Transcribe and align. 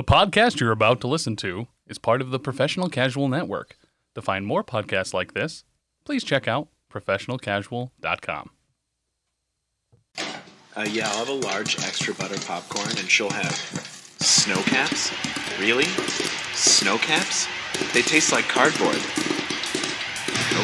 The 0.00 0.04
podcast 0.04 0.60
you're 0.60 0.72
about 0.72 1.02
to 1.02 1.08
listen 1.08 1.36
to 1.36 1.66
is 1.86 1.98
part 1.98 2.22
of 2.22 2.30
the 2.30 2.38
Professional 2.38 2.88
Casual 2.88 3.28
Network. 3.28 3.76
To 4.14 4.22
find 4.22 4.46
more 4.46 4.64
podcasts 4.64 5.12
like 5.12 5.34
this, 5.34 5.62
please 6.06 6.24
check 6.24 6.48
out 6.48 6.68
professionalcasual.com. 6.90 8.50
Uh, 10.16 10.86
yeah, 10.88 11.06
I'll 11.06 11.18
have 11.18 11.28
a 11.28 11.46
large 11.46 11.78
extra 11.80 12.14
butter 12.14 12.38
popcorn, 12.46 12.88
and 12.96 13.10
she'll 13.10 13.28
have 13.28 13.52
snow 13.52 14.62
caps. 14.62 15.12
Really? 15.60 15.84
Snow 16.54 16.96
caps? 16.96 17.46
They 17.92 18.00
taste 18.00 18.32
like 18.32 18.48
cardboard. 18.48 18.96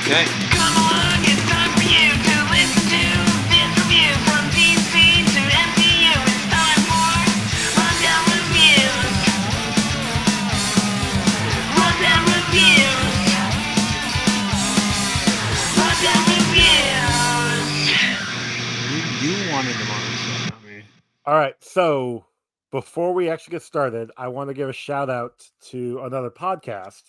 Okay. 0.01 0.25
Come 0.49 0.77
along, 0.81 1.21
it's 1.29 1.45
time 1.45 1.73
for 1.77 1.85
you 1.85 2.09
to 2.09 2.37
listen 2.57 2.89
to 2.89 3.05
this 3.53 3.69
review 3.85 4.36
All 21.27 21.35
right. 21.35 21.55
So 21.61 22.25
before 22.71 23.13
we 23.13 23.29
actually 23.31 23.53
get 23.53 23.63
started, 23.63 24.11
I 24.17 24.29
want 24.29 24.49
to 24.49 24.55
give 24.55 24.69
a 24.69 24.73
shout 24.73 25.11
out 25.11 25.45
to 25.69 26.01
another 26.05 26.31
podcast. 26.31 27.03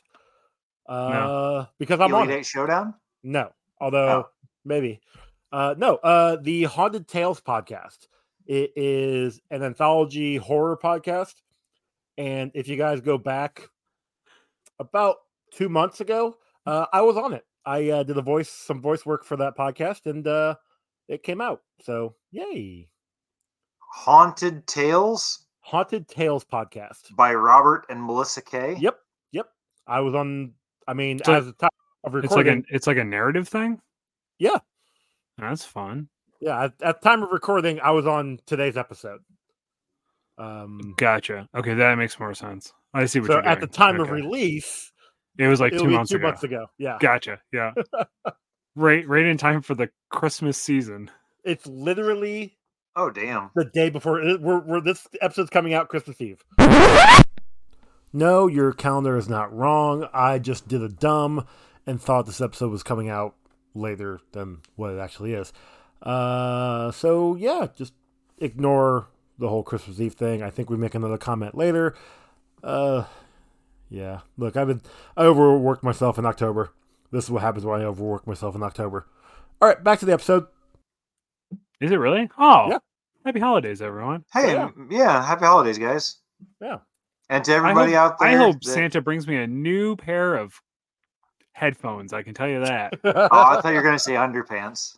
Uh, 0.87 1.65
because 1.79 1.99
I'm 1.99 2.13
on 2.13 2.23
Elite 2.23 2.35
it. 2.35 2.39
Eight 2.39 2.45
Showdown. 2.45 2.93
No, 3.23 3.51
although 3.79 4.07
Oh. 4.07 4.29
maybe. 4.63 5.01
Uh, 5.51 5.75
no, 5.77 5.95
uh, 5.97 6.37
the 6.41 6.63
Haunted 6.63 7.07
Tales 7.07 7.41
podcast. 7.41 8.07
It 8.45 8.71
is 8.77 9.41
an 9.51 9.63
anthology 9.63 10.37
horror 10.37 10.77
podcast, 10.81 11.35
and 12.17 12.51
if 12.55 12.69
you 12.69 12.77
guys 12.77 13.01
go 13.01 13.17
back 13.17 13.67
about 14.79 15.17
two 15.51 15.67
months 15.67 15.99
ago, 15.99 16.37
uh, 16.65 16.85
I 16.93 17.01
was 17.01 17.17
on 17.17 17.33
it. 17.33 17.45
I 17.65 17.89
uh, 17.89 18.03
did 18.03 18.17
a 18.17 18.21
voice, 18.21 18.49
some 18.49 18.81
voice 18.81 19.05
work 19.05 19.25
for 19.25 19.35
that 19.37 19.57
podcast, 19.57 20.05
and 20.05 20.25
uh, 20.25 20.55
it 21.09 21.23
came 21.23 21.41
out. 21.41 21.61
So, 21.81 22.15
yay! 22.31 22.87
Haunted 23.89 24.67
Tales 24.67 25.45
Haunted 25.61 26.07
Tales 26.07 26.45
podcast. 26.45 27.15
by 27.15 27.33
Robert 27.33 27.85
and 27.89 28.01
Melissa 28.03 28.41
Kay. 28.41 28.77
Yep, 28.79 28.97
yep. 29.31 29.47
I 29.85 29.99
was 30.01 30.13
on. 30.15 30.53
I 30.87 30.93
mean, 30.93 31.19
So 31.25 31.33
as 31.33 31.47
a 31.47 31.53
time 31.53 31.69
of 32.05 32.13
recording, 32.13 32.25
It's 32.25 32.35
like 32.35 32.45
recording, 32.45 32.65
a 32.71 32.75
it's 32.75 32.87
like 32.87 32.97
a 32.97 33.03
narrative 33.03 33.47
thing. 33.49 33.81
Yeah. 34.39 34.57
that's 35.37 35.65
fun. 35.65 36.07
yeah, 36.39 36.65
at, 36.65 36.73
at 36.81 37.01
time 37.01 37.23
of 37.23 37.31
recording, 37.31 37.79
I 37.81 37.91
was 37.91 38.07
on 38.07 38.39
today's 38.45 38.77
episode. 38.77 39.19
Um, 40.37 40.93
Gotcha. 40.97 41.49
Okay, 41.55 41.73
that 41.73 41.97
makes 41.97 42.19
more 42.19 42.33
sense. 42.33 42.71
I 42.93 43.05
see 43.05 43.19
what 43.19 43.27
so 43.27 43.33
you're 43.33 43.45
at 43.45 43.59
the 43.59 43.67
doing. 43.67 43.73
time 43.73 43.99
of 43.99 44.11
release, 44.11 44.91
it 45.37 45.47
was 45.47 45.59
like 45.59 45.73
two 45.73 45.85
months 45.89 46.11
two 46.11 46.17
ago. 46.17 46.27
months 46.27 46.43
ago. 46.43 46.67
Yeah, 46.77 46.97
Gotcha. 47.01 47.41
Yeah. 47.51 47.71
right, 48.75 49.07
right 49.07 49.25
in 49.25 49.37
time 49.37 49.61
for 49.61 49.75
the 49.75 49.89
Christmas 50.09 50.57
season. 50.57 51.09
it's 51.43 51.65
literally 51.67 52.56
Oh 52.99 53.11
damn. 53.11 53.51
the 53.55 53.63
day 53.65 53.89
before. 53.91 54.19
it- 54.21 54.41
We're, 54.41 54.59
we're 54.59 54.81
this 54.81 55.07
episode's 55.21 55.51
coming 55.51 55.73
out 55.73 55.87
Christmas 55.87 56.19
Eve. 56.19 56.43
No, 58.13 58.47
your 58.47 58.71
calendar 58.73 59.17
is 59.17 59.29
not 59.29 59.55
wrong. 59.55 60.07
I 60.13 60.39
just 60.39 60.67
did 60.67 60.81
a 60.81 60.89
dumb 60.89 61.45
and 61.85 62.01
thought 62.01 62.25
this 62.25 62.41
episode 62.41 62.71
was 62.71 62.81
coming 62.83 63.09
out 63.09 63.35
later 63.75 64.19
than 64.31 64.59
what 64.75 64.91
it 64.91 64.99
actually 64.99 65.33
is. 65.33 65.53
Uh, 66.01 66.91
so 66.91 67.35
yeah, 67.35 67.67
just 67.75 67.93
ignore 68.39 69.07
the 69.37 69.49
whole 69.49 69.61
Christmas 69.63 69.99
Eve 69.99 70.13
thing. 70.13 70.41
I 70.41 70.49
think 70.49 70.69
we 70.69 70.77
make 70.77 70.95
another 70.95 71.17
comment 71.17 71.55
later. 71.55 71.93
Uh, 72.63 73.03
yeah. 73.89 74.21
Look, 74.37 74.57
I've 74.57 74.67
been 74.67 74.81
I 75.15 75.23
overworked 75.25 75.83
myself 75.83 76.17
in 76.17 76.25
October. 76.25 76.71
This 77.11 77.25
is 77.25 77.29
what 77.31 77.41
happens 77.43 77.65
when 77.65 77.81
I 77.81 77.85
overwork 77.85 78.25
myself 78.25 78.55
in 78.55 78.63
October. 78.63 79.05
All 79.61 79.67
right, 79.69 79.83
back 79.83 79.99
to 79.99 80.05
the 80.05 80.13
episode. 80.13 80.47
Is 81.79 81.91
it 81.91 81.97
really? 81.97 82.29
Oh, 82.39 82.69
Yeah. 82.69 82.77
Happy 83.27 83.41
holidays, 83.41 83.81
everyone. 83.81 84.23
Hey, 84.31 84.53
yeah. 84.53 84.69
yeah. 84.89 85.21
Happy 85.21 85.43
holidays, 85.43 85.77
guys. 85.77 86.15
Yeah. 86.61 86.77
And 87.27 87.43
to 87.43 87.51
everybody 87.51 87.91
hope, 87.91 87.99
out 87.99 88.19
there. 88.19 88.29
I 88.29 88.35
hope 88.35 88.61
that- 88.61 88.71
Santa 88.71 89.01
brings 89.01 89.27
me 89.27 89.35
a 89.35 89.45
new 89.45 89.97
pair 89.97 90.35
of 90.35 90.61
headphones. 91.51 92.13
I 92.13 92.23
can 92.23 92.33
tell 92.33 92.47
you 92.47 92.61
that. 92.61 92.93
Oh, 93.03 93.27
I 93.29 93.59
thought 93.59 93.67
you 93.67 93.75
were 93.75 93.81
gonna 93.81 93.99
say 93.99 94.13
underpants. 94.13 94.95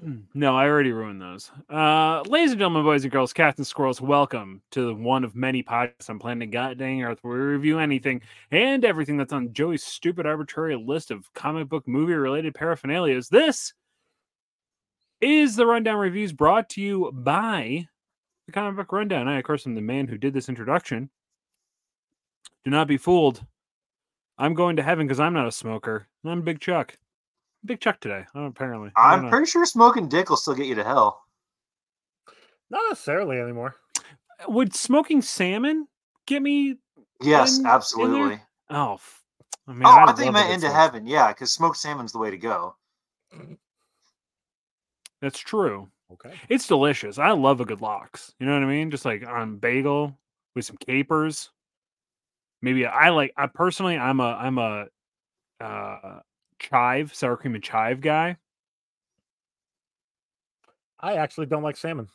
No, 0.34 0.56
I 0.56 0.68
already 0.68 0.92
ruined 0.92 1.20
those. 1.22 1.50
Uh, 1.70 2.22
ladies 2.26 2.50
and 2.50 2.58
gentlemen, 2.58 2.82
boys 2.82 3.04
and 3.04 3.12
girls, 3.12 3.32
cats 3.32 3.58
and 3.58 3.66
squirrels, 3.66 4.00
welcome 4.00 4.60
to 4.72 4.86
the 4.86 4.94
one 4.94 5.24
of 5.24 5.34
many 5.34 5.62
podcasts 5.62 6.10
on 6.10 6.18
planet 6.18 6.50
God 6.50 6.78
dang 6.78 7.02
Earth 7.02 7.18
where 7.22 7.34
we 7.34 7.44
review 7.44 7.78
anything 7.78 8.22
and 8.50 8.84
everything 8.84 9.16
that's 9.16 9.32
on 9.32 9.52
Joey's 9.52 9.82
stupid 9.84 10.26
arbitrary 10.26 10.76
list 10.76 11.10
of 11.10 11.32
comic 11.32 11.68
book 11.68 11.86
movie 11.88 12.14
related 12.14 12.54
paraphernalias. 12.54 13.28
This 13.28 13.72
is 15.20 15.56
the 15.56 15.66
Rundown 15.66 15.98
Reviews 15.98 16.32
brought 16.32 16.68
to 16.70 16.80
you 16.80 17.10
by 17.12 17.88
the 18.46 18.52
Comic 18.52 18.76
Book 18.76 18.92
Rundown. 18.92 19.28
I, 19.28 19.38
of 19.38 19.44
course, 19.44 19.66
am 19.66 19.74
the 19.74 19.80
man 19.80 20.06
who 20.08 20.18
did 20.18 20.32
this 20.34 20.48
introduction. 20.48 21.10
Do 22.64 22.70
not 22.70 22.88
be 22.88 22.96
fooled. 22.96 23.44
I'm 24.38 24.54
going 24.54 24.76
to 24.76 24.82
heaven 24.82 25.06
because 25.06 25.20
I'm 25.20 25.32
not 25.32 25.48
a 25.48 25.52
smoker. 25.52 26.06
I'm 26.24 26.42
Big 26.42 26.60
Chuck. 26.60 26.96
Big 27.64 27.80
Chuck 27.80 27.98
today, 28.00 28.24
uh, 28.36 28.42
apparently. 28.42 28.90
I 28.96 29.16
don't 29.16 29.24
I'm 29.26 29.30
pretty 29.30 29.46
sure 29.50 29.64
smoking 29.66 30.08
dick 30.08 30.30
will 30.30 30.36
still 30.36 30.54
get 30.54 30.66
you 30.66 30.76
to 30.76 30.84
hell. 30.84 31.22
Not 32.70 32.82
necessarily 32.90 33.38
anymore. 33.40 33.74
would 34.46 34.74
smoking 34.74 35.22
salmon 35.22 35.88
get 36.26 36.40
me? 36.42 36.76
Yes, 37.20 37.58
In- 37.58 37.64
in 37.64 37.70
absolutely. 37.70 38.40
Oh, 38.70 38.94
f- 38.94 39.22
I 39.66 39.72
mean, 39.72 39.82
oh, 39.84 39.88
I 39.90 40.02
I'd 40.04 40.06
think 40.16 40.18
you 40.18 40.24
love 40.26 40.34
meant 40.34 40.50
into 40.52 40.66
some- 40.68 40.76
heaven. 40.76 41.06
Yeah, 41.06 41.28
because 41.28 41.52
smoked 41.52 41.78
salmon's 41.78 42.12
the 42.12 42.18
way 42.18 42.30
to 42.30 42.38
go. 42.38 42.76
That's 45.20 45.38
true. 45.38 45.88
Okay. 46.12 46.34
It's 46.48 46.66
delicious. 46.66 47.18
I 47.18 47.30
love 47.32 47.60
a 47.60 47.64
good 47.64 47.80
lox. 47.80 48.32
You 48.38 48.46
know 48.46 48.54
what 48.54 48.62
I 48.62 48.66
mean? 48.66 48.90
Just 48.90 49.04
like 49.04 49.26
on 49.26 49.56
bagel 49.58 50.16
with 50.54 50.64
some 50.64 50.76
capers. 50.78 51.50
Maybe 52.62 52.86
I 52.86 53.10
like. 53.10 53.32
I 53.36 53.46
personally, 53.46 53.96
I'm 53.98 54.20
a 54.20 54.32
I'm 54.40 54.58
a 54.58 54.86
uh 55.60 56.20
chive 56.58 57.14
sour 57.14 57.36
cream 57.36 57.54
and 57.54 57.62
chive 57.62 58.00
guy. 58.00 58.36
I 61.00 61.14
actually 61.16 61.46
don't 61.46 61.62
like 61.62 61.76
salmon. 61.76 62.08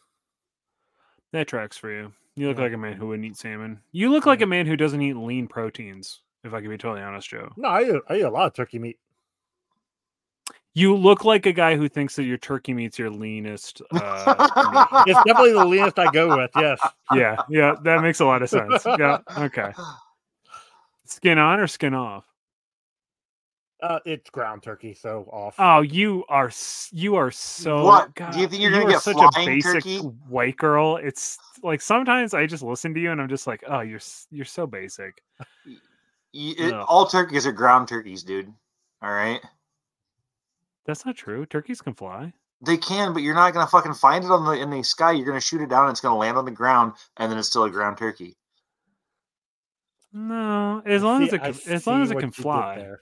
That 1.32 1.48
tracks 1.48 1.78
for 1.78 1.90
you. 1.92 2.12
You 2.36 2.48
look 2.48 2.58
Yeah. 2.58 2.64
like 2.64 2.74
a 2.74 2.78
man 2.78 2.94
who 2.94 3.08
wouldn't 3.08 3.26
eat 3.26 3.38
salmon. 3.38 3.80
You 3.92 4.12
look 4.12 4.26
like 4.26 4.42
a 4.42 4.46
man 4.48 4.66
who 4.66 4.76
doesn't 4.76 5.02
eat 5.02 5.16
lean 5.16 5.48
proteins. 5.48 6.22
If 6.44 6.54
I 6.54 6.60
can 6.60 6.70
be 6.70 6.78
totally 6.78 7.02
honest, 7.02 7.30
Joe. 7.30 7.50
No, 7.56 7.70
I 7.70 7.84
eat, 7.84 8.02
I 8.10 8.16
eat 8.18 8.22
a 8.24 8.30
lot 8.30 8.48
of 8.48 8.54
turkey 8.54 8.80
meat. 8.80 9.00
You 10.76 10.96
look 10.96 11.24
like 11.24 11.46
a 11.46 11.54
guy 11.54 11.76
who 11.76 11.88
thinks 11.88 12.16
that 12.16 12.24
your 12.24 12.38
turkey 12.38 12.74
meat's 12.74 12.98
your 12.98 13.10
leanest. 13.12 13.82
Uh. 13.94 15.04
It's 15.08 15.20
definitely 15.26 15.54
the 15.54 15.66
leanest 15.66 16.00
I 16.00 16.12
go 16.12 16.36
with. 16.38 16.50
Yes. 16.56 16.80
yeah, 17.14 17.36
yeah, 17.50 17.76
that 17.84 18.02
makes 18.02 18.20
a 18.20 18.26
lot 18.26 18.42
of 18.42 18.50
sense. 18.50 18.84
Yeah, 18.86 19.20
okay. 19.38 19.72
Skin 21.06 21.38
on 21.38 21.60
or 21.60 21.68
skin 21.68 21.94
off? 21.94 22.26
Uh, 23.82 24.00
it's 24.06 24.30
ground 24.30 24.64
turkey, 24.64 24.94
so 24.94 25.28
off. 25.32 25.56
Oh, 25.60 25.82
you 25.82 26.24
are 26.30 26.50
you 26.92 27.16
are 27.16 27.30
so. 27.32 27.84
What? 27.84 28.16
God, 28.16 28.32
Do 28.32 28.40
you 28.40 28.48
think 28.48 28.62
you're 28.62 28.72
you 28.72 28.80
gonna 28.80 28.94
get 28.94 29.02
such 29.02 29.18
a 29.18 29.30
basic 29.46 29.74
turkey? 29.84 29.98
white 30.30 30.56
girl? 30.56 30.96
It's 30.96 31.38
like 31.62 31.82
sometimes 31.82 32.34
I 32.34 32.46
just 32.46 32.64
listen 32.64 32.94
to 32.94 33.00
you 33.02 33.12
and 33.12 33.22
I'm 33.22 33.28
just 33.28 33.46
like, 33.46 33.62
oh, 33.68 33.82
you're 33.82 34.00
you're 34.32 34.46
so 34.46 34.66
basic. 34.66 35.22
Y- 35.68 35.76
it- 36.34 36.74
all 36.74 37.06
turkeys 37.08 37.46
are 37.46 37.52
ground 37.52 37.90
turkeys, 37.90 38.24
dude. 38.24 38.52
All 39.02 39.12
right. 39.12 39.42
That's 40.86 41.06
not 41.06 41.16
true. 41.16 41.46
Turkeys 41.46 41.82
can 41.82 41.94
fly. 41.94 42.34
They 42.66 42.78
can, 42.78 43.14
but 43.14 43.24
you're 43.24 43.36
not 43.36 43.54
gonna 43.54 43.68
fucking 43.68 43.94
find 43.94 44.24
it 44.24 44.32
on 44.32 44.46
the 44.46 44.52
in 44.62 44.70
the 44.70 44.84
sky. 44.84 45.12
You're 45.12 45.26
gonna 45.26 45.42
shoot 45.42 45.62
it 45.62 45.70
down. 45.70 45.84
And 45.86 45.92
it's 45.92 46.00
gonna 46.02 46.18
land 46.18 46.38
on 46.38 46.46
the 46.46 46.52
ground, 46.52 46.94
and 47.18 47.32
then 47.32 47.38
it's 47.38 47.48
still 47.50 47.64
a 47.66 47.70
ground 47.70 47.98
turkey. 47.98 48.36
No, 50.12 50.82
as 50.86 51.04
long 51.04 51.22
See- 51.22 51.28
as 51.28 51.34
it 51.34 51.40
can, 51.42 51.74
as 51.74 51.88
long 51.88 52.02
as 52.04 52.12
it 52.12 52.20
can 52.20 52.32
fly. 52.32 52.76
there. 52.78 53.02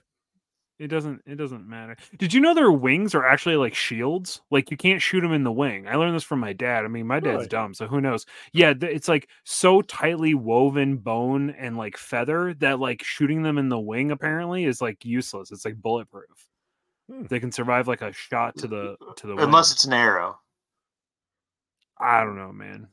It 0.78 0.88
doesn't. 0.88 1.20
It 1.26 1.36
doesn't 1.36 1.68
matter. 1.68 1.96
Did 2.18 2.32
you 2.32 2.40
know 2.40 2.54
their 2.54 2.72
wings 2.72 3.14
are 3.14 3.24
actually 3.24 3.54
like 3.56 3.74
shields? 3.74 4.40
Like 4.50 4.70
you 4.72 4.76
can't 4.76 5.00
shoot 5.00 5.20
them 5.20 5.32
in 5.32 5.44
the 5.44 5.52
wing. 5.52 5.86
I 5.86 5.94
learned 5.94 6.16
this 6.16 6.24
from 6.24 6.40
my 6.40 6.52
dad. 6.54 6.84
I 6.84 6.88
mean, 6.88 7.06
my 7.06 7.20
dad's 7.20 7.34
Really? 7.34 7.46
dumb, 7.48 7.74
so 7.74 7.86
who 7.86 8.00
knows? 8.00 8.26
Yeah, 8.52 8.74
it's 8.80 9.06
like 9.06 9.28
so 9.44 9.82
tightly 9.82 10.34
woven 10.34 10.96
bone 10.96 11.50
and 11.50 11.76
like 11.76 11.96
feather 11.96 12.54
that 12.54 12.80
like 12.80 13.04
shooting 13.04 13.42
them 13.42 13.58
in 13.58 13.68
the 13.68 13.78
wing 13.78 14.10
apparently 14.10 14.64
is 14.64 14.80
like 14.82 15.04
useless. 15.04 15.52
It's 15.52 15.64
like 15.64 15.76
bulletproof. 15.76 16.48
Hmm. 17.12 17.24
They 17.28 17.40
can 17.40 17.52
survive 17.52 17.88
like 17.88 18.00
a 18.02 18.12
shot 18.12 18.56
to 18.58 18.66
the 18.68 18.96
to 19.16 19.26
the 19.26 19.36
Unless 19.36 19.70
wing. 19.70 19.74
it's 19.74 19.84
an 19.84 19.92
arrow. 19.92 20.38
I 21.98 22.22
don't 22.24 22.36
know, 22.36 22.52
man. 22.52 22.88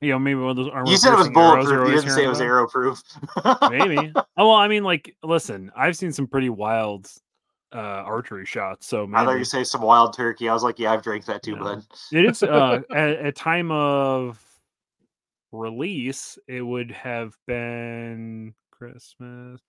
You 0.00 0.10
know, 0.10 0.18
maybe 0.18 0.40
one 0.40 0.50
of 0.50 0.56
those 0.56 0.68
armor. 0.68 0.90
You 0.90 0.96
said 0.96 1.12
it 1.12 1.16
was 1.16 1.28
piercing 1.28 1.34
bulletproof. 1.34 1.68
you're 1.68 1.78
You 1.78 1.84
always 1.86 2.00
didn't 2.02 2.14
say 2.16 2.24
it 2.24 2.28
was 2.28 2.38
about. 2.40 2.46
arrow 2.46 2.66
proof. 2.68 3.02
Maybe. 3.70 4.12
oh 4.36 4.48
well, 4.48 4.50
I 4.52 4.66
mean, 4.68 4.82
like, 4.84 5.14
listen, 5.22 5.70
I've 5.76 5.96
seen 5.96 6.12
some 6.12 6.26
pretty 6.26 6.48
wild 6.48 7.10
uh 7.72 7.78
archery 8.04 8.44
shots. 8.44 8.86
So 8.86 9.04
I 9.04 9.18
thought 9.18 9.26
maybe. 9.26 9.38
you 9.40 9.44
say 9.44 9.64
some 9.64 9.80
wild 9.82 10.14
turkey. 10.16 10.48
I 10.48 10.52
was 10.54 10.62
like, 10.62 10.78
yeah, 10.78 10.92
I've 10.92 11.02
drank 11.02 11.24
that 11.26 11.42
too, 11.42 11.56
No. 11.56 11.62
bud. 11.62 11.84
It 12.12 12.24
is 12.24 12.42
uh, 12.42 12.80
at 12.94 13.24
a 13.26 13.32
time 13.32 13.70
of 13.70 14.42
release, 15.52 16.38
it 16.48 16.62
would 16.62 16.90
have 16.90 17.36
been 17.46 18.54
Christmas 18.70 19.60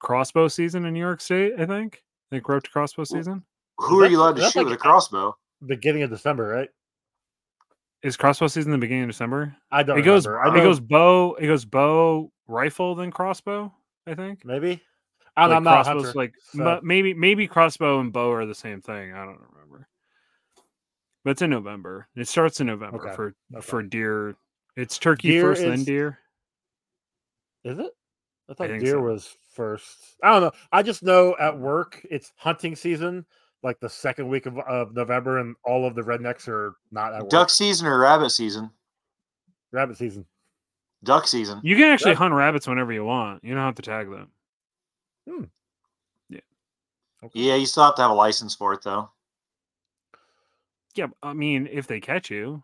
crossbow 0.00 0.48
season 0.48 0.84
in 0.84 0.94
New 0.94 1.00
York 1.00 1.20
State. 1.20 1.52
I 1.58 1.66
think. 1.66 2.02
I 2.30 2.36
think 2.36 2.48
Road 2.48 2.62
to 2.64 2.70
Crossbow 2.70 3.04
season 3.04 3.42
Who 3.78 4.02
are 4.02 4.06
you 4.06 4.18
allowed 4.20 4.36
to 4.36 4.42
shoot 4.42 4.56
like 4.56 4.64
with 4.66 4.72
a 4.74 4.76
a- 4.76 4.78
crossbow? 4.78 5.36
Beginning 5.66 6.02
of 6.02 6.10
December, 6.10 6.48
right? 6.48 6.68
is 8.02 8.16
crossbow 8.16 8.46
season 8.46 8.72
the 8.72 8.78
beginning 8.78 9.02
of 9.04 9.10
December. 9.10 9.54
I 9.70 9.82
don't. 9.82 9.98
It 9.98 10.02
goes. 10.02 10.26
remember. 10.26 10.56
I 10.56 10.58
It 10.58 10.62
goes 10.62 10.80
bow. 10.80 11.34
It 11.34 11.46
goes 11.46 11.64
bow, 11.66 12.32
rifle, 12.48 12.94
then 12.94 13.10
crossbow. 13.10 13.72
I 14.06 14.14
think. 14.14 14.44
maybe. 14.44 14.80
I 15.36 15.42
don't, 15.42 15.50
like 15.50 15.56
I'm 15.58 15.64
not 15.64 15.84
crossbows, 15.84 16.04
hunter, 16.06 16.18
like 16.18 16.34
so- 16.54 16.80
maybe 16.82 17.12
maybe 17.14 17.46
crossbow 17.46 18.00
and 18.00 18.10
bow 18.12 18.30
are 18.32 18.46
the 18.46 18.54
same 18.54 18.80
thing. 18.80 19.12
I 19.12 19.24
don't 19.24 19.38
remember. 19.52 19.86
But 21.24 21.32
it's 21.32 21.42
in 21.42 21.50
November. 21.50 22.08
It 22.16 22.26
starts 22.28 22.60
in 22.60 22.66
November 22.68 23.06
Okay, 23.06 23.14
for 23.14 23.34
okay. 23.54 23.60
for 23.66 23.82
deer. 23.82 24.34
It's 24.76 24.98
turkey 24.98 25.28
Deer 25.32 25.42
first, 25.42 25.60
then 25.62 25.84
deer. 25.84 26.18
Is 27.64 27.78
it? 27.78 27.90
I 28.48 28.54
thought 28.54 28.68
think 28.68 28.82
deer 28.82 28.92
so. 28.94 29.00
was 29.00 29.36
first. 29.52 29.96
I 30.22 30.32
don't 30.32 30.42
know. 30.42 30.52
I 30.72 30.82
just 30.82 31.02
know 31.02 31.36
at 31.40 31.58
work 31.58 32.00
it's 32.10 32.32
hunting 32.36 32.74
season, 32.76 33.24
like 33.62 33.78
the 33.80 33.88
second 33.88 34.28
week 34.28 34.46
of, 34.46 34.58
of 34.58 34.94
November, 34.94 35.38
and 35.38 35.54
all 35.64 35.86
of 35.86 35.94
the 35.94 36.02
rednecks 36.02 36.48
are 36.48 36.76
not 36.90 37.12
at 37.14 37.22
work. 37.22 37.30
Duck 37.30 37.50
season 37.50 37.86
or 37.86 37.98
rabbit 37.98 38.30
season? 38.30 38.70
Rabbit 39.72 39.96
season. 39.98 40.24
Duck 41.04 41.26
season. 41.26 41.60
You 41.62 41.76
can 41.76 41.84
actually 41.86 42.10
Yep. 42.12 42.18
hunt 42.18 42.34
rabbits 42.34 42.66
whenever 42.66 42.92
you 42.92 43.04
want. 43.04 43.42
You 43.44 43.54
don't 43.54 43.62
have 43.64 43.74
to 43.76 43.82
tag 43.82 44.10
them. 44.10 44.30
Hmm. 45.28 45.44
Yeah, 46.28 46.40
Yeah, 47.32 47.54
you 47.54 47.66
still 47.66 47.84
have 47.84 47.94
to 47.96 48.02
have 48.02 48.10
a 48.10 48.14
license 48.14 48.54
for 48.54 48.72
it 48.74 48.82
though. 48.82 49.10
Yeah, 50.94 51.06
I 51.22 51.32
mean, 51.34 51.68
if 51.70 51.86
they 51.86 52.00
catch 52.00 52.30
you. 52.30 52.62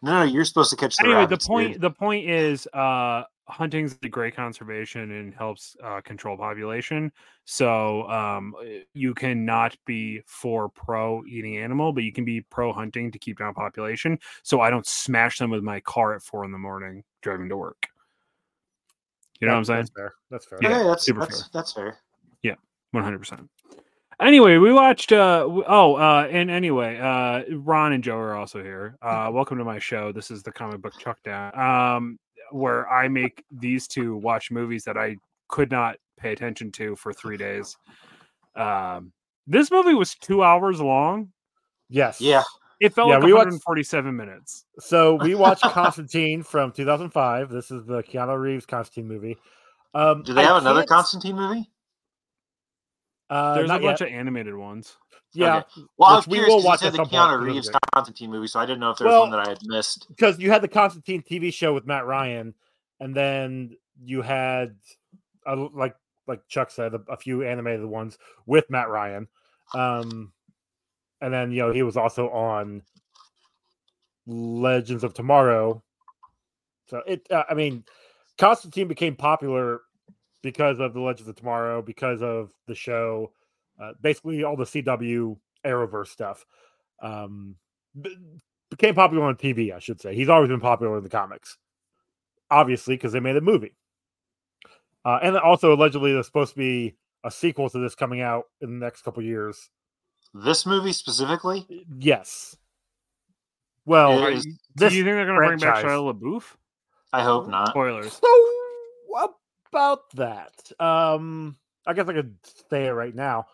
No, 0.00 0.20
no, 0.20 0.22
you're 0.22 0.44
supposed 0.44 0.70
to 0.70 0.76
catch 0.76 0.96
the 0.96 1.04
anyway, 1.04 1.20
rabbits. 1.20 1.44
the 1.44 1.48
point 1.48 1.72
dude. 1.74 1.82
the 1.82 1.90
point 1.90 2.28
is 2.28 2.66
uh 2.72 3.24
hunting's 3.48 3.96
the 3.98 4.08
great 4.08 4.36
conservation 4.36 5.10
and 5.10 5.34
helps 5.34 5.76
uh, 5.82 6.00
control 6.02 6.36
population. 6.36 7.10
So 7.44 8.08
um 8.08 8.54
uh, 8.60 8.84
you 8.94 9.14
cannot 9.14 9.76
be 9.84 10.22
for 10.26 10.68
pro 10.68 11.24
eating 11.26 11.58
animal, 11.58 11.92
but 11.92 12.04
you 12.04 12.12
can 12.12 12.24
be 12.24 12.40
pro 12.42 12.72
hunting 12.72 13.10
to 13.10 13.18
keep 13.18 13.38
down 13.38 13.52
population. 13.54 14.18
So 14.42 14.60
I 14.60 14.70
don't 14.70 14.86
smash 14.86 15.38
them 15.38 15.50
with 15.50 15.62
my 15.62 15.80
car 15.80 16.14
at 16.14 16.22
four 16.22 16.44
in 16.44 16.52
the 16.52 16.58
morning 16.58 17.02
driving 17.20 17.48
to 17.48 17.56
work. 17.56 17.88
You 19.40 19.48
know 19.48 19.54
what 19.54 19.58
I'm 19.58 19.64
saying? 19.64 19.78
That's 19.80 19.90
fair. 19.90 20.14
That's 20.30 20.46
fair. 20.46 20.58
yeah, 20.62 20.76
okay, 20.76 20.84
that's 20.88 21.04
super 21.04 21.20
that's 21.20 21.40
fair. 21.40 21.48
that's 21.52 21.72
fair. 21.72 21.98
yeah 22.42 22.54
One 22.92 23.02
hundred 23.02 23.18
percent. 23.18 23.50
Anyway, 24.20 24.56
we 24.58 24.72
watched. 24.72 25.10
uh 25.10 25.44
Oh, 25.48 25.96
uh 25.96 26.28
and 26.30 26.48
anyway, 26.48 26.96
uh 26.98 27.42
Ron 27.56 27.92
and 27.92 28.04
Joe 28.04 28.18
are 28.18 28.36
also 28.36 28.62
here. 28.62 28.96
Uh 29.02 29.30
Welcome 29.32 29.58
to 29.58 29.64
my 29.64 29.80
show. 29.80 30.12
This 30.12 30.30
is 30.30 30.44
the 30.44 30.52
comic 30.52 30.80
book 30.80 30.96
Chuck 30.96 31.18
Down, 31.24 31.58
um, 31.58 32.18
where 32.52 32.88
I 32.90 33.08
make 33.08 33.44
these 33.50 33.86
two 33.86 34.16
watch 34.16 34.50
movies 34.50 34.84
that 34.84 34.96
I 34.96 35.16
could 35.48 35.70
not 35.70 35.96
pay 36.18 36.32
attention 36.32 36.70
to 36.72 36.96
for 36.96 37.12
three 37.12 37.36
days. 37.36 37.76
Um, 38.56 39.12
this 39.46 39.70
movie 39.70 39.94
was 39.94 40.14
two 40.14 40.42
hours 40.42 40.80
long. 40.80 41.30
Yes. 41.88 42.20
Yeah, 42.20 42.42
It 42.80 42.94
felt 42.94 43.08
Yeah, 43.08 43.16
like 43.16 43.24
we 43.24 43.32
watched- 43.32 43.46
147 43.46 44.16
minutes. 44.16 44.64
So 44.78 45.16
we 45.16 45.34
watched 45.44 45.62
Constantine 45.62 46.42
from 46.42 46.72
2005. 46.72 47.50
This 47.50 47.70
is 47.70 47.84
the 47.84 48.02
Keanu 48.02 48.38
Reeves 48.38 48.66
Constantine 48.66 49.08
movie. 49.08 49.36
Um, 49.94 50.22
do 50.22 50.32
they 50.32 50.42
I 50.42 50.44
have 50.44 50.56
another 50.62 50.84
Constantine 50.84 51.36
movie? 51.36 51.68
Uh, 53.32 53.54
There's 53.54 53.70
a 53.70 53.78
bunch 53.78 54.00
yet. 54.00 54.08
of 54.08 54.14
animated 54.14 54.54
ones. 54.54 54.94
yeah, 55.32 55.62
Well, 55.96 56.10
I 56.10 56.16
was 56.16 56.26
Which 56.26 56.32
we 56.32 56.36
curious 56.38 56.50
will 56.52 56.56
'cause 56.58 56.62
you 56.64 56.68
watch 56.68 56.80
said 56.80 56.86
at 56.88 56.92
the 56.92 56.96
some 56.98 57.08
point, 57.08 57.22
Keanu 57.22 57.42
Reeves 57.54 57.68
good. 57.70 57.78
Constantine 57.94 58.30
movie, 58.30 58.46
so 58.46 58.60
I 58.60 58.66
didn't 58.66 58.80
know 58.80 58.90
if 58.90 58.98
there 58.98 59.06
was 59.06 59.12
Well- 59.12 59.20
one 59.22 59.30
that 59.30 59.46
I 59.46 59.48
had 59.48 59.58
missed. 59.64 60.06
because 60.08 60.38
you 60.38 60.50
had 60.50 60.60
the 60.62 60.68
Constantine 60.68 61.22
TV 61.22 61.50
show 61.50 61.72
with 61.72 61.86
Matt 61.86 62.04
Ryan, 62.04 62.54
and 63.00 63.16
then 63.16 63.76
you 64.04 64.20
had, 64.22 64.76
a, 65.46 65.56
like 65.56 65.96
like 66.28 66.46
Chuck 66.48 66.70
said, 66.70 66.94
a, 66.94 67.00
a 67.08 67.16
few 67.16 67.42
animated 67.42 67.84
ones 67.86 68.16
with 68.46 68.68
Matt 68.70 68.88
Ryan, 68.90 69.26
um, 69.74 70.32
and 71.22 71.32
then 71.32 71.50
you 71.52 71.62
know 71.62 71.72
he 71.72 71.82
was 71.82 71.96
also 71.96 72.28
on 72.30 72.82
Legends 74.26 75.04
of 75.04 75.14
Tomorrow. 75.14 75.82
So 76.86 77.02
it, 77.06 77.26
uh, 77.30 77.44
I 77.48 77.54
mean, 77.54 77.84
Constantine 78.38 78.86
became 78.88 79.16
popular 79.16 79.80
because 80.42 80.80
of 80.80 80.92
the 80.94 81.00
Legends 81.00 81.28
of 81.28 81.36
Tomorrow, 81.36 81.82
because 81.82 82.22
of 82.22 82.50
the 82.66 82.74
show, 82.74 83.32
uh, 83.80 83.92
basically 84.00 84.44
all 84.44 84.56
the 84.56 84.64
CW 84.64 85.36
Arrowverse 85.64 86.08
stuff. 86.08 86.44
Um, 87.00 87.56
b- 88.00 88.16
became 88.70 88.94
popular 88.94 89.24
on 89.24 89.36
TV, 89.36 89.72
I 89.74 89.78
should 89.78 90.00
say. 90.00 90.14
He's 90.14 90.28
always 90.28 90.48
been 90.48 90.60
popular 90.60 90.96
in 90.98 91.02
the 91.04 91.10
comics, 91.10 91.58
obviously, 92.50 92.94
because 92.96 93.12
they 93.12 93.20
made 93.20 93.36
a 93.36 93.40
movie. 93.40 93.74
Uh, 95.04 95.18
and 95.22 95.36
also, 95.36 95.74
allegedly, 95.74 96.12
there's 96.12 96.26
supposed 96.26 96.52
to 96.52 96.58
be 96.58 96.96
a 97.24 97.30
sequel 97.30 97.68
to 97.70 97.78
this 97.78 97.94
coming 97.94 98.20
out 98.20 98.44
in 98.60 98.78
the 98.78 98.84
next 98.84 99.02
couple 99.02 99.22
years. 99.22 99.68
This 100.34 100.64
movie 100.64 100.92
specifically? 100.92 101.66
Yes. 101.98 102.56
Well, 103.84 104.26
is- 104.28 104.44
Do 104.76 104.84
you 104.86 105.02
think 105.04 105.04
they're 105.16 105.26
going 105.26 105.40
to 105.40 105.46
bring 105.46 105.58
back 105.58 105.80
franchise- 105.80 105.84
Shia 105.84 106.14
LaBeouf? 106.20 106.44
I 107.12 107.22
hope 107.22 107.48
not. 107.48 107.68
Spoilers. 107.70 108.12
So 108.12 108.48
about 109.72 110.10
that, 110.12 110.70
um, 110.80 111.56
I 111.86 111.94
guess 111.94 112.08
I 112.08 112.12
could 112.12 112.36
say 112.70 112.86
it 112.86 112.92
right 112.92 113.14
now, 113.14 113.46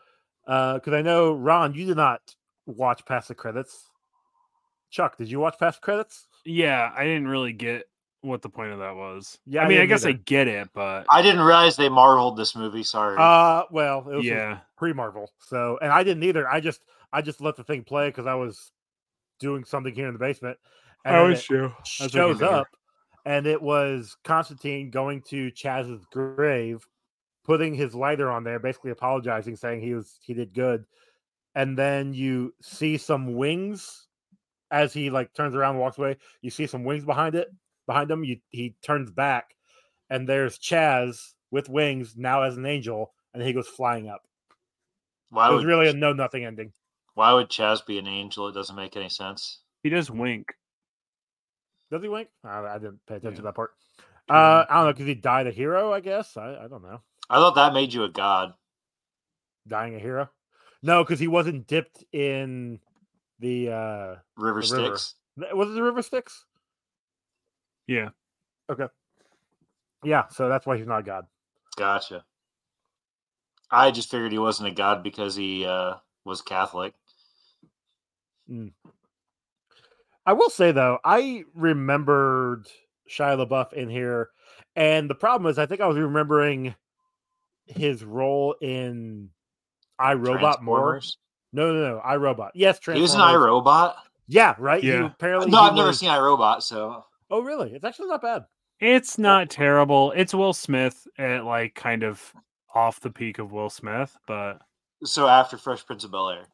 because 0.47 0.93
I 0.93 1.03
know 1.03 1.33
Ron, 1.33 1.75
you 1.75 1.87
did 1.87 1.97
not 1.97 2.21
watch 2.67 3.05
past 3.05 3.29
the 3.29 3.35
credits. 3.35 3.89
Chuck, 4.91 5.17
did 5.17 5.31
you 5.31 5.39
watch 5.39 5.59
past 5.59 5.81
the 5.81 5.85
credits? 5.85 6.27
Yeah, 6.45 6.93
I 6.97 7.05
didn't 7.05 7.29
really 7.29 7.53
get 7.53 7.85
what 8.23 8.43
the 8.43 8.49
point 8.49 8.73
of 8.73 8.79
that 8.81 8.97
was. 8.97 9.39
Yeah, 9.47 9.63
I 9.63 9.65
I 9.65 9.69
mean, 9.69 9.79
I, 9.79 9.81
didn't 9.83 9.91
guess 9.91 10.05
I 10.07 10.13
get 10.13 10.49
it, 10.49 10.69
but 10.75 11.07
I 11.11 11.23
didn't 11.23 11.41
realize 11.41 11.77
they 11.77 11.89
marveled 11.89 12.37
this 12.37 12.57
movie. 12.57 12.83
Sorry. 12.83 13.17
Uh, 13.19 13.65
well, 13.71 14.09
it 14.11 14.17
was 14.17 14.27
yeah, 14.27 14.59
pre 14.77 14.93
Marvel, 14.93 15.31
so 15.39 15.79
and 15.81 15.93
I 15.93 16.03
didn't 16.03 16.23
either. 16.25 16.49
I 16.49 16.61
just 16.61 16.81
I 17.13 17.23
just 17.23 17.41
let 17.41 17.57
the 17.57 17.65
thing 17.65 17.85
play 17.85 18.09
because 18.09 18.27
I 18.27 18.35
was 18.35 18.73
doing 19.39 19.65
something 19.65 19.95
here 19.95 20.09
in 20.09 20.15
the 20.15 20.19
basement, 20.19 20.59
and 21.05 21.15
then 21.15 21.33
it 21.33 21.41
true. 21.41 21.73
shows 21.85 22.43
up, 22.43 22.67
and 23.29 23.47
it 23.47 23.61
was 23.61 24.17
Constantine 24.25 24.91
going 24.91 25.21
to 25.29 25.51
Chaz's 25.53 26.03
grave, 26.07 26.89
putting 27.45 27.75
his 27.75 27.95
lighter 27.95 28.31
on 28.31 28.43
there, 28.43 28.59
basically 28.59 28.91
apologizing, 28.91 29.55
saying 29.55 29.83
he 29.83 29.93
was 29.93 30.19
he 30.23 30.33
did 30.33 30.55
good, 30.55 30.87
and 31.55 31.77
then 31.77 32.15
you 32.15 32.55
see 32.63 32.97
some 32.97 33.37
wings 33.37 34.09
as 34.71 34.95
he 34.95 35.11
like 35.11 35.35
turns 35.35 35.55
around 35.55 35.73
and 35.73 35.81
walks 35.81 35.99
away. 35.99 36.17
You 36.41 36.49
see 36.49 36.67
some 36.67 36.85
wings 36.85 37.05
behind 37.05 37.35
it, 37.35 37.49
behind 37.87 38.11
him. 38.11 38.25
You 38.25 38.39
he 38.49 38.77
turns 38.81 39.11
back, 39.11 39.55
and 40.09 40.27
there's 40.27 40.59
Chaz 40.59 41.35
with 41.51 41.69
wings 41.69 42.15
now 42.17 42.45
as 42.45 42.57
an 42.57 42.65
angel, 42.65 43.13
and 43.35 43.43
he 43.43 43.53
goes 43.53 43.69
flying 43.69 44.09
up. 44.09 44.23
why 45.29 45.51
It 45.51 45.53
was 45.53 45.65
would 45.65 45.69
really 45.69 45.89
a 45.89 45.93
no 45.93 46.15
nothing 46.15 46.47
ending. 46.47 46.73
why 47.13 47.35
would 47.35 47.51
Chaz 47.51 47.85
be 47.85 47.99
an 47.99 48.07
angel? 48.07 48.49
It 48.49 48.55
doesn't 48.55 48.75
make 48.75 48.97
any 48.97 49.11
sense. 49.11 49.59
He 49.83 49.91
does 49.91 50.11
wink. 50.11 50.55
Does 51.91 52.03
he 52.03 52.09
wink? 52.09 52.29
I, 52.45 52.59
I 52.61 52.79
didn't 52.79 53.01
pay 53.07 53.15
attention 53.17 53.33
Yeah. 53.33 53.37
to 53.37 53.43
that 53.43 53.55
part. 53.55 53.73
Uh, 54.29 54.65
I 54.69 54.75
don't 54.77 54.85
know 54.87 54.93
because 54.93 55.07
he 55.07 55.15
died 55.15 55.47
a 55.47 55.51
hero. 55.51 55.93
I 55.93 56.01
guess 56.01 56.37
I, 56.37 56.65
I 56.65 56.69
don't 56.69 56.83
know. 56.83 57.01
I 57.31 57.37
thought 57.37 57.55
that 57.55 57.73
made 57.73 57.93
you 57.95 58.05
a 58.05 58.09
god. 58.11 58.53
dying 59.67 59.95
a 59.95 59.99
hero? 59.99 60.29
No, 60.83 61.03
because 61.03 61.19
he 61.19 61.29
wasn't 61.29 61.67
dipped 61.67 62.05
in 62.13 62.79
the 63.41 63.71
uh 63.71 64.15
River 64.37 64.61
The 64.63 64.77
river. 64.77 64.97
Styx. 64.97 65.15
th- 65.41 65.53
was 65.55 65.71
it 65.71 65.73
the 65.73 65.83
river 65.83 66.03
Styx? 66.03 66.45
Yeah. 67.87 68.11
Okay. 68.71 68.87
Yeah, 70.05 70.29
so 70.29 70.49
that's 70.49 70.67
why 70.67 70.77
he's 70.77 70.87
not 70.87 71.01
a 71.01 71.03
god. 71.03 71.27
Gotcha. 71.77 72.25
I 73.71 73.91
just 73.91 74.11
figured 74.11 74.33
he 74.33 74.39
wasn't 74.39 74.69
a 74.69 74.73
god 74.75 75.03
because 75.03 75.35
he 75.35 75.65
uh, 75.65 75.95
was 76.25 76.41
Catholic. 76.43 76.95
I 80.29 80.35
will 80.35 80.51
say 80.51 80.73
though, 80.73 80.99
I 81.05 81.45
remembered 81.55 82.67
Shia 83.11 83.47
LaBeouf 83.47 83.73
in 83.73 83.89
here, 83.89 84.29
and 84.77 85.09
the 85.09 85.15
problem 85.15 85.51
is, 85.51 85.59
I 85.59 85.65
think 85.65 85.81
I 85.81 85.87
was 85.87 85.97
remembering 85.97 86.75
his 87.65 88.05
role 88.05 88.55
in 88.61 89.31
iRobot 89.99 90.61
more. 90.61 90.77
Transformers. 91.01 91.19
No, 91.55 91.73
no, 91.73 91.95
no, 91.95 92.03
iRobot. 92.05 92.51
Yes, 92.55 92.79
He 92.85 93.01
was 93.01 93.15
an 93.15 93.21
Transformers. 93.21 93.65
iRobot. 93.65 93.95
Yeah, 94.27 94.55
right. 94.59 94.83
He 94.83 94.91
Yeah. 94.91 95.07
apparently. 95.07 95.51
No, 95.51 95.61
I've 95.61 95.75
never 95.75 95.89
was- 95.89 95.99
seen 95.99 96.11
iRobot, 96.11 96.63
so 96.63 97.07
Oh, 97.31 97.41
really? 97.43 97.73
It's 97.75 97.85
actually 97.85 98.09
not 98.09 98.21
bad. 98.21 98.45
It's 98.81 99.17
not 99.19 99.49
terrible. 99.49 100.13
It's 100.15 100.35
Will 100.35 100.53
Smith 100.53 101.07
at 101.17 101.45
like 101.47 101.75
kind 101.75 102.03
of 102.03 102.35
off 102.75 103.01
the 103.01 103.11
peak 103.11 103.39
of 103.39 103.51
Will 103.51 103.71
Smith, 103.71 104.15
but 104.27 104.61
so 105.05 105.27
after 105.27 105.57
Fresh 105.57 105.87
Prince 105.87 106.05
of 106.05 106.11
Bel 106.13 106.29
Air. 106.31 106.47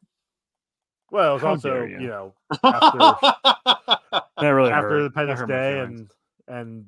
Well, 1.11 1.31
it 1.31 1.33
was 1.35 1.41
How 1.43 1.49
also 1.49 1.83
you 1.83 1.99
you. 1.99 2.07
know 2.07 2.33
after 2.63 2.97
that 4.37 4.49
really 4.49 4.71
after 4.71 4.89
hurt. 4.89 5.13
That 5.15 5.21
Independence 5.29 5.47
Day 5.47 5.79
and 5.79 6.09
and 6.47 6.85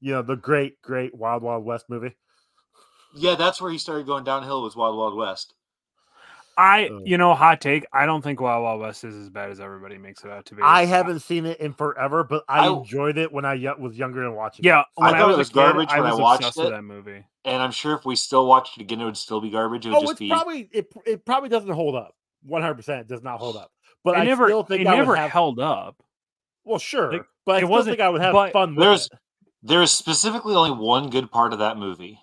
you 0.00 0.12
know 0.12 0.22
the 0.22 0.36
great 0.36 0.80
great 0.82 1.14
Wild 1.14 1.42
Wild 1.42 1.64
West 1.64 1.86
movie. 1.88 2.14
yeah, 3.14 3.34
that's 3.36 3.60
where 3.60 3.70
he 3.72 3.78
started 3.78 4.06
going 4.06 4.24
downhill 4.24 4.62
was 4.62 4.76
Wild 4.76 4.96
Wild 4.96 5.16
West. 5.16 5.54
I, 6.56 6.86
Uh. 6.86 7.00
you 7.04 7.18
know, 7.18 7.34
hot 7.34 7.60
take. 7.60 7.84
I 7.92 8.06
don't 8.06 8.22
think 8.22 8.40
Wild 8.40 8.62
Wild 8.62 8.80
West 8.80 9.02
is 9.02 9.16
as 9.16 9.28
bad 9.28 9.50
as 9.50 9.58
everybody 9.58 9.98
makes 9.98 10.24
it 10.24 10.30
out 10.30 10.46
to 10.46 10.54
be. 10.54 10.62
I 10.62 10.84
haven't 10.84 11.18
seen 11.20 11.46
it 11.46 11.58
in 11.58 11.72
forever, 11.72 12.22
but 12.22 12.44
I, 12.48 12.68
I- 12.68 12.72
enjoyed 12.72 13.18
it 13.18 13.32
when 13.32 13.44
I 13.44 13.54
y- 13.56 13.74
was 13.76 13.96
younger 13.98 14.24
and 14.24 14.36
watching. 14.36 14.64
it. 14.64 14.68
Yeah, 14.68 14.84
when 14.94 15.14
I, 15.14 15.18
thought 15.18 15.26
was, 15.28 15.34
it 15.34 15.38
was 15.38 15.48
a 15.48 15.52
kid, 15.52 15.56
garbage 15.56 15.88
I 15.90 15.98
when 16.00 16.06
I 16.06 16.12
was 16.12 16.20
watched 16.20 16.40
obsessed 16.42 16.58
with 16.58 16.66
it. 16.68 16.70
that 16.70 16.82
movie. 16.82 17.24
And 17.44 17.60
I'm 17.60 17.72
sure 17.72 17.94
if 17.96 18.04
we 18.04 18.14
still 18.14 18.46
watched 18.46 18.78
it 18.78 18.82
again, 18.82 19.00
it 19.00 19.04
would 19.04 19.16
still 19.16 19.40
be 19.40 19.50
garbage. 19.50 19.84
It 19.84 19.88
would 19.90 19.96
Oh, 19.96 20.00
just 20.02 20.12
it's 20.12 20.18
be. 20.20 20.28
probably 20.28 20.68
it. 20.72 20.92
It 21.04 21.24
probably 21.24 21.48
doesn't 21.48 21.70
hold 21.72 21.96
up. 21.96 22.14
One 22.44 22.62
hundred 22.62 22.74
percent 22.76 23.08
does 23.08 23.22
not 23.22 23.38
hold 23.38 23.56
up. 23.56 23.70
But 24.04 24.16
it 24.16 24.20
I 24.20 24.24
never, 24.24 24.46
still 24.48 24.62
think 24.62 24.82
it 24.82 24.86
I 24.86 24.96
never 24.96 25.16
have. 25.16 25.30
held 25.30 25.58
up. 25.58 25.96
well, 26.64 26.78
sure, 26.78 27.12
like, 27.12 27.24
but 27.46 27.52
I 27.52 27.56
it 27.56 27.60
still 27.60 27.70
wasn't- 27.70 27.92
think 27.96 28.00
I 28.00 28.08
would 28.10 28.20
have 28.20 28.32
but 28.32 28.52
fun 28.52 28.74
with 28.74 28.84
There's 28.84 29.06
it. 29.06 29.12
there's 29.62 29.90
specifically 29.92 30.54
only 30.54 30.72
one 30.72 31.08
good 31.10 31.30
part 31.30 31.52
of 31.52 31.58
that 31.60 31.76
movie. 31.78 32.18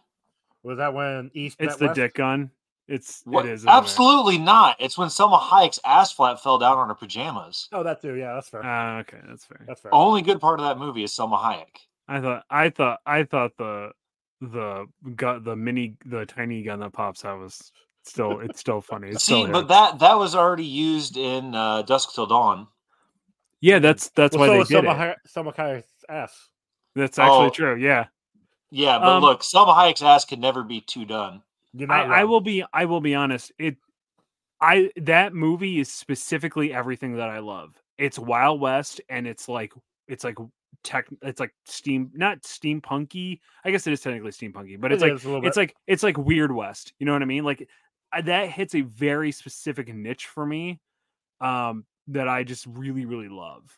Was 0.63 0.77
that 0.77 0.93
when 0.93 1.31
East? 1.33 1.57
It's 1.59 1.71
met 1.73 1.79
the 1.79 1.85
West? 1.87 1.95
dick 1.95 2.13
gun. 2.13 2.51
It's 2.87 3.21
What- 3.25 3.45
it 3.45 3.51
is 3.53 3.61
isn't 3.61 3.69
it? 3.69 3.73
Absolutely 3.73 4.37
not. 4.37 4.75
It's 4.79 4.97
when 4.97 5.07
Salma 5.07 5.39
Hayek's 5.39 5.79
ass 5.85 6.11
flap 6.11 6.39
fell 6.39 6.57
down 6.59 6.77
on 6.77 6.87
her 6.89 6.95
pajamas. 6.95 7.67
Oh, 7.71 7.83
that 7.83 8.01
too. 8.01 8.15
Yeah, 8.15 8.33
that's 8.35 8.49
fair. 8.49 8.61
Ah, 8.63 8.99
okay, 8.99 9.17
that's 9.27 9.45
fair. 9.45 9.63
that's 9.67 9.81
fair. 9.81 9.93
Only 9.93 10.21
good 10.21 10.39
part 10.41 10.59
of 10.59 10.65
that 10.65 10.77
movie 10.77 11.03
is 11.03 11.11
Salma 11.11 11.39
Hayek. 11.39 11.77
I 12.07 12.19
thought 12.19 12.43
I 12.49 12.69
thought 12.69 12.99
I 13.05 13.23
thought 13.23 13.51
the 13.57 13.91
the 14.41 14.87
gun 15.15 15.43
the 15.43 15.55
mini 15.55 15.95
the 16.05 16.25
tiny 16.25 16.61
gun 16.63 16.79
that 16.81 16.93
pops 16.93 17.23
out 17.25 17.39
was 17.39 17.71
still 18.09 18.39
it's 18.39 18.59
still 18.59 18.81
funny. 18.81 19.09
It's 19.09 19.23
See, 19.23 19.41
still 19.43 19.51
but 19.51 19.67
that 19.69 19.99
that 19.99 20.17
was 20.17 20.35
already 20.35 20.65
used 20.65 21.17
in 21.17 21.53
uh, 21.55 21.81
Dusk 21.83 22.13
Till 22.15 22.25
Dawn. 22.27 22.67
yeah, 23.59 23.79
that's 23.79 24.09
that's 24.09 24.35
well, 24.35 24.41
why 24.41 24.47
so 24.47 24.53
they 24.53 24.59
was 24.59 24.67
did 24.69 24.83
Salma, 24.83 24.93
it. 24.93 24.97
Hay- 24.97 25.15
Salma 25.41 25.55
Hayek's 25.55 26.05
ass. 26.09 26.49
That's 26.95 27.19
actually 27.19 27.47
Oh. 27.47 27.49
true. 27.49 27.75
Yeah, 27.75 28.05
Yeah, 28.69 28.99
but 28.99 29.07
Um, 29.07 29.21
look, 29.21 29.41
Salma 29.41 29.75
Hayek's 29.75 30.01
ass 30.01 30.25
could 30.25 30.39
never 30.39 30.63
be 30.63 30.81
too 30.81 31.05
done. 31.05 31.41
You're 31.73 31.91
I, 31.91 32.21
I 32.21 32.23
will 32.25 32.41
be 32.41 32.63
I 32.73 32.85
will 32.85 33.01
be 33.01 33.15
honest. 33.15 33.51
It 33.57 33.77
I 34.59 34.91
that 34.97 35.33
movie 35.33 35.79
is 35.79 35.91
specifically 35.91 36.73
everything 36.73 37.15
that 37.17 37.29
I 37.29 37.39
love. 37.39 37.73
It's 37.97 38.19
Wild 38.19 38.59
West 38.59 38.99
and 39.09 39.25
it's 39.27 39.47
like 39.47 39.73
it's 40.07 40.23
like 40.23 40.37
tech 40.83 41.05
it's 41.21 41.39
like 41.39 41.53
steam 41.65 42.11
not 42.13 42.41
steampunky. 42.41 43.39
I 43.63 43.71
guess 43.71 43.85
it 43.87 43.93
is 43.93 44.01
technically 44.01 44.31
steampunky, 44.31 44.79
but 44.79 44.91
it's 44.91 45.01
It 45.03 45.07
like 45.07 45.15
is 45.15 45.25
a 45.25 45.29
little 45.29 45.47
it's 45.47 45.57
like 45.57 45.75
it's 45.87 46.03
like 46.03 46.17
weird 46.17 46.51
west 46.51 46.93
you 46.99 47.05
know 47.05 47.13
what 47.13 47.21
i 47.21 47.25
mean 47.25 47.43
like 47.43 47.61
I- 47.61 47.65
that 48.23 48.49
hits 48.49 48.75
a 48.75 48.81
very 48.81 49.31
specific 49.31 49.93
niche 49.93 50.27
for 50.27 50.45
me 50.45 50.79
um 51.39 51.85
that 52.07 52.27
i 52.27 52.43
just 52.43 52.65
really 52.67 53.05
really 53.05 53.29
love 53.29 53.77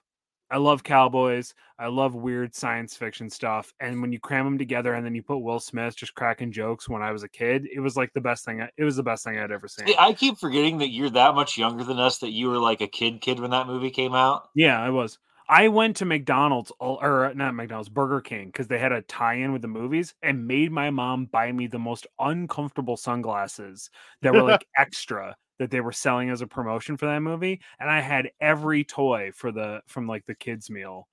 i 0.52 0.58
love 0.58 0.84
cowboys 0.84 1.54
i 1.80 1.88
love 1.88 2.16
weird 2.16 2.54
science 2.54 2.96
fiction 2.96 3.30
stuff 3.30 3.74
and 3.80 4.02
when 4.02 4.12
you 4.12 4.20
cram 4.20 4.46
them 4.46 4.58
together 4.58 4.96
and 4.96 5.06
then 5.06 5.16
you 5.16 5.24
put 5.24 5.38
will 5.38 5.60
smith 5.60 5.96
just 5.96 6.16
cracking 6.16 6.52
jokes 6.52 6.90
when 6.90 7.02
i 7.02 7.12
was 7.12 7.24
a 7.24 7.30
kid 7.30 7.68
it 7.74 7.80
was 7.80 7.96
like 7.96 8.12
the 8.14 8.22
best 8.22 8.44
thing 8.44 8.62
I, 8.62 8.70
it 8.78 8.84
was 8.84 8.96
the 8.96 9.04
best 9.04 9.24
thing 9.24 9.38
i'd 9.38 9.52
ever 9.52 9.68
seen 9.68 9.88
See, 9.88 9.96
I 10.00 10.14
keep 10.14 10.38
forgetting 10.38 10.80
that 10.80 10.90
you're 10.90 11.10
that 11.12 11.36
much 11.36 11.58
younger 11.58 11.84
than 11.84 12.00
us. 12.00 12.18
That 12.20 12.32
you 12.32 12.50
were 12.50 12.58
like 12.58 12.82
a 12.82 12.88
kid, 12.88 13.22
kid 13.22 13.40
when 13.40 13.52
that 13.52 13.68
movie 13.68 13.92
came 13.92 14.16
out. 14.16 14.50
Yeah, 14.56 14.82
I 14.82 14.90
was. 14.90 15.20
I 15.48 15.68
went 15.68 15.98
to 15.98 16.06
McDonald's 16.06 16.72
or 16.80 17.26
uh, 17.26 17.34
not 17.34 17.56
McDonald's, 17.56 17.90
Burger 17.90 18.22
King 18.22 18.48
because 18.48 18.68
they 18.68 18.80
had 18.80 18.92
a 18.92 19.02
tie-in 19.02 19.52
with 19.52 19.62
the 19.62 19.68
movies 19.68 20.14
and 20.22 20.48
made 20.48 20.72
my 20.72 20.90
mom 20.90 21.26
buy 21.26 21.52
me 21.52 21.68
the 21.68 21.80
most 21.80 22.08
uncomfortable 22.20 22.98
sunglasses 22.98 23.90
that 24.22 24.34
were 24.34 24.44
like 24.52 24.66
extra 24.78 25.36
that 25.60 25.70
they 25.70 25.82
were 25.82 25.92
selling 25.92 26.30
as 26.30 26.42
a 26.42 26.48
promotion 26.48 26.98
for 26.98 27.06
that 27.06 27.20
movie. 27.20 27.62
And 27.80 27.90
I 27.90 28.00
had 28.00 28.32
every 28.42 28.84
toy 28.84 29.32
for 29.36 29.52
the 29.52 29.82
from 29.88 30.08
like 30.08 30.26
the 30.26 30.36
kids 30.36 30.70
meal 30.70 31.08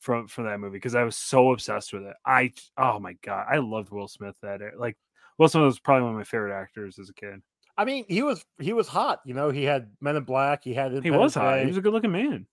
from 0.00 0.26
for 0.28 0.44
that 0.44 0.60
movie 0.60 0.76
because 0.76 0.94
I 0.94 1.04
was 1.04 1.16
so 1.16 1.52
obsessed 1.52 1.92
with 1.92 2.02
it. 2.02 2.16
I 2.24 2.52
oh 2.76 2.98
my 2.98 3.14
god, 3.24 3.46
I 3.50 3.58
loved 3.58 3.90
Will 3.90 4.08
Smith 4.08 4.36
that 4.42 4.60
like 4.78 4.96
Will 5.38 5.48
Smith 5.48 5.64
was 5.64 5.80
probably 5.80 6.02
one 6.02 6.12
of 6.12 6.18
my 6.18 6.24
favorite 6.24 6.58
actors 6.58 6.98
as 6.98 7.08
a 7.08 7.14
kid. 7.14 7.40
I 7.76 7.84
mean, 7.84 8.04
he 8.08 8.22
was 8.22 8.44
he 8.60 8.72
was 8.72 8.88
hot. 8.88 9.20
You 9.24 9.34
know, 9.34 9.50
he 9.50 9.64
had 9.64 9.90
Men 10.00 10.16
in 10.16 10.24
Black. 10.24 10.64
He 10.64 10.74
had 10.74 10.92
He 11.02 11.10
was 11.10 11.34
hot. 11.34 11.60
He 11.60 11.66
was 11.66 11.76
a 11.76 11.80
good-looking 11.80 12.10
man. 12.10 12.46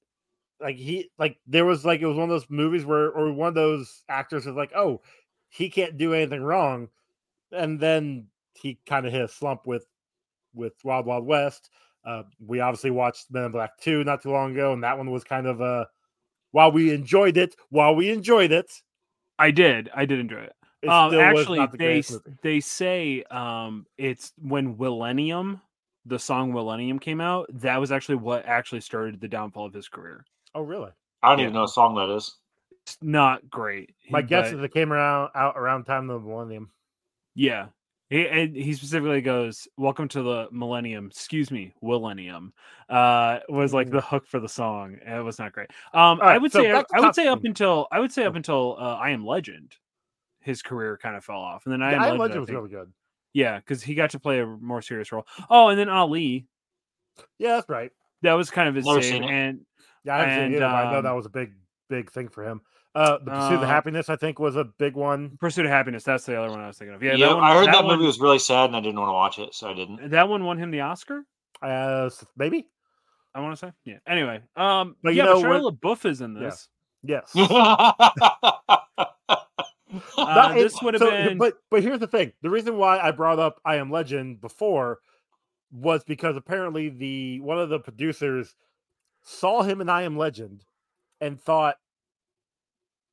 Like 0.60 0.78
he 0.78 1.10
like 1.18 1.38
there 1.48 1.66
was 1.66 1.86
like 1.86 2.02
it 2.02 2.06
was 2.06 2.18
one 2.18 2.24
of 2.24 2.30
those 2.30 2.50
movies 2.50 2.86
where 2.86 3.10
or 3.10 3.32
one 3.32 3.50
of 3.50 3.56
those 3.56 4.04
actors 4.10 4.46
is 4.46 4.56
like, 4.56 4.72
oh, 4.76 5.02
he 5.50 5.70
can't 5.70 5.98
do 5.98 6.14
anything 6.14 6.42
wrong, 6.42 6.90
and 7.52 7.80
then 7.80 8.28
he 8.54 8.80
kind 8.86 9.06
of 9.06 9.12
hit 9.12 9.22
a 9.22 9.28
slump 9.28 9.62
with 9.66 9.86
with 10.54 10.74
Wild 10.84 11.06
Wild 11.06 11.26
West. 11.26 11.70
Uh, 12.06 12.24
we 12.40 12.60
obviously 12.60 12.92
watched 12.92 13.32
Men 13.32 13.46
in 13.46 13.52
Black 13.52 13.78
two 13.80 14.04
not 14.04 14.22
too 14.22 14.32
long 14.32 14.52
ago, 14.52 14.74
and 14.74 14.84
that 14.84 14.98
one 14.98 15.12
was 15.12 15.24
kind 15.24 15.48
of 15.48 15.62
uh 15.62 15.86
while 16.52 16.72
we 16.72 16.94
enjoyed 16.94 17.36
it, 17.36 17.54
while 17.70 17.96
we 17.96 18.10
enjoyed 18.10 18.54
it, 18.54 18.72
I 19.38 19.52
did. 19.52 19.90
I 19.94 20.06
did 20.06 20.20
enjoy 20.20 20.44
it. 20.44 20.54
it 20.82 20.90
um, 20.90 21.14
actually, 21.14 21.60
the 21.66 21.78
they 21.78 22.04
they 22.42 22.60
say 22.62 23.24
um, 23.30 23.86
it's 23.98 24.32
when 24.42 24.78
Millennium, 24.78 25.60
the 26.06 26.18
song 26.18 26.54
Millennium 26.54 26.98
came 27.00 27.20
out. 27.20 27.48
That 27.50 27.82
was 27.82 27.92
actually 27.92 28.16
what 28.16 28.46
actually 28.46 28.80
started 28.80 29.20
the 29.20 29.28
downfall 29.28 29.66
of 29.66 29.74
his 29.74 29.90
career. 29.90 30.26
Oh, 30.56 30.62
really? 30.62 30.92
I 31.22 31.30
don't 31.30 31.40
Yeah. 31.40 31.44
even 31.46 31.54
know 31.54 31.62
what 31.62 31.70
song 31.70 31.96
that 31.96 32.10
is. 32.16 32.38
It's 32.88 32.98
not 33.02 33.50
great. 33.50 33.94
My 34.10 34.22
guess 34.22 34.52
is 34.54 34.62
it 34.64 34.74
came 34.74 34.94
around 34.94 35.32
out 35.36 35.58
around 35.58 35.84
time 35.86 36.10
of 36.10 36.24
the 36.24 36.28
millennium. 36.30 36.72
yeah. 37.36 37.68
He, 38.12 38.28
and 38.28 38.56
he 38.56 38.74
specifically 38.74 39.22
goes, 39.22 39.68
"Welcome 39.78 40.08
to 40.10 40.22
the 40.22 40.48
Millennium." 40.52 41.08
Excuse 41.08 41.50
me, 41.50 41.74
Millennium. 41.82 42.54
Uh, 42.88 43.40
was 43.50 43.74
like 43.74 43.90
the 43.90 44.00
hook 44.00 44.28
for 44.28 44.40
the 44.40 44.48
song. 44.48 45.00
It 45.04 45.24
was 45.24 45.40
not 45.40 45.54
great. 45.54 45.72
Um, 45.92 46.22
I 46.22 46.38
would 46.38 46.52
so 46.52 46.62
say, 46.62 46.72
back 46.72 46.86
I 46.94 47.02
would 47.02 47.16
say 47.16 47.28
up 47.28 47.44
until 47.44 47.88
I 47.92 48.00
would 48.00 48.12
say 48.12 48.24
up 48.26 48.36
until 48.36 48.78
uh, 48.80 48.96
I 48.98 49.10
Am 49.10 49.26
Legend, 49.26 49.76
his 50.42 50.62
career 50.62 51.00
kind 51.02 51.16
of 51.16 51.26
fell 51.26 51.40
off, 51.40 51.66
and 51.66 51.74
then 51.74 51.82
I 51.82 51.90
Yeah, 51.90 51.96
Am 51.96 52.02
I 52.04 52.06
Legend, 52.12 52.20
Legend 52.20 52.42
was 52.42 52.50
really 52.52 52.70
good. 52.70 52.94
Yeah, 53.34 53.58
because 53.58 53.82
he 53.82 53.96
got 53.96 54.12
to 54.12 54.20
play 54.20 54.40
a 54.40 54.46
more 54.46 54.84
serious 54.84 55.12
role. 55.12 55.26
Oh, 55.50 55.70
and 55.70 55.80
then 55.80 55.90
Ali, 55.90 56.46
Yeah, 57.40 57.56
that's 57.56 57.70
right. 57.70 57.92
that 58.22 58.34
was 58.34 58.52
kind 58.52 58.70
of 58.70 58.76
his 58.76 58.86
Never 58.86 59.02
save. 59.02 59.14
seen 59.14 59.24
it. 59.24 59.32
And 59.32 59.66
Yeah, 60.06 60.16
I 60.16 60.20
haven't 60.20 60.34
And, 60.46 60.54
it 60.54 60.58
either, 60.58 60.66
but 60.68 60.76
I 60.76 60.92
know 60.94 61.02
that 61.02 61.10
um, 61.10 61.16
was 61.18 61.26
a 61.26 61.30
big, 61.30 61.54
big 61.90 62.12
thing 62.12 62.30
for 62.30 62.44
him. 62.48 62.62
Uh, 62.94 63.18
the 63.18 63.32
Pursuit 63.32 63.56
of 63.56 63.64
uh, 63.64 63.66
Happiness, 63.66 64.10
I 64.10 64.16
think, 64.16 64.40
was 64.40 64.56
a 64.56 64.64
big 64.64 64.96
one. 64.96 65.38
Pursuit 65.40 65.66
of 65.66 65.72
Happiness, 65.72 66.04
that's 66.06 66.26
the 66.26 66.40
other 66.40 66.50
one 66.50 66.62
I 66.62 66.68
was 66.68 66.78
thinking 66.78 66.96
of. 66.96 67.04
Yeah, 67.04 67.16
Yeah, 67.16 67.28
that 67.28 67.36
one, 67.36 67.44
I 67.44 67.54
heard 67.56 67.68
that, 67.68 67.84
one, 67.84 67.98
movie 67.98 68.06
was 68.08 68.20
really 68.22 68.40
sad, 68.40 68.68
and 68.68 68.76
I 68.76 68.80
didn't 68.80 68.98
want 69.00 69.10
to 69.10 69.14
watch 69.14 69.40
it, 69.40 69.54
so 69.54 69.70
I 69.70 69.74
didn't. 69.74 70.12
that 70.12 70.30
one 70.30 70.46
won 70.46 70.58
him 70.58 70.72
the 70.72 70.82
Oscar. 70.82 71.26
Uh, 71.62 72.10
maybe. 72.38 72.70
I 73.34 73.42
want 73.42 73.58
to 73.60 73.66
say, 73.68 73.72
yeah. 73.84 73.98
Anyway, 74.08 74.40
um, 74.56 74.96
But 75.04 75.10
you 75.14 75.18
yeah, 75.18 75.26
know, 75.26 75.42
but 75.42 75.50
when- 75.50 75.62
Shia 75.62 75.78
LaBeouf 75.80 76.06
is 76.10 76.22
in 76.22 76.36
Yeah. 76.36 76.42
this. 76.50 76.68
Yes. 77.04 77.36
Uh, 80.18 80.24
Not- 80.26 80.56
this 80.56 80.82
would 80.82 80.94
have 80.96 81.00
so- 81.02 81.10
been, 81.12 81.38
But 81.38 81.54
but 81.72 81.82
here's 81.82 82.00
the 82.00 82.08
thing: 82.08 82.34
the 82.42 82.50
reason 82.50 82.76
why 82.78 83.00
I 83.00 83.12
brought 83.12 83.40
up 83.40 83.62
I 83.64 83.76
Am 83.78 83.90
Legend 83.92 84.42
before 84.42 85.00
was 85.72 86.04
because 86.04 86.36
apparently 86.36 86.90
the 86.90 87.40
one 87.42 87.60
of 87.60 87.70
the 87.70 87.80
producers 87.80 88.56
saw 89.26 89.64
him 89.64 89.82
in 89.82 89.90
I 89.90 90.04
Am 90.04 90.18
Legend 90.18 90.64
and 91.20 91.40
thought, 91.40 91.76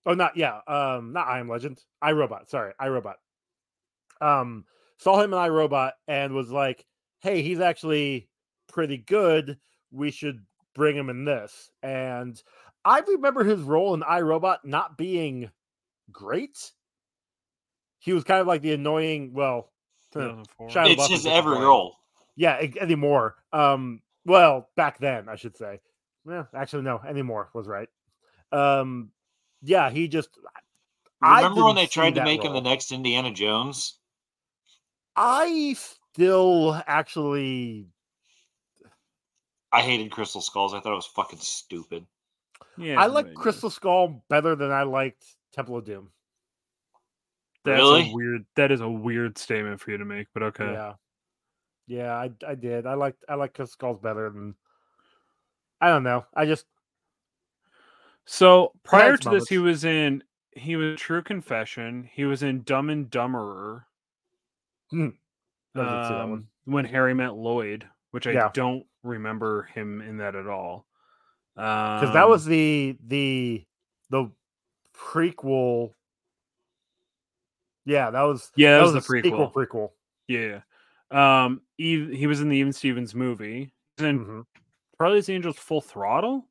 oh, 0.07 0.15
not 0.15 0.37
yeah, 0.37 0.61
um, 0.69 1.13
not 1.13 1.27
I 1.27 1.41
Am 1.41 1.49
Legend, 1.49 1.81
I 2.01 2.13
Robot. 2.13 2.49
Sorry, 2.49 2.73
I 2.79 2.89
Robot. 2.89 3.17
Um, 4.21 4.65
saw 4.99 5.21
him 5.21 5.33
in 5.33 5.39
I 5.39 5.49
Robot 5.49 5.95
and 6.07 6.33
was 6.33 6.51
like, 6.51 6.87
hey, 7.21 7.43
he's 7.43 7.61
actually 7.61 8.29
pretty 8.69 8.99
good. 8.99 9.59
We 9.91 10.11
should 10.11 10.45
bring 10.75 10.97
him 10.97 11.11
in 11.11 11.25
this. 11.25 11.71
And 11.83 12.41
I 12.85 13.01
remember 13.01 13.45
his 13.45 13.61
role 13.61 13.95
in 13.95 14.01
iRobot 14.01 14.59
not 14.65 14.97
being 14.97 15.51
great. 16.11 16.73
He 17.99 18.13
was 18.13 18.25
kind 18.25 18.41
of 18.41 18.47
like 18.47 18.63
the 18.63 18.73
annoying, 18.73 19.33
well, 19.33 19.71
huh, 20.13 20.21
2004. 20.21 20.69
Shia 20.69 20.91
it's 20.91 21.09
his 21.09 21.27
every 21.27 21.59
role. 21.59 21.97
yeah, 22.37 22.61
anymore. 22.81 23.37
Um, 23.53 24.03
well, 24.25 24.69
back 24.77 24.99
then, 24.99 25.29
I 25.29 25.37
should 25.37 25.57
say. 25.57 25.81
Yeah, 26.29 26.45
actually, 26.55 26.83
no, 26.83 27.01
anymore 27.07 27.51
was 27.53 27.67
right. 27.67 27.89
Um, 28.53 29.11
yeah, 29.63 29.91
he 29.91 30.09
just. 30.09 30.29
I 31.21 31.43
Remember 31.43 31.65
when 31.65 31.77
they 31.77 31.87
tried 31.87 32.15
to 32.15 32.21
that 32.21 32.25
make 32.25 32.43
him 32.45 32.53
the 32.53 32.61
next 32.61 32.93
Indiana 32.93 33.33
Jones? 33.33 33.99
I 35.17 35.77
still 35.79 36.81
actually. 36.87 37.87
I 39.73 39.81
hated 39.81 40.11
Crystal 40.11 40.41
Skulls. 40.41 40.75
I 40.75 40.81
thought 40.81 40.93
it 40.93 40.97
was 40.97 41.07
fucking 41.07 41.39
stupid. 41.41 42.07
yeah, 42.77 43.01
I 43.01 43.07
like 43.07 43.35
Crystal 43.35 43.71
Skull 43.71 44.23
better 44.29 44.55
than 44.55 44.71
I 44.71 44.83
liked 44.83 45.25
Temple 45.55 45.79
of 45.79 45.85
Doom. 45.85 46.11
That's 47.65 47.79
Really? 47.79 48.11
a 48.11 48.15
weird. 48.15 48.45
That 48.57 48.73
is 48.73 48.81
a 48.81 48.89
weird 48.89 49.39
statement 49.39 49.81
for 49.81 49.93
you 49.93 49.99
to 49.99 50.05
make, 50.05 50.27
but 50.35 50.43
okay. 50.43 50.73
Yeah, 50.73 50.93
yeah, 51.87 52.15
I 52.15 52.31
I 52.47 52.55
did. 52.55 52.87
I 52.87 52.95
liked 52.95 53.25
I 53.29 53.35
like 53.37 53.55
Crystal 53.55 53.73
Skulls 53.73 53.99
better 54.01 54.29
than. 54.31 54.55
I 55.83 55.89
don't 55.89 56.05
know. 56.05 56.25
I 56.35 56.47
just 56.47 56.65
So 58.25 58.73
prior 58.85 59.17
to 59.19 59.31
this, 59.31 59.49
he 59.49 59.59
was 59.59 59.85
in 59.85 60.23
he 60.53 60.77
was 60.77 60.99
True 61.01 61.23
Confession. 61.23 62.09
He 62.13 62.25
was 62.25 62.43
in 62.43 62.63
Dumb 62.63 62.89
and 62.91 63.11
Dumberer. 63.11 63.85
Hmm. 64.91 65.09
I 65.75 65.79
didn't 65.79 66.05
see 66.05 66.15
that 66.15 66.29
one. 66.29 66.33
um, 66.33 66.49
when 66.67 66.85
Harry 66.85 67.15
met 67.15 67.35
Lloyd, 67.35 67.87
which 68.13 68.27
I 68.27 68.33
Yeah. 68.33 68.51
don't 68.55 68.87
remember 69.03 69.65
him 69.75 70.01
in 70.03 70.19
that 70.19 70.37
at 70.37 70.47
all. 70.47 70.87
because 71.57 72.01
Because 72.03 72.15
that 72.15 72.29
was 72.29 72.45
the 72.45 72.97
the 73.07 73.65
the 74.11 74.31
prequel. 74.95 75.95
Yeah, 77.85 78.11
that 78.11 78.23
was 78.23 78.53
yeah, 78.55 78.77
that, 78.77 78.83
was, 78.83 78.93
a 78.93 78.95
the 78.95 79.01
prequel. 79.01 79.53
prequel. 79.53 79.91
Yeah. 80.29 80.61
Um, 81.11 81.63
he, 81.77 82.15
he 82.17 82.27
was 82.27 82.41
in 82.41 82.49
the 82.49 82.57
Even 82.57 82.73
Stevens 82.73 83.15
movie. 83.15 83.73
He's 83.97 84.07
in 84.07 84.25
Mhm. 84.25 84.47
Charlie's 85.03 85.29
Angels 85.29 85.57
Full 85.57 85.81
Throttle. 85.81 86.47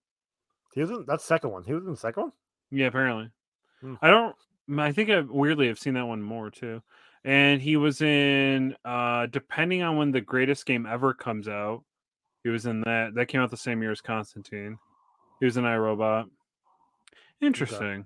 He 0.74 0.82
was 0.82 0.90
in 0.90 1.06
that 1.08 1.22
second 1.22 1.52
one. 1.52 1.64
He 1.64 1.74
was 1.74 1.86
in 1.86 1.92
the 1.92 1.96
second 1.96 2.24
one. 2.24 2.32
Yeah, 2.70 2.88
apparently. 2.88 3.30
Hmm. 3.80 3.94
I 4.02 4.10
don't. 4.10 4.36
I 4.78 4.92
think 4.92 5.10
I 5.10 5.22
weirdly 5.22 5.68
have 5.68 5.80
seen 5.80 5.94
that 5.94 6.06
one 6.06 6.22
more 6.22 6.52
too. 6.52 6.82
And 7.24 7.62
he 7.62 7.78
was 7.78 8.02
in. 8.02 8.76
uh 8.84 9.28
Depending 9.28 9.84
on 9.84 9.96
when 9.96 10.12
the 10.12 10.20
Greatest 10.20 10.66
Game 10.66 10.86
Ever 10.86 11.14
comes 11.14 11.48
out, 11.48 11.86
he 12.44 12.50
was 12.50 12.66
in 12.66 12.82
that. 12.82 13.14
That 13.16 13.30
came 13.30 13.40
out 13.40 13.52
the 13.52 13.56
same 13.58 13.82
year 13.82 13.92
as 13.92 14.02
Constantine. 14.02 14.78
He 15.40 15.46
was 15.46 15.56
in 15.56 15.64
iRobot. 15.64 16.26
Interesting. 17.40 18.04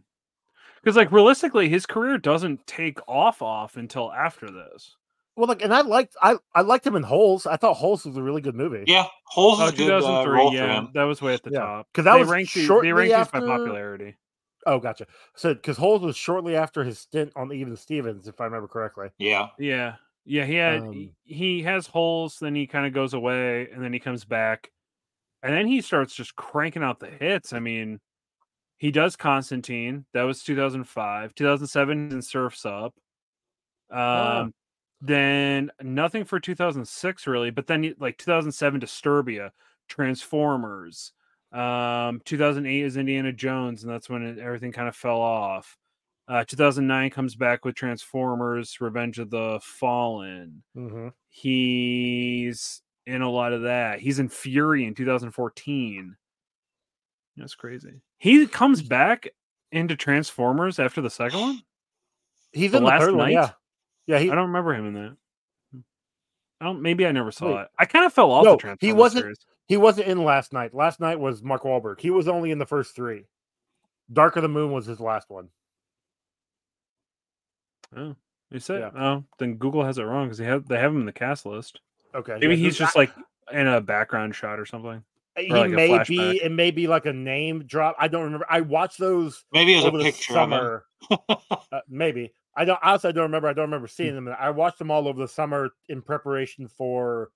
Because 0.84 0.96
like 0.96 1.12
realistically, 1.12 1.70
his 1.70 1.88
career 1.88 2.20
doesn't 2.20 2.68
take 2.68 3.00
off 3.08 3.42
off 3.42 3.78
until 3.78 4.12
after 4.14 4.52
this. 4.52 4.96
Well, 5.36 5.48
like, 5.48 5.62
and 5.62 5.74
I 5.74 5.82
liked 5.82 6.16
I 6.22 6.38
I 6.54 6.62
liked 6.62 6.88
him 6.88 6.96
in 6.96 7.04
Holes. 7.04 7.46
I 7.46 7.58
thought 7.58 7.74
Holes 7.76 8.06
was 8.06 8.16
a 8.18 8.24
really 8.24 8.42
good 8.42 8.56
movie. 8.56 8.86
Yeah, 8.88 9.06
Holes 9.26 9.60
Oh, 9.60 9.66
is 9.66 9.74
a 9.74 9.76
good 9.76 9.92
uh, 9.92 10.00
2003. 10.00 10.34
role 10.38 10.54
yeah, 10.54 10.86
that 10.94 11.04
was 11.04 11.22
way 11.22 11.34
at 11.34 11.44
the 11.44 11.52
Yeah, 11.52 11.60
top. 11.60 11.88
'cause 11.94 12.06
that 12.06 12.14
they 12.14 12.20
was 12.22 12.30
ranked 12.30 12.54
these- 12.54 12.66
shortly 12.66 12.88
they 12.90 12.94
ranked 12.94 13.10
these 13.10 13.28
by 13.32 13.38
after- 13.40 13.48
popularity. 13.48 14.16
Oh, 14.68 14.80
gotcha. 14.80 15.06
So 15.36 15.54
because 15.54 15.78
Holes 15.78 16.02
was 16.02 16.16
shortly 16.18 16.56
after 16.56 16.84
his 16.84 17.00
stint 17.00 17.32
on 17.36 17.52
Even 17.54 17.76
Stevens, 17.76 18.28
if 18.28 18.40
I 18.42 18.46
remember 18.46 18.68
correctly. 18.68 19.10
Yeah, 19.18 19.48
Yeah. 19.60 19.96
Yeah, 20.28 20.46
he 20.46 20.56
had 20.56 20.80
Um, 20.82 20.92
he, 20.94 21.14
he 21.26 21.62
has 21.64 21.86
holes, 21.86 22.40
then 22.40 22.56
he 22.56 22.66
kind 22.66 22.88
of 22.88 22.94
goes 22.94 23.14
away, 23.14 23.70
and 23.72 23.84
then 23.84 23.94
he 23.94 24.00
comes 24.00 24.26
back, 24.26 24.72
and 25.44 25.54
then 25.54 25.68
he 25.68 25.82
starts 25.82 26.16
just 26.16 26.36
cranking 26.36 26.82
out 26.82 27.00
the 27.00 27.12
hits. 27.12 27.54
I 27.54 27.60
mean, 27.60 28.00
he 28.80 28.90
does 28.90 29.16
Constantine. 29.16 30.08
That 30.14 30.24
was 30.24 30.42
2005. 30.44 31.36
2007 31.36 32.12
and 32.12 32.26
Surfs 32.26 32.66
Up. 32.66 32.96
Um, 33.92 34.00
Ah. 34.00 34.48
Then 35.06 35.72
nothing 35.82 36.26
for 36.26 36.40
2006 36.40 37.28
really, 37.28 37.52
but 37.52 37.68
then 37.68 37.94
like 38.00 38.18
2007 38.18 38.82
Disturbia, 38.82 39.52
Transformers. 39.88 41.12
Um, 41.52 42.22
2008 42.26 42.84
is 42.84 42.98
Indiana 42.98 43.32
Jones, 43.32 43.84
and 43.84 43.92
that's 43.92 44.10
when 44.10 44.24
it, 44.24 44.40
everything 44.40 44.72
kind 44.72 44.88
of 44.88 44.96
fell 44.96 45.22
off. 45.22 45.78
Uh, 46.28 46.44
2009 46.44 47.12
comes 47.12 47.36
back 47.36 47.64
with 47.66 47.76
Transformers: 47.76 48.82
Revenge 48.82 49.20
of 49.20 49.30
the 49.30 49.60
Fallen. 49.62 50.64
Mm-hmm. 50.76 51.10
He's 51.30 52.82
in 53.06 53.22
a 53.22 53.30
lot 53.30 53.54
of 53.54 53.62
that. 53.62 54.00
He's 54.00 54.18
in 54.18 54.30
Fury 54.30 54.86
in 54.86 54.96
2014. 54.96 56.16
That's 57.38 57.54
crazy. 57.54 58.02
He 58.18 58.48
comes 58.48 58.82
back 58.82 59.30
into 59.72 59.96
Transformers 59.96 60.80
after 60.80 61.02
the 61.02 61.10
second 61.10 61.40
one. 61.40 61.62
He's 62.54 62.72
The 62.72 62.78
in 62.78 62.84
the 62.84 62.90
Last 62.90 63.02
third 63.02 63.16
one. 63.16 63.32
Knight? 63.32 63.34
Yeah, 63.34 63.52
yeah. 64.08 64.20
He 64.20 64.30
I 64.32 64.36
don't 64.36 64.48
remember 64.48 64.74
him 64.74 64.88
in 64.88 64.94
that. 64.94 65.16
I 66.62 66.66
don't. 66.66 66.82
Maybe 66.82 67.06
I 67.06 67.12
never 67.12 67.32
saw 67.32 67.56
Wait. 67.56 67.62
it. 67.64 67.68
I 67.78 67.86
kind 67.86 68.06
of 68.06 68.14
fell 68.14 68.32
off 68.32 68.46
No, 68.46 68.56
the 68.56 68.78
he 68.80 68.94
wasn't- 68.94 69.24
series. 69.24 69.46
he 69.68 69.78
wasn't 69.78 70.08
in 70.08 70.24
Last 70.24 70.54
Knight. 70.54 70.74
Last 70.74 71.00
Knight 71.00 71.20
was 71.20 71.44
Mark 71.44 71.64
Wahlberg. 71.64 72.00
He 72.00 72.10
was 72.12 72.28
only 72.28 72.52
in 72.52 72.60
the 72.60 72.66
first 72.66 72.96
three. 72.96 73.26
Dark 74.12 74.36
of 74.36 74.42
the 74.44 74.48
Moon 74.50 74.72
was 74.72 74.86
his 74.86 75.00
last 75.00 75.30
one. 75.30 75.50
Oh, 77.96 78.16
you 78.52 78.60
said. 78.60 78.80
Yeah. 78.80 78.92
Oh, 79.02 79.24
then 79.40 79.56
Google 79.56 79.84
has 79.84 79.98
it 79.98 80.04
wrong 80.04 80.26
because 80.28 80.38
they 80.38 80.46
have 80.46 80.68
they 80.68 80.78
have 80.78 80.92
him 80.92 81.00
in 81.02 81.06
the 81.06 81.12
cast 81.12 81.46
list. 81.46 81.80
Okay, 82.14 82.34
Maybe 82.40 82.56
yeah, 82.56 82.66
he's 82.66 82.78
just 82.78 82.96
I- 82.96 83.02
like 83.02 83.12
in 83.52 83.68
a 83.68 83.82
background 83.82 84.36
shot 84.36 84.60
or 84.60 84.66
something. 84.66 85.04
he 85.38 85.50
like 85.52 85.72
may 85.72 86.02
be. 86.08 86.38
It 86.44 86.52
may 86.52 86.72
be 86.72 86.88
like 86.88 87.06
a 87.06 87.14
name 87.14 87.64
drop. 87.66 87.96
I 88.00 88.08
don't 88.08 88.24
remember. 88.24 88.46
I 88.50 88.62
watched 88.62 88.98
those 89.00 89.44
maybe 89.52 89.74
it 89.74 89.78
was 89.78 89.86
over 89.86 89.98
a 89.98 90.00
the 90.00 90.06
picture 90.06 90.38
of 90.38 90.52
him. 90.52 90.58
summer. 90.58 90.86
uh, 91.72 91.80
maybe 91.90 92.34
I 92.56 92.66
don't. 92.66 92.80
Honestly, 92.82 93.10
I 93.10 93.12
don't 93.12 93.24
remember. 93.24 93.48
I 93.48 93.54
don't 93.54 93.66
remember 93.66 93.88
seeing 93.88 94.16
them. 94.16 94.28
I 94.40 94.50
watched 94.52 94.80
them 94.80 94.92
all 94.92 95.08
over 95.08 95.20
the 95.20 95.28
summer 95.28 95.72
in 95.90 96.02
preparation 96.02 96.68
for 96.68 97.32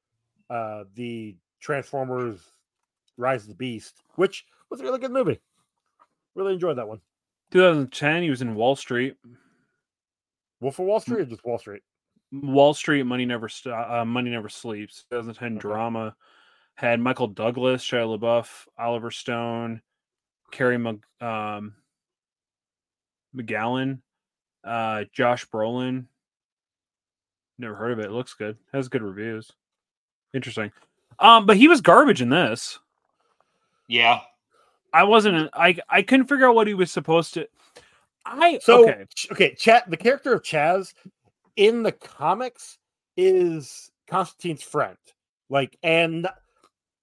uh 0.49 0.85
the 0.95 1.35
Transformers: 1.59 2.39
Rise 3.17 3.43
of 3.43 3.49
the 3.49 3.55
Beast, 3.55 4.01
which 4.15 4.45
was 4.69 4.79
a 4.79 4.83
really 4.83 4.99
good 4.99 5.11
movie. 5.11 5.39
Really 6.35 6.53
enjoyed 6.53 6.77
that 6.77 6.87
one. 6.87 7.01
2010, 7.51 8.23
he 8.23 8.29
was 8.29 8.41
in 8.41 8.55
Wall 8.55 8.75
Street. 8.75 9.15
Wolf 10.61 10.77
of 10.79 10.85
Wall 10.85 10.99
Street 10.99 11.21
or 11.21 11.25
just 11.25 11.43
Wall 11.43 11.57
Street? 11.57 11.81
Wall 12.31 12.73
Street, 12.73 13.03
Money 13.03 13.25
Never 13.25 13.49
St- 13.49 13.73
uh, 13.73 14.05
Money 14.05 14.29
Never 14.29 14.49
Sleeps. 14.49 15.05
2010 15.09 15.53
Okay. 15.53 15.59
drama 15.59 16.15
had 16.75 16.99
Michael 16.99 17.27
Douglas, 17.27 17.83
Shia 17.83 18.17
LaBeouf, 18.19 18.67
Oliver 18.77 19.09
Stone, 19.09 19.81
Carrie 20.51 20.77
Mc, 20.77 20.99
um, 21.21 21.73
McGowan, 23.35 23.99
uh, 24.63 25.05
Josh 25.13 25.47
Brolin. 25.47 26.05
Never 27.57 27.75
heard 27.75 27.91
of 27.91 27.99
it. 27.99 28.05
It 28.05 28.11
looks 28.11 28.33
good. 28.33 28.57
Has 28.71 28.87
good 28.87 29.01
reviews. 29.01 29.51
Interesting. 30.33 30.71
Um, 31.19 31.45
but 31.45 31.57
he 31.57 31.67
was 31.67 31.81
garbage 31.81 32.21
in 32.21 32.29
this. 32.29 32.79
Yeah, 33.87 34.21
I 34.93 35.03
wasn't. 35.03 35.49
I 35.53 35.77
I 35.89 36.01
couldn't 36.01 36.27
figure 36.27 36.47
out 36.47 36.55
what 36.55 36.67
he 36.67 36.73
was 36.73 36.91
supposed 36.91 37.33
to. 37.33 37.47
I 38.25 38.59
So 38.61 38.83
okay. 38.83 39.05
Okay, 39.31 39.55
Chad, 39.55 39.83
the 39.87 39.97
character 39.97 40.33
of 40.33 40.43
Chaz 40.43 40.93
in 41.55 41.83
the 41.83 41.91
comics 41.91 42.77
is 43.17 43.91
Constantine's 44.07 44.63
friend. 44.63 44.97
Like, 45.49 45.77
and 45.83 46.27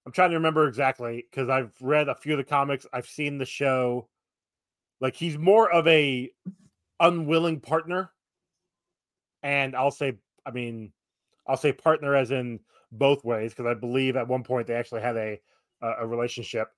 I'm 0.05 0.11
trying 0.11 0.31
to 0.31 0.37
remember 0.37 0.67
exactly 0.67 1.25
because 1.29 1.49
I've 1.49 1.73
read 1.81 2.07
a 2.07 2.15
few 2.15 2.33
of 2.33 2.37
the 2.37 2.43
comics, 2.43 2.87
I've 2.93 3.07
seen 3.07 3.37
the 3.37 3.45
show. 3.45 4.07
Like, 4.99 5.15
he's 5.15 5.37
more 5.37 5.69
of 5.69 5.85
a 5.87 6.31
unwilling 6.99 7.59
partner, 7.59 8.11
and 9.43 9.75
I'll 9.75 9.91
say, 9.91 10.17
I 10.45 10.51
mean, 10.51 10.91
I'll 11.47 11.57
say 11.57 11.71
partner 11.71 12.15
as 12.15 12.31
in 12.31 12.59
both 12.91 13.23
ways 13.23 13.51
because 13.53 13.65
I 13.65 13.73
believe 13.73 14.15
at 14.15 14.27
one 14.27 14.43
point 14.43 14.67
they 14.67 14.73
actually 14.75 15.01
had 15.01 15.17
a 15.17 15.39
a, 15.81 15.91
a 16.01 16.07
relationship. 16.07 16.69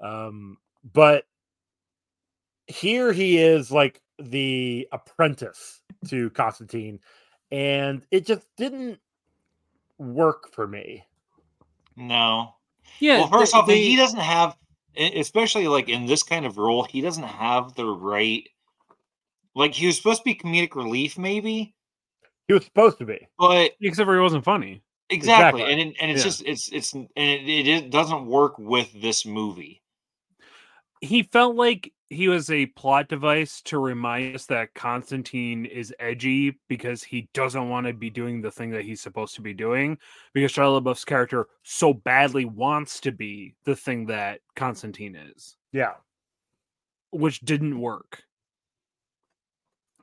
Um, 0.00 0.58
but 0.92 1.24
here 2.66 3.12
he 3.12 3.38
is 3.38 3.70
like 3.72 4.02
the 4.18 4.88
apprentice 4.92 5.80
to 6.08 6.30
Constantine, 6.30 7.00
and 7.50 8.02
it 8.10 8.26
just 8.26 8.46
didn't 8.56 8.98
work 9.98 10.52
for 10.52 10.66
me. 10.66 11.04
no. 11.96 12.52
Yeah. 13.00 13.18
well, 13.18 13.28
first 13.28 13.52
the- 13.52 13.58
off, 13.58 13.66
the- 13.66 13.74
he 13.74 13.96
doesn't 13.96 14.20
have, 14.20 14.56
especially 14.96 15.66
like 15.68 15.88
in 15.88 16.06
this 16.06 16.22
kind 16.22 16.46
of 16.46 16.56
role, 16.56 16.84
he 16.84 17.00
doesn't 17.00 17.24
have 17.24 17.74
the 17.74 17.84
right. 17.86 18.48
Like 19.56 19.74
he 19.74 19.86
was 19.86 19.96
supposed 19.96 20.20
to 20.20 20.24
be 20.24 20.34
comedic 20.36 20.74
relief, 20.76 21.16
maybe, 21.18 21.74
He 22.46 22.54
was 22.54 22.64
supposed 22.66 22.98
to 22.98 23.06
be. 23.06 23.26
but 23.38 23.72
except 23.80 24.06
for 24.06 24.14
he 24.14 24.20
wasn't 24.20 24.44
funny. 24.44 24.82
exactly, 25.10 25.62
Exactly. 25.62 25.72
and 25.72 25.80
it, 25.92 25.96
and 26.00 26.10
it's 26.12 26.20
Yeah. 26.20 26.24
just 26.24 26.42
it's 26.46 26.68
it's 26.72 26.92
and 26.92 27.08
it, 27.16 27.48
it 27.48 27.66
is- 27.66 27.82
doesn't 27.90 28.26
work 28.26 28.58
with 28.58 28.92
this 29.00 29.24
movie. 29.26 29.82
he 31.00 31.22
felt 31.24 31.56
like 31.56 31.92
he 32.08 32.28
was 32.28 32.50
a 32.50 32.66
plot 32.66 33.08
device 33.08 33.60
to 33.62 33.78
remind 33.78 34.34
us 34.36 34.46
that 34.46 34.72
Constantine 34.74 35.64
is 35.66 35.92
edgy 35.98 36.56
because 36.68 37.02
he 37.02 37.28
doesn't 37.34 37.68
want 37.68 37.86
to 37.86 37.92
be 37.92 38.10
doing 38.10 38.40
the 38.40 38.50
thing 38.50 38.70
that 38.70 38.84
he's 38.84 39.00
supposed 39.00 39.34
to 39.34 39.42
be 39.42 39.52
doing 39.52 39.98
because 40.32 40.52
Shia 40.52 40.80
LaBeouf's 40.80 41.04
character 41.04 41.48
so 41.64 41.92
badly 41.92 42.44
wants 42.44 43.00
to 43.00 43.10
be 43.12 43.54
the 43.64 43.74
thing 43.76 44.06
that 44.06 44.40
Constantine 44.54 45.16
is, 45.16 45.56
Yeah. 45.72 45.94
which 47.10 47.40
didn't 47.40 47.78
work. 47.80 48.22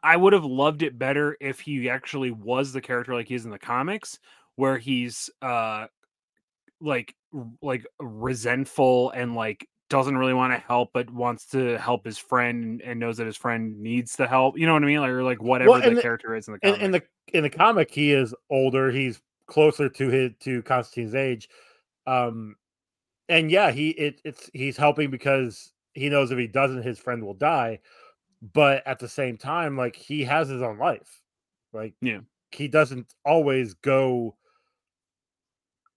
I 0.03 0.17
would 0.17 0.33
have 0.33 0.43
loved 0.45 0.83
it 0.83 0.99
better 0.99 1.37
if 1.39 1.61
he 1.61 1.89
actually 1.89 2.31
was 2.31 2.73
the 2.73 2.81
character 2.81 3.13
like 3.13 3.27
he 3.29 3.35
is 3.35 3.45
in 3.45 3.51
the 3.51 3.59
comics, 3.59 4.19
where 4.55 4.77
he's 4.77 5.29
uh 5.41 5.87
like 6.81 7.15
like 7.61 7.85
resentful 7.99 9.11
and 9.11 9.33
like 9.35 9.67
doesn't 9.89 10.17
really 10.17 10.33
want 10.33 10.51
to 10.53 10.59
help 10.59 10.89
but 10.93 11.09
wants 11.11 11.45
to 11.45 11.77
help 11.77 12.03
his 12.05 12.17
friend 12.17 12.81
and, 12.83 12.99
knows 12.99 13.17
that 13.17 13.27
his 13.27 13.37
friend 13.37 13.79
needs 13.79 14.15
the 14.15 14.27
help. 14.27 14.57
You 14.57 14.65
know 14.65 14.73
what 14.73 14.83
I 14.83 14.87
mean? 14.87 14.99
Like 14.99 15.09
or 15.11 15.23
like 15.23 15.41
whatever 15.41 15.79
and 15.79 15.83
the 15.83 15.95
the- 15.95 16.01
character 16.01 16.35
is 16.35 16.47
in 16.47 16.53
the 16.61 16.67
In, 16.67 16.73
comic. 16.73 16.81
in 16.83 16.91
the 16.91 17.03
in 17.37 17.43
the 17.43 17.49
comic, 17.49 17.91
he 17.91 18.11
is 18.11 18.35
older. 18.49 18.91
He's 18.91 19.21
closer 19.47 19.89
to 19.89 20.09
his 20.09 20.31
to 20.41 20.61
Constantine's 20.63 21.15
age. 21.15 21.49
Um, 22.07 22.55
and 23.29 23.49
yeah, 23.51 23.71
he 23.71 23.89
it, 23.91 24.19
it's 24.25 24.49
he's 24.53 24.77
helping 24.77 25.09
because 25.11 25.71
he 25.93 26.09
knows 26.09 26.31
if 26.31 26.37
he 26.37 26.47
doesn't, 26.47 26.83
his 26.83 26.99
friend 26.99 27.23
will 27.23 27.33
die. 27.35 27.79
But 28.51 28.86
at 28.86 28.99
the 28.99 29.08
same 29.08 29.38
time, 29.38 29.77
like 29.77 29.95
he 29.95 30.23
has 30.25 30.49
his 30.49 30.62
own 30.62 30.77
life. 30.77 31.21
Like 31.71 31.93
Yeah. 32.01 32.19
he 32.51 32.67
doesn't 32.67 33.13
always 33.25 33.73
go. 33.75 34.36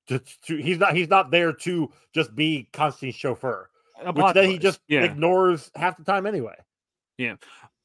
To, 0.06 0.20
to, 0.44 0.56
he's 0.56 0.78
not 0.78 0.94
he's 0.94 1.08
not 1.08 1.32
there 1.32 1.52
to 1.52 1.92
just 2.14 2.36
be 2.36 2.68
Constantine's 2.72 3.16
chauffeur, 3.16 3.68
A 4.00 4.12
which 4.12 4.34
then 4.34 4.48
he 4.48 4.58
just 4.58 4.78
yeah. 4.86 5.02
ignores 5.02 5.72
half 5.74 5.96
the 5.96 6.04
time 6.04 6.26
anyway. 6.26 6.54
Yeah. 7.18 7.34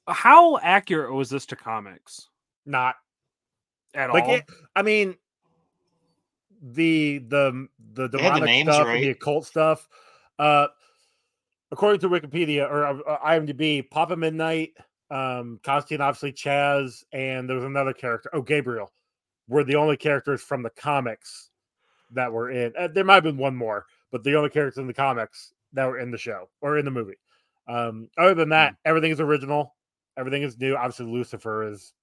How 0.07 0.57
accurate 0.59 1.13
was 1.13 1.29
this 1.31 1.47
to 1.47 1.55
comics 1.55 2.27
Not 2.67 2.95
at 3.95 4.11
like 4.13 4.25
all? 4.25 4.35
it, 4.35 4.45
I 4.75 4.83
mean, 4.83 5.15
the 6.61 7.17
the 7.27 7.67
the 7.93 8.07
They 8.07 8.21
had 8.21 8.35
the 8.35 8.41
demonic 8.41 8.43
names 8.43 8.69
stuff, 8.69 8.87
and 8.87 9.03
the 9.03 9.09
occult 9.09 9.45
stuff. 9.47 9.87
Uh, 10.37 10.67
according 11.71 12.01
to 12.01 12.09
Wikipedia 12.09 12.69
or 12.69 12.85
uh, 12.85 12.97
uh, 13.07 13.17
IMDb, 13.25 13.89
Papa 13.89 14.15
Midnight, 14.15 14.71
um, 15.09 15.59
Constantine, 15.63 16.01
obviously 16.01 16.33
Chaz, 16.33 17.03
and 17.13 17.49
there 17.49 17.55
was 17.55 17.65
another 17.65 17.93
character. 17.93 18.29
Oh, 18.33 18.41
Gabriel. 18.41 18.91
were 19.47 19.63
the 19.63 19.75
only 19.75 19.97
characters 19.97 20.41
from 20.41 20.63
the 20.63 20.69
comics 20.69 21.49
that 22.11 22.31
were 22.31 22.51
in. 22.51 22.73
Uh, 22.77 22.87
there 22.87 23.03
might 23.03 23.15
have 23.15 23.23
been 23.23 23.37
one 23.37 23.55
more, 23.55 23.85
but 24.11 24.23
the 24.23 24.35
only 24.35 24.49
characters 24.49 24.79
in 24.79 24.87
the 24.87 24.93
comics 24.93 25.53
that 25.73 25.85
were 25.85 25.99
in 25.99 26.11
the 26.11 26.17
show 26.17 26.49
or 26.61 26.77
in 26.77 26.85
the 26.85 26.91
movie. 26.91 27.17
Um, 27.67 28.09
other 28.17 28.33
than 28.33 28.49
that, 28.49 28.75
everything 28.85 29.11
is 29.11 29.21
original. 29.21 29.75
Everything 30.17 30.43
is 30.43 30.59
new. 30.59 30.75
Obviously, 30.75 31.05
Lucifer 31.05 31.67
is 31.71 31.93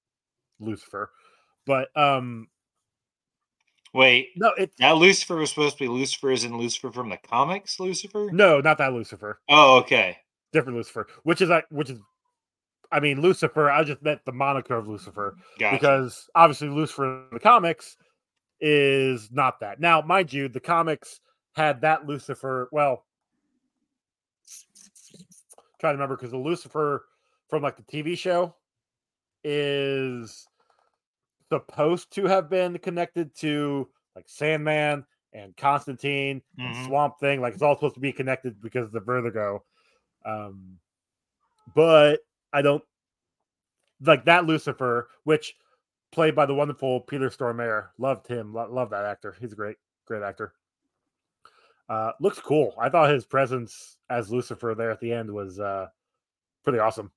Lucifer, 0.61 1.11
but 1.66 1.94
um, 1.96 2.48
Wait, 3.98 4.28
no, 4.37 4.52
it's 4.56 4.78
now 4.78 4.94
Lucifer 4.94 5.34
was 5.34 5.50
supposed 5.50 5.76
to 5.76 5.82
be 5.82 5.88
Lucifer, 5.88 6.30
is 6.30 6.44
in 6.44 6.56
Lucifer 6.56 6.92
from 6.92 7.08
the 7.08 7.16
comics. 7.16 7.80
Lucifer. 7.80 8.28
no, 8.32 8.61
not 8.61 8.78
that 8.78 8.92
Lucifer. 8.92 9.40
Oh, 9.48 9.78
okay. 9.78 10.18
Different 10.52 10.76
Lucifer, 10.76 11.08
which 11.24 11.40
is 11.40 11.48
like, 11.48 11.64
which 11.70 11.90
is, 11.90 11.98
I 12.92 13.00
mean, 13.00 13.20
Lucifer. 13.20 13.68
I 13.68 13.82
just 13.82 14.00
meant 14.00 14.24
the 14.24 14.30
moniker 14.30 14.76
of 14.76 14.87
Lucifer. 14.87 15.34
Gotcha. 15.58 15.74
because 15.74 16.30
obviously 16.37 16.68
Lucifer 16.68 17.24
in 17.24 17.24
the 17.32 17.40
comics 17.40 17.96
is 18.61 19.30
not 19.32 19.58
that. 19.58 19.80
Now, 19.80 20.00
mind 20.00 20.32
you, 20.32 20.48
the 20.48 20.61
comics 20.61 21.18
had 21.56 21.80
that 21.80 22.06
Lucifer. 22.06 22.68
Well, 22.70 23.04
trying 25.80 25.94
to 25.94 25.96
remember 25.96 26.14
because 26.14 26.30
the 26.30 26.38
Lucifer 26.38 27.04
from 27.48 27.64
like 27.64 27.76
the 27.76 27.82
TV 27.82 28.16
show 28.16 28.54
is 29.42 30.47
supposed 31.48 32.12
to 32.12 32.24
have 32.26 32.50
been 32.50 32.78
connected 32.78 33.34
to 33.38 33.88
like 34.16 34.28
Sandman 34.28 35.04
and 35.32 35.56
Constantine 35.56 36.42
and 36.58 36.74
Mhm. 36.74 36.87
Swamp 36.87 37.18
Thing. 37.20 37.40
Like 37.40 37.54
it's 37.54 37.62
all 37.62 37.74
supposed 37.74 37.94
to 37.94 38.00
be 38.00 38.12
connected 38.12 38.61
because 38.61 38.87
of 38.87 38.92
the 38.92 39.00
Vertigo. 39.00 39.64
Um, 40.24 40.78
but 41.74 42.20
I 42.52 42.62
don't 42.62 42.84
like 44.00 44.24
that 44.24 44.46
Lucifer, 44.46 45.08
which 45.24 45.56
played 46.11 46.34
by 46.34 46.46
the 46.46 46.54
wonderful 46.54 47.00
Peter 47.02 47.28
Stormare. 47.28 47.88
Loved 47.98 48.26
him. 48.26 48.54
Lo- 48.54 48.70
love 48.72 48.90
that 48.90 49.04
actor. 49.04 49.37
He's 49.38 49.52
a 49.52 49.56
great, 49.56 49.76
great 50.06 50.22
actor. 50.22 50.54
Uh, 51.88 52.12
looks 52.20 52.38
cool. 52.40 52.74
I 52.78 52.88
thought 52.88 53.11
his 53.11 53.24
presence 53.24 53.96
as 54.11 54.30
Lucifer 54.30 54.74
there 54.76 54.90
at 54.90 55.00
the 55.00 55.12
end 55.12 55.30
was 55.30 55.58
uh, 55.61 55.88
pretty 56.64 56.78
awesome. 56.78 57.11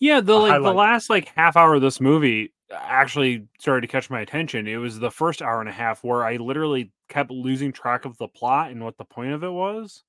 Yeah, 0.00 0.20
the 0.20 0.34
a 0.34 0.36
like 0.36 0.62
the 0.62 0.72
last 0.72 1.10
like 1.10 1.32
half 1.36 1.56
hour 1.56 1.74
of 1.74 1.82
this 1.82 2.00
movie 2.00 2.52
actually 2.72 3.48
started 3.58 3.82
to 3.82 3.86
catch 3.86 4.10
my 4.10 4.20
attention. 4.20 4.66
It 4.66 4.76
was 4.76 4.98
the 4.98 5.10
first 5.10 5.42
hour 5.42 5.60
and 5.60 5.68
a 5.68 5.72
half 5.72 6.04
where 6.04 6.24
I 6.24 6.36
literally 6.36 6.92
kept 7.08 7.30
losing 7.30 7.72
track 7.72 8.04
of 8.04 8.16
the 8.18 8.28
plot 8.28 8.70
and 8.70 8.84
what 8.84 8.98
the 8.98 9.04
point 9.04 9.32
of 9.32 9.42
it 9.42 9.50
was. 9.50 10.04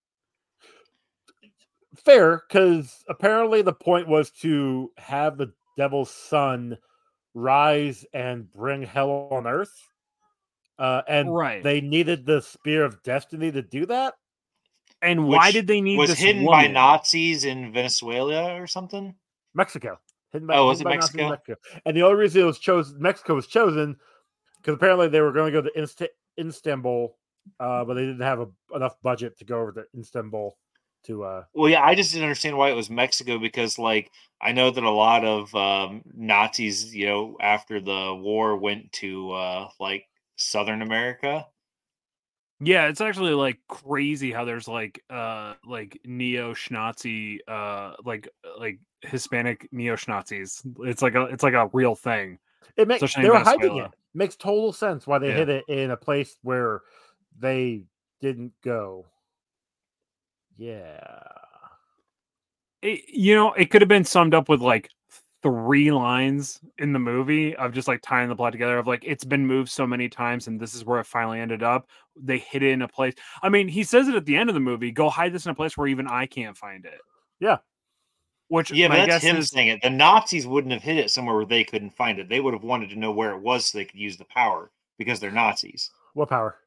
Fair, 2.06 2.44
because 2.48 3.04
apparently 3.08 3.62
the 3.62 3.74
point 3.74 4.08
was 4.08 4.30
to 4.30 4.92
have 4.98 5.38
the 5.38 5.54
devil's 5.78 6.12
son 6.12 6.78
rise 7.34 8.06
and 8.14 8.52
bring 8.52 8.84
hell 8.84 9.30
on 9.32 9.48
earth. 9.48 9.74
Uh, 10.78 11.02
and 11.08 11.34
Right. 11.34 11.64
they 11.64 11.82
needed 11.82 12.26
the 12.26 12.42
spear 12.42 12.86
of 12.86 13.02
destiny 13.04 13.52
to 13.52 13.62
do 13.62 13.86
that. 13.88 14.14
And 15.02 15.28
why 15.28 15.52
did 15.52 15.68
they 15.68 15.82
need 15.82 15.98
was 15.98 16.10
this 16.10 16.20
hidden 16.20 16.46
by? 16.46 16.68
Nazis 16.68 17.46
in 17.46 17.72
Venezuela 17.74 18.60
or 18.60 18.68
something. 18.68 19.16
Mexico. 19.54 20.00
Hidden 20.32 20.48
by, 20.48 20.58
Oh, 20.58 20.68
was 20.68 20.80
it 20.80 20.84
in 20.84 20.90
Mexico? 20.90 21.38
And 21.86 21.98
the 21.98 22.04
only 22.04 22.18
reason 22.18 22.42
it 22.42 22.46
was 22.46 22.60
chosen, 22.60 23.02
Mexico 23.02 23.36
was 23.36 23.48
chosen, 23.48 23.98
because 24.58 24.76
apparently 24.76 25.08
they 25.08 25.22
were 25.22 25.32
going 25.32 25.52
to 25.52 25.62
go 25.62 25.68
to 25.68 25.80
Inst- 25.80 26.14
Istanbul, 26.40 27.16
uh, 27.60 27.84
but 27.86 27.96
they 27.96 28.02
didn't 28.02 28.22
have 28.22 28.40
a, 28.40 28.48
enough 28.76 28.96
budget 29.02 29.38
to 29.40 29.46
go 29.46 29.60
over 29.60 29.72
to 29.72 29.86
Istanbul 29.98 30.56
to. 31.06 31.24
Uh, 31.24 31.44
Well, 31.54 31.70
yeah, 31.70 31.82
I 31.82 31.96
just 31.96 32.12
didn't 32.12 32.26
understand 32.26 32.58
why 32.58 32.70
it 32.70 32.76
was 32.76 32.90
Mexico 32.90 33.40
because, 33.40 33.80
like, 33.80 34.12
I 34.42 34.52
know 34.52 34.70
that 34.72 34.84
a 34.84 34.90
lot 34.90 35.26
of 35.26 35.54
um, 35.56 36.04
Nazis, 36.16 36.96
you 36.96 37.08
know, 37.08 37.38
after 37.42 37.82
the 37.82 38.16
war 38.16 38.56
went 38.56 38.92
to 38.94 39.32
uh, 39.32 39.70
like 39.80 40.06
Southern 40.36 40.82
America. 40.82 41.46
Yeah, 42.62 42.88
it's 42.88 43.00
actually 43.02 43.34
like 43.34 43.58
crazy 43.70 44.32
how 44.32 44.44
there's 44.46 44.68
like 44.68 45.04
uh 45.10 45.54
like 45.66 46.00
neo 46.06 46.54
Schnazi 46.54 47.38
uh 47.48 47.94
like 48.04 48.28
like 48.60 48.80
Hispanic 49.02 49.70
neo 49.72 49.96
Schnazis. 49.96 50.62
It's 50.86 51.02
like 51.02 51.16
a 51.16 51.24
it's 51.26 51.44
like 51.44 51.54
a 51.54 51.70
real 51.72 51.96
thing. 51.96 52.38
it 52.76 52.88
makes 52.88 53.14
they 53.16 53.22
in 53.24 53.30
were 53.30 53.36
hiding 53.40 53.62
Venezuela. 53.62 53.86
it. 53.86 53.92
Makes 54.14 54.36
total 54.36 54.74
sense 54.74 55.08
why 55.08 55.20
they 55.20 55.30
Yeah. 55.30 55.36
hid 55.36 55.50
it 55.50 55.66
in 55.70 55.92
a 55.92 55.98
place 55.98 56.38
where 56.42 56.82
they 57.40 57.84
didn't 58.20 58.52
go. 58.64 59.06
Yeah. 60.58 61.00
It, 62.82 63.02
you 63.08 63.36
know, 63.36 63.54
it 63.54 63.70
could 63.72 63.82
have 63.82 63.90
been 63.90 64.04
summed 64.06 64.34
up 64.34 64.50
with 64.50 64.62
like 64.62 64.90
three 65.42 65.92
lines 65.92 66.60
in 66.78 66.92
the 66.92 67.00
movie 67.00 67.56
of 67.56 67.74
just 67.74 67.88
like 67.88 68.02
tying 68.02 68.30
the 68.30 68.36
plot 68.36 68.52
together 68.52 68.78
of 68.78 68.88
like 68.88 69.04
it's 69.06 69.24
been 69.24 69.46
moved 69.46 69.70
so 69.70 69.88
many 69.88 70.10
times 70.10 70.48
and 70.48 70.60
this 70.60 70.76
is 70.76 70.84
where 70.84 71.00
it 71.00 71.06
finally 71.06 71.40
ended 71.40 71.64
up. 71.64 71.88
They 72.22 72.40
hid 72.40 72.64
it 72.64 72.72
in 72.72 72.82
a 72.82 72.88
place. 72.88 73.14
I 73.42 73.50
mean, 73.50 73.68
he 73.68 73.84
says 73.84 74.08
it 74.08 74.16
at 74.16 74.26
the 74.26 74.36
end 74.36 74.50
of 74.50 74.54
the 74.54 74.60
movie, 74.60 74.92
go 74.92 75.10
hide 75.10 75.34
this 75.34 75.46
in 75.46 75.52
a 75.52 75.56
place 75.56 75.78
where 75.78 75.88
even 75.88 76.08
I 76.08 76.26
can't 76.26 76.58
find 76.58 76.86
it. 76.86 77.00
Yeah. 77.40 77.58
Which 78.50 78.72
Yeah, 78.72 78.88
but 78.90 79.08
that's 79.08 79.24
him 79.24 79.38
is 79.38 79.50
saying 79.50 79.68
it. 79.68 79.82
The 79.82 79.90
Nazis 79.90 80.48
wouldn't 80.48 80.74
have 80.74 80.84
hid 80.84 80.98
it 80.98 81.12
somewhere 81.12 81.36
where 81.36 81.46
they 81.46 81.64
couldn't 81.64 81.92
find 81.92 82.20
it. 82.20 82.28
They 82.28 82.42
would 82.42 82.54
have 82.54 82.64
wanted 82.64 82.90
to 82.90 83.00
know 83.00 83.12
where 83.12 83.32
it 83.32 83.42
was 83.42 83.68
so 83.68 83.78
they 83.78 83.86
could 83.86 84.00
use 84.00 84.18
the 84.18 84.26
power 84.26 84.72
because 84.98 85.20
they're 85.20 85.32
Nazis. 85.32 85.92
What 86.14 86.30
power? 86.30 86.58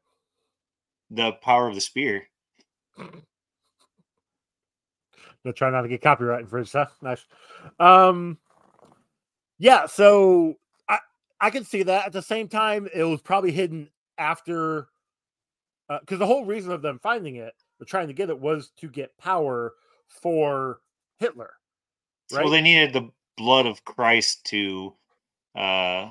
The 1.10 1.32
power 1.32 1.68
of 1.68 1.74
the 1.74 1.80
spear. 1.80 2.28
They're 5.42 5.52
trying 5.52 5.72
not 5.72 5.82
to 5.82 5.88
get 5.88 6.02
copyright 6.02 6.42
infringed, 6.42 6.72
huh? 6.72 6.86
Nice. 7.00 7.24
Um, 7.80 8.38
yeah, 9.62 9.86
so 9.86 10.56
I 10.88 10.98
I 11.40 11.50
can 11.50 11.64
see 11.64 11.84
that. 11.84 12.06
At 12.06 12.12
the 12.12 12.20
same 12.20 12.48
time, 12.48 12.88
it 12.92 13.04
was 13.04 13.22
probably 13.22 13.52
hidden 13.52 13.90
after, 14.18 14.88
because 16.00 16.18
the 16.18 16.26
whole 16.26 16.44
reason 16.44 16.72
of 16.72 16.82
them 16.82 16.98
finding 17.00 17.36
it, 17.36 17.54
or 17.80 17.86
trying 17.86 18.08
to 18.08 18.12
get 18.12 18.28
it, 18.28 18.40
was 18.40 18.72
to 18.78 18.88
get 18.88 19.16
power 19.18 19.74
for 20.08 20.80
Hitler. 21.18 21.52
Right? 22.32 22.42
Well, 22.42 22.52
they 22.52 22.60
needed 22.60 22.92
the 22.92 23.10
blood 23.36 23.66
of 23.66 23.84
Christ 23.84 24.44
to 24.46 24.94
uh, 25.54 26.10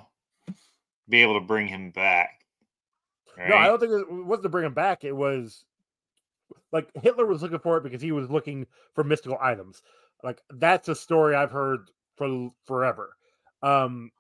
be 1.10 1.22
able 1.22 1.34
to 1.34 1.46
bring 1.46 1.68
him 1.68 1.92
back. 1.92 2.46
Right? 3.38 3.50
No, 3.50 3.58
I 3.58 3.68
don't 3.68 3.80
think 3.80 3.92
it 3.92 4.10
wasn't 4.10 4.44
to 4.44 4.50
bring 4.50 4.66
him 4.66 4.74
back. 4.74 5.04
It 5.04 5.16
was 5.16 5.66
like 6.72 6.90
Hitler 7.02 7.26
was 7.26 7.42
looking 7.42 7.60
for 7.60 7.76
it 7.76 7.84
because 7.84 8.02
he 8.02 8.14
was 8.14 8.30
looking 8.30 8.66
for 8.96 9.04
mystical 9.04 9.38
items. 9.42 9.82
Like 10.24 10.42
that's 10.50 10.88
a 10.88 10.96
story 10.96 11.36
I've 11.36 11.52
heard 11.52 11.92
for 12.16 12.52
forever. 12.66 13.18
Um, 13.64 14.12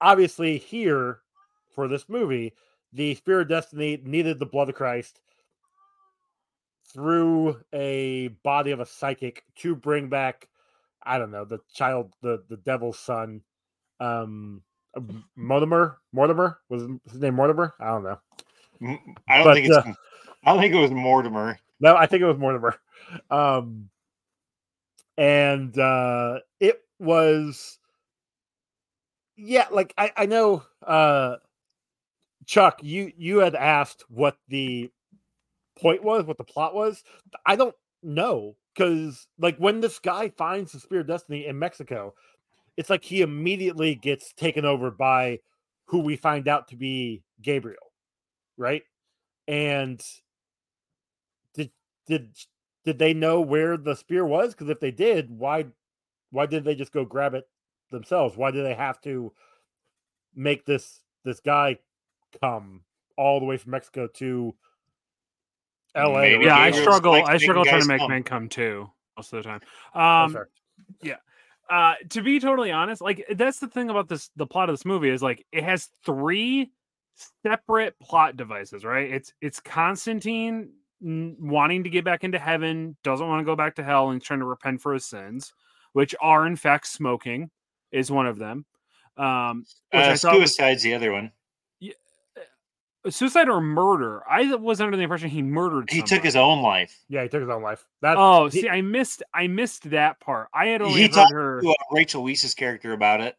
obviously, 0.00 0.58
here 0.58 1.20
for 1.74 1.88
this 1.88 2.08
movie, 2.08 2.54
the 2.92 3.14
Spear 3.14 3.40
of 3.40 3.48
Destiny 3.48 4.00
needed 4.02 4.38
the 4.38 4.46
blood 4.46 4.68
of 4.68 4.74
Christ 4.74 5.20
through 6.92 7.60
a 7.72 8.28
body 8.42 8.70
of 8.70 8.80
a 8.80 8.86
psychic 8.86 9.44
to 9.56 9.76
bring 9.76 10.08
back. 10.08 10.48
I 11.02 11.18
don't 11.18 11.30
know 11.30 11.44
the 11.44 11.60
child, 11.72 12.12
the 12.22 12.42
the 12.48 12.56
devil's 12.56 12.98
son. 12.98 13.42
Um, 14.00 14.62
Mortimer, 15.36 15.98
Mortimer 16.12 16.58
was 16.68 16.88
his 17.10 17.20
name 17.20 17.34
Mortimer. 17.34 17.74
I 17.80 17.86
don't 17.86 18.04
know. 18.04 18.18
I 19.28 19.38
don't 19.38 19.44
but, 19.44 19.54
think 19.54 19.66
it's. 19.68 19.76
uh, 19.76 19.92
I 20.44 20.52
don't 20.52 20.60
think 20.60 20.74
it 20.74 20.78
was 20.78 20.90
Mortimer. 20.90 21.58
No, 21.80 21.96
I 21.96 22.06
think 22.06 22.22
it 22.22 22.26
was 22.26 22.38
Mortimer. 22.38 22.76
Um, 23.30 23.90
and 25.16 25.76
uh, 25.78 26.38
it 26.60 26.80
was, 26.98 27.77
yeah, 29.38 29.66
like 29.70 29.94
I, 29.96 30.12
I 30.16 30.26
know, 30.26 30.64
uh, 30.84 31.36
Chuck, 32.44 32.80
you 32.82 33.12
you 33.16 33.38
had 33.38 33.54
asked 33.54 34.04
what 34.08 34.36
the 34.48 34.90
point 35.80 36.02
was, 36.02 36.24
what 36.24 36.38
the 36.38 36.44
plot 36.44 36.74
was. 36.74 37.04
I 37.46 37.54
don't 37.56 37.74
know 38.02 38.56
because, 38.74 39.28
like, 39.38 39.56
when 39.58 39.80
this 39.80 39.98
guy 40.00 40.30
finds 40.30 40.72
the 40.72 40.80
Spear 40.80 41.00
of 41.00 41.06
Destiny 41.06 41.46
in 41.46 41.58
Mexico, 41.58 42.14
it's 42.76 42.90
like 42.90 43.04
he 43.04 43.22
immediately 43.22 43.94
gets 43.94 44.32
taken 44.32 44.64
over 44.64 44.90
by 44.90 45.38
who 45.86 46.00
we 46.00 46.16
find 46.16 46.48
out 46.48 46.68
to 46.68 46.76
be 46.76 47.22
Gabriel, 47.40 47.92
right? 48.56 48.82
And 49.46 50.02
did 51.54 51.70
did 52.08 52.30
did 52.84 52.98
they 52.98 53.14
know 53.14 53.40
where 53.40 53.76
the 53.76 53.94
spear 53.94 54.24
was? 54.24 54.52
Because 54.52 54.68
if 54.68 54.80
they 54.80 54.90
did, 54.90 55.30
why 55.30 55.66
why 56.30 56.46
did 56.46 56.64
they 56.64 56.74
just 56.74 56.92
go 56.92 57.04
grab 57.04 57.34
it 57.34 57.44
themselves? 57.90 58.36
Why 58.36 58.50
do 58.50 58.62
they 58.62 58.74
have 58.74 59.00
to 59.02 59.32
make 60.34 60.64
this 60.66 61.00
this 61.24 61.40
guy 61.40 61.78
come 62.40 62.82
all 63.16 63.40
the 63.40 63.46
way 63.46 63.56
from 63.56 63.72
Mexico 63.72 64.06
to 64.06 64.54
L.A. 65.94 66.20
Maybe 66.20 66.44
yeah, 66.44 66.56
I 66.58 66.70
struggle. 66.70 67.12
like 67.12 67.28
I 67.28 67.38
struggle 67.38 67.64
trying 67.64 67.82
to 67.82 67.88
make 67.88 67.98
come. 68.00 68.10
men 68.10 68.22
come 68.22 68.48
too 68.48 68.88
most 69.16 69.32
of 69.32 69.42
the 69.42 69.48
time. 69.48 69.60
Oh, 69.94 70.00
Um, 70.00 70.32
sorry. 70.32 71.16
uh 71.70 71.94
to 72.08 72.22
be 72.22 72.38
totally 72.40 72.70
honest 72.72 73.02
like 73.02 73.26
that's 73.34 73.58
the 73.58 73.68
thing 73.68 73.90
about 73.90 74.08
this 74.08 74.30
the 74.36 74.46
plot 74.46 74.70
of 74.70 74.72
this 74.72 74.86
movie 74.86 75.10
is 75.10 75.22
like 75.22 75.44
it 75.52 75.62
has 75.64 75.88
three 76.06 76.70
separate 77.44 77.98
plot 78.00 78.36
devices 78.38 78.84
right 78.86 79.10
it's 79.10 79.34
it's 79.42 79.60
constantine 79.60 80.70
wanting 81.00 81.84
to 81.84 81.90
get 81.90 82.04
back 82.04 82.24
into 82.24 82.38
heaven 82.38 82.96
doesn't 83.04 83.28
want 83.28 83.40
to 83.40 83.44
go 83.44 83.54
back 83.56 83.74
to 83.74 83.82
hell 83.84 84.10
and 84.10 84.22
trying 84.22 84.38
to 84.40 84.46
repent 84.46 84.80
for 84.80 84.94
his 84.94 85.04
sins 85.04 85.52
which 85.92 86.14
are 86.22 86.46
in 86.46 86.56
fact 86.56 86.86
smoking 86.86 87.50
is 87.92 88.10
one 88.10 88.26
of 88.26 88.38
them 88.38 88.64
um 89.16 89.64
which 89.92 90.02
Uh, 90.02 90.10
I 90.10 90.14
thought 90.16 90.38
was- 90.38 90.54
suicide's 90.56 90.82
the 90.82 90.94
other 90.94 91.12
one. 91.12 91.32
Yeah, 91.80 91.92
suicide 93.10 93.48
or 93.48 93.60
murder. 93.60 94.22
I 94.28 94.54
was 94.54 94.80
under 94.80 94.96
the 94.96 95.02
impression 95.02 95.28
he 95.30 95.42
murdered. 95.42 95.90
He 95.90 96.02
took 96.02 96.22
his 96.22 96.36
own 96.36 96.62
life. 96.62 96.96
Yeah, 97.08 97.22
he 97.22 97.28
took 97.28 97.40
his 97.40 97.50
own 97.50 97.62
life. 97.62 97.84
That 98.02 98.16
Oh, 98.18 98.48
he- 98.48 98.60
see, 98.62 98.68
I 98.68 98.80
missed. 98.82 99.22
I 99.32 99.46
missed 99.46 99.90
that 99.90 100.20
part. 100.20 100.48
I 100.52 100.66
had 100.66 100.82
only 100.82 100.94
He 101.00 101.02
heard 101.02 101.12
talked 101.12 101.32
her. 101.32 101.60
to 101.62 101.70
uh, 101.70 101.74
Rachel 101.92 102.22
Weisz's 102.22 102.54
character 102.54 102.92
about 102.92 103.20
it. 103.20 103.36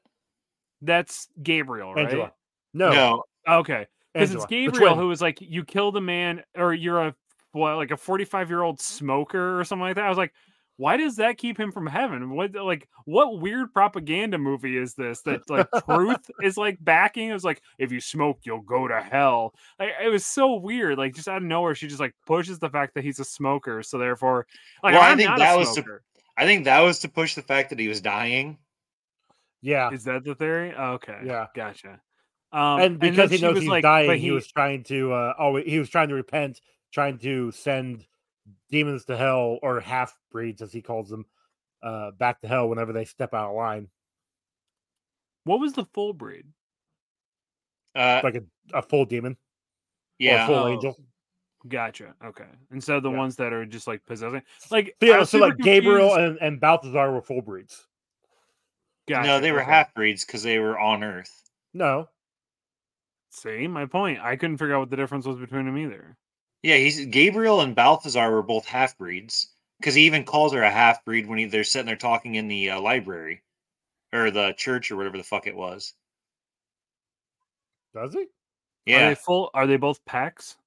That's 0.81 1.27
Gabriel, 1.41 1.93
right? 1.93 2.05
Angela. 2.05 2.33
No, 2.73 2.89
No, 2.91 3.23
Okay, 3.47 3.87
because 4.13 4.33
it's 4.33 4.45
Gabriel 4.45 4.95
who 4.95 5.07
was 5.07 5.21
like, 5.21 5.39
"You 5.41 5.63
killed 5.65 5.97
a 5.97 6.01
man, 6.01 6.43
or 6.55 6.73
you're 6.73 7.01
a 7.07 7.15
what, 7.51 7.75
like 7.77 7.91
a 7.91 7.97
45 7.97 8.49
year 8.49 8.61
old 8.61 8.79
smoker 8.79 9.59
or 9.59 9.63
something 9.63 9.81
like 9.83 9.95
that." 9.95 10.05
I 10.05 10.09
was 10.09 10.17
like, 10.17 10.33
"Why 10.79 10.95
does 10.95 11.17
that 11.17 11.37
keep 11.37 11.59
him 11.59 11.73
from 11.73 11.85
heaven? 11.87 12.29
What 12.31 12.55
like 12.55 12.87
what 13.03 13.41
weird 13.41 13.73
propaganda 13.73 14.37
movie 14.37 14.77
is 14.77 14.93
this 14.93 15.21
that 15.23 15.49
like 15.49 15.67
truth 15.85 16.31
is 16.41 16.55
like 16.55 16.77
backing? 16.79 17.27
It 17.27 17.33
was 17.33 17.43
like, 17.43 17.61
if 17.77 17.91
you 17.91 17.99
smoke, 17.99 18.39
you'll 18.43 18.61
go 18.61 18.87
to 18.87 19.01
hell. 19.01 19.53
Like, 19.77 19.89
it 20.01 20.07
was 20.07 20.25
so 20.25 20.55
weird. 20.55 20.97
Like 20.97 21.13
just 21.15 21.27
out 21.27 21.37
of 21.37 21.43
nowhere, 21.43 21.75
she 21.75 21.87
just 21.87 21.99
like 21.99 22.15
pushes 22.25 22.59
the 22.59 22.69
fact 22.69 22.93
that 22.95 23.03
he's 23.03 23.19
a 23.19 23.25
smoker, 23.25 23.83
so 23.83 23.97
therefore, 23.97 24.47
like 24.81 24.93
Well, 24.93 25.01
I 25.03 25.09
I'm 25.11 25.17
think 25.17 25.29
not 25.31 25.39
that 25.39 25.55
a 25.55 25.59
was 25.59 25.75
to- 25.75 25.99
I 26.37 26.45
think 26.45 26.63
that 26.63 26.79
was 26.79 26.99
to 26.99 27.09
push 27.09 27.35
the 27.35 27.41
fact 27.41 27.69
that 27.71 27.79
he 27.79 27.89
was 27.89 27.99
dying. 27.99 28.57
yeah, 29.61 29.91
Is 29.91 30.05
that 30.05 30.23
the 30.23 30.35
theory? 30.35 30.73
Okay, 30.73 31.19
Yeah. 31.25 31.47
gotcha. 31.53 31.99
Um, 32.53 32.79
and 32.79 32.99
because 32.99 33.29
then 33.29 33.39
he 33.39 33.45
knows 33.45 33.59
he's 33.59 33.67
like, 33.69 33.83
dying, 33.83 34.07
but 34.07 34.17
he, 34.17 34.31
was 34.31 34.47
trying 34.47 34.83
to. 34.85 35.11
Uh, 35.11 35.33
oh, 35.37 35.55
he 35.57 35.77
was 35.77 35.89
trying 35.89 36.07
to 36.09 36.15
repent, 36.15 36.61
trying 36.93 37.17
to 37.19 37.51
send 37.51 38.05
demons 38.71 39.05
to 39.05 39.17
hell 39.17 39.59
or 39.61 39.79
half 39.79 40.17
breeds, 40.31 40.61
as 40.61 40.71
he 40.71 40.81
calls 40.81 41.09
them, 41.09 41.25
uh, 41.83 42.11
back 42.11 42.41
to 42.41 42.47
hell 42.47 42.67
whenever 42.69 42.93
they 42.93 43.05
step 43.05 43.33
out 43.33 43.49
of 43.51 43.55
line, 43.55 43.87
What 45.45 45.59
was 45.59 45.73
the 45.73 45.85
full 45.93 46.13
breed? 46.13 46.45
Uh, 47.95 48.21
like 48.23 48.35
a, 48.35 48.43
a 48.73 48.81
full 48.81 49.05
demon 49.05 49.35
yeah, 50.19 50.41
or 50.41 50.43
a 50.43 50.47
full 50.47 50.55
Oh. 50.55 50.67
angel. 50.67 50.97
Gotcha. 51.67 52.13
Okay. 52.23 52.45
Instead 52.71 52.97
of 52.97 53.03
the 53.03 53.11
Yeah. 53.11 53.17
ones 53.17 53.35
that 53.37 53.51
are 53.53 53.65
just 53.65 53.87
like 53.87 54.05
possessing, 54.05 54.43
like 54.69 54.95
So, 55.01 55.05
yeah, 55.07 55.19
so 55.19 55.25
super 55.25 55.45
like 55.47 55.57
Gabriel 55.57 56.13
and, 56.15 56.37
and 56.39 56.59
Balthazar 56.59 57.11
were 57.11 57.21
full 57.21 57.41
breeds. 57.41 57.85
Gotcha. 59.07 59.27
no, 59.27 59.39
they 59.39 59.51
were 59.51 59.61
okay. 59.61 59.71
half 59.71 59.93
breeds 59.95 60.23
because 60.25 60.43
they 60.43 60.59
were 60.59 60.77
on 60.79 61.03
Earth. 61.03 61.49
No, 61.73 62.09
See 63.31 63.67
my 63.67 63.85
point. 63.85 64.19
I 64.19 64.35
couldn't 64.35 64.57
figure 64.57 64.75
out 64.75 64.79
what 64.79 64.89
the 64.89 64.95
difference 64.97 65.25
was 65.25 65.37
between 65.37 65.65
them 65.65 65.77
either. 65.77 66.17
Yeah, 66.63 66.75
he's 66.75 67.05
Gabriel 67.05 67.61
and 67.61 67.75
Balthazar 67.75 68.31
were 68.31 68.43
both 68.43 68.65
half 68.65 68.97
breeds 68.97 69.47
because 69.79 69.95
he 69.95 70.03
even 70.05 70.25
calls 70.25 70.53
her 70.53 70.61
a 70.61 70.69
half 70.71 71.05
breed 71.05 71.27
when 71.27 71.39
he, 71.39 71.45
they're 71.45 71.63
sitting 71.63 71.85
there 71.85 71.95
talking 71.95 72.35
in 72.35 72.47
the 72.47 72.71
uh, 72.71 72.81
library 72.81 73.41
or 74.13 74.29
the 74.31 74.53
church 74.53 74.91
or 74.91 74.97
whatever 74.97 75.17
the 75.17 75.23
fuck 75.23 75.47
it 75.47 75.55
was. 75.55 75.93
does 77.93 78.13
he? 78.13 78.21
Are 78.21 78.25
Yeah, 78.85 79.09
they 79.09 79.15
full? 79.15 79.51
Are 79.53 79.67
they 79.67 79.77
both 79.77 80.03
packs? 80.05 80.57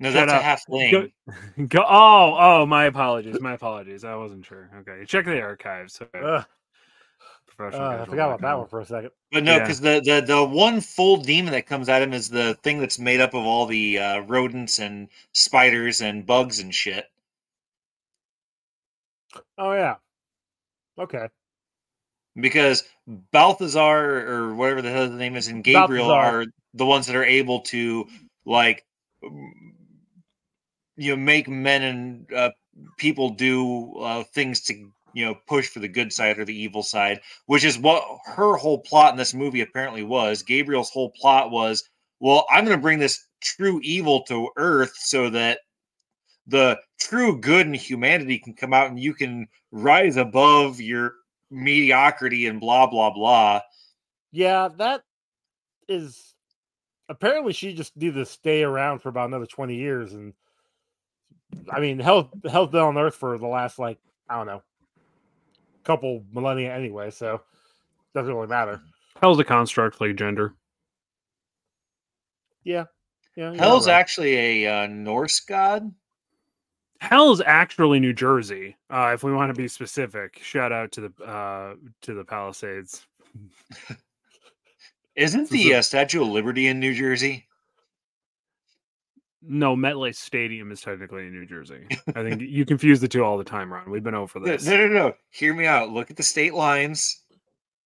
no, 0.00 0.10
Shut 0.10 0.26
that's 0.26 0.32
a 0.32 0.36
up. 0.36 0.42
half 0.42 0.66
Go, 0.66 0.76
thing. 0.78 1.12
go. 1.68 1.84
Oh, 1.88 2.36
oh, 2.38 2.66
my 2.66 2.84
apologies. 2.86 3.40
My 3.40 3.54
apologies. 3.54 4.04
I 4.04 4.14
wasn't 4.16 4.44
sure. 4.44 4.68
Okay, 4.80 5.04
check 5.06 5.24
the 5.24 5.40
archives. 5.40 6.00
Okay. 6.14 6.44
Professional 7.56 7.88
uh, 7.88 8.02
I 8.02 8.04
forgot 8.06 8.28
about 8.28 8.40
that 8.40 8.58
one 8.58 8.66
for 8.68 8.80
a 8.80 8.86
second. 8.86 9.10
But 9.30 9.44
no, 9.44 9.56
Yeah. 9.56 9.58
because 9.60 9.80
the, 9.80 10.00
the 10.04 10.22
the 10.26 10.44
one 10.44 10.80
full 10.80 11.16
demon 11.18 11.52
that 11.52 11.66
comes 11.66 11.88
at 11.88 12.02
him 12.02 12.12
is 12.12 12.28
the 12.28 12.54
thing 12.62 12.78
that's 12.80 12.98
made 12.98 13.20
up 13.20 13.34
of 13.34 13.44
all 13.44 13.66
the 13.66 13.98
uh, 13.98 14.18
rodents 14.20 14.78
and 14.78 15.08
spiders 15.32 16.00
and 16.00 16.26
bugs 16.26 16.58
and 16.60 16.74
shit. 16.74 17.06
Oh 19.58 19.72
yeah. 19.72 19.96
Okay. 20.98 21.28
Because 22.36 22.84
Balthazar 23.06 24.26
or 24.28 24.54
whatever 24.54 24.82
the 24.82 24.90
hell 24.90 25.08
the 25.08 25.16
name 25.16 25.36
is 25.36 25.48
and 25.48 25.62
Gabriel 25.62 26.08
Balthazar. 26.08 26.40
are 26.42 26.46
the 26.74 26.86
ones 26.86 27.06
that 27.06 27.16
are 27.16 27.24
able 27.24 27.60
to 27.60 28.06
like 28.46 28.84
you 30.96 31.10
know 31.10 31.16
make 31.16 31.48
men 31.48 31.82
and 31.82 32.32
uh, 32.32 32.50
people 32.96 33.30
do 33.30 33.92
uh, 33.96 34.24
things 34.24 34.62
to 34.62 34.90
you 35.14 35.24
know 35.24 35.34
push 35.46 35.68
for 35.68 35.80
the 35.80 35.88
good 35.88 36.12
side 36.12 36.38
or 36.38 36.44
the 36.44 36.54
evil 36.54 36.82
side, 36.82 37.20
which 37.46 37.64
is 37.64 37.78
what 37.78 38.04
her 38.26 38.56
whole 38.56 38.78
plot 38.78 39.12
in 39.12 39.18
this 39.18 39.34
movie 39.34 39.60
apparently 39.60 40.02
was. 40.02 40.42
Gabriel's 40.42 40.90
whole 40.90 41.10
plot 41.10 41.50
was, 41.50 41.88
well, 42.20 42.46
I'm 42.50 42.64
going 42.64 42.76
to 42.76 42.82
bring 42.82 42.98
this 42.98 43.26
true 43.40 43.80
evil 43.82 44.22
to 44.24 44.50
Earth 44.56 44.94
so 44.96 45.30
that 45.30 45.60
the 46.46 46.78
true 46.98 47.38
good 47.38 47.66
in 47.66 47.74
humanity 47.74 48.38
can 48.38 48.54
come 48.54 48.72
out 48.72 48.88
and 48.88 48.98
you 48.98 49.14
can 49.14 49.46
rise 49.70 50.16
above 50.16 50.80
your 50.80 51.14
mediocrity 51.50 52.46
and 52.46 52.60
blah 52.60 52.86
blah 52.86 53.10
blah. 53.10 53.60
Yeah, 54.32 54.68
that 54.78 55.02
is 55.88 56.34
apparently 57.08 57.52
she 57.52 57.74
just 57.74 57.96
needed 57.96 58.14
to 58.14 58.26
stay 58.26 58.62
around 58.62 59.00
for 59.00 59.08
about 59.08 59.28
another 59.28 59.46
20 59.46 59.74
years 59.74 60.14
and 60.14 60.32
I 61.70 61.80
mean 61.80 61.98
hell 61.98 62.30
hell's 62.48 62.70
been 62.70 62.80
on 62.80 62.96
earth 62.96 63.16
for 63.16 63.36
the 63.36 63.46
last 63.46 63.78
like 63.78 63.98
I 64.28 64.36
don't 64.36 64.46
know 64.46 64.62
couple 65.84 66.24
millennia 66.32 66.74
anyway, 66.74 67.10
so 67.10 67.40
doesn't 68.14 68.32
really 68.32 68.48
matter. 68.48 68.80
Hell's 69.20 69.38
a 69.38 69.44
construct 69.44 70.00
like 70.00 70.16
gender. 70.16 70.54
Yeah. 72.64 72.84
Yeah. 73.36 73.54
Hell's 73.54 73.86
right. 73.86 73.94
actually 73.94 74.64
a 74.64 74.84
uh, 74.84 74.86
Norse 74.86 75.40
god. 75.40 75.92
Hell's 77.00 77.40
actually 77.40 77.98
New 77.98 78.12
Jersey. 78.12 78.76
Uh, 78.88 79.10
if 79.12 79.24
we 79.24 79.32
want 79.32 79.52
to 79.54 79.60
be 79.60 79.66
specific, 79.66 80.38
shout 80.40 80.70
out 80.70 80.92
to 80.92 81.00
the 81.08 81.24
uh, 81.24 81.74
to 82.02 82.14
the 82.14 82.24
Palisades. 82.24 83.06
Isn't 85.16 85.50
the 85.50 85.74
uh, 85.74 85.82
Statue 85.82 86.22
of 86.22 86.28
Liberty 86.28 86.68
in 86.68 86.78
New 86.78 86.94
Jersey? 86.94 87.46
No, 89.44 89.74
MetLife 89.76 90.14
Stadium 90.14 90.70
is 90.70 90.80
technically 90.80 91.26
in 91.26 91.32
New 91.32 91.46
Jersey. 91.46 91.86
I 92.14 92.22
think 92.22 92.40
you 92.42 92.64
confuse 92.64 93.00
the 93.00 93.08
two 93.08 93.24
all 93.24 93.36
the 93.36 93.44
time, 93.44 93.72
Ron. 93.72 93.90
We've 93.90 94.02
been 94.02 94.14
over 94.14 94.38
this. 94.38 94.64
no, 94.66 94.76
no, 94.76 94.86
no. 94.86 94.92
no. 95.08 95.14
Hear 95.30 95.52
me 95.54 95.66
out. 95.66 95.90
Look 95.90 96.10
at 96.10 96.16
the 96.16 96.22
state 96.22 96.54
lines. 96.54 97.20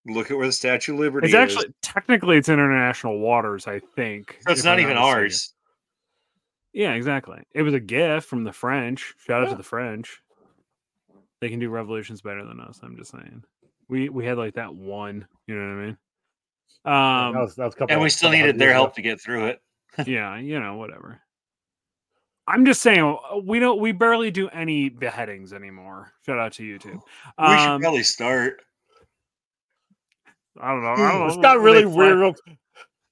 Look 0.06 0.30
at 0.30 0.36
where 0.36 0.46
the 0.46 0.52
Statue 0.52 0.92
of 0.92 1.00
Liberty 1.00 1.26
It's 1.26 1.34
is. 1.34 1.40
actually 1.40 1.74
technically 1.82 2.36
it's 2.36 2.48
international 2.48 3.18
waters, 3.18 3.66
I 3.66 3.80
think. 3.96 4.38
So 4.46 4.52
it's 4.52 4.62
not 4.64 4.78
I'm 4.78 4.84
even 4.84 4.96
ours. 4.96 5.52
Yeah, 6.72 6.92
exactly. 6.92 7.42
It 7.52 7.62
was 7.62 7.74
a 7.74 7.80
gift 7.80 8.28
from 8.28 8.44
the 8.44 8.52
French. 8.52 9.14
Shout 9.26 9.40
out 9.40 9.44
Yeah. 9.46 9.50
to 9.52 9.56
the 9.56 9.62
French. 9.62 10.20
They 11.40 11.48
can 11.48 11.58
do 11.58 11.70
revolutions 11.70 12.20
better 12.20 12.44
than 12.44 12.60
us. 12.60 12.78
I'm 12.82 12.96
just 12.96 13.10
saying. 13.12 13.42
We 13.88 14.08
we 14.10 14.24
had 14.26 14.36
like 14.38 14.54
that 14.54 14.74
one. 14.74 15.26
You 15.46 15.54
know 15.56 15.74
what 15.74 15.82
I 15.82 15.86
mean? 15.86 15.96
Um, 16.84 17.34
that 17.34 17.40
was, 17.40 17.54
that 17.56 17.64
was 17.64 17.74
a 17.74 17.78
couple 17.78 17.92
And 17.94 18.02
we 18.02 18.10
still 18.10 18.30
needed 18.30 18.58
their 18.58 18.72
help 18.72 18.94
to 18.96 19.02
get 19.02 19.20
through 19.20 19.46
it. 19.46 19.60
yeah, 20.06 20.38
you 20.38 20.60
know, 20.60 20.76
whatever. 20.76 21.20
I'm 22.48 22.64
just 22.64 22.80
saying 22.80 23.00
uh, 23.02 23.38
we 23.42 23.58
don't 23.58 23.80
we 23.80 23.92
barely 23.92 24.30
do 24.30 24.48
any 24.50 24.88
beheadings 24.88 25.52
anymore. 25.52 26.12
Shout 26.24 26.38
out 26.38 26.52
to 26.54 26.62
YouTube. 26.62 27.00
We 27.38 27.58
should 27.58 27.68
Um, 27.68 27.80
probably 27.80 28.02
start. 28.04 28.62
I 30.60 30.68
don't 30.70 30.82
know. 30.82 30.92
I 30.92 30.96
don't 31.12 31.20
know. 31.20 31.26
It's 31.26 31.36
got 31.36 31.58
really 31.60 31.80
they 31.80 31.86
weird. 31.86 32.18
real- 32.18 32.34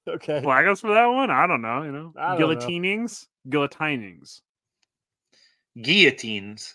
Okay. 0.07 0.42
Flag 0.42 0.66
us 0.66 0.81
for 0.83 0.92
that 0.92 1.07
one? 1.07 1.31
I 1.31 1.47
don't 1.47 1.62
know. 1.62 1.83
You 1.83 1.90
know, 1.92 2.12
I 2.18 2.37
know. 2.37 2.47
guillotinings, 2.47 3.27
guillotinings, 3.49 4.42
Guillotines. 5.81 6.75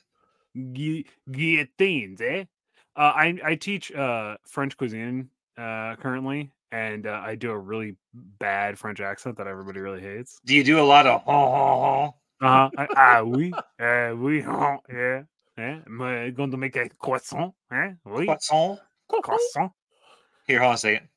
Gui- 0.56 1.06
guillotines. 1.32 2.22
Eh? 2.22 2.46
Uh, 2.96 3.00
I 3.16 3.40
I 3.46 3.56
teach 3.56 3.92
uh 3.92 4.36
French 4.48 4.76
cuisine 4.78 5.30
uh 5.58 5.96
currently, 5.98 6.52
and 6.72 7.06
uh, 7.06 7.22
I 7.24 7.36
do 7.36 7.52
a 7.52 7.58
really 7.58 7.96
bad 8.14 8.80
French 8.80 9.00
accent 9.00 9.38
that 9.38 9.46
everybody 9.48 9.80
really 9.80 10.02
hates. 10.02 10.40
Do 10.46 10.56
you 10.56 10.64
do 10.64 10.80
a 10.80 10.84
lot 10.84 11.06
of 11.06 11.22
ha 11.24 11.32
ha 11.32 11.80
ha? 11.80 12.12
Uh 12.42 12.70
huh. 12.78 12.88
ah 12.96 13.22
oui, 13.24 13.52
uh, 13.80 14.14
oui, 14.16 14.42
huh, 14.42 14.78
yeah. 14.90 15.24
Eh? 15.58 15.80
Am 15.86 16.02
I 16.02 16.30
going 16.30 16.52
to 16.52 16.58
make 16.58 16.78
a 16.78 16.88
croissant? 16.98 17.54
Eh? 17.72 17.92
Oui, 18.06 18.26
Croissant? 18.26 18.80
croissant. 19.10 19.72
Here, 20.48 20.60
hold 20.60 20.70
on 20.70 20.76
a 20.76 20.78
second. 20.78 21.10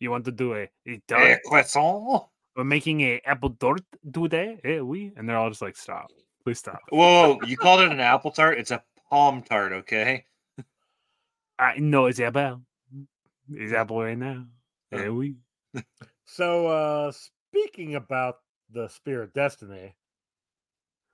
You 0.00 0.10
want 0.10 0.24
to 0.24 0.32
do 0.32 0.54
a, 0.54 0.62
a 0.62 0.68
Eh, 0.86 0.98
tart? 1.06 1.40
croissant? 1.44 2.28
We're 2.56 2.64
making 2.64 3.02
a 3.02 3.20
apple 3.26 3.50
tart 3.50 3.82
today. 4.12 4.58
Eh, 4.64 4.80
oui. 4.80 5.12
And 5.16 5.28
they're 5.28 5.36
all 5.36 5.50
just 5.50 5.60
like, 5.62 5.76
stop. 5.76 6.10
Please 6.44 6.58
stop. 6.58 6.80
Whoa, 6.88 7.36
whoa, 7.36 7.46
you 7.46 7.56
called 7.56 7.80
it 7.82 7.92
an 7.92 8.00
apple 8.00 8.30
tart? 8.30 8.58
It's 8.58 8.70
a 8.70 8.82
palm 9.10 9.42
tart, 9.42 9.72
okay? 9.72 10.24
I 11.58 11.78
know 11.78 12.06
it's 12.06 12.18
apple. 12.18 12.62
It's 13.50 13.72
apple 13.72 14.02
right 14.02 14.16
now. 14.18 14.46
Eh, 14.92 15.08
oui. 15.08 15.36
So 16.24 16.66
uh 16.66 17.12
speaking 17.12 17.94
about 17.96 18.36
the 18.72 18.88
Spear 18.88 19.22
of 19.22 19.34
Destiny, 19.34 19.94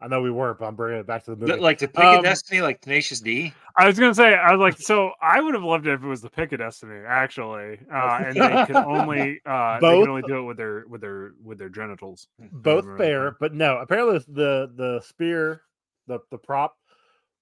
I 0.00 0.06
know 0.06 0.22
we 0.22 0.30
weren't, 0.30 0.60
but 0.60 0.66
I'm 0.66 0.76
bringing 0.76 1.00
it 1.00 1.06
back 1.06 1.24
to 1.24 1.34
the 1.34 1.36
movie. 1.36 1.58
Like 1.60 1.78
to 1.78 1.88
pick 1.88 2.04
Um, 2.04 2.20
a 2.20 2.22
destiny 2.22 2.60
like 2.60 2.80
Tenacious 2.80 3.20
D? 3.20 3.52
I 3.76 3.86
was 3.86 3.98
gonna 3.98 4.14
say, 4.14 4.34
I 4.34 4.52
was 4.52 4.60
like, 4.60 4.78
so 4.78 5.10
I 5.20 5.40
would 5.40 5.54
have 5.54 5.64
loved 5.64 5.86
it 5.88 5.94
if 5.94 6.02
it 6.02 6.06
was 6.06 6.20
the 6.22 6.30
pick 6.30 6.52
of 6.52 6.60
destiny, 6.60 7.00
actually, 7.06 7.80
uh, 7.92 8.18
and 8.24 8.36
they 8.36 8.64
could 8.66 8.76
only 8.76 9.40
uh, 9.44 9.74
they 9.76 9.80
Both- 9.80 10.02
could 10.04 10.08
only 10.10 10.22
do 10.22 10.38
it 10.38 10.42
with 10.42 10.56
their 10.56 10.84
with 10.88 11.00
their 11.00 11.32
with 11.42 11.58
their 11.58 11.68
genitals. 11.68 12.28
both 12.38 12.84
Right, 12.84 12.98
fair, 12.98 13.36
but 13.40 13.54
no. 13.54 13.78
Apparently, 13.78 14.18
the 14.28 14.70
the 14.76 15.00
spear, 15.00 15.62
the 16.06 16.20
the 16.30 16.38
prop, 16.38 16.76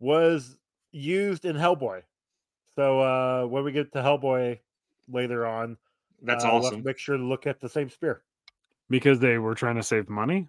was 0.01 0.57
used 0.93 1.45
in 1.45 1.57
Hellboy. 1.57 2.03
So 2.77 3.01
uh 3.01 3.47
when 3.47 3.65
we 3.65 3.73
get 3.73 3.93
to 3.93 3.99
Hellboy 3.99 4.59
later 5.09 5.47
on, 5.47 5.77
That's 6.23 6.45
uh, 6.45 6.49
we'll 6.49 6.55
have 6.63 6.63
to 6.63 6.69
awesome. 6.69 6.85
make 6.85 6.99
sure 6.99 7.17
to 7.19 7.23
look 7.23 7.47
at 7.47 7.61
the 7.61 7.69
same 7.69 7.91
spear. 7.91 8.23
because 8.89 9.19
they 9.19 9.37
were 9.39 9.55
trying 9.55 9.77
to 9.77 9.83
save 9.83 10.09
money. 10.09 10.49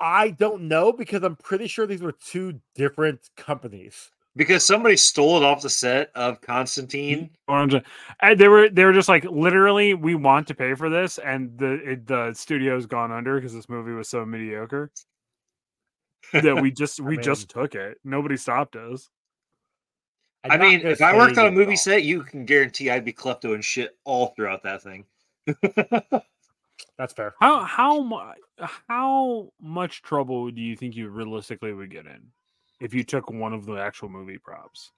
I 0.00 0.30
don't 0.30 0.62
know 0.68 0.92
because 0.92 1.22
I'm 1.22 1.36
pretty 1.36 1.66
sure 1.66 1.86
these 1.86 2.02
were 2.02 2.12
two 2.12 2.60
different 2.74 3.30
companies. 3.36 4.10
Because 4.36 4.66
somebody 4.66 4.98
stole 4.98 5.38
it 5.38 5.42
off 5.44 5.62
the 5.62 5.70
set 5.70 6.10
of 6.14 6.42
Constantine. 6.42 7.18
Mm-hmm. 7.18 7.52
Orange. 7.52 7.76
And 8.20 8.38
they 8.38 8.48
were 8.48 8.68
they 8.68 8.84
were 8.84 8.92
just 8.92 9.08
like 9.08 9.24
literally, 9.24 9.94
we 9.94 10.14
want 10.14 10.46
to 10.48 10.54
pay 10.54 10.74
for 10.74 10.90
this, 10.90 11.16
and 11.18 11.56
the 11.58 11.72
it, 11.92 12.06
the 12.06 12.34
studio's 12.34 12.84
gone 12.84 13.12
under 13.12 13.36
because 13.36 13.54
this 13.54 13.70
movie 13.70 13.92
was 13.92 14.10
so 14.10 14.26
mediocre 14.26 14.90
that 16.34 16.60
we 16.60 16.70
just 16.70 17.00
we 17.00 17.12
mean- 17.16 17.22
just 17.22 17.48
took 17.48 17.74
it. 17.74 17.98
Nobody 18.04 18.36
stopped 18.36 18.76
us. 18.76 19.08
I'm 20.44 20.60
I 20.60 20.64
mean, 20.64 20.80
if 20.86 21.02
I 21.02 21.16
worked 21.16 21.38
on 21.38 21.46
a 21.46 21.50
movie 21.50 21.76
set, 21.76 22.04
you 22.04 22.22
can 22.22 22.44
guarantee 22.44 22.90
I'd 22.90 23.04
be 23.04 23.12
klepto 23.12 23.54
and 23.54 23.64
shit 23.64 23.96
all 24.04 24.28
throughout 24.36 24.62
that 24.62 24.82
thing. 24.82 25.04
that's 26.98 27.12
fair. 27.12 27.34
How 27.40 27.62
how 27.64 28.00
much 28.00 28.38
how 28.88 29.52
much 29.60 30.02
trouble 30.02 30.50
do 30.50 30.60
you 30.60 30.76
think 30.76 30.96
you 30.96 31.08
realistically 31.08 31.72
would 31.72 31.90
get 31.90 32.06
in 32.06 32.22
if 32.80 32.92
you 32.94 33.04
took 33.04 33.30
one 33.30 33.52
of 33.52 33.66
the 33.66 33.74
actual 33.74 34.08
movie 34.08 34.38
props? 34.38 34.92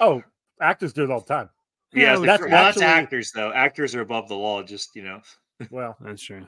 Oh, 0.00 0.22
actors 0.60 0.92
do 0.92 1.04
it 1.04 1.10
all 1.10 1.20
the 1.20 1.26
time. 1.26 1.50
Yeah, 1.92 2.14
Yeah, 2.14 2.26
that's, 2.26 2.40
that's 2.42 2.50
that's 2.50 2.76
actually- 2.78 2.84
actors 2.84 3.32
though. 3.32 3.52
Actors 3.52 3.94
are 3.94 4.00
above 4.02 4.28
the 4.28 4.34
law. 4.36 4.62
Just 4.62 4.94
you 4.94 5.02
know, 5.02 5.20
Well, 5.70 5.96
That's 6.00 6.22
true. 6.22 6.46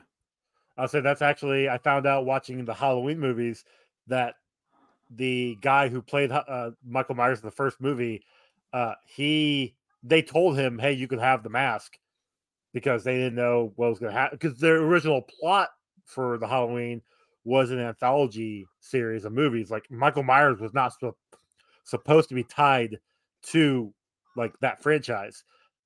I'll 0.77 0.87
say 0.87 1.01
that's 1.01 1.21
actually 1.21 1.67
I 1.69 1.77
found 1.77 2.05
out 2.07 2.25
watching 2.25 2.63
the 2.65 2.73
Halloween 2.73 3.19
movies 3.19 3.63
that 4.07 4.35
the 5.09 5.57
guy 5.61 5.89
who 5.89 6.01
played 6.01 6.31
uh, 6.31 6.71
Michael 6.85 7.15
Myers 7.15 7.39
in 7.39 7.45
the 7.45 7.51
first 7.51 7.81
movie, 7.81 8.23
uh, 8.73 8.93
he 9.05 9.75
they 10.03 10.21
told 10.21 10.57
him, 10.57 10.79
"Hey, 10.79 10.93
you 10.93 11.07
can 11.07 11.19
have 11.19 11.43
the 11.43 11.49
mask," 11.49 11.97
because 12.73 13.03
they 13.03 13.15
didn't 13.15 13.35
know 13.35 13.73
what 13.75 13.89
was 13.89 13.99
going 13.99 14.13
to 14.13 14.17
happen. 14.17 14.37
Because 14.39 14.59
their 14.59 14.77
original 14.77 15.21
plot 15.21 15.69
for 16.05 16.37
the 16.37 16.47
Halloween 16.47 17.01
was 17.43 17.71
an 17.71 17.79
anthology 17.79 18.67
series 18.79 19.25
of 19.25 19.33
movies. 19.33 19.71
Like 19.71 19.89
Michael 19.89 20.23
Myers 20.23 20.59
was 20.59 20.73
not 20.73 20.93
sup- 20.99 21.17
supposed 21.83 22.29
to 22.29 22.35
be 22.35 22.43
tied 22.43 22.99
to 23.47 23.93
like 24.35 24.53
that 24.61 24.81
franchise, 24.81 25.43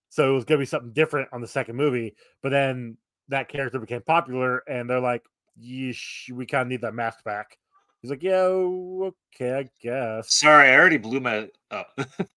so 0.09 0.31
it 0.31 0.35
was 0.35 0.45
going 0.45 0.59
to 0.59 0.61
be 0.61 0.67
something 0.67 0.93
different 0.93 1.29
on 1.31 1.41
the 1.41 1.47
second 1.47 1.75
movie. 1.75 2.15
But 2.41 2.49
then 2.49 2.97
that 3.29 3.49
character 3.49 3.79
became 3.79 4.01
popular, 4.01 4.63
and 4.67 4.89
they're 4.89 4.99
like, 4.99 5.23
Yeesh, 5.61 6.29
we 6.31 6.45
kind 6.45 6.63
of 6.63 6.67
need 6.67 6.81
that 6.81 6.93
mask 6.93 7.23
back. 7.23 7.57
He's 8.01 8.11
like, 8.11 8.21
yeah, 8.21 8.33
okay, 8.33 9.57
I 9.57 9.69
guess. 9.81 10.35
sorry, 10.35 10.69
I 10.69 10.75
already 10.75 10.97
blew 10.97 11.19
my 11.19 11.49
up. 11.71 11.97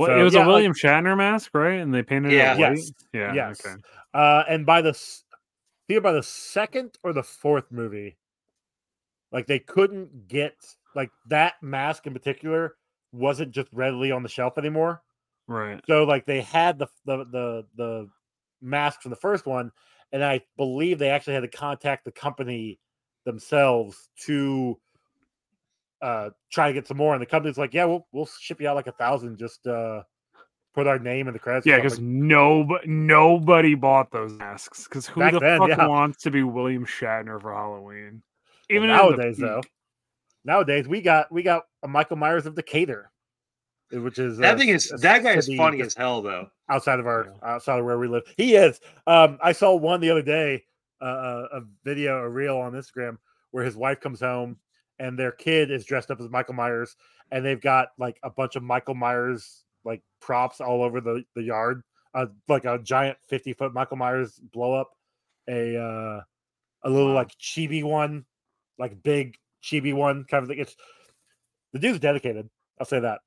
Well, 0.00 0.08
So, 0.08 0.18
it 0.18 0.22
was 0.22 0.32
yeah, 0.34 0.40
a 0.40 0.42
like- 0.42 0.48
William 0.48 0.72
Shatner 0.72 1.14
mask, 1.16 1.50
right? 1.52 1.78
And 1.78 1.92
they 1.92 2.02
painted 2.02 2.32
Yeah. 2.32 2.54
it 2.54 2.58
white. 2.58 2.76
Yes. 2.78 2.92
Yeah. 3.12 3.34
Yes. 3.34 3.66
Okay. 3.66 3.76
Uh, 4.14 4.44
and 4.48 4.64
by 4.64 4.80
the 4.80 4.98
either 5.88 6.00
by 6.00 6.12
the 6.12 6.22
second 6.22 6.96
or 7.02 7.12
the 7.12 7.22
fourth 7.22 7.70
movie, 7.70 8.16
like 9.30 9.46
they 9.46 9.58
couldn't 9.58 10.26
get 10.26 10.54
like 10.94 11.10
that 11.26 11.54
mask 11.62 12.06
in 12.06 12.14
particular 12.14 12.76
wasn't 13.12 13.50
just 13.50 13.68
readily 13.72 14.10
on 14.10 14.22
the 14.22 14.28
shelf 14.28 14.56
anymore. 14.56 15.02
Right. 15.46 15.80
So 15.86 16.04
like 16.04 16.24
they 16.24 16.40
had 16.40 16.78
the 16.78 16.86
the 17.04 17.18
the 17.26 17.66
the 17.76 18.08
mask 18.62 19.02
from 19.02 19.10
the 19.10 19.16
first 19.16 19.44
one, 19.46 19.70
and 20.12 20.24
I 20.24 20.40
believe 20.56 20.98
they 20.98 21.10
actually 21.10 21.34
had 21.34 21.42
to 21.42 21.48
contact 21.48 22.04
the 22.06 22.12
company 22.12 22.80
themselves 23.26 24.08
to 24.24 24.80
uh 26.02 26.30
try 26.50 26.68
to 26.68 26.74
get 26.74 26.86
some 26.86 26.96
more. 26.96 27.14
And 27.14 27.22
the 27.22 27.26
company's 27.26 27.58
like, 27.58 27.74
yeah, 27.74 27.84
we'll 27.84 28.06
we'll 28.12 28.26
ship 28.26 28.60
you 28.60 28.68
out 28.68 28.76
like 28.76 28.86
a 28.86 28.92
thousand. 28.92 29.38
Just 29.38 29.66
uh 29.66 30.02
put 30.74 30.86
our 30.86 30.98
name 30.98 31.26
in 31.26 31.32
the 31.32 31.38
credits. 31.38 31.66
Yeah, 31.66 31.74
something." 31.74 31.88
because 31.88 32.00
nobody 32.00 32.88
nobody 32.88 33.74
bought 33.74 34.10
those 34.10 34.32
masks. 34.32 34.84
Because 34.84 35.06
who 35.06 35.20
the 35.30 35.38
then, 35.38 35.58
fuck 35.58 35.68
yeah. 35.68 35.86
wants 35.86 36.22
to 36.22 36.30
be 36.30 36.42
William 36.42 36.86
Shatner 36.86 37.40
for 37.40 37.54
Halloween? 37.54 38.22
Even 38.68 38.84
in 38.84 38.96
the 38.96 39.02
nowadays, 39.02 39.36
though, 39.36 39.62
nowadays 40.44 40.86
we 40.88 41.00
got 41.00 41.30
we 41.32 41.42
got 41.42 41.64
a 41.82 41.88
Michael 41.88 42.16
Myers 42.16 42.46
of 42.46 42.54
Decatur, 42.54 43.10
uh, 43.94 44.00
which 44.00 44.18
is 44.18 44.38
that 44.38 44.54
uh, 44.54 44.58
thing 44.58 44.68
is 44.68 44.88
that 44.88 45.22
guy 45.22 45.34
is 45.34 45.52
funny 45.56 45.80
as 45.82 45.94
hell 45.94 46.22
though. 46.22 46.48
outside 46.68 47.00
of 47.00 47.06
our 47.06 47.34
outside 47.42 47.78
of 47.78 47.84
where 47.84 47.98
we 47.98 48.08
live. 48.08 48.22
He 48.36 48.54
is. 48.54 48.80
Um, 49.06 49.38
I 49.42 49.52
saw 49.52 49.74
one 49.74 50.00
the 50.00 50.10
other 50.10 50.22
day, 50.22 50.64
uh, 51.02 51.06
a 51.52 51.58
a 51.58 51.62
video, 51.84 52.18
a 52.18 52.28
reel 52.28 52.58
on 52.58 52.72
Instagram 52.72 53.18
where 53.50 53.64
his 53.64 53.76
wife 53.76 54.00
comes 54.00 54.20
home 54.20 54.56
and 55.00 55.18
their 55.18 55.32
kid 55.32 55.72
is 55.72 55.84
dressed 55.84 56.10
up 56.12 56.20
as 56.20 56.28
Michael 56.28 56.54
Myers, 56.54 56.94
and 57.32 57.44
they've 57.44 57.60
got 57.60 57.88
like 57.98 58.18
a 58.22 58.30
bunch 58.30 58.54
of 58.54 58.62
Michael 58.62 58.94
Myers 58.94 59.64
like 59.84 60.02
props 60.20 60.60
all 60.60 60.82
over 60.82 61.00
the 61.00 61.24
the 61.34 61.42
yard, 61.42 61.82
uh, 62.14 62.26
like 62.46 62.66
a 62.66 62.78
giant 62.78 63.18
fifty 63.28 63.52
foot 63.54 63.72
Michael 63.74 63.96
Myers 63.96 64.38
blow 64.52 64.74
up, 64.74 64.90
a 65.48 65.76
uh, 65.76 66.20
a 66.84 66.90
little 66.90 67.12
like 67.14 67.30
chibi 67.38 67.82
one, 67.82 68.24
like 68.78 69.02
big 69.02 69.36
chibi 69.64 69.92
one 69.94 70.24
kind 70.24 70.42
of 70.42 70.48
thing. 70.48 70.58
It's 70.60 70.76
the 71.72 71.78
dude's 71.80 71.98
dedicated. 71.98 72.48
I'll 72.78 72.86
say 72.86 73.00
that. 73.00 73.20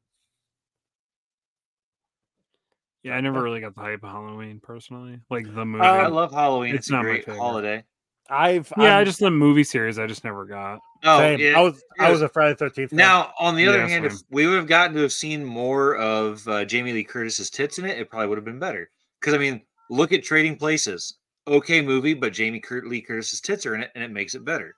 Yeah, 3.04 3.16
I 3.16 3.22
never 3.22 3.42
really 3.42 3.60
got 3.60 3.76
the 3.76 3.82
hype 3.82 4.04
of 4.04 4.10
Halloween 4.12 4.62
personally. 4.64 5.20
Like 5.30 5.54
the 5.54 5.66
movie. 5.66 5.84
I 5.84 6.08
love 6.08 6.32
Halloween. 6.32 6.74
it's 6.74 6.88
It's, 6.88 6.90
a 6.90 6.94
not 6.94 7.02
great 7.04 7.26
favorite. 7.26 7.40
holiday. 7.42 7.84
I've 8.30 8.72
yeah, 8.78 8.96
I 8.96 8.98
I'm- 8.98 9.06
just 9.06 9.20
the 9.20 9.30
movie 9.32 9.64
series 9.64 10.00
I 10.00 10.08
just 10.08 10.24
never 10.24 10.46
got. 10.46 10.80
Oh, 11.04 11.20
same. 11.20 11.40
yeah. 11.40 11.58
I 11.60 11.62
was 11.62 11.84
I 12.00 12.10
was 12.12 12.22
a 12.22 12.30
Friday 12.30 12.56
Thirteenth. 12.56 12.94
Now, 12.94 13.34
on 13.40 13.56
the 13.56 13.68
other 13.68 13.80
Yeah, 13.80 13.88
hand, 13.88 14.06
if 14.06 14.14
we 14.32 14.48
would 14.48 14.56
have 14.56 14.68
gotten 14.68 14.96
to 14.96 15.02
have 15.02 15.12
seen 15.12 15.44
more 15.44 15.96
of 15.98 16.48
uh, 16.48 16.64
Jamie 16.66 16.94
Lee 16.94 17.04
Curtis's 17.04 17.50
tits 17.50 17.78
in 17.78 17.86
it, 17.86 17.98
it 18.00 18.10
probably 18.10 18.28
would 18.28 18.38
have 18.38 18.46
been 18.46 18.60
better. 18.60 18.90
Because 19.20 19.34
I 19.34 19.38
mean, 19.38 19.62
look 19.90 20.14
at 20.14 20.24
Trading 20.24 20.56
Places. 20.58 21.16
Okay, 21.46 21.82
movie, 21.82 22.14
but 22.14 22.32
Jamie 22.32 22.62
Cur- 22.62 22.86
Lee 22.86 23.02
Curtis's 23.02 23.42
tits 23.42 23.66
are 23.66 23.76
in 23.76 23.82
it, 23.84 23.92
and 23.96 24.04
it 24.04 24.12
makes 24.12 24.34
it 24.36 24.46
better. 24.46 24.76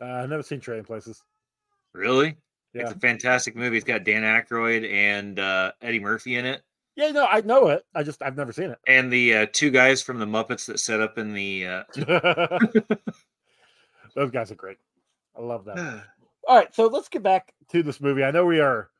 Uh, 0.00 0.06
I've 0.06 0.30
never 0.30 0.42
seen 0.42 0.60
Trading 0.60 0.84
Places. 0.84 1.22
Really? 1.92 2.36
Yeah. 2.72 2.82
It's 2.84 2.92
a 2.92 2.98
fantastic 2.98 3.54
movie. 3.54 3.76
It's 3.76 3.84
got 3.84 4.02
Dan 4.04 4.22
Aykroyd 4.22 4.90
and 4.90 5.38
uh, 5.38 5.72
Eddie 5.82 6.00
Murphy 6.00 6.36
in 6.36 6.46
it, 6.46 6.62
Yeah, 6.96 7.10
no, 7.10 7.26
I 7.26 7.40
know 7.40 7.68
it. 7.68 7.84
I 7.94 8.02
just 8.02 8.22
I've 8.22 8.36
never 8.36 8.52
seen 8.52 8.70
it. 8.70 8.78
and 8.86 9.12
the 9.12 9.34
uh, 9.34 9.46
two 9.52 9.70
guys 9.70 10.00
from 10.00 10.18
the 10.18 10.26
Muppets 10.26 10.66
that 10.66 10.78
set 10.78 11.00
up 11.00 11.18
in 11.18 11.34
the. 11.34 11.66
Uh... 11.66 11.84
Those 14.14 14.30
guys 14.30 14.50
are 14.50 14.56
great. 14.56 14.78
I 15.36 15.40
love 15.40 15.64
that. 15.64 15.76
All 16.48 16.56
right, 16.56 16.74
so 16.74 16.86
let's 16.86 17.08
get 17.08 17.22
back 17.22 17.52
to 17.70 17.82
this 17.82 18.00
movie. 18.00 18.22
I 18.22 18.30
know 18.30 18.44
we 18.44 18.60
are 18.60 18.90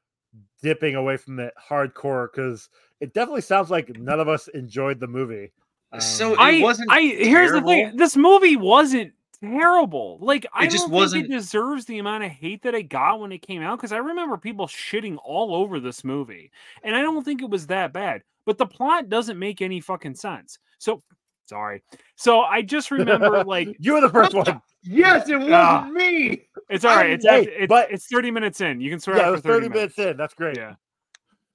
dipping 0.62 0.94
away 0.94 1.16
from 1.16 1.36
the 1.36 1.52
hardcore 1.70 2.28
because 2.32 2.68
it 3.00 3.12
definitely 3.12 3.42
sounds 3.42 3.70
like 3.70 3.96
none 3.98 4.18
of 4.18 4.28
us 4.28 4.48
enjoyed 4.48 4.98
the 4.98 5.06
movie. 5.06 5.52
Um, 5.92 6.00
So 6.00 6.32
It 6.32 6.38
I 6.38 6.60
wasn't 6.62 6.90
I 6.90 7.00
here's 7.02 7.52
the 7.52 7.60
thing. 7.60 7.96
This 7.96 8.16
movie 8.16 8.56
wasn't 8.56 9.12
terrible. 9.38 10.18
Like 10.20 10.46
I 10.52 10.66
just 10.66 10.84
don't 10.84 10.90
wasn't- 10.92 11.24
think 11.24 11.32
it 11.34 11.36
deserves 11.36 11.84
the 11.86 11.98
amount 11.98 12.24
of 12.24 12.30
hate 12.30 12.62
that 12.62 12.74
it 12.74 12.84
got 12.84 13.20
when 13.20 13.32
it 13.32 13.42
came 13.42 13.62
out. 13.62 13.78
Because 13.78 13.92
I 13.92 13.98
remember 13.98 14.36
people 14.36 14.66
shitting 14.66 15.16
all 15.24 15.54
over 15.54 15.80
this 15.80 16.04
movie, 16.04 16.50
and 16.82 16.94
I 16.96 17.02
don't 17.02 17.24
think 17.24 17.42
it 17.42 17.50
was 17.50 17.66
that 17.68 17.92
bad. 17.92 18.22
But 18.46 18.58
the 18.58 18.66
plot 18.66 19.08
doesn't 19.08 19.38
make 19.38 19.62
any 19.62 19.80
fucking 19.80 20.14
sense. 20.16 20.58
So 20.78 21.02
sorry. 21.46 21.82
So 22.16 22.40
I 22.40 22.62
just 22.62 22.90
remember 22.90 23.42
like 23.44 23.68
you 23.78 23.94
were 23.94 24.00
the 24.00 24.10
first 24.10 24.34
one. 24.34 24.60
Yes, 24.82 25.28
it 25.28 25.36
wasn't 25.36 25.54
Ah. 25.54 25.88
me. 25.90 26.42
it's 26.68 26.84
all 26.84 26.94
right. 26.96 27.10
It's 27.10 27.24
Hey, 27.26 27.44
it's, 27.48 27.68
but- 27.68 27.90
it's 27.90 28.06
thirty 28.06 28.30
minutes 28.30 28.60
in. 28.60 28.80
You 28.80 28.90
can 28.90 29.00
swear 29.00 29.16
yeah, 29.16 29.28
it 29.28 29.32
was 29.32 29.40
30, 29.40 29.54
thirty 29.64 29.68
minutes 29.74 29.98
in. 29.98 30.16
That's 30.16 30.34
great. 30.34 30.56
Yeah. 30.58 30.74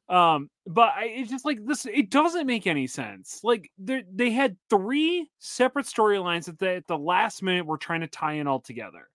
Um, 0.09 0.49
but 0.65 0.89
I, 0.95 1.05
it's 1.05 1.29
just 1.29 1.45
like 1.45 1.63
this. 1.65 1.85
It 1.85 2.09
doesn't 2.09 2.47
make 2.47 2.65
any 2.65 2.87
sense. 2.87 3.41
Like 3.43 3.69
they 3.77 4.31
had 4.31 4.57
three 4.69 5.29
separate 5.37 5.85
storylines 5.85 6.45
that 6.45 6.57
they, 6.57 6.75
at 6.77 6.87
the 6.87 6.97
last 6.97 7.43
minute 7.43 7.65
were 7.65 7.77
trying 7.77 8.01
to 8.01 8.07
tie 8.07 8.33
in 8.33 8.47
all 8.47 8.59
together. 8.59 9.07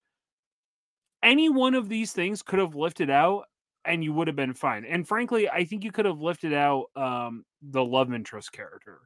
Any 1.22 1.48
one 1.48 1.74
of 1.74 1.88
these 1.88 2.12
things 2.12 2.42
could 2.42 2.60
have 2.60 2.76
lifted 2.76 3.10
out, 3.10 3.44
and 3.84 4.04
you 4.04 4.12
would 4.12 4.28
have 4.28 4.36
been 4.36 4.54
fine. 4.54 4.84
And 4.84 5.06
frankly, 5.06 5.48
I 5.48 5.64
think 5.64 5.82
you 5.82 5.90
could 5.90 6.04
have 6.04 6.20
lifted 6.20 6.52
out 6.52 6.86
um 6.96 7.44
the 7.62 7.84
love 7.84 8.12
interest 8.12 8.52
character. 8.52 9.00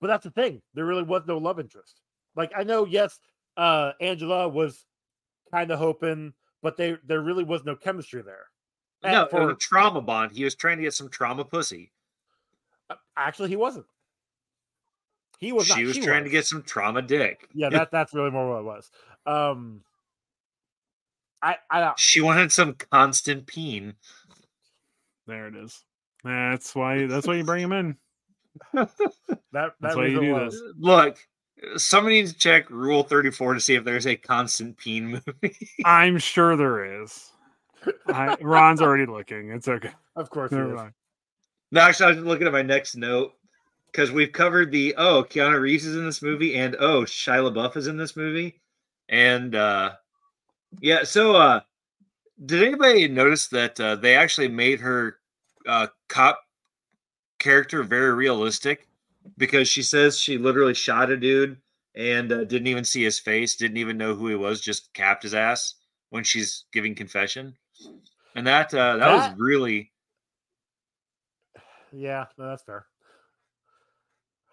But 0.00 0.08
that's 0.08 0.24
the 0.24 0.30
thing. 0.30 0.62
There 0.74 0.86
really 0.86 1.02
was 1.02 1.22
no 1.26 1.38
love 1.38 1.58
interest. 1.58 2.00
Like 2.36 2.52
I 2.56 2.62
know, 2.62 2.84
yes, 2.86 3.18
uh 3.56 3.92
Angela 4.00 4.48
was 4.48 4.84
kind 5.52 5.70
of 5.72 5.78
hoping, 5.78 6.34
but 6.62 6.76
they 6.76 6.96
there 7.04 7.20
really 7.20 7.44
was 7.44 7.64
no 7.64 7.74
chemistry 7.74 8.22
there. 8.22 8.46
No, 9.12 9.26
for- 9.30 9.50
a 9.50 9.54
trauma 9.56 10.00
bond. 10.00 10.32
He 10.32 10.44
was 10.44 10.54
trying 10.54 10.76
to 10.78 10.82
get 10.82 10.94
some 10.94 11.08
trauma 11.08 11.44
pussy. 11.44 11.90
uh, 12.90 12.94
actually 13.16 13.48
he 13.48 13.56
wasn't. 13.56 13.86
He 15.38 15.52
was. 15.52 15.66
she 15.66 15.82
not, 15.82 15.88
was 15.88 15.98
trying 15.98 16.24
to 16.24 16.30
get 16.30 16.46
some 16.46 16.62
trauma 16.62 17.02
dick. 17.02 17.48
Yeah, 17.54 17.68
that 17.70 17.90
that's 17.90 18.14
really 18.14 18.30
more 18.30 18.48
what 18.54 18.60
it 18.60 18.64
was. 18.64 18.90
Um, 19.26 19.82
I 21.42 21.56
I 21.70 21.80
don't. 21.80 21.98
She 21.98 22.20
wanted 22.22 22.50
some 22.52 22.74
constant 22.74 23.46
peen. 23.46 23.94
There 25.26 25.46
it 25.48 25.56
is. 25.56 25.84
That's 26.24 26.74
why. 26.74 27.06
That's 27.06 27.26
why 27.26 27.34
you 27.34 27.44
bring 27.44 27.62
him 27.62 27.72
in. 27.72 27.96
That 29.52 29.72
That's 29.80 29.96
why 29.96 30.06
you 30.06 30.20
do 30.20 30.32
was. 30.32 30.52
this. 30.54 30.62
Look, 30.78 31.18
somebody 31.76 32.16
needs 32.16 32.32
to 32.32 32.38
check 32.38 32.68
Rule 32.70 33.02
34 33.02 33.54
to 33.54 33.60
see 33.60 33.74
if 33.74 33.84
there's 33.84 34.06
a 34.06 34.16
constant 34.16 34.76
peen 34.76 35.06
movie. 35.42 35.56
I'm 35.84 36.18
sure 36.18 36.56
there 36.56 37.02
is. 37.02 37.30
I, 38.08 38.36
Ron's 38.40 38.80
already 38.82 39.06
looking. 39.06 39.50
It's 39.50 39.68
okay. 39.68 39.90
Of 40.16 40.30
course, 40.30 40.50
he 40.50 40.56
Never 40.56 40.70
is. 40.70 40.76
mind. 40.76 40.92
no, 41.72 41.80
actually, 41.80 42.06
I 42.12 42.16
was 42.16 42.24
looking 42.24 42.46
at 42.46 42.52
my 42.52 42.62
next 42.62 42.96
note. 42.96 43.34
because 43.92 44.12
we've 44.12 44.32
covered 44.32 44.70
the 44.70 44.94
oh 44.96 45.24
Keanu 45.24 45.60
Reeves 45.60 45.84
is 45.86 45.96
in 45.96 46.04
this 46.06 46.22
movie 46.22 46.54
and 46.56 46.76
oh 46.80 47.02
Shia 47.02 47.50
LaBeouf 47.52 47.76
is 47.76 47.86
in 47.86 47.96
this 47.96 48.16
movie, 48.16 48.60
and 49.08 49.54
uh, 49.54 49.92
yeah. 50.80 51.04
So 51.04 51.34
uh, 51.36 51.60
did 52.44 52.62
anybody 52.62 53.08
notice 53.08 53.46
that 53.48 53.78
uh, 53.80 53.96
they 53.96 54.14
actually 54.16 54.48
made 54.48 54.80
her 54.80 55.18
uh, 55.66 55.88
cop 56.08 56.40
character 57.38 57.82
very 57.82 58.12
realistic 58.14 58.88
because 59.38 59.68
she 59.68 59.82
says 59.82 60.18
she 60.18 60.38
literally 60.38 60.74
shot 60.74 61.10
a 61.10 61.16
dude 61.16 61.56
and 61.94 62.30
uh, 62.32 62.44
didn't 62.44 62.66
even 62.68 62.84
see 62.84 63.02
his 63.02 63.18
face, 63.18 63.56
didn't 63.56 63.76
even 63.78 63.96
know 63.98 64.14
who 64.14 64.28
he 64.28 64.34
was, 64.34 64.60
just 64.60 64.92
capped 64.94 65.22
his 65.22 65.34
ass 65.34 65.74
when 66.10 66.22
she's 66.22 66.64
giving 66.72 66.94
confession, 66.94 67.54
and 68.34 68.46
that 68.46 68.72
uh, 68.74 68.96
that, 68.96 69.06
That- 69.06 69.30
was 69.32 69.38
really 69.40 69.92
Yeah, 71.92 72.26
no, 72.38 72.48
that's 72.48 72.62
fair. 72.62 72.86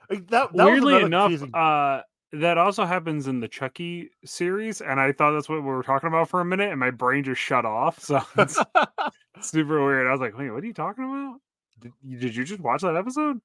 Like, 0.10 0.28
That, 0.30 0.54
that 0.54 0.66
Weirdly 0.66 0.94
another 0.94 1.06
enough, 1.08 1.30
confusing- 1.30 1.56
uh, 1.56 2.02
that 2.34 2.58
also 2.58 2.84
happens 2.86 3.28
in 3.28 3.40
the 3.42 3.48
Chucky 3.48 4.10
series, 4.26 4.82
and 4.82 5.00
I 5.00 5.12
thought 5.12 5.34
that's 5.34 5.48
what 5.48 5.58
we 5.62 5.70
were 5.70 5.84
talking 5.84 6.08
about 6.08 6.30
for 6.30 6.42
a 6.42 6.46
minute, 6.46 6.72
and 6.72 6.80
my 6.80 6.90
brain 6.92 7.24
just 7.24 7.40
shut 7.40 7.64
off. 7.64 8.00
So 8.00 8.22
it's 8.38 8.60
super 9.42 9.86
weird. 9.86 10.08
I 10.08 10.12
was 10.12 10.20
like, 10.20 10.36
"Wait, 10.38 10.50
what 10.50 10.64
are 10.64 10.68
you 10.68 10.74
talking 10.74 11.04
about? 11.04 11.40
Did 11.80 11.92
you, 12.02 12.18
did 12.20 12.36
you 12.36 12.44
just 12.44 12.60
watch 12.60 12.82
that 12.82 12.96
episode?" 12.96 13.40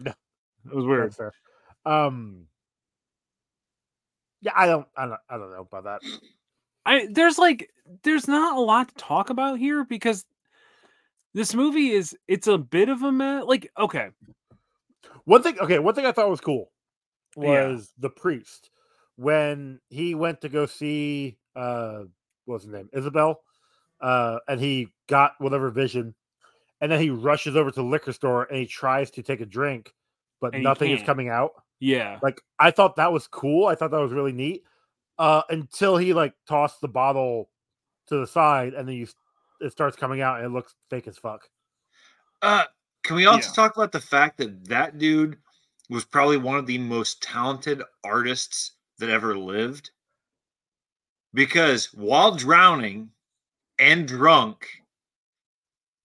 No. 0.00 0.12
it 0.64 0.74
was 0.74 0.86
weird. 0.86 1.04
That's 1.10 1.16
fair. 1.16 1.32
Um, 1.84 2.46
yeah, 4.40 4.52
I 4.56 4.66
don't, 4.66 4.86
I 4.96 5.04
don't, 5.06 5.20
I 5.28 5.36
don't 5.36 5.50
know 5.52 5.68
about 5.70 5.84
that. 5.84 6.00
I 6.86 7.08
there's 7.10 7.38
like 7.38 7.70
there's 8.02 8.28
not 8.28 8.56
a 8.56 8.60
lot 8.60 8.88
to 8.88 8.94
talk 8.94 9.30
about 9.30 9.58
here 9.58 9.84
because 9.84 10.24
this 11.34 11.54
movie 11.54 11.90
is 11.90 12.16
it's 12.28 12.46
a 12.46 12.58
bit 12.58 12.88
of 12.88 13.02
a 13.02 13.12
mess. 13.12 13.44
Like, 13.46 13.70
okay, 13.78 14.10
One 15.24 15.42
thing, 15.42 15.58
okay, 15.60 15.78
one 15.78 15.94
thing 15.94 16.06
I 16.06 16.12
thought 16.12 16.30
was 16.30 16.40
cool 16.40 16.72
Yeah. 17.36 17.46
was 17.46 17.92
the 17.98 18.10
priest 18.10 18.70
when 19.16 19.80
he 19.88 20.14
went 20.14 20.40
to 20.40 20.48
go 20.48 20.66
see 20.66 21.38
uh 21.56 22.04
what 22.46 22.54
was 22.54 22.62
his 22.62 22.72
name 22.72 22.88
isabel 22.92 23.40
uh 24.00 24.38
and 24.48 24.60
he 24.60 24.88
got 25.08 25.32
whatever 25.38 25.68
vision 25.68 26.14
and 26.80 26.90
then 26.90 27.00
he 27.00 27.10
rushes 27.10 27.56
over 27.56 27.70
to 27.70 27.80
the 27.82 27.86
liquor 27.86 28.12
store 28.12 28.44
and 28.44 28.58
he 28.58 28.66
tries 28.66 29.10
to 29.10 29.22
take 29.22 29.40
a 29.40 29.46
drink 29.46 29.92
but 30.40 30.54
And 30.54 30.62
nothing 30.62 30.90
is 30.90 31.02
coming 31.02 31.28
out 31.28 31.50
yeah, 31.80 32.18
like 32.22 32.40
i 32.58 32.70
thought 32.70 32.96
that 32.96 33.12
was 33.12 33.26
cool 33.26 33.66
i 33.66 33.74
thought 33.74 33.90
that 33.90 34.00
was 34.00 34.12
really 34.12 34.32
neat 34.32 34.62
uh 35.20 35.42
until 35.50 35.96
he 35.96 36.12
like 36.14 36.34
tossed 36.48 36.80
the 36.80 36.88
bottle 36.88 37.50
to 38.08 38.16
the 38.18 38.26
side 38.26 38.74
and 38.74 38.88
then 38.88 38.96
you 38.96 39.06
it 39.60 39.72
starts 39.72 39.96
coming 39.96 40.20
out 40.22 40.38
and 40.38 40.46
it 40.46 40.50
looks 40.50 40.74
fake 40.90 41.06
as 41.06 41.18
fuck 41.18 41.48
Uh, 42.42 42.64
can 43.02 43.16
we 43.16 43.26
also 43.26 43.48
Yeah. 43.48 43.52
talk 43.52 43.76
about 43.76 43.92
the 43.92 44.00
fact 44.00 44.38
that 44.38 44.64
that 44.66 44.98
dude 44.98 45.38
was 45.88 46.04
probably 46.04 46.36
one 46.38 46.56
of 46.58 46.66
the 46.66 46.78
most 46.78 47.22
talented 47.22 47.82
artists 48.04 48.72
that 48.98 49.08
ever 49.10 49.36
lived? 49.36 49.90
Because 51.34 51.92
while 51.92 52.34
drowning 52.34 53.10
and 53.78 54.06
drunk, 54.08 54.66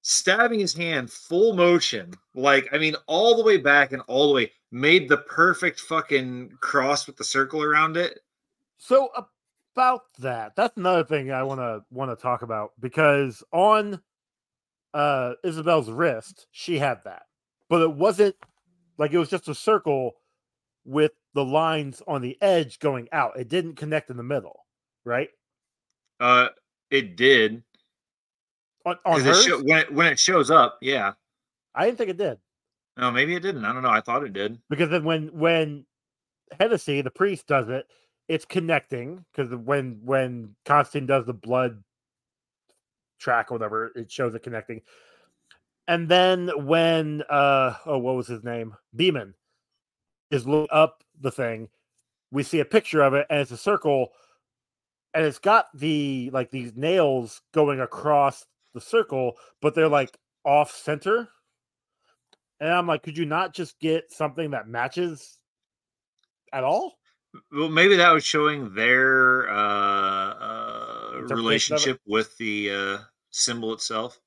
stabbing 0.02 0.60
his 0.60 0.74
hand 0.74 1.12
full 1.12 1.54
motion, 1.56 2.14
like, 2.34 2.68
I 2.72 2.78
mean, 2.78 2.96
all 3.08 3.36
the 3.36 3.44
way 3.44 3.58
back 3.58 3.92
and 3.92 4.02
all 4.08 4.28
the 4.28 4.34
way, 4.34 4.52
made 4.72 5.10
the 5.10 5.18
perfect 5.20 5.80
fucking 5.80 6.58
cross 6.62 7.08
with 7.08 7.18
the 7.18 7.24
circle 7.24 7.64
around 7.64 7.98
it. 7.98 8.20
So 8.86 9.10
about 9.76 10.02
that, 10.20 10.56
that's 10.56 10.78
another 10.78 11.04
thing 11.04 11.32
I 11.32 11.42
want 11.42 11.60
to 11.60 11.82
want 11.90 12.12
to 12.12 12.22
talk 12.22 12.44
about 12.44 12.74
because 12.80 13.44
on 13.52 14.00
uh 14.94 15.34
Isabel's 15.44 15.90
wrist, 15.90 16.46
she 16.52 16.78
had 16.78 17.00
that, 17.06 17.24
but 17.68 17.82
it 17.82 17.92
wasn't 17.92 18.36
like 19.00 19.12
it 19.12 19.18
was 19.18 19.30
just 19.30 19.48
a 19.50 19.56
circle 19.56 20.12
with 20.86 21.14
the 21.34 21.44
lines 21.44 22.04
on 22.08 22.22
the 22.22 22.38
edge 22.42 22.78
going 22.78 23.08
out. 23.12 23.40
It 23.40 23.50
didn't 23.50 23.74
connect 23.74 24.12
in 24.12 24.18
the 24.18 24.24
middle, 24.24 24.66
right? 25.04 25.30
Uh, 26.20 26.50
it 26.92 27.18
did. 27.18 27.64
On, 28.86 28.96
on 29.04 29.20
it 29.20 29.26
hers, 29.26 29.44
sho- 29.44 29.64
when, 29.64 29.80
it, 29.80 29.92
when 29.92 30.08
it 30.14 30.20
shows 30.20 30.52
up, 30.52 30.78
yeah. 30.80 31.14
I 31.74 31.86
didn't 31.86 31.98
think 31.98 32.12
it 32.12 32.18
did 32.18 32.38
No, 32.98 33.10
maybe 33.12 33.36
it 33.36 33.42
didn't. 33.42 33.66
I 33.66 33.74
don't 33.74 33.82
know. 33.82 33.90
I 33.90 34.02
thought 34.02 34.24
it 34.24 34.34
did. 34.34 34.60
because 34.70 34.92
then 34.92 35.04
when 35.04 35.30
when 35.34 35.86
Hennessy, 36.60 37.02
the 37.02 37.10
priest, 37.10 37.48
does 37.48 37.68
it, 37.68 37.88
it's 38.28 38.46
connecting 38.46 39.24
because 39.32 39.54
when 39.56 40.00
when 40.04 40.56
Constantine 40.66 41.08
does 41.08 41.26
the 41.26 41.34
blood 41.34 41.84
track 43.20 43.52
or 43.52 43.56
whatever, 43.56 43.92
it 43.96 44.12
shows 44.12 44.34
it 44.36 44.44
connecting. 44.44 44.82
And 45.88 46.10
then 46.10 46.50
when 46.66 47.24
uh 47.30 47.76
oh 47.86 47.98
what 48.00 48.16
was 48.16 48.28
his 48.28 48.44
name? 48.44 48.76
Beeman 48.96 49.36
is 50.32 50.48
looking 50.48 50.68
up 50.72 51.04
the 51.22 51.32
thing, 51.32 51.70
we 52.32 52.44
see 52.44 52.60
a 52.60 52.66
picture 52.66 53.02
of 53.02 53.14
it 53.14 53.28
and 53.30 53.40
it's 53.40 53.52
a 53.52 53.58
circle 53.58 54.10
and 55.14 55.24
it's 55.24 55.40
got 55.40 55.68
the 55.74 56.30
like 56.34 56.52
these 56.52 56.74
nails 56.76 57.42
going 57.54 57.80
across 57.80 58.46
the 58.74 58.82
circle, 58.82 59.38
but 59.62 59.74
they're 59.76 59.88
like 59.88 60.18
off 60.44 60.72
center. 60.72 61.30
And 62.60 62.70
I'm 62.70 62.88
like, 62.88 63.04
could 63.04 63.18
you 63.18 63.26
not 63.26 63.54
just 63.54 63.80
get 63.80 64.12
something 64.12 64.52
that 64.52 64.68
matches 64.68 65.40
at 66.54 66.64
all? 66.64 66.98
Well, 67.52 67.70
maybe 67.70 67.96
that 67.96 68.12
was 68.12 68.24
showing 68.24 68.74
their 68.74 69.50
uh, 69.50 69.54
uh, 69.54 71.12
Interpretation 71.20 71.28
of 71.28 71.32
it? 71.32 71.36
relationship 71.36 72.02
with 72.06 72.38
the 72.38 72.72
uh, 72.72 72.98
symbol 73.32 73.74
itself, 73.74 74.20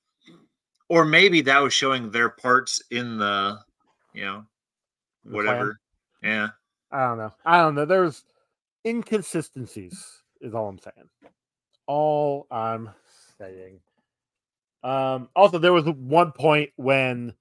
or 0.89 1.05
maybe 1.05 1.41
that 1.43 1.63
was 1.63 1.73
showing 1.73 2.11
their 2.11 2.29
parts 2.29 2.83
in 2.91 3.19
the, 3.19 3.59
you 4.15 4.25
know, 4.25 4.45
whatever. 5.25 5.79
Yeah, 6.23 6.49
I 6.91 7.07
don't 7.07 7.19
know. 7.19 7.33
I 7.45 7.59
don't 7.59 7.75
know. 7.75 7.85
There's 7.85 8.25
inconsistencies, 8.87 10.23
is 10.41 10.55
all 10.55 10.69
I'm 10.69 10.79
saying. 10.79 11.09
All 11.87 12.47
I'm 12.51 12.91
saying. 13.39 13.81
Um, 14.83 15.29
also, 15.35 15.59
there 15.59 15.73
was 15.73 15.85
one 15.87 16.33
point 16.33 16.71
when 16.77 17.35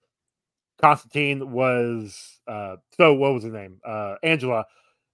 Constantine 0.82 1.51
was 1.51 2.39
uh 2.47 2.78
so 2.95 3.13
what 3.13 3.34
was 3.34 3.43
his 3.43 3.53
name? 3.53 3.80
Uh 3.84 4.15
Angela 4.24 4.65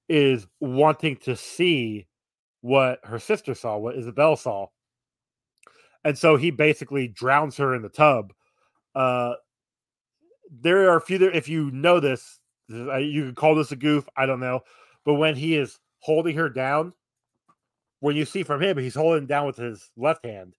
is 0.09 0.47
wanting 0.59 1.17
to 1.17 1.35
see 1.35 2.07
what 2.61 2.99
her 3.03 3.19
sister 3.19 3.53
saw, 3.53 3.77
what 3.77 3.97
Isabel 3.97 4.35
saw. 4.35 4.67
And 6.03 6.17
so 6.17 6.35
he 6.35 6.51
basically 6.51 7.07
drowns 7.07 7.57
her 7.57 7.75
in 7.75 7.81
the 7.81 7.89
tub. 7.89 8.33
Uh 8.95 9.33
there 10.61 10.89
are 10.89 10.97
a 10.97 11.01
few 11.01 11.17
if 11.29 11.47
you 11.49 11.71
know 11.71 11.99
this, 11.99 12.39
this 12.69 12.79
is- 12.79 13.13
you 13.13 13.25
could 13.25 13.35
call 13.35 13.55
this 13.55 13.71
a 13.71 13.75
goof, 13.75 14.07
I 14.15 14.25
don't 14.25 14.39
know. 14.39 14.61
But 15.05 15.15
when 15.15 15.35
he 15.35 15.55
is 15.55 15.79
holding 15.99 16.35
her 16.37 16.49
down, 16.49 16.93
when 18.01 18.15
you 18.15 18.25
see 18.25 18.43
from 18.43 18.61
him, 18.61 18.77
he's 18.77 18.95
holding 18.95 19.25
down 19.25 19.47
with 19.47 19.57
his 19.57 19.89
left 19.95 20.25
hand. 20.25 20.55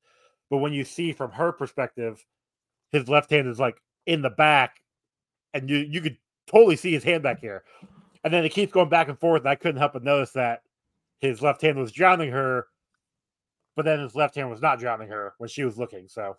But 0.51 0.59
when 0.59 0.73
you 0.73 0.85
see 0.85 1.13
from 1.13 1.31
her 1.33 1.53
perspective, 1.53 2.25
his 2.91 3.09
left 3.09 3.31
hand 3.31 3.49
is 3.49 3.61
like 3.61 3.81
in 4.07 4.23
the 4.23 4.31
back, 4.31 4.81
and 5.53 5.69
you 5.69 5.79
you 5.79 6.01
could 6.01 6.17
totally 6.47 6.77
see 6.77 6.93
his 6.93 7.05
hand 7.05 7.23
back 7.23 7.41
here. 7.41 7.65
And 8.25 8.33
then 8.33 8.45
it 8.45 8.51
keeps 8.51 8.73
going 8.73 8.89
back 8.89 9.09
and 9.09 9.19
forth. 9.19 9.43
And 9.43 9.49
I 9.49 9.55
couldn't 9.55 9.79
help 9.79 9.93
but 9.93 10.03
notice 10.03 10.33
that 10.33 10.63
his 11.21 11.43
left 11.43 11.61
hand 11.63 11.79
was 11.79 11.93
drowning 11.93 12.31
her, 12.33 12.67
but 13.77 13.85
then 13.85 14.01
his 14.01 14.15
left 14.15 14.35
hand 14.35 14.51
was 14.51 14.61
not 14.63 14.79
drowning 14.79 15.09
her 15.09 15.35
when 15.39 15.49
she 15.49 15.63
was 15.65 15.79
looking. 15.79 16.09
So 16.09 16.37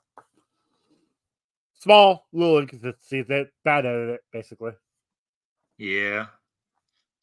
small 1.79 2.27
little 2.33 2.57
inconsistencies 2.59 3.27
that 3.27 3.49
bad 3.63 3.86
at 3.86 3.95
it, 3.95 4.21
basically. 4.31 4.71
yeah. 5.77 6.27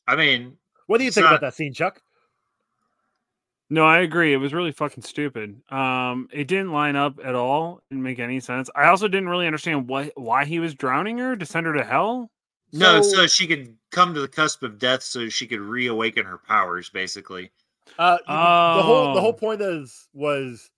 I 0.08 0.16
mean, 0.16 0.56
What 0.88 0.98
do 0.98 1.04
you 1.04 1.12
think 1.12 1.24
not- 1.24 1.34
about 1.34 1.40
that 1.42 1.54
scene, 1.54 1.72
Chuck? 1.72 2.02
No, 3.70 3.84
I 3.86 4.00
agree. 4.00 4.34
It 4.34 4.38
was 4.38 4.52
really 4.52 4.72
fucking 4.72 5.02
stupid. 5.04 5.62
Um, 5.72 6.28
it 6.30 6.46
didn't 6.46 6.72
line 6.72 6.94
up 6.96 7.18
at 7.24 7.34
all. 7.34 7.80
Didn't 7.88 8.02
make 8.02 8.18
any 8.18 8.38
sense. 8.40 8.68
I 8.74 8.88
also 8.88 9.08
didn't 9.08 9.30
really 9.30 9.46
understand 9.46 9.88
what 9.88 10.12
why 10.14 10.44
he 10.44 10.58
was 10.58 10.74
drowning 10.74 11.16
her 11.18 11.36
to 11.36 11.46
send 11.46 11.64
her 11.66 11.72
to 11.72 11.84
hell. 11.84 12.30
No, 12.72 13.02
So- 13.02 13.10
so 13.16 13.26
she 13.26 13.46
could 13.46 13.76
come 13.90 14.14
to 14.14 14.20
the 14.20 14.28
cusp 14.28 14.62
of 14.62 14.78
death, 14.78 15.02
so 15.02 15.28
she 15.28 15.46
could 15.46 15.60
reawaken 15.60 16.24
her 16.26 16.38
powers, 16.38 16.88
basically. 16.90 17.50
Uh, 17.98 18.18
you- 18.20 18.26
the 18.26 18.82
whole 18.82 19.14
the 19.14 19.20
whole 19.20 19.30
Oh. 19.30 19.32
point 19.34 19.60
is 19.60 20.08
was 20.14 20.70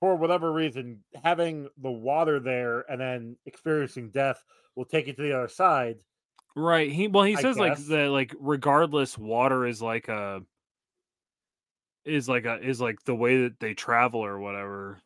for 0.00 0.16
whatever 0.16 0.52
reason 0.52 1.02
having 1.22 1.68
the 1.78 1.90
water 1.90 2.40
there 2.40 2.80
and 2.90 3.00
then 3.00 3.36
experiencing 3.46 4.10
death 4.10 4.42
will 4.76 4.84
take 4.84 5.06
you 5.06 5.12
to 5.12 5.22
the 5.22 5.32
other 5.36 5.48
side. 5.48 5.98
Right. 6.56 6.90
He 6.90 7.06
well 7.08 7.24
he 7.24 7.36
I 7.36 7.40
says 7.40 7.58
like 7.58 7.74
guess. 7.76 7.86
that 7.88 8.10
like 8.10 8.34
regardless 8.40 9.16
water 9.18 9.66
is 9.66 9.80
like 9.82 10.08
a 10.08 10.42
is 12.04 12.28
like 12.28 12.44
a 12.46 12.56
is 12.66 12.80
like 12.80 13.02
the 13.04 13.14
way 13.14 13.42
that 13.42 13.60
they 13.60 13.74
travel 13.74 14.20
or 14.24 14.38
whatever. 14.38 15.00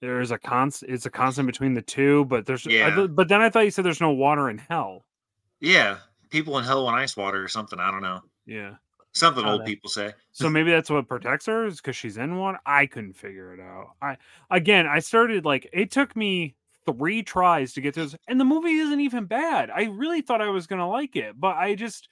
There 0.00 0.20
is 0.20 0.30
a 0.30 0.38
constant 0.38 0.92
it's 0.92 1.06
a 1.06 1.10
constant 1.10 1.46
between 1.52 1.74
the 1.74 1.82
two, 1.82 2.24
but 2.26 2.46
there's 2.46 2.64
Yeah. 2.66 2.94
th- 2.94 3.10
but 3.14 3.28
then 3.28 3.40
I 3.42 3.50
thought 3.50 3.64
you 3.64 3.70
said 3.70 3.84
there's 3.84 4.00
no 4.00 4.12
water 4.12 4.48
in 4.48 4.58
hell. 4.58 5.04
Yeah, 5.60 5.98
people 6.30 6.58
in 6.58 6.64
hell 6.64 6.84
want 6.84 6.96
ice 6.96 7.16
water 7.16 7.42
or 7.42 7.48
something. 7.48 7.78
I 7.78 7.90
don't 7.90 8.02
know. 8.02 8.20
Yeah. 8.46 8.74
Something 9.12 9.44
old 9.44 9.60
know. 9.60 9.66
people 9.66 9.90
say. 9.90 10.12
So 10.32 10.48
maybe 10.48 10.70
that's 10.70 10.88
what 10.90 11.08
protects 11.08 11.46
her 11.46 11.66
is 11.66 11.78
because 11.78 11.96
she's 11.96 12.16
in 12.16 12.36
one. 12.36 12.56
I 12.64 12.86
couldn't 12.86 13.14
figure 13.14 13.52
it 13.52 13.60
out. 13.60 13.88
I 14.00 14.16
again, 14.50 14.86
I 14.86 15.00
started 15.00 15.44
like 15.44 15.68
it 15.72 15.90
took 15.90 16.14
me 16.14 16.54
three 16.86 17.22
tries 17.22 17.72
to 17.74 17.80
get 17.80 17.94
to 17.94 18.04
this, 18.04 18.16
and 18.28 18.38
the 18.38 18.44
movie 18.44 18.78
isn't 18.78 19.00
even 19.00 19.24
bad. 19.24 19.70
I 19.70 19.84
really 19.84 20.20
thought 20.20 20.40
I 20.40 20.48
was 20.48 20.68
gonna 20.68 20.88
like 20.88 21.16
it, 21.16 21.38
but 21.38 21.56
I 21.56 21.74
just 21.74 22.08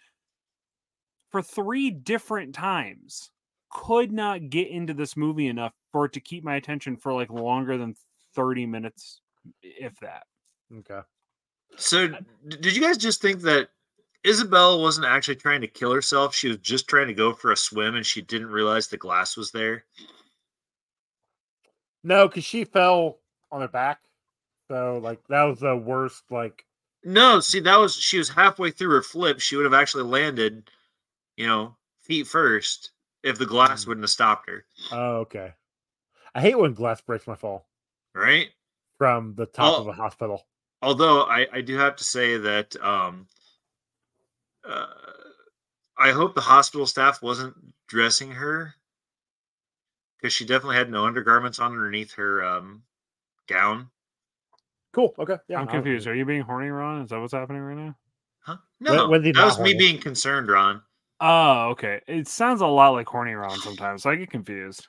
for 1.31 1.41
three 1.41 1.91
different 1.91 2.55
times 2.55 3.31
could 3.71 4.11
not 4.11 4.51
get 4.51 4.69
into 4.69 4.95
this 4.95 5.17
movie 5.17 5.47
enough 5.47 5.73
for 5.93 6.07
it 6.07 6.15
to 6.15 6.21
keep 6.21 6.43
my 6.43 6.57
attention 6.57 6.97
for 6.97 7.13
like 7.13 7.31
longer 7.31 7.77
than 7.79 7.95
30 8.35 8.67
minutes, 8.67 9.21
if 9.63 9.99
that. 10.01 10.25
Okay. 10.79 11.01
So, 11.77 12.09
did 12.49 12.75
you 12.75 12.83
guys 12.83 12.99
just 12.99 13.21
think 13.23 13.41
that 13.43 13.69
Isabella 14.27 14.81
wasn't 14.81 15.07
actually 15.07 15.37
trying 15.37 15.61
to 15.61 15.69
kill 15.69 15.93
herself? 15.93 16.35
She 16.35 16.49
was 16.49 16.59
just 16.59 16.89
trying 16.89 17.07
to 17.09 17.15
go 17.15 17.33
for 17.33 17.53
a 17.53 17.57
swim, 17.57 17.95
and 17.95 18.05
she 18.05 18.21
didn't 18.23 18.49
realize 18.49 18.89
the 18.89 18.97
glass 18.97 19.37
was 19.37 19.53
there. 19.53 19.85
No, 22.05 22.29
because 22.29 22.45
she 22.45 22.65
fell 22.65 23.19
on 23.51 23.61
her 23.61 23.69
back. 23.69 24.01
So 24.71 25.01
like 25.03 25.21
that 25.29 25.45
was 25.45 25.61
the 25.61 25.77
worst. 25.77 26.25
Like 26.31 26.65
No, 27.05 27.41
see, 27.41 27.61
that 27.61 27.77
was 27.79 27.95
she 27.97 28.19
was 28.19 28.29
halfway 28.29 28.71
through 28.71 28.91
her 28.91 29.03
flip. 29.03 29.41
She 29.41 29.57
would 29.57 29.65
have 29.65 29.75
actually 29.75 30.05
landed, 30.05 30.71
you 31.37 31.47
know, 31.47 31.77
feet 32.01 32.27
first 32.27 32.91
if 33.23 33.39
the 33.39 33.47
glass 33.47 33.85
Mm. 33.85 33.89
wouldn't 33.89 34.05
have 34.05 34.11
stopped 34.11 34.49
her. 34.49 34.65
oh 34.93 35.17
okay. 35.19 35.55
I 36.35 36.41
hate 36.41 36.59
when 36.59 36.75
glass 36.75 37.01
breaks 37.01 37.27
my 37.27 37.35
fall 37.35 37.69
Right? 38.15 38.51
from 38.99 39.35
the 39.35 39.47
top 39.47 39.81
of 39.81 39.87
Oh. 39.87 39.91
a 39.91 39.95
hospital. 39.95 40.47
Although 40.83 41.23
I, 41.23 41.47
I 41.53 41.61
do 41.61 41.77
have 41.77 41.97
to 41.97 42.05
say 42.05 42.37
that 42.37 42.77
um, 42.83 43.27
uh, 44.69 44.87
I 45.99 46.13
hope 46.13 46.35
the 46.35 46.41
hospital 46.41 46.87
staff 46.87 47.21
wasn't 47.23 47.55
dressing 47.89 48.31
her 48.33 48.75
because 50.17 50.33
she 50.33 50.45
definitely 50.45 50.77
had 50.77 50.91
no 50.91 51.07
undergarments 51.07 51.59
on 51.59 51.73
underneath 51.73 52.15
her 52.15 52.45
um, 52.45 52.83
gown. 53.49 53.91
Cool. 54.93 55.15
Okay. 55.19 55.37
Yeah. 55.49 55.61
I'm 55.61 55.69
I- 55.69 55.73
confused. 55.73 56.07
Are 56.07 56.15
you 56.15 56.25
being 56.25 56.43
horny, 56.43 56.69
Ron? 56.69 57.03
Is 57.03 57.11
that 57.11 57.21
what's 57.21 57.33
happening 57.33 57.63
right 57.63 57.77
now? 57.77 57.97
Huh? 58.41 58.57
When- 58.79 58.97
No, 58.97 59.09
when's 59.09 59.25
he 59.25 59.33
that 59.33 59.41
not 59.41 59.47
was 59.47 59.61
me 59.61 59.75
being 59.75 59.99
concerned, 59.99 60.49
Ron. 60.49 60.83
Oh, 61.21 61.71
okay. 61.71 62.01
It 62.07 62.29
sounds 62.29 62.61
a 62.61 62.67
lot 62.67 62.91
like 62.91 63.09
horny 63.09 63.33
Ron 63.33 63.59
sometimes, 63.59 64.05
so 64.05 64.11
I 64.11 64.15
get 64.15 64.31
confused. 64.31 64.87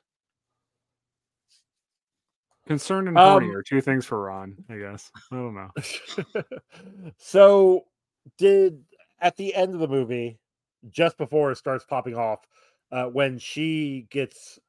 Concerned 2.70 3.08
and 3.08 3.18
horny 3.18 3.48
Um, 3.50 3.56
are 3.56 3.64
two 3.64 3.82
things 3.82 4.06
for 4.06 4.22
Ron, 4.22 4.56
I 4.70 4.78
guess. 4.78 5.12
I 5.32 5.36
don't 5.38 5.56
know. 5.56 5.72
so 7.18 7.86
did 8.38 8.84
at 9.20 9.36
the 9.38 9.56
end 9.56 9.74
of 9.74 9.80
the 9.80 9.88
movie, 9.88 10.38
just 10.92 11.18
before 11.18 11.52
it 11.52 11.56
starts 11.56 11.84
popping 11.84 12.16
off, 12.16 12.46
uh, 12.92 13.06
when 13.06 13.40
she 13.40 14.06
gets 14.12 14.60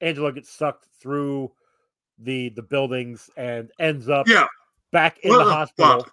Angela 0.00 0.30
gets 0.32 0.48
sucked 0.48 0.86
through 1.00 1.50
the 2.20 2.50
the 2.50 2.62
buildings 2.62 3.28
and 3.36 3.72
ends 3.80 4.08
up 4.08 4.28
Yeah. 4.28 4.46
back 4.92 5.18
in 5.24 5.30
What 5.30 5.38
the 5.38 5.44
the 5.46 5.52
hospital. 5.52 6.04
fuck? 6.04 6.12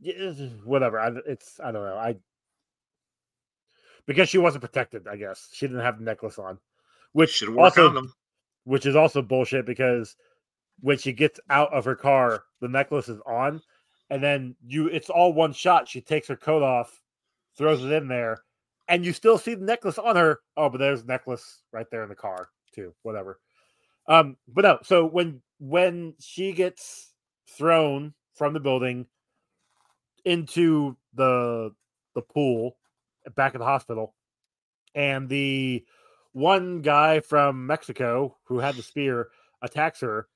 Yeah, 0.00 0.30
whatever. 0.62 1.00
I, 1.00 1.10
it's 1.26 1.58
I 1.58 1.72
don't 1.72 1.84
know. 1.84 1.96
I 1.96 2.14
because 4.06 4.28
she 4.28 4.38
wasn't 4.38 4.62
protected. 4.62 5.08
I 5.08 5.16
guess 5.16 5.48
she 5.52 5.66
didn't 5.66 5.82
have 5.82 5.98
the 5.98 6.04
necklace 6.04 6.38
on, 6.38 6.60
which 7.12 7.30
Should 7.30 7.48
have 7.48 7.56
worn 7.56 7.72
a 7.76 7.84
also 7.86 8.06
which 8.62 8.86
is 8.86 8.94
also 8.94 9.20
bullshit 9.20 9.66
because 9.66 10.14
when 10.80 10.98
she 10.98 11.12
gets 11.12 11.40
out 11.50 11.72
of 11.72 11.84
her 11.84 11.96
car, 11.96 12.44
the 12.60 12.68
necklace 12.68 13.08
is 13.08 13.20
on, 13.26 13.62
and 14.10 14.22
then 14.22 14.56
you 14.66 14.88
it's 14.88 15.10
all 15.10 15.32
one 15.32 15.52
shot. 15.52 15.88
She 15.88 16.00
takes 16.00 16.28
her 16.28 16.36
coat 16.36 16.62
off, 16.62 17.00
throws 17.56 17.84
it 17.84 17.92
in 17.92 18.08
there, 18.08 18.42
and 18.88 19.04
you 19.04 19.12
still 19.12 19.38
see 19.38 19.54
the 19.54 19.64
necklace 19.64 19.98
on 19.98 20.16
her. 20.16 20.40
Oh, 20.56 20.68
but 20.68 20.78
there's 20.78 21.02
the 21.02 21.12
necklace 21.12 21.62
right 21.72 21.86
there 21.90 22.02
in 22.02 22.08
the 22.08 22.14
car 22.14 22.48
too. 22.74 22.94
Whatever. 23.02 23.40
Um, 24.06 24.36
but 24.48 24.62
no, 24.62 24.78
so 24.82 25.06
when 25.06 25.40
when 25.58 26.14
she 26.20 26.52
gets 26.52 27.12
thrown 27.48 28.14
from 28.34 28.52
the 28.52 28.60
building 28.60 29.06
into 30.24 30.96
the 31.14 31.70
the 32.14 32.22
pool 32.22 32.76
back 33.36 33.54
at 33.54 33.58
the 33.58 33.64
hospital, 33.64 34.14
and 34.94 35.28
the 35.28 35.84
one 36.32 36.82
guy 36.82 37.20
from 37.20 37.66
Mexico 37.66 38.36
who 38.44 38.58
had 38.58 38.74
the 38.74 38.82
spear 38.82 39.28
attacks 39.62 40.00
her. 40.00 40.28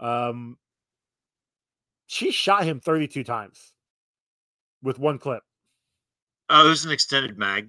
Um, 0.00 0.58
she 2.06 2.30
shot 2.30 2.64
him 2.64 2.80
32 2.80 3.24
times 3.24 3.72
with 4.82 4.98
one 4.98 5.18
clip. 5.18 5.42
Oh, 6.48 6.66
it 6.66 6.68
was 6.70 6.84
an 6.84 6.92
extended 6.92 7.36
mag. 7.36 7.68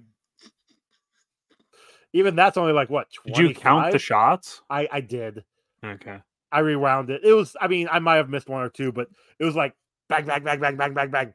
Even 2.12 2.34
that's 2.34 2.56
only 2.56 2.72
like 2.72 2.90
what? 2.90 3.06
Did 3.26 3.38
you 3.38 3.54
count 3.54 3.92
the 3.92 3.98
shots? 3.98 4.62
I 4.68 4.88
I 4.90 5.00
did. 5.00 5.44
Okay. 5.84 6.18
I 6.50 6.58
rewound 6.60 7.10
it. 7.10 7.20
It 7.22 7.32
was. 7.32 7.56
I 7.60 7.68
mean, 7.68 7.88
I 7.90 8.00
might 8.00 8.16
have 8.16 8.28
missed 8.28 8.48
one 8.48 8.62
or 8.62 8.68
two, 8.68 8.90
but 8.90 9.08
it 9.38 9.44
was 9.44 9.54
like 9.54 9.74
bang, 10.08 10.24
bang, 10.26 10.42
bang, 10.42 10.58
bang, 10.58 10.76
bang, 10.76 10.94
bang, 10.94 11.10
bang, 11.10 11.34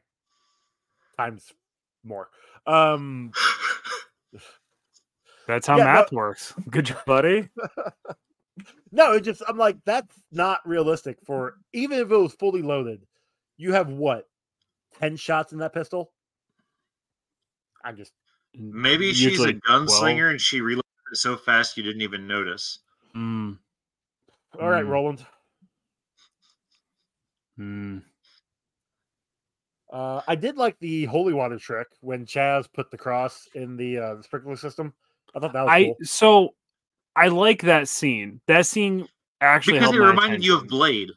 times 1.16 1.50
more. 2.04 2.28
Um, 2.66 3.32
That's 5.46 5.66
how 5.66 5.78
Yeah, 5.78 5.84
no- 5.84 5.92
math 5.92 6.12
works. 6.12 6.52
Good 6.68 6.86
job, 6.86 7.04
buddy. 7.06 7.48
no, 8.92 9.12
it 9.12 9.20
just 9.22 9.42
I'm 9.46 9.58
like 9.58 9.76
that's 9.84 10.14
not 10.32 10.66
realistic 10.66 11.18
for 11.24 11.54
even 11.72 11.98
if 11.98 12.10
it 12.10 12.16
was 12.16 12.34
fully 12.34 12.62
loaded. 12.62 13.02
You 13.56 13.72
have 13.72 13.88
what? 13.88 14.28
10 15.00 15.16
shots 15.16 15.52
in 15.52 15.58
that 15.58 15.72
pistol? 15.74 16.12
I'm 17.84 17.96
just 17.96 18.12
Maybe 18.54 19.12
she's 19.12 19.26
a 19.26 19.30
Usually 19.30 19.52
12. 19.54 19.82
gunslinger 19.82 20.30
and 20.30 20.40
she 20.40 20.60
reloaded 20.60 20.84
it 21.12 21.16
so 21.18 21.36
fast 21.36 21.76
you 21.76 21.82
didn't 21.82 22.02
even 22.02 22.26
notice. 22.26 22.78
Mm, 23.14 23.58
all 24.58 24.68
right, 24.68 24.84
Mm. 24.84 24.88
Roland. 24.88 25.26
mm. 27.58 28.02
Uh, 29.92 30.20
I 30.26 30.34
did 30.34 30.56
like 30.56 30.78
the 30.80 31.04
holy 31.04 31.32
water 31.32 31.58
trick 31.58 31.86
when 32.00 32.26
Chaz 32.26 32.66
put 32.72 32.90
the 32.90 32.98
cross 32.98 33.48
in 33.54 33.76
the 33.76 33.98
uh, 33.98 34.22
sprinkler 34.22 34.56
system. 34.56 34.92
I 35.34 35.38
thought 35.38 35.52
that 35.52 35.62
was 35.62 35.70
I 35.70 35.84
cool. 35.84 35.96
so 36.02 36.54
I 37.16 37.28
like 37.28 37.62
that 37.62 37.88
scene. 37.88 38.40
That 38.46 38.66
scene 38.66 39.08
actually 39.40 39.78
Because 39.80 39.94
it 39.94 39.98
reminded 39.98 40.44
you 40.44 40.56
of. 40.56 40.68
Blade. 40.68 41.10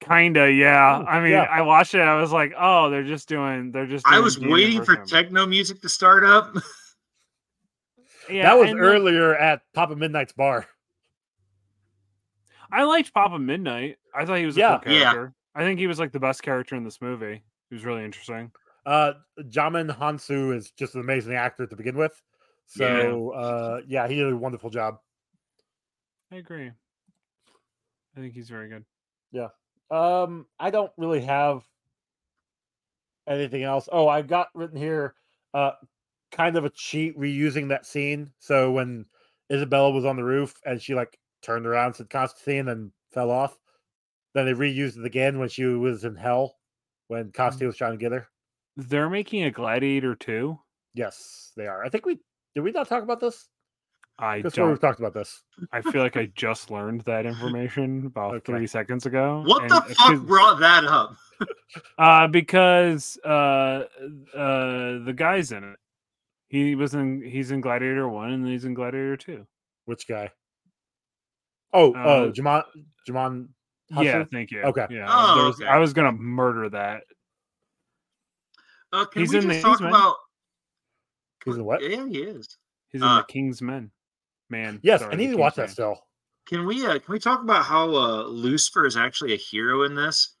Kinda, 0.00 0.50
yeah. 0.50 1.02
Mm, 1.02 1.08
I 1.08 1.20
mean, 1.20 1.32
yeah. 1.32 1.42
I 1.50 1.60
watched 1.62 1.94
it. 1.94 2.00
I 2.00 2.20
was 2.20 2.32
like, 2.32 2.52
oh, 2.58 2.88
they're 2.88 3.04
just 3.04 3.28
doing. 3.28 3.70
They're 3.72 3.86
just. 3.86 4.06
I 4.06 4.18
was 4.20 4.36
Daniel 4.36 4.52
waiting 4.54 4.78
for 4.84 4.94
versus 4.96 5.12
him. 5.12 5.24
techno 5.24 5.46
music 5.46 5.80
to 5.82 5.88
start 5.88 6.24
up. 6.24 6.54
Yeah, 8.30 8.42
that 8.42 8.58
was 8.58 8.68
and, 8.70 8.78
like, 8.78 8.86
earlier 8.86 9.34
at 9.34 9.62
Papa 9.72 9.96
Midnight's 9.96 10.34
bar. 10.34 10.66
I 12.70 12.84
liked 12.84 13.14
Papa 13.14 13.38
Midnight. 13.38 13.96
I 14.14 14.26
thought 14.26 14.36
he 14.36 14.44
was 14.44 14.54
a 14.58 14.60
Yeah. 14.60 14.80
cool 14.84 14.92
Yeah. 14.92 15.12
character. 15.12 15.34
I 15.54 15.62
think 15.62 15.80
he 15.80 15.86
was 15.86 15.98
like 15.98 16.12
the 16.12 16.20
best 16.20 16.42
character 16.42 16.76
in 16.76 16.84
this 16.84 17.00
movie. 17.00 17.42
He 17.70 17.74
was 17.74 17.86
really 17.86 18.04
interesting. 18.04 18.52
Uh, 18.84 19.14
Djimon 19.40 19.96
Hounsou 19.96 20.54
is 20.54 20.70
just 20.72 20.94
an 20.94 21.00
amazing 21.00 21.34
actor 21.34 21.66
to 21.66 21.74
begin 21.74 21.96
with. 21.96 22.20
Yeah. 22.76 23.02
So, 23.02 23.30
uh, 23.30 23.80
yeah, 23.86 24.08
he 24.08 24.16
did 24.16 24.32
a 24.32 24.36
wonderful 24.36 24.70
job. 24.70 24.98
I 26.32 26.36
agree. 26.36 26.70
I 28.16 28.20
think 28.20 28.34
he's 28.34 28.48
very 28.48 28.68
good. 28.68 28.84
Yeah. 29.32 29.48
Um, 29.90 30.46
I 30.58 30.70
don't 30.70 30.92
really 30.96 31.22
have 31.22 31.62
anything 33.26 33.62
else. 33.62 33.88
Oh, 33.90 34.08
I've 34.08 34.26
got 34.26 34.48
written 34.54 34.76
here, 34.76 35.14
uh, 35.54 35.72
kind 36.32 36.56
of 36.56 36.64
a 36.64 36.70
cheat 36.70 37.18
reusing 37.18 37.68
that 37.68 37.86
scene. 37.86 38.32
So 38.38 38.72
when 38.72 39.06
Isabella 39.50 39.90
was 39.90 40.04
on 40.04 40.16
the 40.16 40.24
roof 40.24 40.54
and 40.64 40.80
she 40.80 40.94
like 40.94 41.18
turned 41.42 41.66
around, 41.66 41.94
said 41.94 42.10
Constantine, 42.10 42.68
and 42.68 42.90
fell 43.12 43.30
off, 43.30 43.56
then 44.34 44.44
they 44.46 44.52
reused 44.52 44.98
it 44.98 45.06
again 45.06 45.38
when 45.38 45.48
she 45.48 45.64
was 45.64 46.04
in 46.04 46.16
hell 46.16 46.56
when 47.06 47.32
Constantine 47.32 47.68
was 47.68 47.76
trying 47.76 47.92
to 47.92 47.98
get 47.98 48.12
her. 48.12 48.26
They're 48.76 49.10
making 49.10 49.44
a 49.44 49.50
Gladiator 49.50 50.14
too. 50.14 50.58
Yes, 50.94 51.52
they 51.56 51.66
are. 51.66 51.84
I 51.84 51.88
think 51.88 52.04
we 52.04 52.18
did 52.58 52.64
we 52.64 52.72
not 52.72 52.88
talk 52.88 53.04
about 53.04 53.20
this? 53.20 53.46
I 54.18 54.38
Because 54.38 54.56
we've 54.56 54.66
don't. 54.66 54.80
talked 54.80 54.98
about 54.98 55.14
this. 55.14 55.44
I 55.72 55.80
feel 55.80 56.02
like 56.02 56.16
I 56.16 56.26
just 56.34 56.72
learned 56.72 57.02
that 57.02 57.24
information 57.24 58.06
about 58.06 58.34
Okay. 58.34 58.52
three 58.52 58.66
seconds 58.66 59.06
ago. 59.06 59.44
what 59.46 59.62
and 59.62 59.70
the 59.70 59.80
fuck 59.94 60.18
brought 60.26 60.58
that 60.60 60.84
up? 60.84 61.14
Uh, 61.98 62.26
because 62.26 63.16
uh, 63.24 63.84
uh, 64.34 65.04
the 65.04 65.14
guy's 65.16 65.52
in 65.52 65.62
it. 65.62 65.76
He 66.48 66.74
was 66.74 66.94
in. 66.94 67.22
He's 67.22 67.52
in 67.52 67.60
Gladiator 67.60 68.08
One, 68.08 68.32
and 68.32 68.44
he's 68.48 68.64
in 68.64 68.74
Gladiator 68.74 69.16
Two. 69.16 69.46
Which 69.84 70.08
guy? 70.08 70.30
Oh, 71.72 71.92
Uh, 71.94 72.02
oh, 72.06 72.32
Djimon, 72.32 72.64
Djimon. 73.08 73.48
Yeah, 73.90 74.24
thank 74.32 74.50
you. 74.50 74.62
Okay. 74.62 74.86
Yeah, 74.90 75.06
Oh, 75.08 75.46
was- 75.46 75.60
okay. 75.60 75.68
I 75.70 75.78
was 75.78 75.92
gonna 75.92 76.10
murder 76.10 76.68
that. 76.70 77.04
Uh, 78.92 79.04
can 79.04 79.22
He's 79.22 79.30
we 79.30 79.36
in 79.38 79.42
just 79.44 79.56
the 79.56 79.60
talk 79.62 79.78
Kingsman. 79.78 79.90
about? 79.90 80.16
He's 81.44 81.56
in 81.56 81.64
what? 81.64 81.82
Yeah, 81.82 82.06
he 82.08 82.18
is. 82.18 82.56
He's 82.90 83.00
in 83.00 83.06
Uh, 83.06 83.18
the 83.18 83.24
Kingsman. 83.24 83.90
Man. 84.50 84.80
Yes, 84.82 85.00
sorry, 85.00 85.12
I 85.12 85.16
need 85.16 85.30
to 85.32 85.36
watch 85.36 85.56
that 85.56 85.70
still. 85.70 86.00
Can 86.46 86.64
we 86.64 86.86
uh, 86.86 86.98
can 86.98 87.12
we 87.12 87.18
talk 87.18 87.42
about 87.42 87.64
how 87.64 87.84
uh, 87.94 88.22
Lucifer 88.24 88.86
is 88.86 88.96
actually 88.96 89.34
a 89.34 89.36
hero 89.36 89.82
in 89.82 89.94
this? 89.94 90.34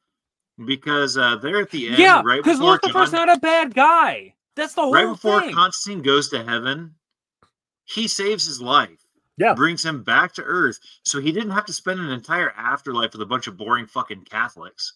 Because 0.64 1.16
uh, 1.18 1.36
they're 1.36 1.60
at 1.60 1.70
the 1.70 1.88
end, 1.88 1.98
Yeah, 1.98 2.22
right 2.24 2.42
because 2.42 2.58
before 2.58 2.80
Lucifer's 2.82 3.10
John, 3.10 3.26
not 3.26 3.36
a 3.36 3.40
bad 3.40 3.74
guy. 3.74 4.34
That's 4.56 4.74
the 4.74 4.80
whole 4.82 4.92
right 4.92 5.06
before 5.06 5.42
thing. 5.42 5.54
Constantine 5.54 6.02
goes 6.02 6.30
to 6.30 6.42
heaven, 6.42 6.94
he 7.84 8.08
saves 8.08 8.46
his 8.46 8.60
life. 8.60 8.98
Yeah. 9.36 9.54
brings 9.54 9.84
him 9.84 10.02
back 10.02 10.32
to 10.32 10.42
Earth, 10.42 10.80
so 11.04 11.20
he 11.20 11.30
didn't 11.30 11.52
have 11.52 11.64
to 11.66 11.72
spend 11.72 12.00
an 12.00 12.08
entire 12.10 12.50
afterlife 12.56 13.12
with 13.12 13.22
a 13.22 13.26
bunch 13.26 13.46
of 13.46 13.56
boring 13.56 13.86
fucking 13.86 14.24
Catholics. 14.24 14.94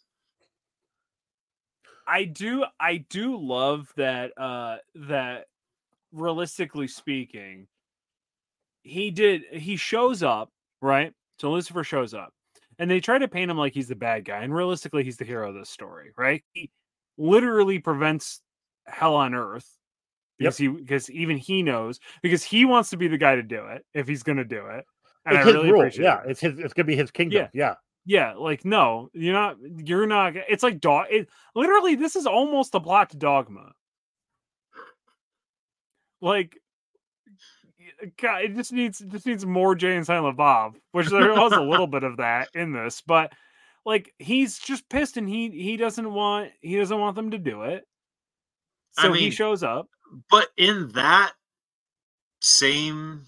I 2.08 2.24
do 2.24 2.64
I 2.80 2.96
do 3.08 3.36
love 3.36 3.92
that 3.96 4.32
uh 4.36 4.78
that 4.96 5.46
realistically 6.12 6.88
speaking 6.88 7.66
he 8.82 9.10
did 9.10 9.42
he 9.52 9.76
shows 9.76 10.22
up, 10.22 10.50
right? 10.80 11.12
So 11.38 11.50
Lucifer 11.50 11.84
shows 11.84 12.14
up 12.14 12.32
and 12.78 12.90
they 12.90 13.00
try 13.00 13.18
to 13.18 13.28
paint 13.28 13.50
him 13.50 13.56
like 13.56 13.72
he's 13.72 13.88
the 13.88 13.94
bad 13.94 14.24
guy 14.24 14.42
and 14.42 14.54
realistically 14.54 15.04
he's 15.04 15.16
the 15.16 15.24
hero 15.24 15.48
of 15.48 15.54
this 15.54 15.70
story, 15.70 16.10
right? 16.16 16.42
He 16.52 16.70
literally 17.18 17.78
prevents 17.78 18.40
hell 18.86 19.14
on 19.14 19.34
earth 19.34 19.68
because 20.38 20.56
he 20.56 20.68
because 20.68 21.10
even 21.10 21.36
he 21.36 21.62
knows 21.62 22.00
because 22.22 22.42
he 22.42 22.64
wants 22.64 22.90
to 22.90 22.96
be 22.96 23.08
the 23.08 23.18
guy 23.18 23.36
to 23.36 23.42
do 23.42 23.66
it 23.66 23.84
if 23.94 24.08
he's 24.08 24.22
going 24.22 24.38
to 24.38 24.44
do 24.44 24.66
it. 24.66 24.84
And 25.24 25.36
it's 25.36 25.42
I 25.42 25.46
his 25.46 25.54
really 25.54 25.70
rule. 25.70 25.88
Yeah, 25.94 26.20
it. 26.22 26.30
it's 26.30 26.40
his. 26.40 26.58
It's 26.58 26.74
gonna 26.74 26.86
be 26.86 26.96
his 26.96 27.10
kingdom. 27.10 27.48
Yeah. 27.54 27.74
Yeah, 28.04 28.34
like 28.34 28.64
no, 28.64 29.10
you're 29.12 29.32
not. 29.32 29.58
You're 29.76 30.08
not. 30.08 30.32
It's 30.34 30.64
like 30.64 30.80
dog. 30.80 31.06
It 31.10 31.28
literally. 31.54 31.94
This 31.94 32.16
is 32.16 32.26
almost 32.26 32.74
a 32.74 32.80
plot 32.80 33.10
to 33.10 33.16
Dogma. 33.16 33.70
Like, 36.22 36.56
God, 38.16 38.44
it 38.44 38.54
just 38.54 38.72
needs 38.72 39.00
just 39.00 39.26
needs 39.26 39.44
more 39.44 39.74
Jay 39.74 39.96
and 39.96 40.06
Silent 40.06 40.36
Bob, 40.36 40.76
which 40.92 41.08
there 41.08 41.34
was 41.34 41.52
a 41.52 41.60
little 41.60 41.86
bit 41.86 42.04
of 42.04 42.16
that 42.18 42.48
in 42.54 42.72
this, 42.72 43.02
but 43.06 43.32
like 43.84 44.14
he's 44.18 44.58
just 44.58 44.88
pissed 44.88 45.16
and 45.16 45.28
he 45.28 45.50
he 45.50 45.76
doesn't 45.76 46.12
want 46.12 46.52
he 46.60 46.76
doesn't 46.76 46.98
want 46.98 47.16
them 47.16 47.32
to 47.32 47.38
do 47.38 47.62
it. 47.62 47.84
I 48.96 49.02
So 49.02 49.12
he 49.12 49.30
shows 49.30 49.62
up. 49.62 49.88
but 50.30 50.48
in 50.56 50.90
that 50.92 51.32
same 52.40 53.22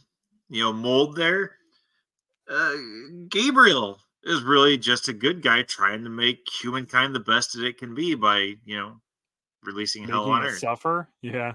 you 0.49 0.63
know 0.63 0.73
mold 0.73 1.17
there 1.17 1.53
uh, 2.51 2.75
gabriel 3.29 3.99
is 4.25 4.43
really 4.43 4.77
just 4.77 5.09
a 5.09 5.13
good 5.13 5.41
guy 5.41 5.63
trying 5.63 6.05
to 6.05 6.11
make 6.11 6.47
humankind 6.61 7.15
the 7.15 7.21
best 7.21 7.55
that 7.55 7.65
it 7.65 7.79
can 7.79 7.95
be 7.95 8.15
by 8.15 8.55
you 8.65 8.77
know 8.77 9.01
releasing 9.63 10.05
hell 10.05 10.31
on 10.31 10.45
earth 10.45 10.59
suffer. 10.59 11.09
Yeah, 11.23 11.55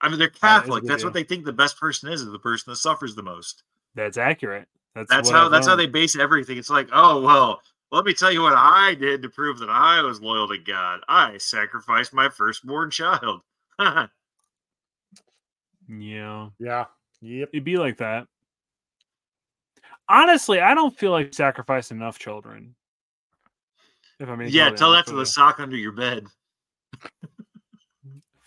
i 0.00 0.08
mean 0.08 0.18
they're 0.18 0.28
That 0.28 0.34
is 0.34 0.38
a 0.38 0.40
catholic 0.40 0.82
good 0.82 0.90
that's 0.90 1.02
deal. 1.02 1.06
what 1.08 1.14
they 1.14 1.24
think 1.24 1.44
the 1.44 1.52
best 1.52 1.78
person 1.78 2.10
is 2.10 2.20
is 2.22 2.30
the 2.30 2.38
person 2.38 2.70
that 2.72 2.76
suffers 2.76 3.14
the 3.14 3.22
most 3.22 3.62
that's 3.94 4.18
accurate. 4.18 4.68
That's 4.94 5.10
that's 5.10 5.30
how 5.30 5.46
I've 5.46 5.50
that's 5.50 5.66
how 5.66 5.76
they 5.76 5.86
base 5.86 6.16
everything 6.16 6.58
it's 6.58 6.70
like 6.70 6.88
oh 6.92 7.20
well 7.22 7.60
let 7.90 8.04
me 8.04 8.12
tell 8.14 8.32
you 8.32 8.42
what 8.42 8.54
i 8.56 8.94
did 8.94 9.22
to 9.22 9.28
prove 9.28 9.58
that 9.58 9.70
i 9.70 10.00
was 10.02 10.20
loyal 10.20 10.48
to 10.48 10.58
god 10.58 11.00
i 11.08 11.36
sacrificed 11.38 12.12
my 12.12 12.28
firstborn 12.28 12.90
child 12.90 13.40
Yeah. 15.88 16.48
Yeah. 16.58 16.84
Yep. 17.22 17.48
It'd 17.52 17.64
be 17.64 17.76
like 17.76 17.96
that. 17.98 18.26
Honestly, 20.08 20.60
I 20.60 20.74
don't 20.74 20.96
feel 20.96 21.10
like 21.10 21.34
sacrificing 21.34 21.96
enough 21.96 22.18
children. 22.18 22.74
If 24.20 24.28
I 24.28 24.36
mean, 24.36 24.48
yeah 24.50 24.70
tell 24.70 24.92
that 24.92 25.06
to 25.06 25.14
the 25.14 25.24
sock 25.26 25.60
under 25.60 25.76
your 25.76 25.92
bed 25.92 26.26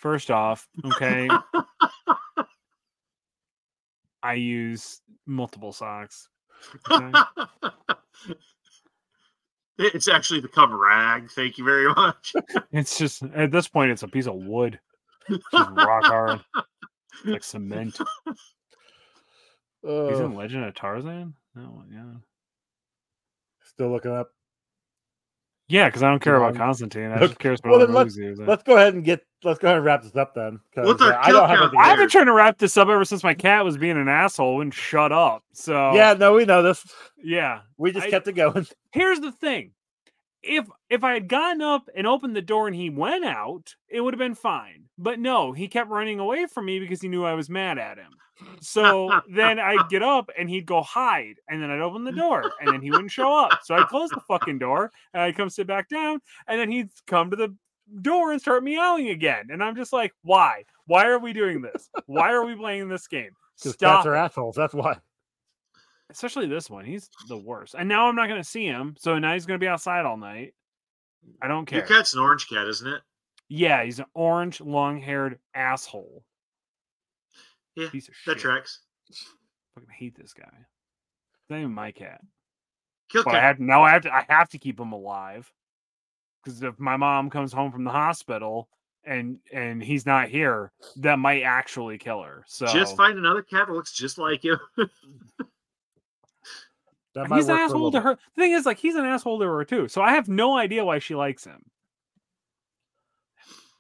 First 0.01 0.31
off, 0.31 0.67
okay, 0.83 1.29
I 4.23 4.33
use 4.33 4.99
multiple 5.27 5.71
socks. 5.71 6.27
Okay? 6.89 7.11
it's 9.77 10.07
actually 10.07 10.39
the 10.39 10.47
cover 10.47 10.75
rag. 10.75 11.29
Thank 11.29 11.59
you 11.59 11.65
very 11.65 11.93
much. 11.93 12.33
It's 12.71 12.97
just 12.97 13.21
at 13.35 13.51
this 13.51 13.67
point, 13.67 13.91
it's 13.91 14.01
a 14.01 14.07
piece 14.07 14.25
of 14.25 14.33
wood, 14.33 14.79
just 15.29 15.43
rock 15.53 16.05
hard, 16.05 16.39
like 17.23 17.43
cement. 17.43 17.99
He's 19.83 19.87
Uh, 19.87 20.25
in 20.25 20.33
Legend 20.33 20.65
of 20.65 20.73
Tarzan. 20.73 21.35
Oh 21.55 21.83
yeah, 21.91 22.13
still 23.61 23.91
looking 23.91 24.13
up. 24.13 24.31
Yeah. 25.71 25.87
Because 25.87 26.03
I 26.03 26.09
don't 26.09 26.21
care 26.21 26.35
about 26.35 26.51
Um, 26.51 26.57
Constantine. 26.57 27.11
I 27.11 27.19
look, 27.19 27.31
just 27.31 27.39
care 27.39 27.53
about 27.53 27.69
well, 27.69 27.79
the 27.79 27.85
then 27.87 27.95
let's- 27.95 28.15
movies 28.17 28.23
he 28.23 28.29
was 28.29 28.39
in. 28.39 28.45
Let's 28.45 28.63
go 28.63 28.75
ahead 28.77 28.93
and 28.93 29.03
get. 29.03 29.21
Let's 29.43 29.57
go 29.59 29.67
ahead 29.67 29.77
and 29.77 29.85
wrap 29.85 30.03
this 30.03 30.15
up 30.15 30.35
then. 30.35 30.59
What's 30.75 31.01
our 31.01 31.13
uh, 31.13 31.17
I 31.19 31.31
don't 31.31 31.47
kill 31.47 31.57
have 31.57 31.71
count? 31.71 31.75
I've 31.79 31.97
been 31.97 32.09
trying 32.09 32.27
to 32.27 32.33
wrap 32.33 32.57
this 32.59 32.77
up 32.77 32.87
ever 32.89 33.03
since 33.05 33.23
my 33.23 33.33
cat 33.33 33.65
was 33.65 33.75
being 33.77 33.97
an 33.97 34.07
asshole 34.07 34.61
and 34.61 34.71
shut 34.73 35.11
up. 35.11 35.43
So 35.53 35.93
Yeah, 35.95 36.13
no, 36.13 36.33
we 36.33 36.45
know 36.45 36.61
this. 36.61 36.85
yeah. 37.23 37.61
We 37.77 37.91
just 37.91 38.05
I- 38.07 38.09
kept 38.11 38.27
it 38.27 38.33
going. 38.33 38.67
Here's 38.91 39.19
the 39.19 39.31
thing: 39.31 39.71
if 40.43 40.67
if 40.89 41.03
I 41.03 41.13
had 41.13 41.27
gotten 41.27 41.61
up 41.61 41.89
and 41.95 42.05
opened 42.05 42.35
the 42.35 42.41
door 42.41 42.67
and 42.67 42.75
he 42.75 42.89
went 42.91 43.25
out, 43.25 43.73
it 43.89 44.01
would 44.01 44.13
have 44.13 44.19
been 44.19 44.35
fine. 44.35 44.85
But 44.97 45.19
no, 45.19 45.51
he 45.53 45.67
kept 45.67 45.89
running 45.89 46.19
away 46.19 46.45
from 46.45 46.65
me 46.65 46.79
because 46.79 47.01
he 47.01 47.07
knew 47.07 47.23
I 47.25 47.33
was 47.33 47.49
mad 47.49 47.79
at 47.79 47.97
him. 47.97 48.11
So 48.61 49.11
then 49.29 49.59
I'd 49.59 49.89
get 49.89 50.03
up 50.03 50.29
and 50.37 50.49
he'd 50.49 50.65
go 50.65 50.81
hide, 50.81 51.35
and 51.49 51.61
then 51.61 51.69
I'd 51.71 51.81
open 51.81 52.03
the 52.03 52.11
door, 52.11 52.51
and 52.59 52.73
then 52.73 52.81
he 52.81 52.91
wouldn't 52.91 53.11
show 53.11 53.33
up. 53.33 53.59
So 53.63 53.75
I'd 53.75 53.87
close 53.87 54.09
the 54.09 54.21
fucking 54.27 54.59
door, 54.59 54.91
and 55.13 55.23
I'd 55.23 55.35
come 55.35 55.49
sit 55.49 55.67
back 55.67 55.89
down, 55.89 56.19
and 56.47 56.59
then 56.59 56.71
he'd 56.71 56.89
come 57.07 57.29
to 57.31 57.35
the 57.35 57.55
door 58.01 58.31
and 58.31 58.41
start 58.41 58.63
meowing 58.63 59.09
again. 59.09 59.47
And 59.49 59.63
I'm 59.63 59.75
just 59.75 59.91
like, 59.93 60.13
why? 60.23 60.63
Why 60.85 61.05
are 61.07 61.19
we 61.19 61.33
doing 61.33 61.61
this? 61.61 61.89
Why 62.05 62.31
are 62.31 62.45
we 62.45 62.55
playing 62.55 62.87
this 62.89 63.07
game? 63.07 63.31
Because 63.57 63.73
Stop 63.73 63.97
cats 63.97 64.07
are 64.07 64.15
assholes. 64.15 64.55
That's 64.55 64.73
why. 64.73 64.97
especially 66.09 66.47
this 66.47 66.69
one. 66.69 66.85
He's 66.85 67.09
the 67.27 67.37
worst. 67.37 67.75
And 67.77 67.87
now 67.87 68.07
I'm 68.07 68.15
not 68.15 68.27
going 68.27 68.41
to 68.41 68.47
see 68.47 68.65
him. 68.65 68.95
So 68.97 69.19
now 69.19 69.33
he's 69.33 69.45
going 69.45 69.59
to 69.59 69.63
be 69.63 69.67
outside 69.67 70.05
all 70.05 70.17
night. 70.17 70.53
I 71.41 71.47
don't 71.47 71.65
care. 71.65 71.79
Your 71.79 71.87
cat's 71.87 72.13
an 72.13 72.19
orange 72.21 72.47
cat, 72.49 72.67
isn't 72.67 72.87
it? 72.87 73.01
Yeah, 73.49 73.83
he's 73.83 73.99
an 73.99 74.05
orange, 74.13 74.61
long-haired 74.61 75.37
asshole. 75.53 76.23
Yeah, 77.75 77.89
Piece 77.89 78.07
of 78.09 78.15
that 78.25 78.33
shit. 78.33 78.41
tracks. 78.41 78.79
Fucking 79.75 79.89
hate 79.97 80.15
this 80.15 80.33
guy. 80.33 80.43
It's 80.51 81.49
not 81.49 81.59
even 81.59 81.73
my 81.73 81.91
cat. 81.91 82.21
Kill 83.09 83.23
But 83.23 83.31
I 83.35 83.39
cat. 83.39 83.43
have 83.43 83.59
now. 83.59 83.83
I 83.83 83.91
have 83.91 84.01
to. 84.03 84.13
I 84.13 84.25
have 84.29 84.49
to 84.49 84.57
keep 84.57 84.79
him 84.79 84.91
alive 84.91 85.51
because 86.43 86.61
if 86.61 86.79
my 86.79 86.97
mom 86.97 87.29
comes 87.29 87.53
home 87.53 87.71
from 87.71 87.83
the 87.83 87.91
hospital 87.91 88.67
and 89.03 89.39
and 89.53 89.81
he's 89.83 90.05
not 90.05 90.29
here, 90.29 90.71
that 90.97 91.19
might 91.19 91.43
actually 91.43 91.97
kill 91.97 92.21
her. 92.21 92.43
So 92.47 92.67
Just 92.67 92.95
find 92.97 93.17
another 93.17 93.41
cat 93.41 93.67
that 93.67 93.73
looks 93.73 93.91
just 93.93 94.17
like 94.17 94.43
you. 94.43 94.57
That 97.13 97.27
might 97.27 97.37
he's 97.37 97.49
an 97.49 97.55
work 97.55 97.59
for 97.59 97.65
asshole 97.65 97.81
little 97.83 97.91
to 97.91 98.01
her. 98.01 98.17
The 98.35 98.41
thing 98.41 98.51
is, 98.53 98.65
like, 98.65 98.77
he's 98.77 98.95
an 98.95 99.03
asshole 99.03 99.39
to 99.39 99.45
her 99.45 99.65
too. 99.65 99.89
So 99.89 100.01
I 100.01 100.11
have 100.13 100.29
no 100.29 100.55
idea 100.57 100.85
why 100.85 100.99
she 100.99 101.13
likes 101.13 101.43
him. 101.43 101.55
And 101.57 101.65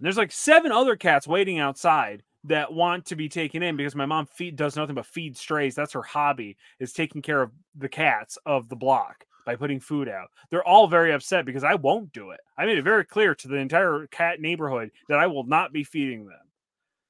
there's 0.01 0.17
like 0.17 0.33
seven 0.33 0.71
other 0.73 0.97
cats 0.97 1.27
waiting 1.27 1.57
outside 1.57 2.23
that 2.45 2.73
want 2.73 3.05
to 3.05 3.15
be 3.15 3.29
taken 3.29 3.61
in 3.61 3.77
because 3.77 3.95
my 3.95 4.05
mom 4.05 4.25
feed 4.25 4.55
does 4.55 4.75
nothing 4.75 4.95
but 4.95 5.05
feed 5.05 5.37
strays. 5.37 5.75
That's 5.75 5.93
her 5.93 6.01
hobby 6.01 6.57
is 6.79 6.93
taking 6.93 7.21
care 7.21 7.41
of 7.41 7.51
the 7.75 7.89
cats 7.89 8.37
of 8.45 8.69
the 8.69 8.75
block 8.75 9.25
by 9.45 9.55
putting 9.55 9.79
food 9.79 10.07
out. 10.07 10.29
They're 10.49 10.67
all 10.67 10.87
very 10.87 11.13
upset 11.13 11.45
because 11.45 11.63
I 11.63 11.75
won't 11.75 12.13
do 12.13 12.31
it. 12.31 12.39
I 12.57 12.65
made 12.65 12.77
it 12.77 12.83
very 12.83 13.05
clear 13.05 13.35
to 13.35 13.47
the 13.47 13.55
entire 13.55 14.07
cat 14.07 14.39
neighborhood 14.39 14.91
that 15.09 15.19
I 15.19 15.27
will 15.27 15.45
not 15.45 15.73
be 15.73 15.83
feeding 15.83 16.25
them. 16.25 16.37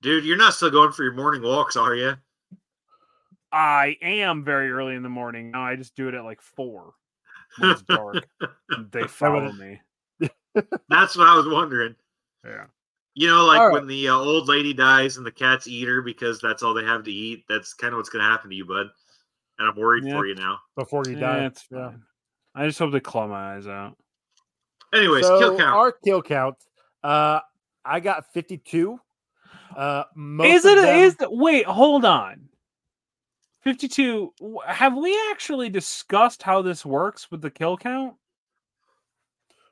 Dude, 0.02 0.26
you're 0.26 0.38
not 0.38 0.54
still 0.54 0.72
going 0.72 0.92
for 0.92 1.04
your 1.04 1.14
morning 1.14 1.44
walks, 1.44 1.76
are 1.76 1.96
you? 1.96 2.16
I 3.52 3.98
am 4.02 4.44
very 4.44 4.72
early 4.72 4.96
in 4.96 5.04
the 5.04 5.10
morning. 5.10 5.52
Now 5.52 5.64
I 5.64 5.76
just 5.76 5.96
do 5.96 6.08
it 6.08 6.14
at 6.14 6.24
like 6.24 6.42
four 6.42 6.94
when 7.58 7.72
it's 7.72 7.82
dark. 7.82 8.26
they 8.92 9.04
follow 9.04 9.52
me. 9.52 9.82
That's 10.90 11.18
what 11.18 11.28
I 11.28 11.36
was 11.36 11.48
wondering. 11.48 11.96
Yeah. 12.46 12.66
You 13.14 13.28
know, 13.28 13.46
like 13.46 13.60
All 13.60 13.68
right. 13.68 13.74
when 13.74 13.88
the 13.88 14.08
uh, 14.08 14.16
old 14.16 14.48
lady 14.48 14.74
dies 14.74 15.18
and 15.18 15.26
the 15.26 15.32
cats 15.32 15.68
eat 15.68 15.88
her 15.88 16.02
because 16.02 16.40
that's 16.40 16.64
all 16.64 16.74
they 16.74 16.86
have 16.86 17.04
to 17.04 17.12
eat. 17.12 17.44
That's 17.50 17.74
kind 17.74 17.94
of 17.94 17.98
what's 17.98 18.10
going 18.10 18.24
to 18.24 18.30
happen 18.30 18.50
to 18.50 18.56
you, 18.56 18.66
bud. 18.66 18.88
And 19.60 19.70
I'm 19.70 19.76
worried 19.76 20.06
Yeah. 20.06 20.14
for 20.14 20.26
you 20.26 20.36
now. 20.36 20.60
before 20.78 21.04
you 21.06 21.14
Yeah, 21.18 21.20
die. 21.20 21.46
it's 21.46 21.66
Yeah. 21.70 21.92
I 22.56 22.68
just 22.68 22.80
hope 22.80 22.92
they 22.94 23.00
claw 23.02 23.28
my 23.28 23.56
eyes 23.56 23.68
out. 23.68 23.98
Anyways, 24.94 25.26
so 25.26 25.40
kill 25.40 25.58
count. 25.58 25.76
our 25.76 25.92
kill 25.92 26.22
count. 26.22 26.56
Uh, 27.04 27.40
I 27.86 28.00
got 28.00 28.32
fifty-two. 28.34 29.00
Uh, 29.76 30.04
most 30.16 30.50
is 30.50 30.66
of 30.66 30.72
it? 30.78 30.82
them- 30.82 31.00
Is 31.00 31.16
the, 31.16 31.30
wait? 31.32 31.66
Hold 31.66 32.04
on. 32.06 32.50
Fifty-two. 33.62 34.34
Have 34.66 34.96
we 34.98 35.18
actually 35.32 35.70
discussed 35.70 36.42
how 36.44 36.62
this 36.62 36.86
works 36.86 37.30
with 37.32 37.42
the 37.42 37.52
kill 37.52 37.78
count? 37.78 38.16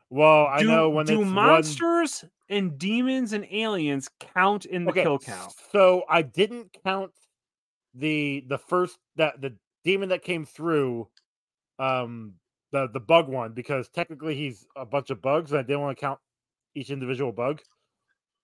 Well, 0.09 0.47
I 0.47 0.61
do, 0.61 0.67
know 0.67 0.89
when 0.89 1.05
do 1.05 1.13
it's 1.21 1.25
one- 1.25 1.33
monsters 1.33 2.25
and 2.49 2.77
demons 2.79 3.33
and 3.33 3.45
aliens 3.51 4.09
count 4.33 4.65
in 4.65 4.85
the 4.85 4.91
okay, 4.91 5.03
kill 5.03 5.19
count? 5.19 5.53
So 5.71 6.03
I 6.09 6.21
didn't 6.23 6.75
count 6.83 7.11
the 7.93 8.43
the 8.47 8.57
first 8.57 8.97
that 9.17 9.39
the 9.41 9.55
demon 9.83 10.09
that 10.09 10.23
came 10.23 10.45
through, 10.45 11.07
um, 11.77 12.33
the 12.71 12.87
the 12.91 12.99
bug 12.99 13.27
one 13.27 13.53
because 13.53 13.89
technically 13.89 14.35
he's 14.35 14.65
a 14.75 14.85
bunch 14.85 15.09
of 15.09 15.21
bugs. 15.21 15.51
And 15.51 15.59
I 15.59 15.63
didn't 15.63 15.81
want 15.81 15.97
to 15.97 16.01
count 16.01 16.19
each 16.75 16.89
individual 16.89 17.31
bug. 17.31 17.61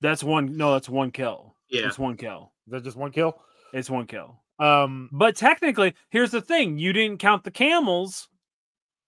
That's 0.01 0.23
one. 0.23 0.55
No, 0.57 0.73
that's 0.73 0.89
one 0.89 1.11
kill. 1.11 1.55
Yeah. 1.69 1.87
It's 1.87 1.97
one 1.97 2.15
kill. 2.17 2.51
That's 2.67 2.83
just 2.83 2.97
one 2.97 3.11
kill? 3.11 3.39
It's 3.73 3.89
one 3.89 4.05
kill. 4.07 4.41
Um, 4.59 5.09
But 5.11 5.35
technically, 5.35 5.95
here's 6.09 6.31
the 6.31 6.41
thing: 6.41 6.77
you 6.77 6.93
didn't 6.93 7.17
count 7.19 7.43
the 7.43 7.51
camels 7.51 8.29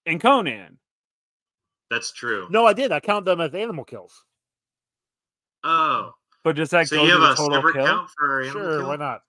in 0.06 0.18
Conan. 0.18 0.78
That's 1.90 2.12
true. 2.12 2.46
no, 2.50 2.66
I 2.66 2.72
did. 2.74 2.92
I 2.92 3.00
count 3.00 3.24
them 3.24 3.40
as 3.40 3.54
animal 3.54 3.84
kills. 3.84 4.24
Oh. 5.64 6.14
But 6.44 6.56
does 6.56 6.70
that 6.70 6.86
So 6.88 6.96
go 6.96 7.04
you 7.04 7.10
have 7.12 7.20
the 7.20 7.32
a 7.32 7.36
total 7.36 7.72
kill? 7.72 7.86
count 7.86 8.10
for 8.16 8.40
animal 8.42 8.62
Sure, 8.62 8.78
kill? 8.80 8.88
why 8.88 8.96
not? 8.96 9.22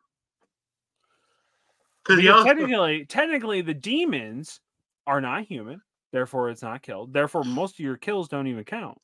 'Cause 2.04 2.18
Because 2.18 2.32
also- 2.36 2.44
technically, 2.48 3.06
technically, 3.06 3.62
the 3.62 3.74
demons 3.74 4.62
are 5.08 5.22
not 5.22 5.44
human. 5.44 5.82
Therefore, 6.12 6.50
it's 6.50 6.62
not 6.64 6.82
killed. 6.82 7.14
Therefore, 7.14 7.44
most 7.44 7.76
of 7.76 7.80
your 7.82 7.98
kills 7.98 8.28
don't 8.30 8.48
even 8.48 8.64
count. 8.64 9.00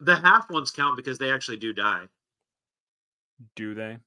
The 0.00 0.16
half 0.16 0.50
ones 0.50 0.70
count 0.72 0.96
because 0.96 1.18
they 1.18 1.30
actually 1.32 1.56
do 1.58 1.72
die. 1.72 2.08
Do 3.54 3.74
they? 3.74 3.98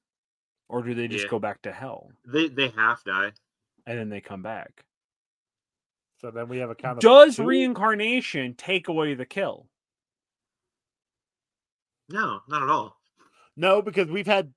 Or 0.68 0.82
do 0.82 0.94
they 0.94 1.08
just 1.08 1.24
Yeah. 1.24 1.30
go 1.30 1.38
back 1.38 1.62
to 1.62 1.72
hell 1.72 2.12
They 2.26 2.48
they 2.48 2.68
half 2.68 3.02
die. 3.04 3.32
and 3.86 3.98
then 3.98 4.08
they 4.10 4.20
come 4.20 4.42
back? 4.42 4.84
So 6.20 6.30
then 6.30 6.48
we 6.48 6.58
have 6.58 6.70
a 6.70 6.74
count 6.74 6.98
of 6.98 7.02
Does 7.02 7.36
two? 7.36 7.44
reincarnation 7.44 8.54
take 8.54 8.88
away 8.88 9.14
the 9.14 9.24
kill? 9.26 9.68
No, 12.08 12.40
not 12.48 12.62
at 12.62 12.68
all. 12.68 12.96
No, 13.56 13.82
because 13.82 14.08
we've 14.08 14.26
had 14.26 14.52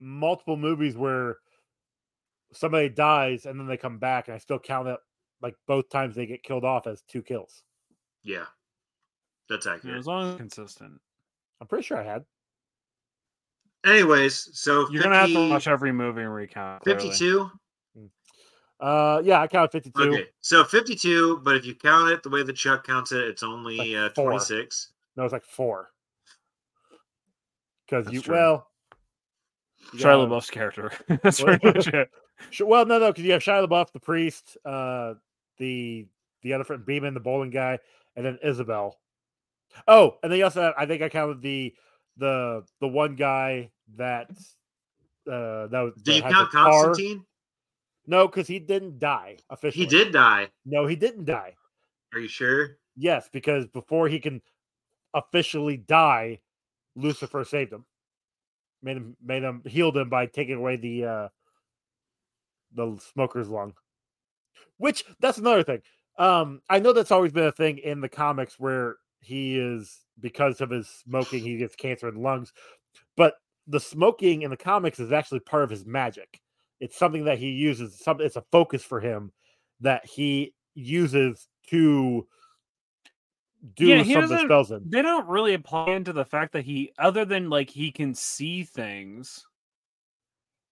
multiple 0.00 0.56
movies 0.56 0.96
where 0.96 1.38
somebody 2.52 2.88
dies 2.88 3.46
and 3.46 3.58
then 3.58 3.66
they 3.66 3.76
come 3.76 3.98
back, 3.98 4.28
and 4.28 4.34
I 4.34 4.38
still 4.38 4.58
count 4.58 4.88
it 4.88 4.98
like 5.40 5.54
both 5.66 5.88
times 5.90 6.14
they 6.14 6.26
get 6.26 6.42
killed 6.42 6.64
off 6.64 6.86
as 6.86 7.02
two 7.02 7.22
kills. 7.22 7.62
Yeah, 8.22 8.46
that's 9.48 9.66
You 9.66 9.70
know, 9.72 9.76
accurate. 9.76 9.98
as 9.98 10.06
long 10.06 10.24
as 10.26 10.30
it's 10.32 10.38
consistent. 10.38 11.00
I'm 11.60 11.66
pretty 11.68 11.84
sure 11.84 11.98
I 11.98 12.02
had. 12.04 12.24
Anyways, 13.84 14.50
so 14.58 14.90
You're 14.90 15.02
gonna 15.02 15.16
have 15.16 15.28
to 15.30 15.48
watch 15.50 15.68
every 15.68 15.92
movie 15.92 16.22
and 16.22 16.34
recount. 16.34 16.82
clearly. 16.82 17.00
52. 18.80 18.86
Uh, 18.86 19.22
yeah, 19.24 19.40
I 19.40 19.46
counted 19.46 19.72
52. 19.72 20.02
Okay, 20.02 20.26
so 20.40 20.64
52, 20.64 21.40
but 21.42 21.56
if 21.56 21.64
you 21.66 21.74
count 21.74 22.10
it 22.10 22.22
the 22.22 22.30
way 22.30 22.42
that 22.42 22.52
Chuck 22.56 22.86
counts 22.86 23.12
it, 23.12 23.24
it's 23.24 23.42
only 23.42 23.76
Like 23.94 24.10
uh, 24.10 24.14
four. 24.14 24.30
26. 24.30 24.88
No, 25.16 25.24
it's 25.24 25.32
like 25.32 25.44
four. 25.44 25.90
Because 27.88 28.12
you 28.12 28.20
true. 28.20 28.34
well, 28.34 28.68
you 29.92 30.00
Shia 30.00 30.26
LaBeouf's 30.28 30.50
character. 30.50 30.92
That's 31.22 31.42
Well- 31.42 31.58
pretty 31.58 31.78
much 31.78 31.88
it. 31.88 32.10
Well, 32.60 32.84
no, 32.84 32.98
no, 32.98 33.12
because 33.12 33.24
you 33.24 33.32
have 33.32 33.42
Shia 33.42 33.66
LaBeouf, 33.66 33.92
the 33.92 34.00
priest, 34.00 34.58
uh, 34.64 35.14
the 35.58 36.06
the 36.42 36.52
other 36.52 36.64
friend, 36.64 36.84
Beeman, 36.84 37.14
the 37.14 37.20
bowling 37.20 37.50
guy, 37.50 37.78
and 38.14 38.26
then 38.26 38.38
Isabel. 38.44 38.98
Oh, 39.88 40.16
and 40.22 40.30
then 40.30 40.38
you 40.38 40.44
also 40.44 40.60
have, 40.62 40.74
I 40.76 40.84
think 40.86 41.00
I 41.02 41.08
counted 41.08 41.40
the 41.40 41.74
the 42.18 42.62
the 42.80 42.88
one 42.88 43.16
guy 43.16 43.70
that 43.96 44.28
uh 45.30 45.66
that 45.68 45.80
was 45.80 45.94
Do 46.02 46.12
you 46.12 46.20
that 46.20 46.26
had 46.26 46.32
count 46.34 46.52
the 46.52 46.58
car. 46.58 46.84
Constantine? 46.84 47.24
No, 48.06 48.26
because 48.26 48.46
he 48.46 48.58
didn't 48.58 48.98
die 48.98 49.38
officially. 49.50 49.84
He 49.84 49.90
did 49.90 50.12
die. 50.12 50.48
No, 50.64 50.86
he 50.86 50.96
didn't 50.96 51.24
die. 51.24 51.54
Are 52.12 52.20
you 52.20 52.28
sure? 52.28 52.78
Yes, 52.96 53.28
because 53.32 53.66
before 53.66 54.08
he 54.08 54.20
can 54.20 54.40
officially 55.12 55.76
die, 55.76 56.40
Lucifer 56.94 57.44
saved 57.44 57.72
him. 57.72 57.84
Made 58.82 58.96
him 58.96 59.16
made 59.22 59.42
him 59.42 59.62
healed 59.66 59.96
him 59.96 60.08
by 60.08 60.26
taking 60.26 60.56
away 60.56 60.76
the 60.76 61.04
uh 61.04 61.28
the 62.74 62.98
smoker's 63.12 63.48
lung. 63.48 63.74
Which 64.78 65.04
that's 65.20 65.38
another 65.38 65.62
thing. 65.62 65.82
Um 66.18 66.60
I 66.70 66.78
know 66.78 66.92
that's 66.92 67.10
always 67.10 67.32
been 67.32 67.46
a 67.46 67.52
thing 67.52 67.78
in 67.78 68.00
the 68.00 68.08
comics 68.08 68.58
where 68.58 68.96
he 69.20 69.58
is 69.58 70.00
because 70.20 70.60
of 70.60 70.70
his 70.70 70.88
smoking 70.88 71.42
he 71.42 71.56
gets 71.56 71.74
cancer 71.74 72.08
in 72.08 72.14
the 72.14 72.20
lungs. 72.20 72.52
But 73.16 73.34
the 73.66 73.80
smoking 73.80 74.42
in 74.42 74.50
the 74.50 74.56
comics 74.56 75.00
is 75.00 75.10
actually 75.10 75.40
part 75.40 75.64
of 75.64 75.70
his 75.70 75.84
magic. 75.84 76.40
It's 76.80 76.96
something 76.98 77.24
that 77.24 77.38
he 77.38 77.50
uses 77.50 77.98
some 77.98 78.20
it's 78.20 78.36
a 78.36 78.44
focus 78.52 78.82
for 78.82 79.00
him 79.00 79.32
that 79.80 80.04
he 80.06 80.54
uses 80.74 81.48
to 81.68 82.26
do 83.74 83.86
Yeah, 83.86 84.02
some 84.04 84.24
of 84.24 84.28
the 84.28 84.40
spells 84.40 84.70
in. 84.70 84.82
They 84.88 85.02
don't 85.02 85.26
really 85.26 85.54
apply 85.54 85.90
into 85.92 86.12
the 86.12 86.24
fact 86.24 86.52
that 86.52 86.64
he, 86.64 86.92
other 86.98 87.24
than 87.24 87.48
like 87.50 87.70
he 87.70 87.90
can 87.90 88.14
see 88.14 88.62
things, 88.62 89.44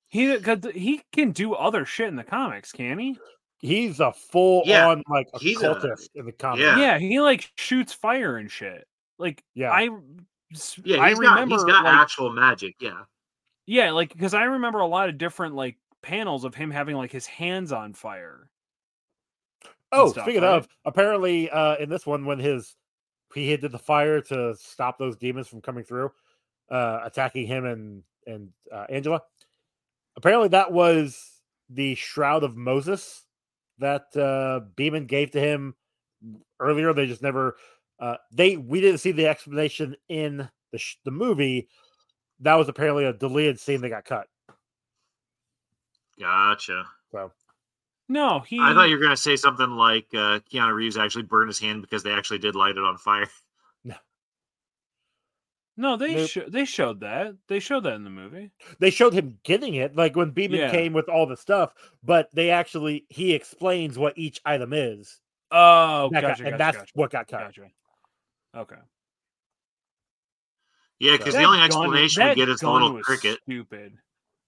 he 0.09 0.39
cause 0.39 0.59
he 0.75 1.03
can 1.13 1.33
do 1.33 1.55
other 1.55 1.85
shit 1.85 2.09
in 2.09 2.17
the 2.17 2.23
comics, 2.25 2.71
can 2.71 2.99
he? 2.99 3.17
He's 3.59 3.99
a 4.01 4.13
full 4.13 4.63
Yeah, 4.67 4.89
on 4.89 5.03
like 5.09 5.29
he's 5.41 5.61
a- 5.63 5.71
occultist 5.71 6.11
in 6.15 6.27
the 6.27 6.33
comics. 6.33 6.63
Yeah. 6.63 6.79
Yeah, 6.79 6.99
he 6.99 7.21
like 7.21 7.51
shoots 7.57 7.93
fire 7.95 8.37
and 8.37 8.51
shit. 8.51 8.87
Like, 9.19 9.43
Yeah. 9.55 9.71
I 9.71 9.89
Yeah, 10.85 11.01
I 11.01 11.09
he's 11.09 11.19
got, 11.19 11.31
remember, 11.35 11.55
he's 11.57 11.65
got 11.65 11.85
like, 11.85 11.95
actual 11.95 12.31
magic. 12.33 12.77
Yeah. 12.81 13.05
yeah, 13.67 13.91
like 13.93 14.13
because 14.13 14.35
I 14.35 14.45
remember 14.45 14.81
a 14.81 14.87
lot 14.87 15.09
of 15.09 15.19
different 15.19 15.55
like 15.55 15.79
panels 16.05 16.45
of 16.45 16.55
him 16.55 16.71
having 16.71 16.97
like 16.97 17.11
his 17.11 17.27
hands 17.27 17.73
on 17.73 17.95
fire. 17.95 18.51
Oh, 19.91 20.13
stuff, 20.13 20.25
speaking 20.25 20.43
right? 20.43 20.57
of, 20.57 20.69
apparently 20.85 21.49
uh 21.51 21.77
in 21.77 21.89
this 21.89 22.05
one 22.07 22.27
when 22.27 22.39
his 22.39 22.77
he 23.35 23.49
hit 23.49 23.63
the 23.63 23.79
fire 23.79 24.21
to 24.21 24.55
stop 24.57 24.99
those 24.99 25.17
demons 25.17 25.49
from 25.49 25.63
coming 25.63 25.83
through, 25.83 26.11
uh 26.71 27.01
attacking 27.05 27.47
him 27.47 27.65
and 27.65 28.03
and 28.27 28.51
uh, 28.73 28.85
Angela. 28.91 29.23
Apparently 30.17 30.49
that 30.49 30.73
was 30.73 31.41
the 31.71 31.95
shroud 31.95 32.45
of 32.45 32.55
Moses 32.55 33.25
that 33.79 34.15
uh 34.17 34.67
Beeman 34.77 35.07
gave 35.07 35.31
to 35.31 35.41
him 35.41 35.75
earlier. 36.61 36.93
They 36.93 37.07
just 37.07 37.23
never 37.23 37.57
uh 37.99 38.17
they 38.31 38.59
we 38.59 38.81
didn't 38.83 39.01
see 39.01 39.13
the 39.13 39.27
explanation 39.27 39.97
in 40.09 40.49
the 40.71 40.79
sh- 40.79 40.99
the 41.05 41.11
movie. 41.11 41.69
That 42.41 42.57
was 42.57 42.69
apparently 42.69 43.07
a 43.07 43.13
deleted 43.13 43.59
scene 43.59 43.81
that 43.81 43.89
got 43.89 44.05
cut. 44.05 44.27
Gotcha. 46.21 46.85
So 47.13 47.33
No, 48.09 48.41
he. 48.41 48.61
I 48.61 48.73
thought 48.75 48.89
you 48.89 48.97
were 48.97 49.01
going 49.03 49.11
to 49.11 49.17
say 49.17 49.37
something 49.37 49.71
like 49.71 50.07
uh, 50.15 50.41
Keanu 50.53 50.75
Reeves 50.75 50.97
actually 50.97 51.23
burned 51.25 51.49
his 51.49 51.59
hand 51.59 51.83
because 51.83 52.03
they 52.03 52.13
actually 52.13 52.39
did 52.39 52.55
light 52.55 52.77
it 52.77 52.85
on 52.85 52.97
fire. 52.99 53.29
no, 53.85 53.95
No, 55.77 55.97
they 55.97 56.15
Nope. 56.15 56.29
sho- 56.31 56.49
they 56.49 56.65
showed 56.65 57.01
that. 57.01 57.35
They 57.49 57.59
showed 57.61 57.85
that 57.85 57.95
in 57.95 58.05
the 58.05 58.11
movie. 58.11 58.53
they 58.79 58.91
showed 58.91 59.13
him 59.15 59.39
getting 59.43 59.75
it 59.75 59.97
like 59.97 60.15
when 60.17 60.31
Beeman 60.31 60.61
Yeah. 60.61 60.71
came 60.71 60.93
with 60.93 61.09
all 61.09 61.27
the 61.27 61.37
stuff, 61.37 61.73
but 62.03 62.29
they 62.33 62.51
actually 62.51 63.07
he 63.09 63.33
explains 63.35 63.99
what 63.99 64.17
each 64.19 64.41
item 64.45 64.73
is. 64.73 65.21
Oh, 65.51 66.11
That 66.13 66.21
got- 66.23 66.29
gotcha, 66.39 66.47
and 66.51 66.61
that's 66.61 66.77
gotcha, 66.77 66.91
what 66.95 67.11
got 67.11 67.29
cut. 67.29 67.41
gotcha. 67.41 67.67
Okay. 68.57 68.77
Yeah, 71.01 71.17
because 71.17 71.35
That 71.35 71.41
the 71.41 71.47
only 71.47 71.59
gun- 71.59 71.67
explanation 71.67 72.29
we 72.29 72.35
get 72.37 72.49
is 72.49 72.61
the 72.61 72.71
little 72.71 73.01
cricket. 73.03 73.41
Stupid. 73.45 73.99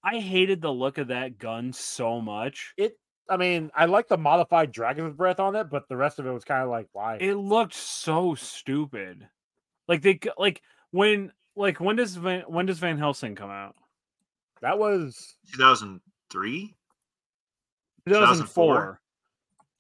I 0.04 0.20
hated 0.20 0.60
the 0.60 0.72
look 0.72 0.98
of 0.98 1.08
that 1.08 1.38
gun 1.38 1.72
so 1.72 2.20
much. 2.20 2.74
It 2.76 2.98
I 3.28 3.36
mean, 3.36 3.70
I 3.74 3.86
like 3.86 4.08
the 4.08 4.16
modified 4.16 4.70
dragon's 4.70 5.14
breath 5.14 5.40
on 5.40 5.56
it, 5.56 5.68
but 5.68 5.88
the 5.88 5.96
rest 5.96 6.18
of 6.18 6.26
it 6.26 6.30
was 6.30 6.44
kind 6.44 6.62
of 6.62 6.68
like 6.68 6.88
why? 6.92 7.16
It 7.16 7.34
looked 7.34 7.74
so 7.74 8.34
stupid. 8.34 9.28
Like 9.88 10.02
they 10.02 10.18
c- 10.22 10.30
like 10.38 10.62
when 10.92 11.32
like 11.56 11.80
when 11.80 11.96
does 11.96 12.14
Van, 12.14 12.42
when 12.46 12.66
does 12.66 12.78
Van 12.78 12.98
Helsing 12.98 13.34
come 13.34 13.50
out? 13.50 13.74
that 14.62 14.78
was 14.78 15.36
2003? 15.52 16.74
2004. 18.08 19.00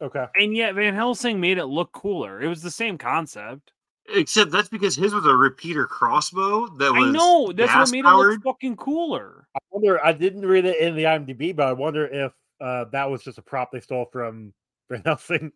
okay. 0.02 0.26
And 0.36 0.56
yet 0.56 0.74
Van 0.74 0.94
Helsing 0.94 1.40
made 1.40 1.58
it 1.58 1.66
look 1.66 1.92
cooler. 1.92 2.40
It 2.42 2.48
was 2.48 2.62
the 2.62 2.70
same 2.70 2.98
concept. 2.98 3.72
Except 4.14 4.50
that's 4.50 4.68
because 4.68 4.94
his 4.94 5.12
was 5.14 5.26
a 5.26 5.34
repeater 5.34 5.86
crossbow 5.86 6.68
that 6.78 6.92
was 6.92 7.08
I 7.08 7.10
know 7.12 7.52
that's 7.52 7.72
what 7.72 7.78
gas 7.80 7.92
made 7.92 7.98
it 8.00 8.04
powered. 8.04 8.32
look 8.34 8.42
fucking 8.44 8.76
cooler. 8.76 9.48
I 9.54 9.58
wonder 9.70 10.04
I 10.04 10.12
didn't 10.12 10.46
read 10.46 10.64
it 10.64 10.78
in 10.78 10.94
the 10.94 11.04
IMDb, 11.04 11.54
but 11.56 11.66
I 11.66 11.72
wonder 11.72 12.06
if 12.06 12.32
uh 12.60 12.84
that 12.92 13.10
was 13.10 13.22
just 13.22 13.38
a 13.38 13.42
prop 13.42 13.72
they 13.72 13.80
stole 13.80 14.06
from 14.12 14.52
Van 14.90 15.02
Helsing 15.04 15.50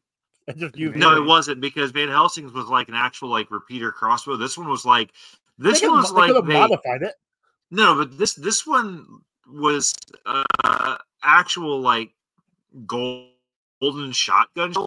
and 0.48 0.56
just 0.58 0.76
used 0.76 0.96
No, 0.96 1.12
it. 1.12 1.18
it 1.18 1.26
wasn't 1.26 1.60
because 1.60 1.92
Van 1.92 2.08
Helsing's 2.08 2.52
was 2.52 2.66
like 2.66 2.88
an 2.88 2.94
actual 2.94 3.28
like 3.28 3.50
repeater 3.50 3.92
crossbow. 3.92 4.36
This 4.36 4.58
one 4.58 4.68
was 4.68 4.84
like 4.84 5.12
this 5.58 5.80
could 5.80 5.90
one 5.90 5.98
was 5.98 6.10
like 6.12 6.32
could 6.32 6.46
they, 6.46 6.54
modified 6.54 7.02
it. 7.02 7.14
no, 7.70 7.94
but 7.94 8.18
this 8.18 8.34
this 8.34 8.66
one 8.66 9.06
was 9.46 9.94
uh 10.26 10.96
actual 11.22 11.80
like 11.80 12.10
gold, 12.86 13.28
golden 13.80 14.10
shotgun 14.12 14.72
shells 14.72 14.86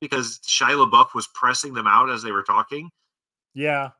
because 0.00 0.40
Shia 0.46 0.84
LaBeouf 0.88 1.14
was 1.14 1.26
pressing 1.28 1.74
them 1.74 1.86
out 1.86 2.10
as 2.10 2.22
they 2.22 2.32
were 2.32 2.42
talking. 2.42 2.90
Yeah. 3.54 3.90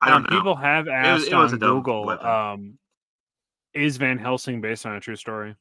I 0.00 0.08
don't 0.08 0.16
Um, 0.18 0.22
know. 0.24 0.28
People 0.30 0.56
have 0.56 0.88
asked 0.88 1.28
it 1.28 1.34
was 1.34 1.52
on 1.52 1.56
a 1.56 1.60
dumb 1.60 1.76
Google, 1.82 2.10
um, 2.10 2.78
is 3.74 3.96
Van 3.96 4.18
Helsing 4.18 4.60
based 4.60 4.84
on 4.86 4.96
a 4.96 5.00
true 5.00 5.16
story? 5.16 5.54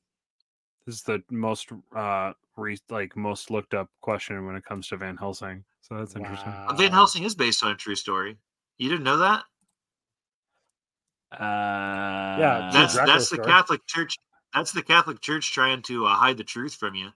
This 0.86 0.95
is 0.95 1.01
the 1.03 1.23
most 1.29 1.69
uh 1.95 2.34
re- 2.57 2.79
like 2.89 3.15
most 3.15 3.51
looked 3.51 3.73
up 3.73 3.89
question 4.01 4.45
when 4.47 4.55
it 4.55 4.65
comes 4.65 4.88
to 4.88 4.97
Van 4.97 5.15
Helsing. 5.15 5.63
So 5.82 5.95
that's 5.95 6.15
interesting. 6.15 6.53
Van 6.75 6.91
Helsing 6.91 7.23
is 7.23 7.36
based 7.36 7.63
on 7.63 7.71
a 7.71 7.75
true 7.75 7.95
story. 7.95 8.38
You 8.77 8.89
didn't 8.89 9.03
know 9.03 9.17
that? 9.17 9.43
Uh, 11.32 12.71
That's 12.71 12.95
that's 12.95 13.29
the 13.29 13.36
story. 13.38 13.47
Catholic 13.47 13.86
Church. 13.88 14.17
That's 14.53 14.71
the 14.71 14.84
Catholic 14.84 15.21
Church 15.21 15.53
trying 15.53 15.82
to 15.84 16.05
uh, 16.07 16.15
hide 16.15 16.38
the 16.38 16.43
truth 16.43 16.75
from 16.75 16.95
you. 16.95 17.11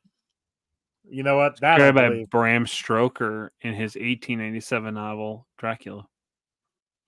You 1.10 1.24
know 1.24 1.38
what? 1.38 1.60
That 1.62 1.82
I 1.82 1.92
by 1.92 2.10
believe. 2.10 2.30
Bram 2.30 2.66
Stoker 2.66 3.52
in 3.62 3.74
his 3.74 3.96
1897 3.96 4.94
novel 4.94 5.48
Dracula. 5.58 6.08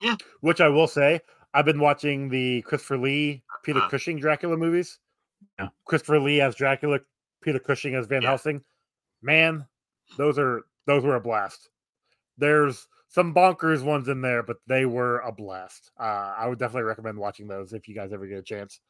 Yeah. 0.00 0.16
Which 0.40 0.60
I 0.60 0.68
will 0.68 0.86
say, 0.86 1.20
I've 1.54 1.64
been 1.64 1.80
watching 1.80 2.28
the 2.28 2.62
Christopher 2.62 2.98
Lee, 2.98 3.42
Peter 3.64 3.80
Uh-huh. 3.80 3.88
Cushing 3.88 4.18
Dracula 4.18 4.56
movies. 4.56 4.98
Yeah. 5.58 5.68
Christopher 5.84 6.20
Lee 6.20 6.40
as 6.40 6.54
Dracula, 6.54 7.00
Peter 7.42 7.58
Cushing 7.58 7.94
as 7.94 8.06
Van 8.06 8.22
Yeah. 8.22 8.28
Helsing. 8.30 8.62
Man, 9.22 9.66
those 10.16 10.38
are 10.38 10.62
those 10.86 11.02
were 11.04 11.16
a 11.16 11.20
blast. 11.20 11.70
There's 12.36 12.86
some 13.08 13.34
bonkers 13.34 13.82
ones 13.82 14.08
in 14.08 14.20
there, 14.20 14.42
but 14.44 14.58
they 14.66 14.86
were 14.86 15.18
a 15.20 15.32
blast. 15.32 15.90
Uh, 15.98 16.34
I 16.38 16.46
would 16.46 16.58
definitely 16.58 16.84
recommend 16.84 17.18
watching 17.18 17.48
those 17.48 17.72
if 17.72 17.88
you 17.88 17.94
guys 17.94 18.12
ever 18.12 18.26
get 18.26 18.38
a 18.38 18.42
chance. 18.42 18.80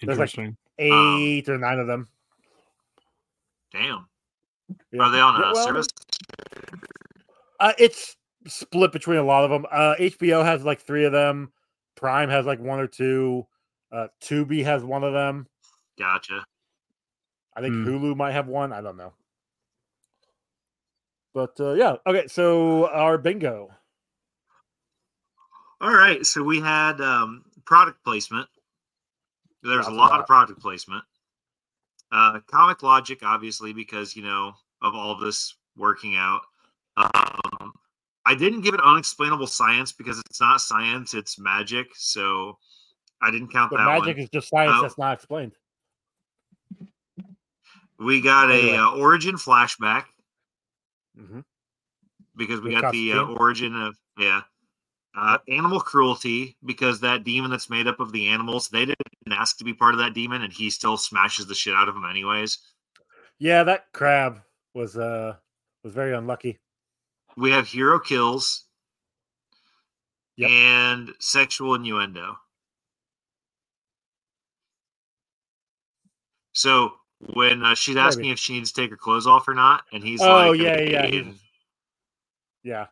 There's 0.00 0.16
like- 0.18 0.28
Interesting. 0.28 0.56
Eight 0.78 1.48
or 1.48 1.58
nine 1.58 1.80
of 1.80 1.88
them. 1.88 2.08
Damn. 3.72 4.06
Yeah. 4.92 5.02
Are 5.02 5.10
they 5.10 5.20
on 5.20 5.36
a 5.36 5.52
well, 5.52 5.66
service? 5.66 5.88
Uh, 7.60 7.72
it's 7.78 8.16
split 8.46 8.92
between 8.92 9.18
a 9.18 9.22
lot 9.22 9.44
of 9.44 9.50
them. 9.50 9.66
Uh, 9.70 9.94
HBO 9.98 10.44
has 10.44 10.64
like 10.64 10.80
three 10.80 11.04
of 11.04 11.12
them. 11.12 11.52
Prime 11.96 12.28
has 12.28 12.46
like 12.46 12.60
one 12.60 12.78
or 12.78 12.86
two. 12.86 13.46
Uh, 13.90 14.08
Tubi 14.22 14.64
has 14.64 14.84
one 14.84 15.04
of 15.04 15.12
them. 15.12 15.46
Gotcha. 15.98 16.44
I 17.56 17.60
think 17.60 17.74
Hmm. 17.74 17.88
Hulu 17.88 18.16
might 18.16 18.32
have 18.32 18.46
one. 18.46 18.72
I 18.72 18.80
don't 18.80 18.96
know. 18.96 19.12
But 21.34 21.58
uh, 21.60 21.72
yeah, 21.72 21.96
okay. 22.06 22.26
So 22.28 22.88
our 22.88 23.18
bingo. 23.18 23.70
All 25.80 25.94
right, 25.94 26.26
so 26.26 26.42
we 26.42 26.60
had 26.60 27.00
um, 27.00 27.44
product 27.64 28.02
placement. 28.02 28.48
There's 29.62 29.86
Lots 29.86 29.88
a 29.88 29.92
lot 29.92 30.20
of 30.20 30.26
product 30.26 30.60
placement. 30.60 31.04
Uh, 32.10 32.40
comic 32.50 32.82
logic, 32.82 33.20
obviously, 33.22 33.72
because 33.72 34.16
you 34.16 34.22
know 34.22 34.52
of 34.82 34.94
all 34.94 35.16
this 35.18 35.54
working 35.76 36.16
out. 36.16 36.40
Um, 36.96 37.72
I 38.24 38.34
didn't 38.34 38.62
give 38.62 38.74
it 38.74 38.80
unexplainable 38.80 39.46
science 39.46 39.92
because 39.92 40.18
it's 40.20 40.40
not 40.40 40.60
science; 40.60 41.14
it's 41.14 41.38
magic. 41.38 41.88
So 41.94 42.58
I 43.20 43.30
didn't 43.30 43.48
count 43.48 43.70
that 43.72 43.78
magic 43.84 44.16
one. 44.16 44.24
is 44.24 44.30
just 44.30 44.48
science 44.48 44.72
Oh. 44.76 44.82
that's 44.82 44.98
not 44.98 45.14
explained. 45.14 45.52
We 47.98 48.20
got 48.20 48.50
a 48.50 48.76
uh, 48.76 48.90
origin 48.92 49.34
flashback 49.34 50.04
Mhm. 51.18 51.44
because 52.36 52.60
we 52.60 52.70
got 52.72 52.92
the 52.92 53.12
uh, 53.14 53.24
origin 53.24 53.74
of 53.74 53.96
yeah 54.16 54.42
uh, 55.18 55.38
animal 55.48 55.80
cruelty 55.80 56.56
because 56.64 57.00
that 57.00 57.24
demon 57.24 57.50
that's 57.50 57.70
made 57.70 57.88
up 57.88 58.00
of 58.00 58.12
the 58.12 58.28
animals 58.28 58.68
they 58.70 58.86
didn't 58.86 58.98
ask 59.32 59.58
to 59.58 59.64
be 59.64 59.74
part 59.74 59.94
of 59.94 60.00
that 60.00 60.14
demon 60.14 60.42
and 60.42 60.52
he 60.54 60.70
still 60.70 60.96
smashes 60.98 61.46
the 61.48 61.56
shit 61.56 61.74
out 61.74 61.88
of 61.88 61.94
them 61.96 62.06
anyways 62.08 62.58
Yeah, 63.38 63.64
that 63.64 63.92
crab 63.92 64.42
was 64.74 64.96
uh 64.98 65.36
was 65.84 65.94
very 65.94 66.14
unlucky. 66.14 66.58
we 67.36 67.52
have 67.52 67.68
hero 67.68 68.00
kills 68.00 68.66
Yep. 70.36 70.52
and 70.52 71.10
sexual 71.20 71.74
innuendo 71.74 72.36
so 76.52 76.92
when 77.34 77.64
uh, 77.64 77.74
she's 77.74 77.96
asking 77.96 78.28
Maybe. 78.28 78.32
if 78.32 78.38
she 78.40 78.54
needs 78.54 78.72
to 78.72 78.82
take 78.82 78.90
her 78.90 78.96
clothes 78.96 79.26
off 79.26 79.48
or 79.48 79.54
not 79.54 79.82
and 79.92 80.04
he's 80.04 80.26
Oh 80.26 80.28
like 80.28 80.50
oh 80.50 80.52
yeah, 80.52 80.80
yeah, 80.80 81.32
yeah. 82.64 82.86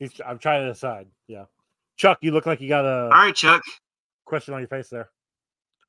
He's, 0.00 0.10
I'm 0.26 0.38
trying 0.38 0.62
to 0.62 0.68
decide. 0.72 1.06
Yeah, 1.28 1.44
Chuck, 1.96 2.18
you 2.22 2.32
look 2.32 2.46
like 2.46 2.60
you 2.60 2.68
got 2.68 2.84
a 2.84 3.04
all 3.04 3.08
right 3.10 3.34
chuck 3.34 3.62
question 4.24 4.54
on 4.54 4.60
your 4.60 4.68
face 4.68 4.88
there. 4.88 5.10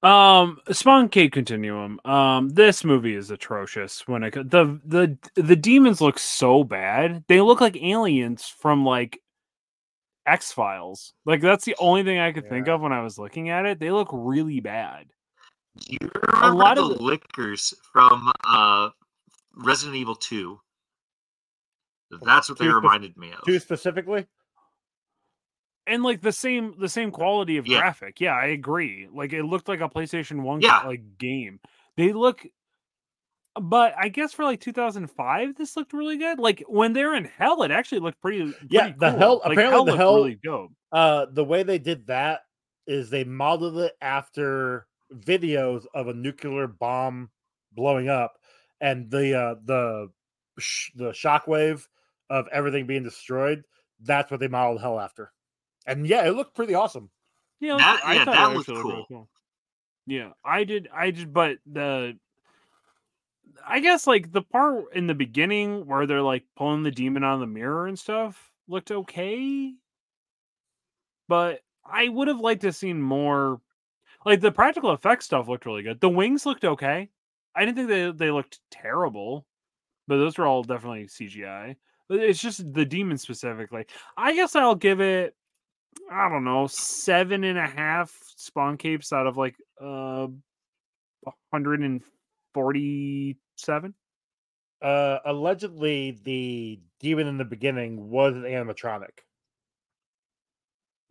Um, 0.04 0.58
Spawn 0.72 1.10
Cape 1.10 1.32
Continuum. 1.32 2.00
Um, 2.06 2.50
this 2.50 2.84
movie 2.84 3.16
is 3.16 3.32
atrocious. 3.32 4.08
When 4.08 4.24
it 4.24 4.34
the 4.34 4.80
the 4.86 5.18
the 5.36 5.56
demons 5.56 6.02
look 6.02 6.20
so 6.20 6.64
bad, 6.64 7.24
they 7.28 7.42
look 7.42 7.62
like 7.62 7.82
aliens 7.82 8.48
from 8.48 8.84
like 8.86 9.20
X 10.26 10.52
Files. 10.52 11.14
Like 11.26 11.42
that's 11.42 11.66
the 11.66 11.76
only 11.80 12.04
thing 12.04 12.20
I 12.20 12.32
could 12.32 12.50
think 12.50 12.68
of 12.68 12.82
when 12.82 12.92
I 12.94 13.02
was 13.02 13.18
looking 13.18 13.50
at 13.50 13.66
it. 13.66 13.80
They 13.80 13.92
look 13.92 14.10
really 14.12 14.60
bad. 14.60 15.06
You 15.88 15.98
remember 16.02 16.48
a 16.48 16.54
lot 16.54 16.76
the 16.76 16.84
of 16.84 16.98
the- 16.98 17.04
Lickers 17.04 17.74
from 17.94 18.30
uh, 18.46 18.90
Resident 19.56 19.96
Evil 19.96 20.16
2? 20.16 20.60
That's 22.22 22.50
what 22.50 22.58
they 22.60 22.66
Two 22.66 22.72
spec- 22.72 22.82
reminded 22.84 23.18
me 23.18 23.32
of. 23.32 23.44
Two 23.46 23.60
specifically. 23.60 24.26
And 25.88 26.04
like 26.04 26.22
the 26.22 26.32
same 26.32 26.76
the 26.80 26.90
same 26.90 27.12
quality 27.12 27.58
of 27.58 27.68
Yeah. 27.68 27.80
graphic. 27.80 28.22
Yeah, 28.22 28.34
I 28.36 28.48
agree. 28.48 29.08
Like 29.12 29.34
it 29.34 29.44
looked 29.44 29.68
like 29.68 29.82
a 29.82 29.90
PlayStation 29.90 30.42
1 30.42 30.62
Yeah. 30.62 30.80
like 30.86 31.18
game. 31.18 31.60
They 31.98 32.14
look 32.14 32.46
but 33.60 33.94
I 33.98 34.08
guess 34.08 34.32
for 34.32 34.46
like 34.46 34.62
2005 34.62 35.56
this 35.58 35.76
looked 35.76 35.92
really 35.94 36.18
good. 36.18 36.40
Like 36.40 36.64
when 36.68 36.94
they're 36.94 37.16
in 37.16 37.26
hell 37.26 37.64
it 37.64 37.72
actually 37.72 38.00
looked 38.00 38.22
pretty, 38.22 38.54
Yeah, 38.70 38.94
the 38.98 39.10
cool. 39.12 39.20
hell- 39.20 39.42
Like, 39.44 39.54
apparently 39.58 39.92
the 39.92 39.98
hell- 39.98 40.16
really 40.16 40.40
dope. 40.42 40.72
Uh, 40.92 41.26
the 41.32 41.44
way 41.44 41.64
they 41.64 41.80
did 41.80 42.08
that 42.08 42.42
is 42.88 43.10
they 43.10 43.24
modeled 43.24 43.78
it 43.80 43.94
after 44.02 44.88
videos 45.14 45.86
of 45.94 46.08
a 46.08 46.14
nuclear 46.14 46.68
bomb 46.68 47.30
blowing 47.74 48.08
up, 48.10 48.38
and 48.80 49.10
the 49.12 49.38
uh, 49.38 49.56
the 49.66 50.10
sh- 50.60 50.92
the 50.96 51.12
shockwave 51.12 51.86
of 52.32 52.48
everything 52.52 52.88
being 52.88 53.04
destroyed. 53.04 53.64
That's 54.00 54.32
what 54.32 54.40
they 54.40 54.48
modeled 54.48 54.82
hell 54.82 55.00
after, 55.00 55.32
and 55.86 56.08
yeah, 56.08 56.26
it 56.26 56.32
looked 56.32 56.56
pretty 56.56 56.74
awesome. 56.74 57.10
Yeah, 57.60 57.78
That- 57.78 58.02
I 58.04 58.16
yeah, 58.16 58.26
thought 58.26 58.32
that 58.34 58.52
it 58.52 58.56
looked 58.58 58.70
actually 58.70 58.90
really 58.90 59.06
cool. 59.08 59.30
Yeah, 60.08 60.32
I 60.44 60.64
did. 60.64 60.88
I 60.92 61.12
just, 61.12 61.32
but 61.32 61.58
the, 61.72 62.18
I 63.68 63.80
guess 63.80 64.08
like 64.08 64.32
the 64.32 64.42
part 64.42 64.86
in 64.96 65.06
the 65.06 65.14
beginning 65.14 65.86
where 65.86 66.08
they're 66.08 66.24
like 66.24 66.44
pulling 66.58 66.82
the 66.84 66.90
demon 66.90 67.24
out 67.24 67.36
of 67.36 67.40
the 67.42 67.48
mirror 67.48 67.86
and 67.86 68.00
stuff 68.00 68.52
looked 68.68 68.90
okay, 68.92 69.74
but 71.28 71.62
I 71.86 72.10
would 72.10 72.28
have 72.28 72.40
liked 72.40 72.62
to 72.62 72.68
have 72.68 72.76
seen 72.76 73.02
more. 73.02 73.62
Like 74.26 74.42
the 74.42 74.52
practical 74.52 74.92
effects 74.94 75.26
stuff 75.26 75.48
looked 75.48 75.66
really 75.66 75.84
good. 75.84 76.00
The 76.00 76.10
wings 76.10 76.46
looked 76.46 76.64
okay. 76.66 77.10
I 77.56 77.66
didn't 77.66 77.76
think 77.78 77.90
they 77.90 78.12
they 78.12 78.32
looked 78.32 78.60
terrible, 78.72 79.46
but 80.08 80.18
those 80.18 80.38
were 80.38 80.46
all 80.48 80.64
definitely 80.64 81.06
CGI. 81.06 81.76
It's 82.12 82.42
just 82.42 82.74
the 82.74 82.86
demon 82.86 83.18
specifically. 83.18 83.86
I 84.18 84.36
guess 84.36 84.56
I'll 84.56 84.76
give 84.76 85.02
it 85.02 85.36
I 86.12 86.30
don't 86.30 86.44
know, 86.44 86.68
seven 86.68 87.44
and 87.44 87.58
a 87.58 87.68
half 87.68 88.16
spawn 88.36 88.78
capes 88.78 89.12
out 89.14 89.28
of 89.28 89.38
like 89.38 89.56
uh 89.80 90.28
147. 91.50 93.94
Uh, 94.82 95.20
allegedly, 95.26 96.20
the 96.24 96.80
demon 97.00 97.28
in 97.28 97.38
the 97.38 97.46
beginning 97.46 98.10
was 98.10 98.36
an 98.36 98.44
animatronic. 98.44 99.20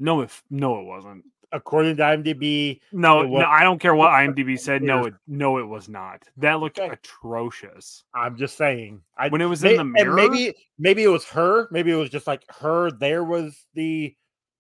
No, 0.01 0.23
if 0.23 0.43
no, 0.51 0.81
it 0.81 0.87
wasn't. 0.87 1.25
According 1.53 1.97
to 1.97 2.03
IMDb, 2.05 2.81
No, 2.93 3.23
It 3.23 3.27
wa- 3.29 3.41
no, 3.41 3.47
I 3.47 3.65
don't 3.65 3.81
care 3.81 3.95
what 3.95 4.11
IMDb 4.11 4.57
said. 4.59 4.83
No, 4.83 5.07
it 5.07 5.15
no, 5.27 5.59
it 5.59 5.65
was 5.67 5.89
not. 5.89 6.23
That 6.37 6.61
looked 6.61 6.79
Okay. 6.79 6.91
atrocious. 6.93 8.05
I'm 8.15 8.37
just 8.37 8.57
saying. 8.57 9.03
I, 9.19 9.29
When 9.31 9.41
it 9.41 9.47
was 9.47 9.63
may- 9.63 9.71
in 9.71 9.77
the 9.77 9.81
and 9.83 9.93
mirror, 9.93 10.15
maybe 10.15 10.55
maybe 10.79 11.03
it 11.03 11.09
was 11.09 11.25
her. 11.31 11.67
Maybe 11.73 11.91
it 11.91 11.97
was 11.97 12.09
just 12.11 12.29
like 12.29 12.45
her. 12.61 12.93
There 12.93 13.25
was 13.25 13.67
the 13.75 14.15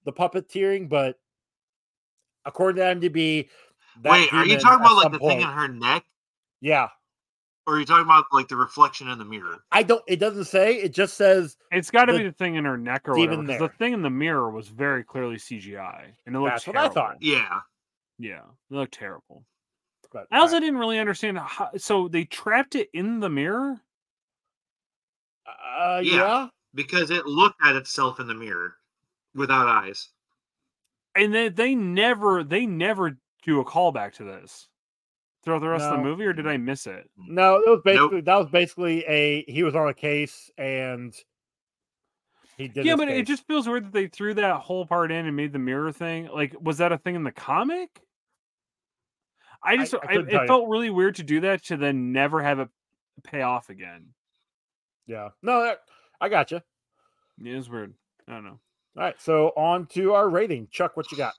the 0.05 0.13
puppeteering, 0.13 0.89
but 0.89 1.17
according 2.45 2.83
to 2.83 3.09
IMDb, 3.09 3.49
that 4.03 4.11
Wait, 4.11 4.33
are 4.33 4.45
you 4.47 4.59
talking 4.59 4.85
about 4.85 4.97
like 4.97 5.03
some 5.05 5.13
the 5.13 5.19
thing 5.21 5.41
in 5.43 5.47
her 5.49 5.69
neck? 5.69 6.05
Yeah, 6.61 6.89
Or 7.71 7.75
are 7.77 7.79
you 7.79 7.87
talking 7.87 8.05
about 8.05 8.25
like 8.33 8.49
the 8.49 8.57
reflection 8.57 9.07
in 9.09 9.19
the 9.21 9.25
mirror? 9.25 9.59
I 9.71 9.85
don't. 9.85 10.03
It 10.09 10.17
doesn't 10.19 10.47
say. 10.47 10.75
It 10.75 10.93
just 10.93 11.15
says 11.17 11.57
it's 11.71 11.89
got 11.93 12.07
to 12.07 12.17
be 12.19 12.25
the 12.25 12.33
thing 12.33 12.57
in 12.57 12.65
her 12.65 12.77
neck 12.77 13.09
or 13.09 13.15
demon 13.15 13.43
whatever. 13.47 13.59
'cause 13.61 13.71
The 13.71 13.77
thing 13.79 13.93
in 13.93 14.03
the 14.03 14.11
mirror 14.11 14.51
was 14.51 14.67
very 14.67 15.05
clearly 15.05 15.37
CGI, 15.37 16.13
and 16.27 16.35
it 16.35 16.39
looked 16.41 16.53
That's 16.55 16.67
what 16.67 16.77
I 16.77 16.89
thought. 16.89 17.21
terrible. 17.21 17.25
Yeah. 17.25 17.61
Yeah, 18.19 18.41
it 18.71 18.75
looked 18.75 18.95
terrible. 18.95 19.45
but 20.13 20.27
I 20.33 20.39
also 20.41 20.55
alright. 20.57 20.63
didn't 20.67 20.81
really 20.81 20.99
understand 20.99 21.39
how. 21.39 21.71
So 21.77 22.09
they 22.09 22.25
trapped 22.25 22.75
it 22.75 22.91
in 22.93 23.21
the 23.21 23.31
mirror. 23.31 23.81
Uh, 25.47 26.01
Yeah. 26.03 26.17
yeah. 26.17 26.49
Because 26.75 27.11
it 27.13 27.27
looked 27.27 27.61
at 27.65 27.77
itself 27.77 28.19
in 28.19 28.27
the 28.27 28.35
mirror 28.35 28.77
without 29.35 29.69
eyes. 29.69 30.09
and 31.15 31.33
they 31.33 31.49
they 31.49 31.75
never 31.77 32.43
they 32.45 32.67
never 32.67 33.19
do 33.45 33.61
a 33.61 33.65
callback 33.65 34.13
to 34.15 34.25
this 34.25 34.69
throughout 35.43 35.61
the 35.61 35.69
rest 35.69 35.85
of 35.85 35.97
the 35.97 36.03
movie, 36.03 36.25
or 36.27 36.33
did 36.33 36.47
I 36.47 36.57
miss 36.57 36.87
it? 36.87 37.09
No, 37.17 37.57
it 37.57 37.69
was 37.69 37.81
Nope. 37.85 37.85
basically 37.85 38.21
that 38.23 38.37
was 38.37 38.49
basically 38.49 39.05
a 39.07 39.45
he 39.49 39.63
was 39.63 39.75
on 39.75 39.89
a 39.89 39.95
case 39.95 40.51
and 40.59 41.15
he 42.59 42.69
did. 42.69 42.85
yeah, 42.85 42.93
his 42.93 42.99
but 42.99 43.09
it 43.09 43.27
just 43.27 43.47
feels 43.47 43.67
weird 43.67 43.85
that 43.87 43.93
they 43.93 44.07
threw 44.07 44.35
that 44.35 44.57
whole 44.61 44.85
part 44.87 45.11
in 45.11 45.27
and 45.27 45.35
made 45.37 45.53
the 45.53 45.59
mirror 45.59 45.93
thing. 45.93 46.29
Like, 46.33 46.55
was 46.61 46.79
that 46.79 46.93
a 46.93 46.99
thing 46.99 47.15
in 47.15 47.25
the 47.25 47.33
comic? 47.33 48.03
I 49.63 49.77
just 49.77 49.95
I 49.95 49.99
I 50.03 50.07
couldn't 50.17 50.27
tell 50.29 50.41
it 50.41 50.43
you. 50.43 50.49
felt 50.49 50.69
really 50.69 50.91
weird 50.91 51.17
to 51.17 51.23
do 51.23 51.41
that 51.41 51.65
to 51.65 51.77
then 51.77 52.13
never 52.13 52.43
have 52.43 52.59
it 52.61 52.69
pay 53.25 53.43
off 53.43 53.69
again. 53.71 54.07
yeah. 55.07 55.31
No, 55.43 55.63
that, 55.65 55.81
I 56.21 56.29
got 56.29 56.51
you. 56.51 56.61
It 57.43 57.47
is 57.55 57.69
weird. 57.69 57.95
I 58.29 58.33
don't 58.33 58.45
know. 58.45 58.59
All 58.97 59.03
right, 59.05 59.15
so 59.21 59.49
on 59.57 59.87
to 59.89 60.13
our 60.15 60.29
rating. 60.29 60.69
Chuck, 60.71 60.97
what 60.97 61.11
you 61.13 61.19
got? 61.19 61.35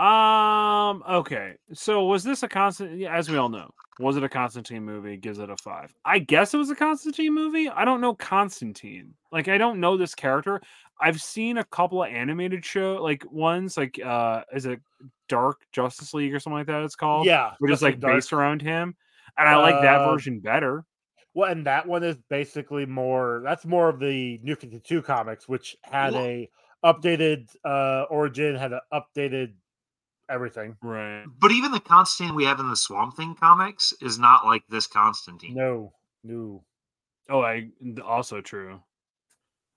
Um. 0.00 1.02
Okay. 1.08 1.54
So 1.74 2.04
was 2.04 2.22
this 2.24 2.42
a 2.42 2.48
constant? 2.48 3.02
As 3.04 3.28
we 3.28 3.36
all 3.36 3.48
know, 3.48 3.70
was 3.98 4.16
it 4.16 4.22
a 4.22 4.28
Constantine 4.28 4.84
movie? 4.84 5.16
Gives 5.16 5.38
it 5.38 5.50
a 5.50 5.56
five. 5.56 5.92
I 6.04 6.20
guess 6.20 6.54
it 6.54 6.56
was 6.58 6.70
a 6.70 6.76
Constantine 6.76 7.34
movie. 7.34 7.68
I 7.68 7.84
don't 7.84 8.00
know 8.00 8.14
Constantine. 8.14 9.14
Like 9.32 9.48
I 9.48 9.58
don't 9.58 9.80
know 9.80 9.96
this 9.96 10.14
character. 10.14 10.60
I've 11.00 11.20
seen 11.20 11.58
a 11.58 11.64
couple 11.64 12.02
of 12.02 12.10
animated 12.10 12.64
show 12.64 12.96
like 13.02 13.24
ones 13.30 13.76
like 13.76 14.00
uh 14.04 14.42
is 14.52 14.66
it 14.66 14.80
Dark 15.28 15.60
Justice 15.72 16.14
League 16.14 16.34
or 16.34 16.40
something 16.40 16.58
like 16.58 16.66
that? 16.68 16.82
It's 16.82 16.96
called. 16.96 17.26
yeah, 17.26 17.52
Which 17.58 17.72
is 17.72 17.82
like 17.82 17.98
Dark. 18.00 18.14
based 18.14 18.32
around 18.32 18.62
him, 18.62 18.94
and 19.36 19.48
I 19.48 19.56
like 19.56 19.80
that 19.82 20.00
Uh, 20.02 20.12
version 20.12 20.40
better. 20.40 20.84
Well, 21.34 21.50
and 21.50 21.66
that 21.66 21.86
one 21.86 22.02
is 22.02 22.16
basically 22.30 22.86
more. 22.86 23.42
That's 23.44 23.64
more 23.66 23.88
of 23.88 24.00
the 24.00 24.38
New 24.42 24.54
Fifty 24.56 24.80
Two 24.80 25.02
comics, 25.02 25.48
which 25.48 25.76
had 25.82 26.14
a 26.14 26.48
updated 26.84 27.48
uh 27.64 28.06
origin, 28.10 28.54
had 28.56 28.72
an 28.72 28.80
updated 28.92 29.54
everything. 30.28 30.76
Right. 30.82 31.24
But 31.38 31.52
even 31.52 31.72
the 31.72 31.80
Constantine 31.80 32.34
we 32.34 32.44
have 32.44 32.60
in 32.60 32.68
the 32.68 32.76
Swamp 32.76 33.16
Thing 33.16 33.34
comics 33.34 33.92
is 34.00 34.18
not 34.18 34.44
like 34.44 34.62
this 34.68 34.86
Constantine. 34.86 35.54
No, 35.54 35.92
no. 36.24 36.64
Oh, 37.28 37.42
I 37.42 37.68
also 38.04 38.40
true. 38.40 38.80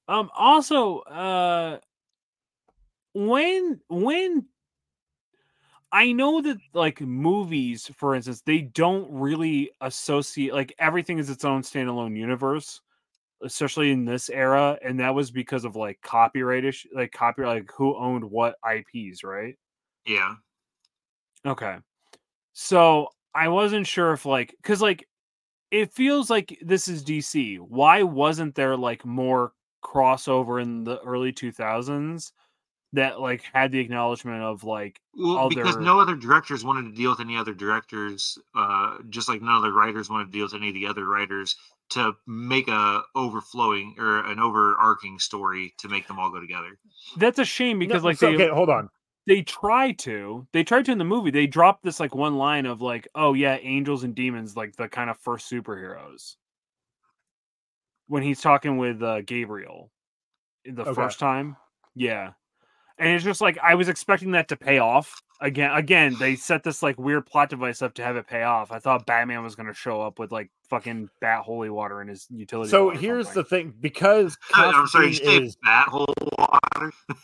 Um. 0.08 0.30
Also, 0.36 0.99
uh, 0.99 1.80
when 3.14 3.82
when 3.89 4.45
I 5.91 6.14
know 6.14 6.41
that 6.41 6.58
like 6.74 7.02
movies, 7.02 7.91
for 7.97 8.16
instance, 8.16 8.41
they 8.41 8.62
don't 8.62 9.12
really 9.12 9.72
associate 9.82 10.54
like 10.54 10.74
everything 10.80 11.18
is 11.18 11.30
its 11.30 11.43
own 11.43 11.64
standalone 11.64 12.18
universe, 12.18 12.82
especially 13.43 13.91
in 13.91 14.06
this 14.06 14.30
era, 14.30 14.78
and 14.84 14.99
that 15.02 15.14
was 15.14 15.32
because 15.32 15.66
of 15.66 15.76
like 15.76 15.99
copyright 16.02 16.64
issue, 16.64 16.89
like 16.93 17.12
copyright, 17.12 17.62
like 17.62 17.72
who 17.76 17.95
owned 17.97 18.24
what 18.24 18.56
IPs, 18.66 19.24
right? 19.24 19.56
Yeah. 20.06 20.36
Okay. 21.45 21.78
So 22.54 23.10
I 23.34 23.47
wasn't 23.47 23.88
sure 23.88 24.14
if 24.14 24.26
like 24.26 24.56
because 24.62 24.82
like 24.82 25.08
it 25.72 25.91
feels 25.93 26.30
like 26.30 26.58
this 26.62 26.88
is 26.88 27.04
DC. 27.04 27.60
Why 27.60 28.04
wasn't 28.04 28.56
there 28.56 28.76
like 28.76 29.06
more 29.06 29.54
crossover 29.84 30.62
in 30.62 30.84
the 30.84 30.99
early 31.02 31.32
2000s 31.32 32.32
that 32.93 33.22
like 33.22 33.41
had 33.54 33.72
the 33.72 33.80
acknowledgement 33.80 34.43
of 34.43 34.64
like 34.66 34.99
Well, 35.16 35.47
because 35.49 35.76
other- 35.76 35.82
no 35.86 35.99
other 35.99 36.16
directors 36.16 36.64
wanted 36.66 36.89
to 36.89 36.95
deal 36.95 37.10
with 37.12 37.22
any 37.22 37.38
other 37.38 37.54
directors, 37.54 38.38
uh, 38.54 38.97
just 39.10 39.30
like 39.30 39.41
none 39.41 39.56
of 39.56 39.62
the 39.64 39.72
writers 39.72 40.10
wanted 40.10 40.26
to 40.26 40.32
deal 40.32 40.43
with 40.45 40.54
any 40.54 40.68
of 40.68 40.74
the 40.74 40.86
other 40.88 41.08
writers 41.08 41.56
to 41.91 42.14
make 42.28 42.68
a 42.68 43.02
overflowing 43.16 43.95
or 43.97 44.26
an 44.26 44.39
overarching 44.39 45.20
story 45.20 45.74
to 45.78 45.88
make 45.89 46.08
them 46.08 46.20
all 46.20 46.30
go 46.32 46.39
together. 46.39 46.78
that's 47.18 47.39
a 47.39 47.45
shame 47.45 47.80
No, 47.80 47.86
because 47.88 48.04
like 48.04 48.18
so- 48.18 48.28
they 48.28 48.36
okay, 48.36 48.49
hold 48.54 48.70
on. 48.70 48.89
They 49.28 49.41
try 49.43 49.91
to 49.91 50.47
they 50.51 50.63
try 50.63 50.82
to 50.82 50.91
in 50.91 50.97
the 50.97 51.03
movie 51.05 51.30
they 51.32 51.47
drop 51.47 51.82
this 51.84 51.99
like 51.99 52.15
one 52.15 52.38
line 52.38 52.65
of 52.65 52.82
like 52.82 53.07
oh 53.15 53.34
yeah 53.34 53.57
angels 53.61 54.03
and 54.03 54.15
demons 54.15 54.57
like 54.57 54.76
the 54.76 54.88
kind 54.88 55.09
of 55.09 55.17
first 55.19 55.49
superheroes. 55.51 56.36
When 58.07 58.24
he's 58.24 58.41
talking 58.41 58.78
with 58.78 59.01
uh 59.03 59.22
gabriel 59.22 59.91
the 60.65 60.82
Okay. 60.84 60.93
first 60.93 61.19
time 61.19 61.55
yeah. 61.95 62.32
And 62.97 63.09
it's 63.09 63.24
just 63.24 63.41
like 63.41 63.57
i 63.63 63.76
was 63.76 63.89
expecting 63.89 64.32
that 64.32 64.47
to 64.49 64.55
pay 64.55 64.80
off. 64.80 65.22
Again 65.39 65.72
again 65.74 66.15
they 66.19 66.36
set 66.36 66.63
this 66.63 66.84
like 66.84 66.97
weird 66.99 67.26
plot 67.26 67.49
device 67.49 67.82
up 67.82 67.93
to 67.95 68.03
have 68.03 68.15
it 68.15 68.28
pay 68.28 68.43
off. 68.43 68.72
I 68.72 68.80
thought 68.80 69.05
batman 69.05 69.43
was 69.43 69.55
going 69.55 69.67
to 69.67 69.74
show 69.74 70.01
up 70.01 70.19
with 70.19 70.32
like 70.32 70.49
fucking 70.69 71.09
bat 71.19 71.41
holy 71.43 71.69
water 71.69 72.01
in 72.01 72.07
his 72.07 72.28
utility 72.30 72.69
So 72.69 72.86
belt 72.88 72.95
or 72.95 72.99
here's 72.99 73.30
the 73.32 73.43
thing 73.43 73.74
because 73.80 74.38
Uh, 74.53 74.72
I'm 74.76 74.88
sorry, 74.88 75.07
you 75.07 75.13
Constantine 75.13 75.41
say 75.41 75.45
is 75.47 75.57
that 75.63 75.88
whole 75.88 76.13
water. 76.38 76.91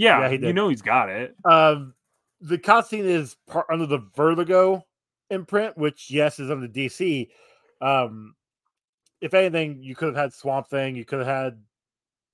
yeah, 0.00 0.20
Yeah, 0.20 0.28
he 0.30 0.46
you 0.46 0.52
know 0.52 0.68
he's 0.68 0.82
got 0.82 1.08
it 1.10 1.34
um 1.44 1.94
the 2.40 2.56
Constantine 2.58 3.08
is 3.08 3.36
part 3.46 3.66
under 3.70 3.84
the 3.86 3.98
Vertigo 4.16 4.84
imprint, 5.28 5.76
which 5.76 6.10
yes 6.10 6.38
is 6.40 6.50
under 6.50 6.66
DC. 6.66 7.28
Um 7.80 8.34
if 9.20 9.34
anything, 9.34 9.82
you 9.82 9.94
could 9.94 10.06
have 10.08 10.16
had 10.16 10.32
Swamp 10.32 10.68
Thing, 10.70 10.96
you 10.96 11.04
could 11.04 11.18
have 11.18 11.28
had 11.28 11.62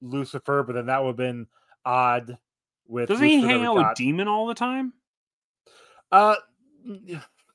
Lucifer, 0.01 0.63
but 0.63 0.75
then 0.75 0.87
that 0.87 1.03
would 1.03 1.09
have 1.11 1.17
been 1.17 1.47
odd 1.85 2.39
with 2.87 3.09
doesn't 3.09 3.25
he 3.27 3.37
Lucifer 3.37 3.49
hang 3.49 3.63
never 3.63 3.81
out 3.81 3.89
with 3.89 3.97
demon 3.97 4.29
all 4.29 4.47
the 4.47 4.55
time 4.55 4.93
Uh 6.13 6.37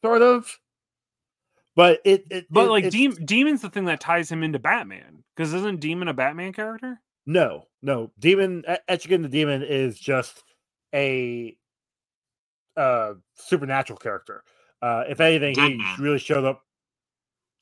sort 0.04 0.22
of. 0.22 0.60
But 1.74 2.02
it, 2.04 2.26
it 2.30 2.48
But 2.50 2.66
it- 2.66 2.70
like 2.70 2.84
it's- 2.86 3.18
Demon's 3.24 3.62
the 3.62 3.70
thing 3.70 3.86
that 3.86 4.02
ties 4.02 4.30
him 4.30 4.44
into 4.44 4.60
Batman. 4.60 5.24
Because 5.36 5.54
isn't 5.54 5.80
Demon 5.80 6.10
a 6.10 6.14
Batman 6.14 6.52
character? 6.52 7.00
No, 7.32 7.68
no. 7.82 8.12
Demon 8.20 8.66
E- 8.70 8.94
Etrigan 8.94 9.22
the 9.22 9.30
Demon 9.30 9.64
is 9.64 9.98
just 9.98 10.44
a 10.94 11.56
uh 12.76 13.14
supernatural 13.36 13.98
character. 13.98 14.44
Uh 14.82 15.04
if 15.08 15.22
anything, 15.22 15.56
Dead 15.56 15.72
he 15.72 15.78
Man. 15.78 15.96
really 16.00 16.20
showed 16.20 16.44
up. 16.44 16.64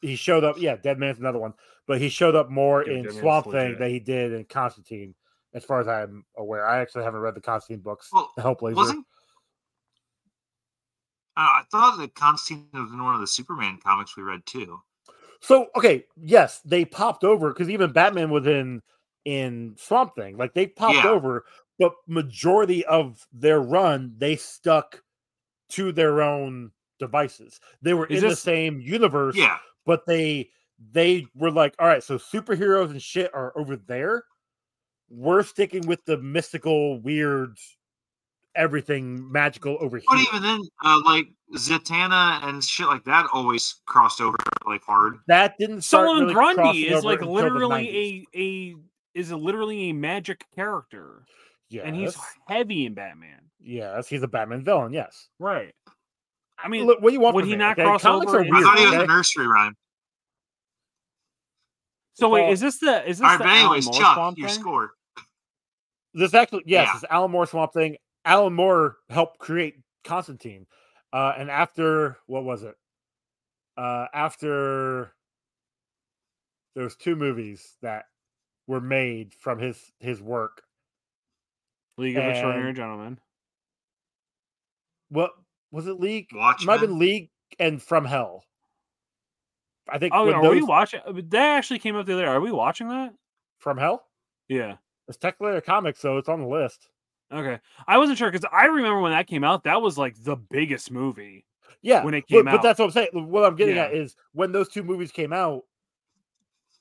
He 0.02 0.16
showed 0.16 0.44
up, 0.44 0.56
yeah, 0.60 0.76
Dead 0.76 0.98
Man's 0.98 1.20
another 1.20 1.40
one, 1.40 1.54
but 1.86 2.00
he 2.00 2.10
showed 2.10 2.36
up 2.36 2.50
more 2.50 2.84
Yeah, 2.84 2.94
in 2.94 2.98
Dead 3.04 3.06
Man's 3.06 3.20
Swamp 3.20 3.52
Thing 3.52 3.78
than 3.78 3.90
he 3.90 4.00
did 4.00 4.34
in 4.34 4.46
Constantine, 4.46 5.14
as 5.54 5.64
far 5.64 5.82
as 5.82 5.88
I'm 5.88 6.26
aware. 6.38 6.66
I 6.66 6.80
actually 6.80 7.04
haven't 7.04 7.20
read 7.20 7.36
the 7.36 7.42
Constantine 7.42 7.84
books. 7.84 8.10
Well, 8.12 8.32
the 8.36 8.42
Hellblazer. 8.42 8.76
Wasn't 8.76 9.06
uh, 11.38 11.42
I 11.42 11.64
thought 11.72 11.98
that 12.00 12.16
Constantine 12.16 12.70
was 12.74 12.92
in 12.92 13.04
one 13.04 13.14
of 13.14 13.22
the 13.22 13.28
Superman 13.28 13.78
comics 13.84 14.18
we 14.18 14.24
read 14.24 14.46
too. 14.48 14.80
So 15.42 15.68
okay, 15.76 16.06
yes, 16.18 16.60
they 16.66 16.86
popped 16.86 17.24
over 17.24 17.50
because 17.50 17.70
even 17.70 17.92
Batman 17.92 18.30
was 18.32 18.48
in 18.48 18.82
in 19.30 19.76
Swamp 19.78 20.16
Thing. 20.16 20.38
Like 20.38 20.54
they 20.56 20.66
popped 20.68 20.96
Yeah. 20.96 21.10
over, 21.10 21.46
but 21.78 21.94
majority 22.08 22.84
of 22.86 23.26
their 23.32 23.62
run 23.62 24.16
they 24.18 24.36
stuck 24.36 25.04
to 25.70 25.92
their 25.92 26.22
own 26.22 26.72
devices. 26.98 27.60
They 27.82 27.94
were 27.94 28.08
Is 28.08 28.24
in 28.24 28.30
this- 28.30 28.40
the 28.40 28.42
same 28.42 28.82
universe, 28.82 29.36
Yeah, 29.36 29.58
but 29.86 30.06
they 30.08 30.50
they 30.92 31.28
were 31.36 31.52
like, 31.52 31.76
all 31.78 31.88
right, 31.88 32.02
so 32.04 32.18
superheroes 32.18 32.90
and 32.90 33.02
shit 33.04 33.30
are 33.34 33.52
over 33.58 33.76
there. 33.76 34.24
We're 35.10 35.44
sticking 35.44 35.86
with 35.88 36.04
the 36.06 36.18
mystical, 36.18 37.02
weird, 37.02 37.58
everything 38.56 39.30
magical 39.32 39.78
over 39.82 39.98
here. 39.98 40.06
but 40.10 40.20
even 40.22 40.42
then, 40.42 40.62
uh, 40.84 41.02
like 41.06 41.28
Zatanna 41.56 42.44
and 42.48 42.64
shit 42.64 42.88
like 42.88 43.04
that 43.06 43.28
always 43.34 43.82
crossed 43.86 44.22
over 44.22 44.38
like 44.66 44.84
hard. 44.84 45.18
that 45.28 45.56
didn't 45.60 45.82
Solomon 45.82 46.24
really 46.28 46.34
Grundy 46.34 46.88
is 46.88 47.04
like 47.04 47.20
until 47.22 47.34
the 47.36 47.42
90s. 47.42 47.44
literally 47.44 48.28
a 48.34 48.38
a 48.40 48.76
is 49.14 49.32
a 49.32 49.38
literally 49.38 49.90
a 49.90 49.94
magic 49.94 50.46
character, 50.56 51.26
Yeah, 51.70 51.84
and 51.84 51.96
he's 51.96 52.16
heavy 52.48 52.86
in 52.86 52.94
Batman. 52.94 53.42
Yes, 53.60 54.08
he's 54.08 54.24
a 54.24 54.28
Batman 54.28 54.64
villain. 54.64 54.94
Yes. 54.94 55.30
Right. 55.40 55.74
I 56.58 56.68
mean, 56.68 56.86
Look, 56.86 57.02
what 57.02 57.10
do 57.10 57.14
you 57.14 57.20
want? 57.20 57.36
would 57.36 57.42
from 57.44 57.50
he 57.50 57.56
me, 57.56 57.60
not 57.60 57.74
okay? 57.80 57.84
cross 57.84 58.02
Comics 58.02 58.30
over 58.30 58.40
are 58.40 58.44
into- 58.44 58.56
I 58.58 58.62
thought 58.62 58.78
he 58.80 58.86
was 58.86 58.94
okay? 58.96 59.04
a 59.04 59.08
nursery 59.08 59.48
rhyme. 59.48 59.76
so 62.14 62.30
wait, 62.30 62.50
is 62.52 62.60
this 62.60 62.80
the 62.80 63.08
is 63.08 63.20
this 63.20 63.24
All 63.26 63.30
right, 63.30 63.38
the 63.38 63.44
but 63.46 63.54
anyways, 63.54 63.86
Alan 63.88 63.96
Moore 63.96 64.02
Chuck, 64.02 64.16
Swamp 64.16 64.38
your 64.38 64.50
thing? 64.50 64.60
score. 64.60 64.92
This 66.14 66.34
actually, 66.34 66.64
yes, 66.66 66.88
Yeah. 66.88 66.94
this 67.00 67.06
Alan 67.10 67.32
Moore 67.32 67.46
Swamp 67.46 67.72
thing. 67.74 67.98
Alan 68.26 68.54
Moore 68.54 68.98
helped 69.10 69.40
create 69.40 69.76
Constantine, 70.04 70.66
uh, 71.14 71.34
and 71.38 71.50
after 71.50 72.18
what 72.26 72.44
was 72.44 72.64
it? 72.64 72.76
Uh, 73.78 74.08
after 74.14 75.14
there 76.76 76.84
was 76.84 76.96
two 76.98 77.16
movies 77.16 77.78
that 77.82 78.06
were 78.70 78.80
made 78.80 79.34
from 79.34 79.58
his 79.58 79.92
his 80.00 80.22
work. 80.22 80.62
League 81.98 82.16
of 82.16 82.24
Extraordinary 82.24 82.72
Gentlemen. 82.72 83.20
What 85.10 85.32
was 85.72 85.88
it? 85.88 86.00
League? 86.00 86.28
It 86.32 86.66
might 86.66 86.80
have 86.80 86.82
been 86.82 87.00
League 87.00 87.32
and 87.58 87.82
From 87.82 88.06
Hell. 88.06 88.46
I 89.90 89.98
think. 89.98 90.14
Oh, 90.16 90.28
when 90.28 90.36
are 90.36 90.50
we 90.52 90.62
watching? 90.62 91.02
Uh, 91.06 91.14
that 91.30 91.58
actually 91.58 91.80
came 91.80 91.96
up 91.96 92.06
the 92.06 92.14
other. 92.14 92.22
day. 92.22 92.28
Are 92.28 92.40
we 92.40 92.52
watching 92.52 92.88
that? 92.90 93.14
From 93.58 93.78
Hell? 93.78 94.06
Yeah. 94.48 94.76
It's 95.08 95.18
technically 95.18 95.58
a 95.58 95.62
comic, 95.62 95.98
so 95.98 96.18
it's 96.18 96.30
on 96.30 96.40
the 96.40 96.48
list. 96.48 96.90
Okay. 97.34 97.60
I 97.88 97.98
wasn't 97.98 98.20
sure 98.20 98.32
because 98.32 98.48
I 98.54 98.66
remember 98.66 99.02
when 99.02 99.12
that 99.12 99.26
came 99.26 99.44
out. 99.44 99.64
That 99.64 99.82
was 99.82 99.98
like 99.98 100.16
the 100.24 100.36
biggest 100.36 100.92
movie. 100.92 101.44
Yeah, 101.82 102.04
when 102.04 102.14
it 102.14 102.26
but- 102.30 102.36
came 102.36 102.46
but, 102.46 102.54
out. 102.56 102.62
that's 102.62 102.78
what 102.80 102.86
I'm 102.86 102.92
saying. 102.92 103.10
What 103.14 103.46
I'm 103.46 103.56
getting 103.56 103.80
at 103.80 103.94
is 103.94 104.16
when 104.34 104.52
those 104.52 104.70
two 104.70 104.84
movies 104.84 105.12
came 105.12 105.34
out, 105.34 105.64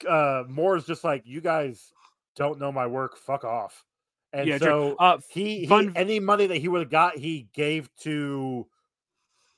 uh, 0.06 0.44
Moore's 0.48 0.84
just 0.84 1.04
like, 1.04 1.22
you 1.24 1.40
guys 1.40 1.92
don't 2.36 2.58
know 2.58 2.70
my 2.70 2.86
work. 2.86 3.16
Fuck 3.16 3.44
off. 3.44 3.84
And 4.32 4.46
yeah. 4.46 4.58
So 4.58 4.94
Uh, 4.98 5.18
he, 5.30 5.60
he 5.60 5.66
fun- 5.66 5.92
any 5.96 6.20
money 6.20 6.46
that 6.46 6.58
he 6.58 6.68
would 6.68 6.80
have 6.82 6.90
got, 6.90 7.16
he 7.16 7.48
gave 7.54 7.88
to 8.00 8.66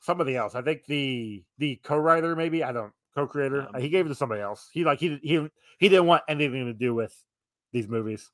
somebody 0.00 0.36
else. 0.36 0.54
I 0.54 0.62
think 0.62 0.86
the 0.86 1.42
the 1.58 1.76
co-writer, 1.82 2.36
maybe 2.36 2.62
I 2.62 2.72
don't 2.72 2.92
co-creator. 3.14 3.66
Um, 3.74 3.80
he 3.80 3.88
gave 3.88 4.06
it 4.06 4.10
to 4.10 4.14
somebody 4.14 4.40
else. 4.40 4.68
He 4.72 4.84
like 4.84 5.00
he 5.00 5.18
he 5.22 5.48
he 5.78 5.88
didn't 5.88 6.06
want 6.06 6.22
anything 6.28 6.66
to 6.66 6.72
do 6.72 6.94
with 6.94 7.14
these 7.72 7.88
movies. 7.88 8.30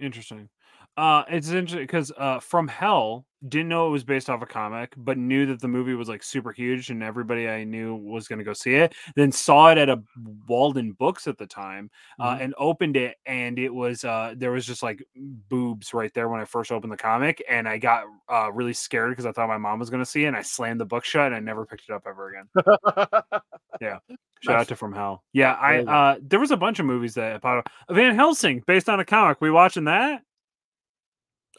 Interesting. 0.00 0.48
Uh, 0.96 1.24
it's 1.28 1.48
interesting 1.50 1.80
because 1.82 2.12
uh, 2.16 2.38
From 2.38 2.68
Hell 2.68 3.26
didn't 3.48 3.68
know 3.68 3.88
it 3.88 3.90
was 3.90 4.04
based 4.04 4.30
off 4.30 4.40
a 4.42 4.46
comic, 4.46 4.94
but 4.96 5.18
knew 5.18 5.44
that 5.46 5.60
the 5.60 5.66
movie 5.68 5.94
was 5.94 6.08
like 6.08 6.22
super 6.22 6.52
huge 6.52 6.88
and 6.90 7.02
everybody 7.02 7.48
I 7.48 7.64
knew 7.64 7.94
was 7.96 8.28
going 8.28 8.38
to 8.38 8.44
go 8.44 8.52
see 8.52 8.74
it. 8.76 8.94
Then 9.16 9.32
saw 9.32 9.70
it 9.72 9.76
at 9.78 9.88
a 9.90 10.00
Walden 10.46 10.92
Books 10.92 11.26
at 11.26 11.36
the 11.36 11.46
time 11.46 11.90
uh, 12.20 12.36
Mhm. 12.36 12.40
and 12.44 12.54
opened 12.58 12.96
it, 12.96 13.16
and 13.26 13.58
it 13.58 13.74
was 13.74 14.04
uh, 14.04 14.34
there 14.36 14.52
was 14.52 14.64
just 14.64 14.82
like 14.84 15.02
boobs 15.48 15.92
right 15.92 16.14
there 16.14 16.28
when 16.28 16.40
I 16.40 16.44
first 16.44 16.70
opened 16.70 16.92
the 16.92 16.96
comic, 16.96 17.42
and 17.50 17.68
I 17.68 17.76
got 17.78 18.04
uh, 18.32 18.52
really 18.52 18.72
scared 18.72 19.10
because 19.10 19.26
I 19.26 19.32
thought 19.32 19.48
my 19.48 19.58
mom 19.58 19.80
was 19.80 19.90
going 19.90 20.02
to 20.02 20.08
see 20.10 20.24
it, 20.24 20.28
and 20.28 20.36
I 20.36 20.42
slammed 20.42 20.80
the 20.80 20.86
book 20.86 21.04
shut, 21.04 21.26
and 21.26 21.34
I 21.34 21.40
never 21.40 21.66
picked 21.66 21.84
it 21.88 21.92
up 21.92 22.04
ever 22.06 22.30
again. 22.30 22.48
Yeah. 23.80 23.98
Shout 24.42 24.56
out 24.60 24.68
to 24.68 24.76
From 24.76 24.92
Hell. 24.92 25.24
Yeah, 25.32 25.56
I 25.60 25.78
There 25.82 25.88
uh, 25.90 26.16
there 26.22 26.40
was 26.40 26.52
a 26.52 26.56
bunch 26.56 26.78
of 26.78 26.86
movies 26.86 27.14
that 27.14 27.44
up. 27.44 27.68
Van 27.90 28.14
Helsing 28.14 28.62
based 28.66 28.88
on 28.88 29.00
a 29.00 29.04
comic. 29.04 29.40
We 29.40 29.50
watching 29.50 29.84
that? 29.84 30.22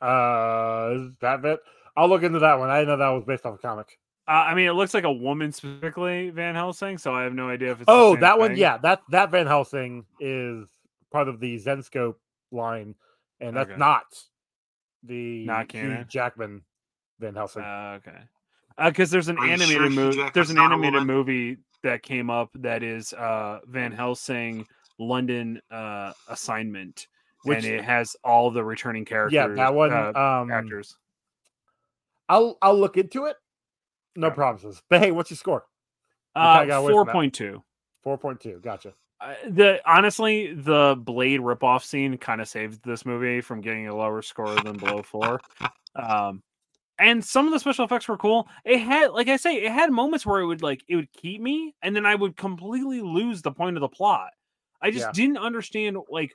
Uh, 0.06 1.10
that 1.22 1.42
bit. 1.42 1.60
I'll 1.98 2.10
look 2.10 2.24
into 2.24 2.40
that 2.40 2.60
one. 2.60 2.70
I 2.70 2.80
didn't 2.80 2.90
know 2.90 2.98
that 2.98 3.10
was 3.10 3.24
based 3.26 3.46
off 3.46 3.56
a 3.56 3.58
comic. 3.58 3.98
Uh, 4.28 4.32
I 4.32 4.54
mean, 4.56 4.68
it 4.68 4.74
looks 4.74 4.94
like 4.94 5.04
a 5.04 5.12
woman 5.12 5.52
specifically, 5.52 6.30
Van 6.32 6.56
Helsing. 6.56 6.98
So 6.98 7.14
I 7.14 7.24
have 7.24 7.34
no 7.34 7.50
idea 7.50 7.72
if 7.72 7.78
it's. 7.82 7.86
Oh, 7.88 8.14
same 8.14 8.22
that 8.22 8.40
one, 8.40 8.52
thing. 8.52 8.60
yeah, 8.60 8.78
that 8.80 9.02
that 9.10 9.32
Van 9.32 9.48
Helsing 9.48 10.06
is 10.20 10.68
part 11.12 11.28
of 11.28 11.40
the 11.40 11.58
Zenescope 11.60 12.16
line, 12.52 12.96
and 13.40 13.56
that's 13.56 13.70
Okay. 13.70 13.80
not 13.80 14.04
the 15.04 15.46
Not 15.46 15.72
Hugh? 15.72 16.04
Jackman 16.08 16.64
Van 17.20 17.36
Helsing. 17.36 17.62
Uh, 17.62 18.00
okay. 18.00 18.18
Because 18.84 19.10
there's 19.10 19.30
an 19.30 19.38
Are 19.38 19.46
you 19.46 19.54
animated 19.54 19.76
sure 19.78 19.90
movie. 19.90 20.30
There's 20.34 20.50
an 20.50 20.58
animated 20.58 21.04
movie 21.04 21.58
that 21.84 22.02
came 22.02 22.30
up 22.30 22.50
that 22.56 22.84
is 22.84 23.14
uh, 23.14 23.60
Van 23.68 23.92
Helsing 23.92 24.66
London 25.00 25.62
uh, 25.72 26.12
assignment, 26.28 27.08
Which 27.46 27.64
and 27.64 27.66
it 27.66 27.84
has 27.84 28.16
all 28.24 28.52
the 28.52 28.64
returning 28.64 29.06
characters. 29.06 29.34
yeah, 29.34 29.48
that 29.48 29.74
one. 29.74 29.92
uh, 29.92 30.14
um, 30.14 30.52
actors. 30.52 30.98
I'll 32.28 32.58
I'll 32.62 32.78
look 32.78 32.98
into 32.98 33.26
it. 33.26 33.38
No 34.16 34.28
Okay. 34.28 34.36
promises. 34.36 34.82
But 34.90 35.02
hey, 35.02 35.12
what's 35.12 35.30
your 35.30 35.38
score? 35.38 35.66
Uh, 36.36 36.54
kinda 36.60 36.68
got 36.68 36.78
away 36.80 36.88
from 36.88 37.06
four 37.06 37.12
point 37.12 37.34
two. 37.34 37.64
Four 38.04 38.18
point 38.18 38.40
two. 38.40 38.60
Gotcha. 38.64 38.94
Uh, 39.22 39.34
the 39.50 39.82
honestly, 39.86 40.54
the 40.54 40.96
Blade 41.00 41.40
ripoff 41.40 41.84
scene 41.84 42.18
kind 42.18 42.42
of 42.42 42.48
saved 42.48 42.84
this 42.84 43.06
movie 43.06 43.42
from 43.42 43.62
getting 43.62 43.88
a 43.88 43.96
lower 43.96 44.22
score 44.22 44.62
than 44.64 44.78
below 44.78 45.02
four. 45.04 45.40
Um, 45.96 46.44
and 47.00 47.24
some 47.24 47.46
of 47.48 47.54
the 47.54 47.60
special 47.60 47.86
effects 47.86 48.08
were 48.08 48.18
cool. 48.18 48.48
It 48.64 48.80
had, 48.80 49.12
like 49.12 49.28
I 49.28 49.38
say, 49.38 49.56
it 49.64 49.72
had 49.72 49.92
moments 49.92 50.26
where 50.26 50.40
it 50.42 50.46
would 50.46 50.62
like 50.62 50.84
it 50.88 50.96
would 50.96 51.12
keep 51.14 51.42
me, 51.42 51.76
and 51.82 51.96
then 51.96 52.06
I 52.06 52.16
would 52.16 52.36
completely 52.38 53.02
lose 53.02 53.42
the 53.42 53.52
point 53.52 53.78
of 53.78 53.82
the 53.82 53.88
plot. 53.90 54.32
I 54.82 54.92
just 54.92 55.06
Yeah. 55.08 55.12
didn't 55.14 55.38
understand 55.38 55.98
like 56.10 56.34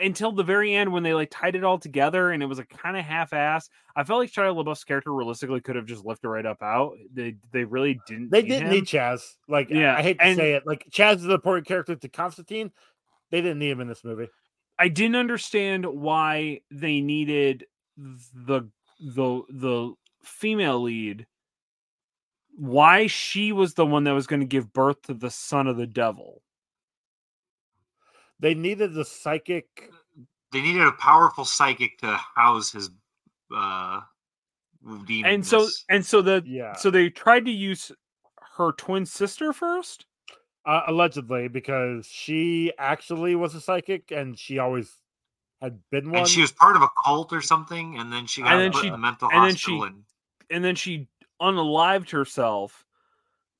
until 0.00 0.32
the 0.32 0.42
very 0.42 0.74
end 0.74 0.92
when 0.92 1.02
they 1.02 1.14
like 1.14 1.30
tied 1.30 1.54
it 1.56 1.64
all 1.64 1.78
together 1.78 2.30
and 2.30 2.42
it 2.42 2.46
was 2.46 2.58
like 2.58 2.68
kind 2.68 2.96
of 2.96 3.04
half-ass. 3.04 3.68
I 3.94 4.04
felt 4.04 4.20
like 4.20 4.30
Shia 4.32 4.54
LaBeouf's 4.54 4.84
character 4.84 5.12
realistically 5.12 5.60
could 5.60 5.76
have 5.76 5.86
just 5.86 6.04
lifted 6.04 6.28
right 6.28 6.46
up 6.46 6.62
out. 6.62 6.92
They 7.12 7.36
they 7.52 7.64
really 7.64 8.00
didn't. 8.06 8.30
They 8.30 8.42
need 8.42 8.48
didn't 8.48 8.66
him. 8.68 8.72
need 8.74 8.84
Chaz. 8.84 9.22
Like, 9.48 9.70
Yeah, 9.70 9.94
I 9.96 10.02
hate 10.02 10.18
to 10.18 10.24
and- 10.24 10.36
say 10.36 10.54
it. 10.54 10.66
Like, 10.66 10.86
Chaz 10.90 11.16
is 11.16 11.22
the 11.24 11.34
important 11.34 11.66
character 11.66 11.94
to 11.96 12.08
Constantine. 12.08 12.70
They 13.30 13.40
didn't 13.40 13.58
need 13.58 13.70
him 13.70 13.80
in 13.80 13.88
this 13.88 14.02
movie. 14.04 14.28
I 14.78 14.88
didn't 14.88 15.16
understand 15.16 15.84
why 15.86 16.60
they 16.70 17.00
needed 17.00 17.66
the 17.96 18.62
the 18.98 19.42
the 19.50 19.94
female 20.22 20.80
lead. 20.82 21.26
Why 22.56 23.06
she 23.06 23.52
was 23.52 23.74
the 23.74 23.86
one 23.86 24.04
that 24.04 24.12
was 24.12 24.26
going 24.26 24.40
to 24.40 24.46
give 24.46 24.72
birth 24.72 25.00
to 25.02 25.14
the 25.14 25.30
son 25.30 25.66
of 25.66 25.76
the 25.76 25.86
devil. 25.86 26.42
They 28.40 28.54
needed 28.54 28.94
the 28.94 29.04
psychic. 29.04 29.90
They 30.52 30.60
needed 30.62 30.82
a 30.82 30.92
powerful 30.92 31.44
psychic 31.44 31.98
to 31.98 32.18
house 32.34 32.72
his 32.72 32.90
uh 33.54 34.00
demon. 35.06 35.30
And 35.30 35.46
so 35.46 35.68
and 35.88 36.04
so 36.04 36.22
the 36.22 36.42
Yeah. 36.46 36.74
so 36.76 36.90
they 36.90 37.10
tried 37.10 37.44
to 37.44 37.50
use 37.50 37.92
her 38.56 38.72
twin 38.72 39.06
sister 39.06 39.52
first. 39.52 40.06
Uh, 40.66 40.82
allegedly, 40.88 41.48
because 41.48 42.06
she 42.06 42.70
actually 42.78 43.34
was 43.34 43.54
a 43.54 43.60
psychic 43.62 44.10
and 44.10 44.38
she 44.38 44.58
always 44.58 44.92
had 45.62 45.78
been 45.90 46.10
one. 46.10 46.20
and 46.20 46.28
she 46.28 46.42
was 46.42 46.52
part 46.52 46.76
of 46.76 46.82
a 46.82 46.88
cult 47.02 47.32
or 47.32 47.40
something, 47.40 47.98
and 47.98 48.12
then 48.12 48.26
she 48.26 48.42
got 48.42 48.52
And 48.52 48.60
then 48.60 48.72
put 48.72 48.82
she- 48.82 48.88
in 48.88 48.94
a 48.94 48.98
mental 48.98 49.30
and 49.32 49.42
then 49.44 49.56
she- 49.56 49.78
and 49.80 50.04
and 50.50 50.62
then 50.64 50.74
she 50.74 51.08
unalived 51.40 52.10
herself 52.10 52.84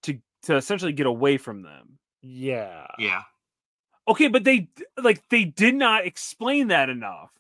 to 0.03 0.19
to 0.43 0.57
essentially 0.57 0.93
get 0.93 1.07
away 1.07 1.39
from 1.39 1.63
them. 1.63 1.99
yeah. 2.23 2.87
yeah, 2.99 3.23
Okay, 4.11 4.27
but 4.27 4.43
they 4.43 4.69
like 5.01 5.27
they 5.29 5.45
did 5.45 5.77
not 5.77 6.05
explain 6.05 6.69
that 6.69 6.91
enough. 6.91 7.31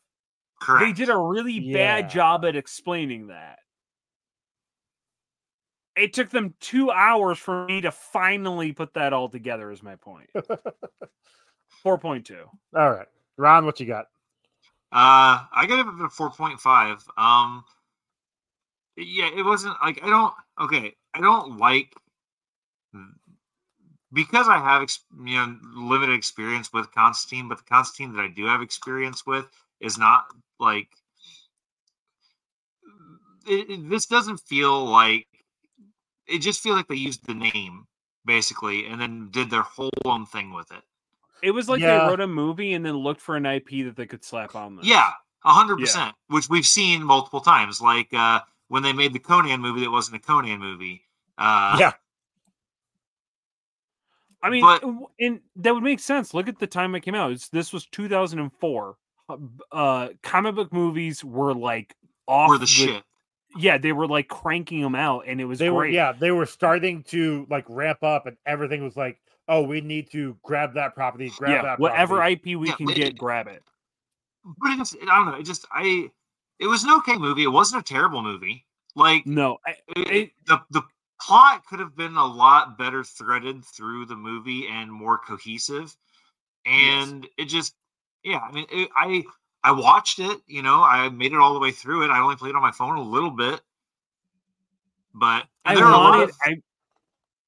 correct. 0.61 0.87
They 0.97 1.05
did 1.05 1.13
a 1.13 1.19
really 1.19 1.55
Yeah. 1.55 1.75
bad 2.01 2.11
job 2.11 2.45
at 2.45 2.55
explaining 2.55 3.27
that. 3.27 3.59
It 5.97 6.13
took 6.13 6.31
them 6.31 6.55
two 6.61 6.93
hours 6.93 7.39
for 7.39 7.67
me 7.67 7.81
to 7.81 7.91
finally 7.91 8.73
put 8.73 8.95
that 8.95 9.13
all 9.13 9.29
together. 9.29 9.73
Is 9.73 9.83
my 9.83 9.97
point. 9.97 10.31
Four 11.83 11.99
point 11.99 12.25
two. 12.25 12.45
All 12.77 12.91
right. 12.93 13.09
Ron, 13.37 13.67
what 13.67 13.81
you 13.81 13.87
got? 13.87 14.07
Uh, 14.93 15.47
I 15.53 15.67
got 15.67 15.81
it 15.81 16.05
at 16.05 16.13
four 16.13 16.31
point 16.31 16.61
five. 16.61 17.03
Um, 17.17 17.65
yeah, 18.97 19.29
it 19.37 19.45
wasn't 19.45 19.75
like 19.83 20.01
I 20.05 20.09
don't. 20.09 20.35
Okay, 20.61 20.95
I 21.15 21.21
don't 21.21 21.59
like 21.59 21.93
because 24.13 24.49
I 24.49 24.59
have 24.59 24.89
you 25.25 25.35
know 25.37 25.57
limited 25.75 26.15
experience 26.15 26.73
with 26.73 26.93
Constantine, 26.93 27.49
but 27.49 27.59
the 27.59 27.65
Constantine 27.65 28.15
that 28.17 28.23
I 28.23 28.29
do 28.29 28.45
have 28.47 28.63
experience 28.63 29.25
with 29.27 29.47
is 29.81 29.99
not 29.99 30.27
like 30.59 30.89
it, 33.47 33.71
it- 33.71 33.89
this 33.89 34.07
doesn't 34.07 34.39
feel 34.41 34.85
like 34.85 35.27
it 36.27 36.39
just 36.41 36.61
feels 36.63 36.77
like 36.77 36.89
they 36.89 36.95
used 36.95 37.27
the 37.27 37.35
name 37.35 37.87
basically 38.25 38.87
and 38.87 39.01
then 39.01 39.29
did 39.31 39.51
their 39.51 39.63
whole 39.63 39.91
own 40.05 40.27
thing 40.27 40.53
with 40.53 40.71
it. 40.71 40.83
It 41.43 41.53
was 41.53 41.69
like 41.69 41.81
Yeah. 41.81 41.99
they 42.05 42.07
wrote 42.11 42.21
a 42.21 42.27
movie 42.27 42.75
and 42.75 42.85
then 42.85 42.97
looked 42.99 43.21
for 43.21 43.35
an 43.37 43.47
IP 43.47 43.83
that 43.85 43.97
they 43.97 44.07
could 44.07 44.23
slap 44.23 44.55
on. 44.55 44.77
This. 44.77 44.87
Yeah, 44.87 45.11
a 45.45 45.53
hundred 45.53 45.79
Yeah. 45.81 45.85
percent. 45.87 46.15
Which 46.29 46.49
we've 46.51 46.67
seen 46.67 47.03
multiple 47.03 47.41
times, 47.41 47.81
like 47.81 48.13
uh, 48.13 48.41
when 48.69 48.83
they 48.83 48.93
made 48.93 49.13
the 49.15 49.19
Conan 49.19 49.61
movie 49.61 49.81
that 49.81 49.91
wasn't 49.91 50.17
a 50.17 50.21
Conan 50.21 50.61
movie. 50.61 51.03
Uh, 51.39 51.77
Yeah. 51.81 51.93
I 54.43 54.51
mean, 54.51 54.63
But- 54.63 54.83
and 55.21 55.41
that 55.57 55.75
would 55.75 55.83
make 55.83 56.01
sense. 56.01 56.33
Look 56.35 56.49
at 56.49 56.59
the 56.59 56.67
time 56.67 56.95
it 56.95 57.01
came 57.01 57.15
out. 57.15 57.33
It's, 57.33 57.49
this 57.49 57.73
was 57.73 57.87
2004. 57.87 58.97
Uh, 59.29 59.37
Uh, 59.71 60.09
comic 60.23 60.55
book 60.55 60.73
movies 60.73 61.23
were 61.25 61.55
like 61.55 61.95
off 62.27 62.49
were 62.49 62.59
the 62.59 62.67
shit. 62.67 63.05
Yeah, 63.57 63.79
they 63.79 63.93
were 63.93 64.07
like 64.07 64.29
cranking 64.29 64.81
them 64.81 64.95
out, 64.95 65.25
and 65.27 65.41
it 65.41 65.45
was 65.45 65.59
They 65.59 65.67
great. 65.69 65.75
were 65.77 65.87
yeah, 65.87 66.13
they 66.13 66.31
were 66.31 66.47
starting 66.47 67.03
to 67.05 67.47
like 67.51 67.65
ramp 67.69 68.03
up 68.03 68.27
and 68.27 68.37
everything 68.47 68.83
was 68.83 68.97
like, 68.97 69.21
oh, 69.49 69.63
we 69.63 69.81
need 69.81 70.11
to 70.13 70.37
grab 70.45 70.75
that 70.75 70.95
property, 70.95 71.31
grab 71.37 71.51
yeah, 71.51 71.63
that 71.63 71.79
whatever 71.81 72.17
property. 72.17 72.33
IP 72.53 72.59
we 72.59 72.69
Yeah, 72.69 72.75
can 72.77 72.91
it- 72.91 72.95
get, 72.97 73.19
grab 73.19 73.47
it. 73.49 73.63
But 74.45 74.71
it 74.71 74.79
just, 74.79 74.97
I 75.03 75.17
don't 75.17 75.27
know. 75.27 75.35
It 75.35 75.43
just, 75.45 75.67
I, 75.73 76.09
it 76.59 76.67
was 76.67 76.83
an 76.85 76.91
okay 76.99 77.17
movie. 77.19 77.43
It 77.43 77.49
wasn't 77.49 77.81
a 77.83 77.85
terrible 77.85 78.23
movie. 78.23 78.65
Like 78.97 79.27
No, 79.27 79.59
I, 79.67 79.75
it, 79.97 80.11
it- 80.11 80.31
the 80.47 80.61
the 80.71 80.83
plot 81.21 81.65
could 81.67 81.81
have 81.81 81.97
been 81.97 82.17
a 82.17 82.27
lot 82.27 82.79
better 82.79 83.05
threaded 83.05 83.65
through 83.65 84.07
the 84.07 84.17
movie 84.17 84.67
and 84.69 84.91
more 84.91 85.19
cohesive. 85.19 85.95
And 86.67 87.27
it 87.39 87.47
just, 87.47 87.75
yeah. 88.23 88.39
I 88.39 88.53
mean, 88.53 88.67
it, 88.71 88.89
I 88.97 89.25
I 89.63 89.73
watched 89.73 90.19
it. 90.19 90.41
You 90.47 90.63
know, 90.63 90.83
I 90.83 91.09
made 91.09 91.33
it 91.33 91.39
all 91.39 91.55
the 91.55 91.61
way 91.61 91.71
through 91.71 92.05
it. 92.05 92.11
I 92.11 92.21
only 92.21 92.37
played 92.37 92.55
on 92.55 92.63
my 92.63 92.73
phone 92.73 92.97
a 92.97 93.03
little 93.03 93.31
bit, 93.31 93.61
but 95.15 95.45
I 95.65 95.75
there 95.75 95.85
are 95.85 95.93
a 95.93 95.97
lot 95.97 96.11
wanted, 96.11 96.29
of- 96.31 96.37
I, 96.43 96.57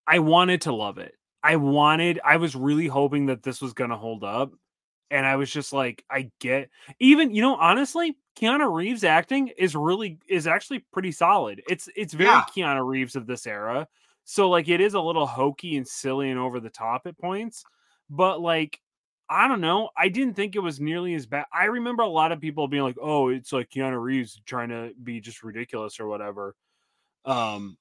I 0.06 0.18
wanted 0.18 0.60
to 0.62 0.72
love 0.72 0.98
it. 0.98 1.14
I 1.42 1.56
wanted, 1.56 2.20
I 2.24 2.36
was 2.36 2.54
really 2.54 2.86
hoping 2.86 3.26
that 3.26 3.42
this 3.42 3.60
was 3.60 3.72
gonna 3.72 3.96
hold 3.96 4.22
up, 4.24 4.52
and 5.12 5.26
I 5.26 5.36
was 5.36 5.50
just 5.52 5.72
like, 5.72 6.04
I 6.10 6.30
get, 6.40 6.70
even 7.00 7.34
you 7.34 7.42
know, 7.42 7.54
honestly, 7.56 8.16
Keanu 8.36 8.72
Reeves 8.74 9.04
acting 9.04 9.48
is 9.58 9.76
really 9.76 10.18
is 10.28 10.46
actually 10.48 10.80
pretty 10.92 11.12
solid. 11.12 11.62
It's 11.68 11.88
it's 11.96 12.14
very 12.14 12.30
Yeah. 12.30 12.44
Keanu 12.56 12.86
Reeves 12.86 13.16
of 13.16 13.26
this 13.26 13.46
era. 13.46 13.86
So 14.24 14.50
like, 14.50 14.68
it 14.68 14.80
is 14.80 14.94
a 14.94 15.00
little 15.00 15.26
hokey 15.26 15.76
and 15.76 15.86
silly 15.86 16.30
and 16.30 16.38
over 16.40 16.60
the 16.60 16.70
top 16.70 17.06
at 17.06 17.18
points, 17.18 17.64
but 18.10 18.40
like. 18.40 18.80
I 19.30 19.48
don't 19.48 19.62
know. 19.62 19.88
I 19.96 20.10
didn't 20.10 20.34
think 20.34 20.56
it 20.56 20.60
was 20.60 20.78
nearly 20.78 21.14
as 21.14 21.24
bad. 21.26 21.46
I 21.54 21.64
remember 21.66 22.02
a 22.02 22.08
lot 22.08 22.32
of 22.32 22.40
people 22.40 22.68
being 22.68 22.82
like, 22.82 22.98
"Oh, 23.00 23.28
it's 23.28 23.50
like 23.52 23.70
Keanu 23.70 23.98
Reeves 24.02 24.42
trying 24.44 24.68
to 24.68 24.92
be 25.02 25.20
just 25.20 25.42
ridiculous 25.42 26.00
or 26.00 26.06
whatever." 26.06 26.54
Um, 27.24 27.78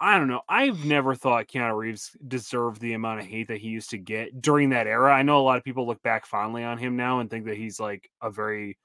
I 0.00 0.16
don't 0.16 0.28
know. 0.28 0.40
I've 0.48 0.84
never 0.84 1.14
thought 1.14 1.48
Keanu 1.48 1.76
Reeves 1.76 2.16
deserved 2.26 2.80
the 2.80 2.94
amount 2.94 3.20
of 3.20 3.26
hate 3.26 3.48
that 3.48 3.58
he 3.58 3.68
used 3.68 3.90
to 3.90 3.98
get 3.98 4.40
during 4.40 4.70
that 4.70 4.86
era. 4.86 5.12
I 5.12 5.22
know 5.22 5.38
a 5.38 5.42
lot 5.42 5.58
of 5.58 5.64
people 5.64 5.86
look 5.86 6.02
back 6.02 6.24
fondly 6.24 6.64
on 6.64 6.78
him 6.78 6.96
now 6.96 7.20
and 7.20 7.28
think 7.28 7.44
that 7.46 7.58
he's 7.58 7.78
like 7.78 8.10
a 8.22 8.30
very 8.30 8.78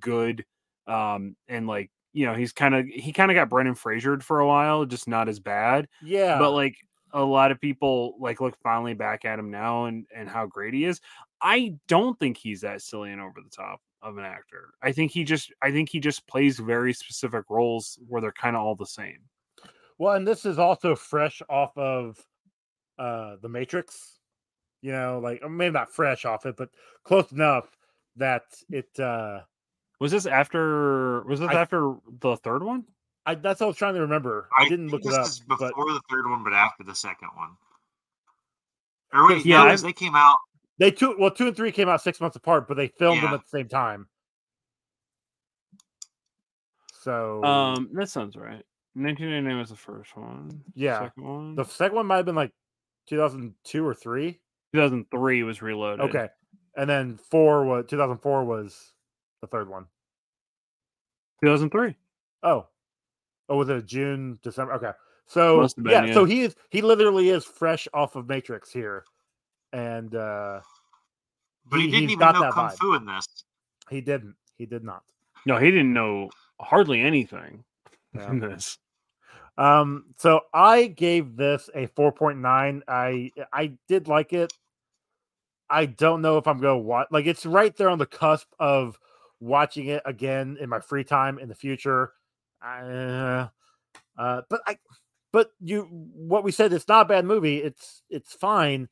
good, 0.00 0.44
um, 0.86 1.36
and 1.48 1.66
like 1.66 1.90
you 2.14 2.26
know, 2.26 2.34
he's 2.34 2.52
kind 2.52 2.74
of 2.74 2.86
he 2.86 3.12
kind 3.12 3.30
of 3.30 3.34
got 3.34 3.48
Brendan 3.50 3.74
Frasered 3.74 4.22
for 4.22 4.40
a 4.40 4.46
while, 4.46 4.84
just 4.84 5.08
not 5.08 5.28
as 5.28 5.40
bad. 5.40 5.88
Yeah. 6.02 6.38
But 6.38 6.52
like 6.52 6.76
a 7.12 7.22
lot 7.22 7.50
of 7.50 7.60
people 7.60 8.16
like 8.18 8.40
look 8.40 8.56
fondly 8.62 8.94
back 8.94 9.24
at 9.24 9.38
him 9.38 9.50
now 9.50 9.86
and 9.86 10.06
and 10.14 10.28
how 10.28 10.46
great 10.46 10.74
he 10.74 10.84
is. 10.84 11.00
I 11.42 11.74
don't 11.88 12.18
think 12.18 12.36
he's 12.38 12.60
that 12.62 12.82
silly 12.82 13.10
and 13.12 13.20
over 13.20 13.40
the 13.42 13.50
top 13.50 13.80
of 14.02 14.16
an 14.18 14.24
actor. 14.24 14.70
I 14.82 14.92
think 14.92 15.10
he 15.12 15.24
just 15.24 15.52
I 15.62 15.70
think 15.70 15.88
he 15.90 16.00
just 16.00 16.26
plays 16.26 16.58
very 16.58 16.92
specific 16.94 17.44
roles 17.50 17.98
where 18.08 18.20
they're 18.20 18.32
kind 18.32 18.56
of 18.56 18.62
all 18.62 18.74
the 18.74 18.86
same. 18.86 19.18
Well, 20.02 20.16
and 20.16 20.26
this 20.26 20.44
is 20.44 20.58
also 20.58 20.96
fresh 20.96 21.42
off 21.48 21.78
of 21.78 22.18
uh 22.98 23.36
the 23.40 23.48
Matrix. 23.48 24.18
You 24.80 24.90
know, 24.90 25.20
like 25.22 25.48
maybe 25.48 25.72
not 25.72 25.92
fresh 25.92 26.24
off 26.24 26.44
it, 26.44 26.56
but 26.56 26.70
close 27.04 27.30
enough 27.30 27.66
that 28.16 28.42
it 28.68 28.88
uh 28.98 29.42
Was 30.00 30.10
this 30.10 30.26
after 30.26 31.22
was 31.22 31.38
this 31.38 31.48
I- 31.50 31.54
after 31.54 31.94
the 32.18 32.36
third 32.38 32.64
one? 32.64 32.82
I 33.26 33.36
that's 33.36 33.60
what 33.60 33.66
I 33.66 33.68
was 33.68 33.76
trying 33.76 33.94
to 33.94 34.00
remember. 34.00 34.48
I, 34.58 34.68
didn't 34.68 34.88
think 34.88 35.04
look 35.04 35.12
it 35.14 35.16
this 35.16 35.18
up, 35.18 35.26
is 35.26 35.38
before 35.38 35.70
but 35.76 35.92
the 35.92 36.00
third 36.10 36.28
one, 36.28 36.42
but 36.42 36.52
after 36.52 36.82
the 36.82 36.96
second 36.96 37.28
one. 37.36 37.50
Or 39.12 39.28
wait, 39.28 39.46
Yeah, 39.46 39.62
no, 39.62 39.76
they 39.76 39.92
came 39.92 40.16
out. 40.16 40.38
they 40.78 40.90
two 40.90 41.14
well 41.16 41.30
two 41.30 41.46
and 41.46 41.56
three 41.56 41.70
came 41.70 41.88
out 41.88 42.02
six 42.02 42.20
months 42.20 42.34
apart, 42.34 42.66
but 42.66 42.76
they 42.76 42.88
filmed 42.88 43.22
them 43.22 43.34
at 43.34 43.42
the 43.42 43.56
same 43.56 43.68
time. 43.68 44.08
So 47.02 47.44
Um 47.44 47.90
that 47.92 48.08
sounds 48.10 48.34
right. 48.34 48.64
1999 48.94 49.58
was 49.58 49.70
the 49.70 49.76
first 49.76 50.16
one. 50.16 50.62
Yeah. 50.74 50.98
Second 51.00 51.24
one. 51.24 51.54
the 51.54 51.64
second 51.64 51.96
one 51.96 52.06
might 52.06 52.16
have 52.16 52.26
been 52.26 52.34
like 52.34 52.52
2002 53.08 53.86
or 53.86 53.94
three. 53.94 54.38
2003 54.74 55.42
was 55.42 55.60
reloaded. 55.62 56.00
Okay, 56.06 56.28
and 56.76 56.88
then 56.88 57.18
four 57.30 57.64
was 57.64 57.84
2004 57.88 58.44
was 58.44 58.92
the 59.40 59.46
third 59.46 59.68
one. 59.68 59.86
2003. 61.44 61.94
Oh, 62.42 62.66
oh, 63.48 63.56
was 63.56 63.68
it 63.68 63.86
June, 63.86 64.38
December? 64.42 64.74
Okay, 64.74 64.92
so 65.26 65.66
been, 65.76 65.86
yeah, 65.86 66.04
yeah. 66.06 66.14
so 66.14 66.24
he 66.24 66.42
is 66.42 66.54
he 66.70 66.80
literally 66.82 67.28
is 67.30 67.44
fresh 67.44 67.86
off 67.92 68.16
of 68.16 68.28
Matrix 68.28 68.70
here, 68.72 69.04
and 69.72 70.14
uh 70.14 70.60
But 71.68 71.80
he, 71.80 71.86
He- 71.86 71.90
didn't 71.92 72.10
even 72.10 72.18
got 72.18 72.34
know 72.34 72.40
that 72.42 72.52
kung 72.52 72.68
vibe. 72.70 72.78
fu 72.78 72.94
in 72.94 73.04
this. 73.06 73.26
He 73.90 74.00
didn't. 74.00 74.36
He 74.56 74.66
did 74.66 74.84
not. 74.84 75.02
No, 75.44 75.58
he 75.58 75.70
didn't 75.70 75.92
know 75.92 76.30
hardly 76.60 77.00
anything 77.00 77.64
Yeah. 78.14 78.30
in 78.30 78.38
this. 78.38 78.78
Um, 79.58 80.06
so 80.16 80.40
I 80.54 80.86
gave 80.86 81.36
this 81.36 81.68
a 81.74 81.86
4.9. 81.88 82.82
I 82.88 83.30
I 83.52 83.72
did 83.88 84.08
like 84.08 84.32
it. 84.32 84.52
I 85.68 85.86
don't 85.86 86.22
know 86.22 86.38
if 86.38 86.46
I'm 86.46 86.60
gonna 86.60 86.78
watch 86.78 87.08
like 87.10 87.26
it's 87.26 87.46
right 87.46 87.74
there 87.76 87.90
on 87.90 87.98
the 87.98 88.06
cusp 88.06 88.48
of 88.58 88.98
watching 89.40 89.86
it 89.86 90.02
again 90.04 90.56
in 90.60 90.68
my 90.68 90.80
free 90.80 91.04
time 91.04 91.38
in 91.38 91.48
the 91.48 91.54
future. 91.54 92.12
Uh, 92.64 93.48
uh 94.16 94.42
but 94.48 94.60
I 94.66 94.78
but 95.32 95.50
you 95.60 95.88
what 95.90 96.44
we 96.44 96.52
said 96.52 96.72
it's 96.72 96.88
not 96.88 97.06
a 97.06 97.08
bad 97.08 97.24
movie, 97.24 97.58
it's 97.58 98.02
it's 98.10 98.34
fine. 98.34 98.88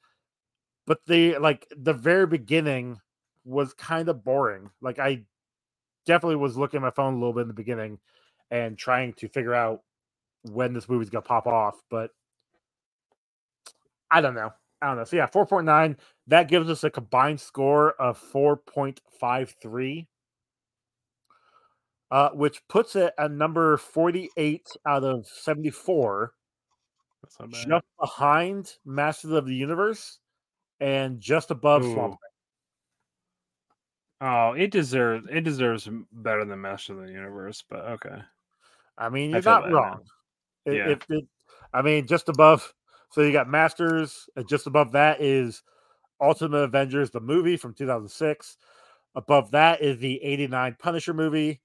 But 0.86 1.00
the 1.06 1.38
like 1.38 1.66
the 1.76 1.92
very 1.92 2.26
beginning 2.26 3.00
was 3.44 3.74
kind 3.74 4.08
of 4.08 4.24
boring. 4.24 4.70
Like 4.80 4.98
I 4.98 5.24
definitely 6.06 6.36
was 6.36 6.56
looking 6.56 6.78
at 6.78 6.82
my 6.82 6.90
phone 6.90 7.14
a 7.14 7.18
little 7.18 7.32
bit 7.32 7.42
in 7.42 7.48
the 7.48 7.54
beginning 7.54 7.98
and 8.50 8.76
trying 8.76 9.12
to 9.14 9.28
figure 9.28 9.54
out 9.54 9.82
when 10.42 10.72
this 10.74 10.88
movie's 10.88 11.10
gonna 11.10 11.22
pop 11.22 11.46
off, 11.46 11.82
but 11.90 12.10
I 14.10 14.20
don't 14.20 14.34
know. 14.34 14.52
I 14.82 14.88
don't 14.88 14.96
know. 14.98 15.04
So 15.04 15.16
yeah, 15.16 15.26
4.9. 15.28 15.96
That 16.28 16.48
gives 16.48 16.70
us 16.70 16.84
a 16.84 16.90
combined 16.90 17.40
score 17.40 17.92
of 17.92 18.18
4.53. 18.32 20.06
Uh, 22.10 22.30
which 22.30 22.60
puts 22.68 22.96
it 22.96 23.14
at 23.18 23.30
number 23.30 23.76
48 23.76 24.68
out 24.86 25.04
of 25.04 25.26
74, 25.28 26.32
That's 27.22 27.38
not 27.40 27.50
bad. 27.52 27.68
just 27.68 27.84
behind 28.00 28.72
Masters 28.84 29.32
of 29.32 29.46
the 29.46 29.54
Universe 29.54 30.18
and 30.80 31.20
just 31.20 31.50
above 31.52 31.84
Swamp 31.86 32.16
Oh, 34.20 34.52
it 34.52 34.70
deserves 34.72 35.26
it 35.30 35.42
deserves 35.42 35.88
better 36.12 36.44
than 36.44 36.60
Master 36.60 36.94
of 37.00 37.06
the 37.06 37.12
Universe, 37.12 37.64
but 37.70 37.80
okay. 37.86 38.22
I 38.98 39.08
mean, 39.10 39.30
you're 39.32 39.42
feel 39.42 39.54
not 39.54 39.64
bad 39.64 39.78
now. 39.78 40.00
Wrong. 40.70 40.76
It- 40.76 40.86
Yeah. 40.88 40.88
If 40.92 41.10
it, 41.10 41.24
I 41.72 41.82
mean, 41.82 42.06
just 42.06 42.28
above. 42.28 42.72
So 43.10 43.22
you 43.22 43.32
got 43.32 43.48
Masters, 43.48 44.28
and 44.36 44.48
just 44.48 44.66
above 44.66 44.92
that 44.92 45.20
is 45.20 45.62
Ultimate 46.20 46.58
Avengers, 46.58 47.10
the 47.10 47.20
movie 47.20 47.56
from 47.56 47.74
2006. 47.74 48.56
Above 49.16 49.50
that 49.50 49.80
is 49.82 49.98
the 49.98 50.22
89 50.22 50.76
Punisher 50.78 51.12
movie. 51.14 51.60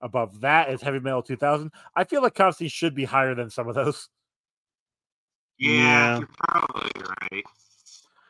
Above 0.00 0.40
that 0.40 0.70
is 0.70 0.80
Heavy 0.80 1.00
Metal 1.00 1.22
2000. 1.22 1.70
I 1.94 2.04
feel 2.04 2.22
like 2.22 2.34
Constantine 2.34 2.70
should 2.70 2.94
be 2.94 3.04
higher 3.04 3.34
than 3.34 3.50
some 3.50 3.68
of 3.68 3.74
those. 3.74 4.08
Yeah, 5.58 5.72
Yeah. 5.72 6.18
you're 6.20 6.28
probably 6.48 6.90
right. 7.32 7.44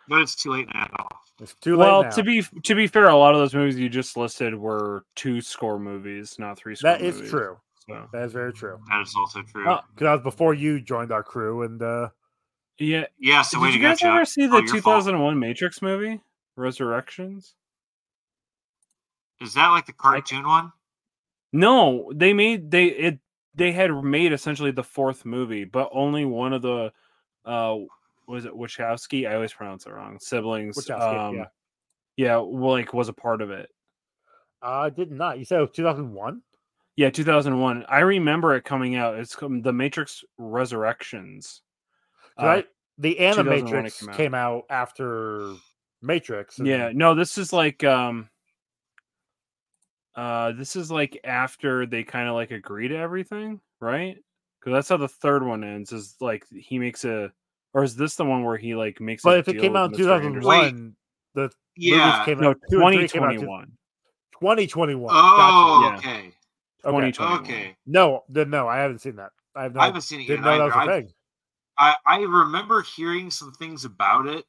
But 0.09 0.23
it's 0.23 0.35
too 0.35 0.51
late 0.53 0.69
now. 0.73 0.89
It's 1.41 1.55
too 1.61 1.77
late. 1.77 1.87
Well, 1.87 2.03
now. 2.05 2.11
to 2.11 2.23
be 2.23 2.43
to 2.65 2.75
be 2.75 2.87
fair, 2.87 3.09
a 3.09 3.15
lot 3.17 3.35
of 3.35 3.41
those 3.41 3.55
movies 3.55 3.79
you 3.79 3.89
just 3.91 4.17
listed 4.17 4.55
were 4.55 5.05
two 5.15 5.41
score 5.41 5.79
movies, 5.79 6.37
not 6.39 6.57
three 6.59 6.75
score 6.75 6.91
that 6.93 7.03
is 7.03 7.17
movies. 7.17 7.31
true. 7.31 7.59
So 7.89 8.09
That 8.13 8.23
is 8.25 8.33
very 8.33 8.53
true. 8.53 8.79
That 8.91 9.01
is 9.03 9.15
also 9.17 9.43
true. 9.43 9.69
Oh, 9.69 9.81
Because 9.95 10.05
that 10.05 10.13
was 10.13 10.23
before 10.23 10.55
you 10.55 10.81
joined 10.81 11.11
our 11.11 11.23
crew, 11.23 11.63
and 11.63 11.83
uh, 11.83 12.11
yeah. 12.79 13.07
yeah, 13.19 13.43
so 13.43 13.65
Did 13.65 13.75
you 13.75 13.81
guys 13.83 14.03
ever 14.03 14.21
Chuck. 14.21 14.29
see 14.29 14.45
Oh, 14.45 14.61
the 14.61 14.67
fault. 14.67 14.69
2001 14.69 15.39
Matrix 15.39 15.83
movie, 15.83 16.21
Resurrections? 16.57 17.55
Is 19.41 19.55
that 19.55 19.69
like 19.69 19.87
the 19.87 19.93
cartoon 19.93 20.47
one? 20.47 20.73
No, 21.53 22.13
they 22.15 22.33
made 22.33 22.71
they 22.71 22.87
it 22.87 23.19
they 23.55 23.73
had 23.73 23.91
made 24.05 24.33
essentially 24.33 24.71
the 24.71 24.83
fourth 24.85 25.25
movie, 25.25 25.65
but 25.65 25.89
only 25.93 26.25
one 26.25 26.53
of 26.53 26.63
the 26.63 26.93
uh 27.45 27.77
was 28.27 28.45
it 28.45 28.53
Wachowski? 28.53 29.29
I 29.29 29.35
always 29.35 29.53
pronounce 29.53 29.87
it 29.87 29.93
wrong. 29.93 30.19
Siblings. 30.21 30.77
Wachowski, 30.77 31.29
um, 31.29 31.37
yeah. 31.37 31.45
yeah, 32.17 32.37
like 32.37 32.93
was 32.93 33.09
a 33.09 33.13
part 33.13 33.41
of 33.41 33.51
it. 33.51 33.71
I 34.61 34.91
did 34.91 35.11
not. 35.11 35.39
You 35.39 35.45
said 35.45 35.73
2001? 35.73 36.43
Yeah, 36.99 37.11
2001. 37.11 37.85
I 37.89 38.01
remember 38.01 38.57
it 38.57 38.65
coming 38.65 38.97
out. 38.97 39.17
It's 39.21 39.37
come, 39.37 39.63
the 39.63 39.73
Matrix 39.73 40.25
Resurrections. 40.37 41.63
Uh, 42.37 42.45
Right? 42.45 42.67
the 42.99 43.15
2001 43.15 43.85
Animatrix 43.85 44.01
came 44.01 44.09
out. 44.09 44.17
came 44.17 44.35
out 44.35 44.65
after 44.69 45.53
Matrix. 46.03 46.59
and- 46.59 46.67
Yeah, 46.67 46.91
no, 46.93 47.15
this 47.15 47.39
is 47.39 47.53
like 47.53 47.85
um 47.85 48.29
uh 50.17 50.51
this 50.53 50.75
is 50.75 50.91
like 50.91 51.21
after 51.23 51.87
they 51.87 52.03
kind 52.03 52.29
of 52.29 52.35
like 52.35 52.51
agree 52.51 52.89
to 52.89 52.97
everything, 52.97 53.61
right? 53.79 54.17
Because 54.59 54.73
that's 54.73 54.89
how 54.89 54.97
the 54.97 55.07
third 55.07 55.45
one 55.45 55.63
ends. 55.63 55.93
Is 55.93 56.17
like 56.21 56.45
he 56.51 56.81
makes 56.81 57.05
a, 57.05 57.31
or 57.75 57.85
is 57.85 57.95
this 57.95 58.17
the 58.17 58.25
one 58.25 58.43
where 58.43 58.57
he 58.57 58.75
like 58.75 59.01
makes? 59.01 59.23
But 59.23 59.37
a 59.37 59.39
if 59.39 59.47
it 59.47 59.61
came 59.61 59.77
out 59.77 59.93
in 59.93 59.99
2001, 59.99 60.97
the 61.35 61.49
Yeah. 61.77 61.97
movies 61.97 62.25
came 62.25 62.41
no, 62.41 62.51
out. 62.51 62.57
two 62.69 62.79
came 62.79 62.83
out 62.83 62.91
2021. 62.91 63.67
2021. 64.33 65.15
Oh, 65.17 65.21
Gotcha, 65.93 66.09
yeah. 66.09 66.13
okay. 66.17 66.33
Okay. 66.85 67.13
Okay. 67.21 67.77
No, 67.87 68.23
then 68.29 68.51
no, 68.51 68.69
I 68.69 68.79
haven't 68.79 69.01
seen 69.01 69.17
that. 69.17 69.31
I 69.55 69.65
have 69.65 69.75
no, 69.75 69.81
I 69.81 69.87
haven't 69.87 70.03
seen 70.03 70.21
it 70.21 70.25
yet 70.25 70.29
didn't 70.37 70.45
know 70.45 70.59
that 70.59 70.65
was 70.65 70.75
either. 70.75 70.93
a 70.93 70.97
I, 70.97 71.01
thing. 71.01 71.13
I, 71.79 71.95
I 72.07 72.19
remember 72.21 72.83
hearing 72.83 73.31
some 73.31 73.53
things 73.53 73.85
about 73.85 74.27
it 74.27 74.45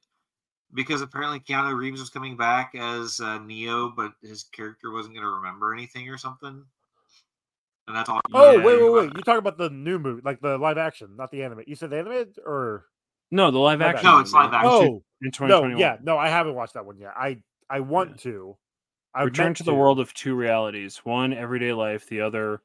because 0.73 1.01
apparently 1.01 1.39
Keanu 1.39 1.75
Reeves 1.75 1.99
was 1.99 2.09
coming 2.09 2.37
back 2.37 2.73
as 2.75 3.19
uh, 3.19 3.39
Neo, 3.39 3.89
but 3.95 4.13
his 4.21 4.43
character 4.43 4.91
wasn't 4.91 5.15
going 5.15 5.25
to 5.25 5.31
remember 5.31 5.73
anything 5.73 6.09
or 6.09 6.17
something. 6.17 6.63
And 7.87 7.97
that's 7.97 8.09
all. 8.09 8.21
Oh, 8.33 8.59
wait, 8.61 8.79
wait, 8.81 8.91
wait! 8.93 9.11
You 9.15 9.23
talk 9.23 9.39
about 9.39 9.57
the 9.57 9.71
new 9.71 9.97
movie, 9.97 10.21
like 10.23 10.41
the 10.41 10.57
live 10.59 10.77
action, 10.77 11.15
not 11.15 11.31
the 11.31 11.43
anime. 11.43 11.63
You 11.65 11.75
said 11.75 11.89
the 11.89 11.97
animated 11.97 12.37
or 12.45 12.85
No, 13.31 13.49
the 13.49 13.57
live 13.57 13.79
Live 13.79 13.95
action. 13.95 14.11
No, 14.11 14.19
it's 14.19 14.31
live 14.33 14.53
action. 14.53 14.69
oh 14.71 14.81
in 15.21 15.27
no, 15.27 15.31
2021. 15.31 15.79
yeah, 15.79 15.97
no, 16.03 16.17
I 16.17 16.29
haven't 16.29 16.53
watched 16.53 16.75
that 16.75 16.85
one 16.85 16.99
yet. 16.99 17.13
I 17.17 17.41
I 17.67 17.79
want 17.79 18.11
Yeah. 18.11 18.31
to. 18.31 18.57
I 19.13 19.23
Return 19.23 19.53
to 19.55 19.63
the 19.63 19.73
world 19.73 19.99
of 19.99 20.13
two 20.13 20.35
realities: 20.35 20.97
one, 21.03 21.33
everyday 21.33 21.73
life; 21.73 22.07
the 22.07 22.21
other, 22.21 22.61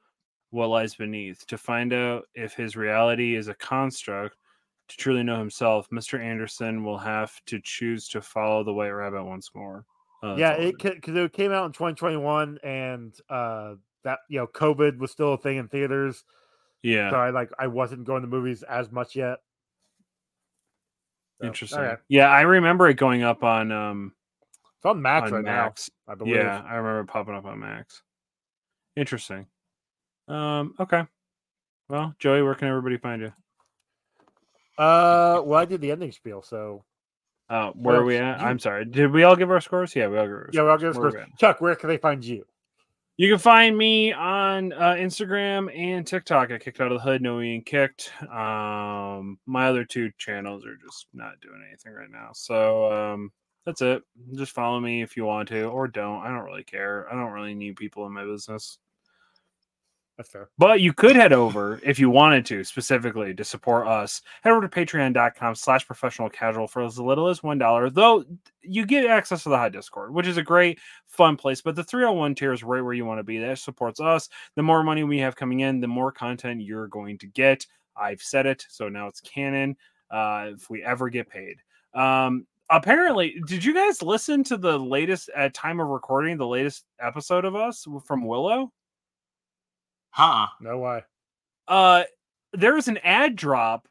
what 0.50 0.68
lies 0.68 0.94
beneath. 0.94 1.46
To 1.46 1.58
find 1.58 1.92
out 1.92 2.24
if 2.34 2.54
his 2.54 2.76
reality 2.76 3.34
is 3.34 3.48
a 3.48 3.54
construct, 3.54 4.36
to 4.88 4.96
truly 4.96 5.22
know 5.22 5.38
himself, 5.38 5.88
Mr. 5.90 6.20
Anderson 6.20 6.84
will 6.84 6.98
have 6.98 7.42
to 7.46 7.60
choose 7.60 8.08
to 8.10 8.20
follow 8.20 8.62
the 8.62 8.72
White 8.72 8.90
Rabbit 8.90 9.24
once 9.24 9.50
more. 9.54 9.86
That's 10.22 10.38
yeah, 10.38 10.52
it 10.52 10.78
because 10.78 11.16
it 11.16 11.32
came 11.32 11.52
out 11.52 11.66
in 11.66 11.72
2021, 11.72 12.58
and 12.62 13.14
uh 13.28 13.74
that 14.04 14.18
you 14.28 14.38
know 14.38 14.46
COVID 14.46 14.98
was 14.98 15.10
still 15.10 15.34
a 15.34 15.38
thing 15.38 15.56
in 15.56 15.68
theaters, 15.68 16.24
yeah. 16.82 17.10
so 17.10 17.16
I 17.16 17.30
like 17.30 17.50
I 17.58 17.66
wasn't 17.66 18.04
going 18.04 18.22
to 18.22 18.28
movies 18.28 18.62
as 18.62 18.92
much 18.92 19.16
yet. 19.16 19.38
So, 21.40 21.46
Interesting. 21.46 21.78
alright. 21.80 21.98
Yeah, 22.08 22.28
I 22.28 22.42
remember 22.42 22.88
it 22.88 22.94
going 22.94 23.22
up 23.22 23.42
on 23.42 23.72
um 23.72 24.12
It's 24.84 24.90
on 24.90 25.00
Max 25.00 25.28
on 25.28 25.32
right 25.36 25.44
Max. 25.44 25.90
now, 26.06 26.12
I 26.12 26.14
believe. 26.16 26.36
Yeah, 26.36 26.62
I 26.68 26.74
remember 26.74 27.10
popping 27.10 27.34
up 27.34 27.46
on 27.46 27.58
Max. 27.58 28.02
Interesting. 28.96 29.46
Um. 30.28 30.74
Okay. 30.78 31.04
Well, 31.88 32.14
Joey, 32.18 32.42
where 32.42 32.54
can 32.54 32.68
everybody 32.68 32.98
find 32.98 33.22
you? 33.22 33.32
Uh, 34.76 35.40
well, 35.44 35.58
I 35.60 35.64
did 35.64 35.80
the 35.80 35.90
ending 35.92 36.12
spiel, 36.12 36.42
so 36.42 36.84
Uh, 37.48 37.70
where 37.72 37.96
are 38.00 38.04
we 38.04 38.16
at? 38.16 38.40
you- 38.40 38.46
I'm 38.46 38.58
sorry. 38.58 38.84
Did 38.84 39.10
we 39.12 39.22
all 39.22 39.36
give 39.36 39.50
our 39.50 39.60
scores? 39.60 39.94
Yeah, 39.94 40.08
we 40.08 40.18
all 40.18 40.24
give 40.26 40.32
our 40.34 40.50
yeah, 40.52 40.62
we're 40.62 40.70
all 40.70 40.78
scores. 40.78 40.94
good. 40.94 41.00
Where 41.02 41.10
scores. 41.12 41.26
we 41.26 41.32
at? 41.32 41.38
Chuck, 41.38 41.60
where 41.60 41.74
can 41.76 41.88
they 41.88 41.96
find 41.98 42.24
you? 42.24 42.44
You 43.16 43.30
can 43.30 43.38
find 43.38 43.76
me 43.78 44.12
on 44.12 44.72
uh, 44.72 44.94
Instagram 44.94 45.74
and 45.76 46.06
TikTok. 46.06 46.50
I 46.50 46.58
kicked 46.58 46.80
out 46.80 46.90
of 46.90 46.98
the 46.98 47.04
hood, 47.04 47.22
no 47.22 47.38
being 47.38 47.62
kicked. 47.62 48.12
Um, 48.22 49.38
my 49.46 49.68
other 49.68 49.84
two 49.84 50.10
channels 50.18 50.66
are 50.66 50.76
just 50.76 51.06
not 51.14 51.40
doing 51.40 51.62
anything 51.68 51.92
right 51.92 52.10
now. 52.10 52.30
So 52.34 52.92
um, 52.92 53.30
that's 53.64 53.82
it. 53.82 54.02
Just 54.34 54.52
follow 54.52 54.80
me 54.80 55.02
if 55.02 55.16
you 55.16 55.24
want 55.24 55.48
to, 55.48 55.64
or 55.64 55.88
don't. 55.88 56.22
I 56.22 56.28
don't 56.28 56.44
really 56.44 56.64
care. 56.64 57.06
I 57.10 57.14
don't 57.14 57.32
really 57.32 57.54
need 57.54 57.76
people 57.76 58.06
in 58.06 58.12
my 58.12 58.24
business. 58.24 58.78
That's 60.16 60.28
fair. 60.28 60.48
But 60.58 60.80
you 60.80 60.92
could 60.92 61.16
head 61.16 61.32
over 61.32 61.80
if 61.82 61.98
you 61.98 62.08
wanted 62.08 62.46
to, 62.46 62.62
specifically 62.62 63.34
to 63.34 63.42
support 63.42 63.88
us. 63.88 64.22
Head 64.42 64.52
over 64.52 64.60
to 64.60 64.68
patreon.com 64.68 65.56
slash 65.56 65.84
professional 65.86 66.30
casual 66.30 66.68
for 66.68 66.84
as 66.84 66.98
little 67.00 67.28
as 67.28 67.42
one 67.42 67.58
dollar. 67.58 67.90
Though 67.90 68.24
you 68.62 68.86
get 68.86 69.06
access 69.06 69.42
to 69.42 69.48
the 69.48 69.56
high 69.58 69.70
Discord, 69.70 70.14
which 70.14 70.28
is 70.28 70.36
a 70.36 70.42
great 70.42 70.78
fun 71.06 71.36
place. 71.36 71.60
But 71.60 71.74
the 71.74 71.82
301 71.82 72.36
tier 72.36 72.52
is 72.52 72.62
right 72.62 72.82
where 72.82 72.92
you 72.92 73.04
want 73.04 73.18
to 73.18 73.24
be. 73.24 73.38
That 73.38 73.58
supports 73.58 73.98
us. 73.98 74.28
The 74.54 74.62
more 74.62 74.84
money 74.84 75.02
we 75.02 75.18
have 75.18 75.34
coming 75.34 75.60
in, 75.60 75.80
the 75.80 75.88
more 75.88 76.12
content 76.12 76.62
you're 76.62 76.88
going 76.88 77.18
to 77.18 77.26
get. 77.26 77.66
I've 77.96 78.22
said 78.22 78.46
it, 78.46 78.64
so 78.68 78.88
now 78.88 79.08
it's 79.08 79.20
canon. 79.20 79.76
Uh, 80.10 80.50
if 80.54 80.70
we 80.70 80.82
ever 80.84 81.08
get 81.08 81.28
paid. 81.28 81.56
Um 81.92 82.46
apparently, 82.70 83.40
did 83.46 83.64
you 83.64 83.74
guys 83.74 84.02
listen 84.02 84.44
to 84.44 84.56
the 84.56 84.78
latest 84.78 85.28
at 85.34 85.54
time 85.54 85.80
of 85.80 85.88
recording, 85.88 86.36
the 86.36 86.46
latest 86.46 86.84
episode 87.00 87.44
of 87.44 87.54
us 87.56 87.86
from 88.06 88.26
Willow? 88.26 88.72
Huh. 90.10 90.46
No 90.60 90.78
why? 90.78 91.02
uh 91.66 92.04
there 92.52 92.74
was 92.74 92.88
an 92.88 92.98
ad 92.98 93.34
drop 93.36 93.88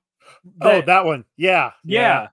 oh, 0.61 0.81
that 0.81 1.05
one. 1.05 1.25
Yeah, 1.37 1.71
yeah, 1.83 2.27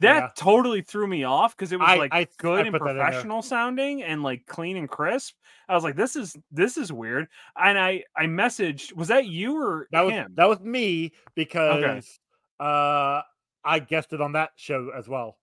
that 0.00 0.22
yeah. 0.22 0.28
totally 0.36 0.80
threw 0.80 1.06
me 1.06 1.24
off 1.24 1.54
because 1.56 1.70
it 1.70 1.78
was 1.78 1.88
I- 1.88 1.96
like 1.96 2.14
I- 2.14 2.20
I 2.20 2.26
good 2.38 2.66
and 2.66 2.72
put 2.72 2.82
that 2.84 2.90
in 2.92 2.96
there. 2.96 3.06
professional 3.06 3.42
sounding 3.42 4.02
and 4.02 4.22
like 4.22 4.46
clean 4.46 4.76
and 4.76 4.88
crisp 4.88 5.34
i 5.68 5.74
was 5.74 5.84
like 5.84 5.96
this 5.96 6.16
is 6.16 6.36
this 6.50 6.76
is 6.76 6.92
weird 6.92 7.26
and 7.56 7.78
i 7.78 8.02
i 8.16 8.24
messaged 8.24 8.94
was 8.94 9.08
that 9.08 9.26
you 9.26 9.56
or 9.60 9.86
That 9.92 10.00
was 10.02 10.12
him 10.12 10.32
that 10.36 10.48
was 10.48 10.60
me 10.60 11.12
because 11.34 12.18
uh 12.58 13.20
I 13.64 13.80
guessed 13.80 14.12
it 14.12 14.20
on 14.20 14.32
that 14.32 14.50
show 14.54 14.90
as 14.96 15.08
well. 15.08 15.38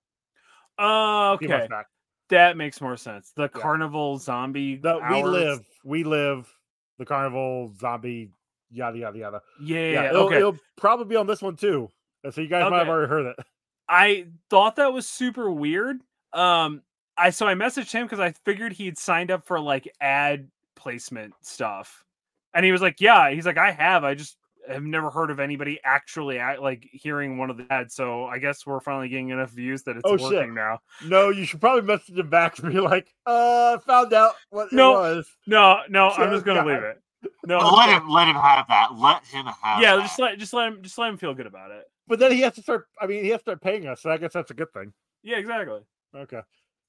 Months 0.79 1.43
okay. 1.45 1.67
That 2.29 2.57
makes 2.57 2.81
more 2.81 2.97
sense. 2.97 3.31
The 3.35 3.43
Yeah. 3.43 3.47
carnival 3.61 4.17
zombie. 4.17 4.77
The, 4.77 4.99
we 5.09 5.23
live, 5.23 5.61
we 5.83 6.03
live. 6.03 6.51
The 6.97 7.05
carnival 7.05 7.73
zombie, 7.79 8.31
yada 8.71 8.97
yada 8.97 9.17
yada. 9.17 9.41
Yeah. 9.61 9.77
Yeah, 9.77 9.91
yeah, 9.91 10.09
it'll, 10.09 10.23
okay. 10.23 10.37
it'll 10.37 10.57
probably 10.77 11.05
be 11.05 11.15
on 11.15 11.27
this 11.27 11.41
one 11.41 11.55
too. 11.55 11.89
So 12.31 12.41
you 12.41 12.47
guys 12.47 12.69
might 12.71 12.79
have 12.79 12.87
already 12.89 13.09
heard 13.09 13.25
it. 13.27 13.35
I 13.89 14.27
thought 14.49 14.77
that 14.77 14.93
was 14.93 15.05
super 15.07 15.51
weird. 15.51 15.97
Um, 16.31 16.81
I 17.17 17.29
so 17.29 17.45
I 17.45 17.53
messaged 17.53 17.91
him 17.91 18.05
because 18.05 18.19
I 18.19 18.31
figured 18.45 18.73
he'd 18.73 18.97
signed 18.97 19.29
up 19.29 19.45
for 19.45 19.59
like 19.59 19.87
ad 19.99 20.49
placement 20.75 21.33
stuff, 21.41 22.03
and 22.53 22.65
he 22.65 22.71
was 22.71 22.81
like, 22.81 23.01
"Yeah." 23.01 23.29
He's 23.31 23.45
like, 23.45 23.57
"I 23.57 23.71
have. 23.71 24.03
I 24.03 24.15
just 24.15 24.37
have 24.67 24.83
never 24.83 25.09
heard 25.09 25.29
of 25.31 25.39
anybody 25.39 25.79
actually 25.83 26.39
act, 26.39 26.61
like 26.61 26.87
hearing 26.91 27.37
one 27.37 27.49
of 27.49 27.57
the 27.57 27.65
ads. 27.71 27.95
So 27.95 28.25
I 28.25 28.39
guess 28.39 28.65
we're 28.65 28.79
finally 28.79 29.09
getting 29.09 29.29
enough 29.29 29.51
views 29.51 29.83
that 29.83 29.95
it's 29.97 30.03
Oh, 30.05 30.11
working 30.13 30.29
shit. 30.29 30.49
now." 30.53 30.79
No, 31.05 31.29
you 31.29 31.45
should 31.45 31.59
probably 31.61 31.81
message 31.81 32.17
him 32.17 32.29
back 32.29 32.59
and 32.59 32.71
be 32.71 32.79
like, 32.79 33.13
"Uh, 33.25 33.77
found 33.79 34.13
out 34.13 34.33
what 34.49 34.71
No. 34.71 34.91
it 34.91 35.15
was." 35.15 35.37
No, 35.47 35.81
no, 35.89 36.09
I'm 36.09 36.31
just 36.31 36.45
gonna 36.45 36.59
God. 36.61 36.67
leave 36.67 36.83
it. 36.83 36.99
No, 37.45 37.57
let 37.59 37.89
him 37.89 38.09
let 38.09 38.27
him 38.27 38.35
have 38.35 38.67
that. 38.67 38.95
Let 38.95 39.23
him 39.25 39.45
have. 39.45 39.81
yeah, 39.81 39.95
that. 39.95 40.01
just 40.03 40.19
let 40.19 40.37
just 40.39 40.53
let 40.53 40.67
him 40.67 40.81
just 40.81 40.97
let 40.97 41.09
him 41.09 41.17
feel 41.17 41.33
good 41.33 41.47
about 41.47 41.71
it. 41.71 41.85
But 42.07 42.19
then 42.19 42.31
he 42.33 42.41
has 42.41 42.53
to 42.55 42.61
start. 42.61 42.87
I 42.99 43.07
mean, 43.07 43.23
he 43.23 43.29
has 43.29 43.39
to 43.39 43.43
start 43.43 43.61
paying 43.61 43.87
us. 43.87 44.01
So 44.01 44.09
I 44.11 44.17
guess 44.17 44.33
that's 44.33 44.51
a 44.51 44.53
good 44.53 44.71
thing. 44.73 44.91
Yeah, 45.23 45.37
exactly. 45.37 45.79
Okay, 46.15 46.41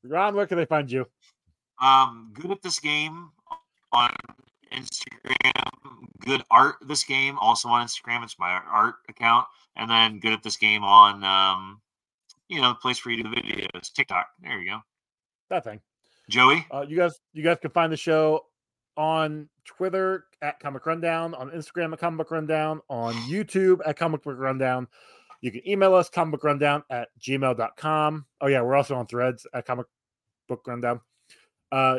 Ron, 0.02 0.34
where 0.34 0.46
can 0.46 0.58
they 0.58 0.64
find 0.66 0.90
you? 0.90 1.06
um 1.80 2.30
good 2.34 2.50
at 2.52 2.62
this 2.62 2.78
game 2.78 3.30
on 3.92 4.10
Instagram. 4.74 6.08
Good 6.20 6.42
art 6.50 6.76
this 6.86 7.04
game 7.04 7.38
also 7.38 7.68
on 7.68 7.86
Instagram. 7.86 8.22
It's 8.24 8.38
my 8.38 8.60
art 8.70 8.96
account, 9.08 9.46
and 9.76 9.90
then 9.90 10.20
good 10.20 10.32
at 10.32 10.42
this 10.42 10.56
game 10.56 10.84
on 10.84 11.24
um 11.24 11.80
you 12.48 12.60
know 12.60 12.70
the 12.70 12.74
place 12.76 13.04
where 13.04 13.14
you 13.14 13.22
do 13.22 13.30
the 13.30 13.36
videos. 13.36 13.92
TikTok. 13.92 14.26
There 14.42 14.60
you 14.60 14.70
go. 14.70 14.78
That 15.50 15.64
thing. 15.64 15.80
Joey. 16.30 16.66
Uh, 16.70 16.84
you 16.88 16.96
guys, 16.96 17.20
you 17.32 17.42
guys 17.42 17.58
can 17.60 17.70
find 17.70 17.92
the 17.92 17.96
show 17.96 18.46
on 18.96 19.48
Twitter 19.64 20.24
at 20.40 20.60
Comic 20.60 20.86
Rundown, 20.86 21.34
on 21.34 21.50
Instagram 21.50 21.92
at 21.92 21.98
Comic 21.98 22.18
Book 22.18 22.30
Rundown, 22.30 22.80
on 22.88 23.14
YouTube 23.28 23.80
at 23.84 23.96
Comic 23.96 24.22
Book 24.22 24.38
Rundown. 24.38 24.88
You 25.44 25.52
can 25.52 25.68
email 25.68 25.94
us 25.94 26.08
comic 26.08 26.32
book 26.32 26.44
rundown 26.44 26.84
at 26.88 27.08
gmail.com. 27.20 28.24
Oh, 28.40 28.46
yeah, 28.46 28.62
we're 28.62 28.76
also 28.76 28.94
on 28.94 29.06
threads 29.06 29.46
at 29.52 29.66
Comic 29.66 29.84
Book 30.48 30.62
Rundown. 30.66 31.02
Uh, 31.70 31.98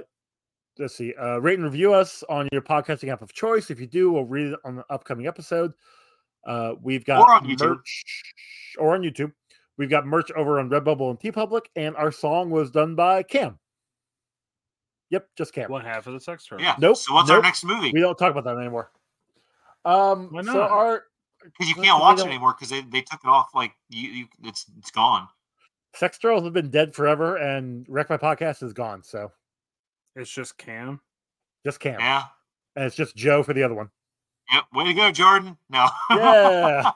let's 0.80 0.96
see. 0.96 1.14
Uh, 1.16 1.38
rate 1.38 1.56
and 1.60 1.64
review 1.66 1.94
us 1.94 2.24
on 2.30 2.48
your 2.52 2.62
podcasting 2.62 3.12
app 3.12 3.22
of 3.22 3.34
choice. 3.34 3.70
If 3.70 3.80
you 3.80 3.88
do, 3.88 4.12
we'll 4.12 4.26
read 4.26 4.54
it 4.54 4.60
on 4.66 4.76
the 4.76 4.86
upcoming 4.90 5.28
episode. 5.28 5.74
Uh, 6.46 6.74
we've 6.82 7.06
got 7.06 7.22
Or 7.22 7.34
on 7.34 7.46
YouTube. 7.46 7.70
merch 7.70 8.24
or 8.78 8.94
on 8.96 9.02
YouTube. 9.02 9.32
We've 9.78 9.90
got 9.90 10.06
merch 10.06 10.32
over 10.32 10.60
on 10.60 10.70
Redbubble 10.70 11.10
and 11.10 11.20
TeePublic, 11.20 11.66
and 11.76 11.96
our 11.96 12.12
song 12.12 12.50
was 12.50 12.72
done 12.72 12.96
by 12.96 13.24
Cam. 13.24 13.60
Yep, 15.10 15.28
just 15.38 15.54
Cam. 15.54 15.70
One 15.70 15.84
half 15.84 16.08
of 16.08 16.14
the 16.14 16.20
sex 16.20 16.46
term. 16.46 16.60
Yeah. 16.60 16.76
Nope, 16.80 16.98
So 16.98 17.14
what's 17.14 17.30
our 17.30 17.42
next 17.42 17.64
movie? 17.64 17.92
We 17.94 18.00
don't 18.00 18.18
talk 18.18 18.32
about 18.32 18.44
that 18.46 18.58
anymore. 18.58 18.92
Um, 19.84 20.30
Why 20.32 20.42
so 20.44 20.62
our 20.64 21.04
Because 21.44 21.70
you 21.70 21.76
can't 21.76 22.00
watch 22.00 22.20
it 22.20 22.26
anymore 22.26 22.54
because 22.54 22.70
they, 22.70 22.82
they 22.82 23.02
took 23.02 23.20
it 23.24 23.28
off. 23.28 23.50
Like 23.54 23.74
you, 23.90 24.10
you 24.10 24.26
it's 24.44 24.66
it's 24.80 24.90
gone. 24.92 25.28
sex 25.94 26.18
girls 26.18 26.44
have 26.44 26.54
been 26.54 26.72
dead 26.72 26.96
forever, 26.96 27.38
and 27.38 27.86
Wreck 27.88 28.10
My 28.10 28.18
Podcast 28.18 28.64
is 28.64 28.74
gone. 28.74 29.04
So 29.04 29.32
It's 30.16 30.32
just 30.32 30.58
Cam. 30.58 31.02
just 31.66 31.80
Cam, 31.80 32.00
Yeah. 32.00 32.24
and 32.76 32.86
it's 32.86 32.96
just 32.96 33.16
Joe 33.16 33.44
for 33.44 33.54
the 33.54 33.64
other 33.64 33.76
one. 33.76 33.90
Yep. 34.54 34.64
Way 34.74 34.84
to 34.86 34.94
go, 34.94 35.12
Jordan. 35.12 35.58
No. 35.70 35.88
Yeah. 36.12 36.92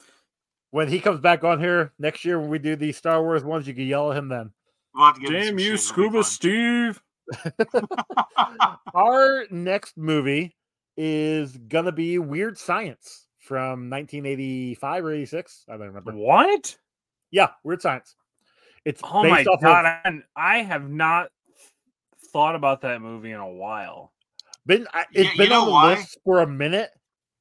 when 0.70 0.88
he 0.88 1.00
comes 1.00 1.20
back 1.20 1.44
on 1.44 1.60
here 1.60 1.92
next 1.98 2.24
year, 2.24 2.40
when 2.40 2.48
we 2.50 2.58
do 2.58 2.76
the 2.76 2.92
Star 2.92 3.22
Wars 3.22 3.44
ones, 3.44 3.66
you 3.68 3.74
can 3.74 3.86
yell 3.86 4.10
at 4.10 4.16
him 4.18 4.28
then. 4.28 4.50
We'll 4.94 5.06
have 5.06 5.14
to 5.16 5.20
give 5.20 5.30
him 5.30 5.42
Damn 5.42 5.58
you, 5.58 5.76
Scuba 5.76 6.24
Steve. 6.24 7.00
Our 8.94 9.44
next 9.50 9.96
movie 9.96 10.56
is 10.96 11.56
gonna 11.56 11.92
be 11.92 12.18
Weird 12.18 12.58
Science 12.58 13.26
from 13.38 13.90
1985 13.90 15.04
or 15.04 15.12
86. 15.12 15.64
I 15.68 15.72
don't 15.72 15.88
remember. 15.88 16.12
What? 16.12 16.76
Yeah, 17.30 17.48
Weird 17.64 17.82
Science. 17.82 18.16
It's 18.84 19.00
Oh 19.04 19.22
my 19.22 19.38
based 19.38 19.48
off 19.48 19.60
god, 19.60 19.84
of 20.06 20.14
I, 20.36 20.58
I 20.58 20.62
have 20.62 20.88
not 20.88 21.28
thought 22.32 22.54
about 22.54 22.80
that 22.82 23.00
movie 23.02 23.32
in 23.32 23.40
a 23.40 23.48
while. 23.48 24.12
been 24.66 24.86
I- 24.92 25.06
You- 25.12 25.22
it's 25.22 25.30
you 25.32 25.38
been 25.38 25.48
know 25.50 25.60
on 25.60 25.66
the 25.66 25.72
why? 25.72 25.94
list 25.94 26.18
for 26.24 26.40
a 26.40 26.46
minute 26.46 26.90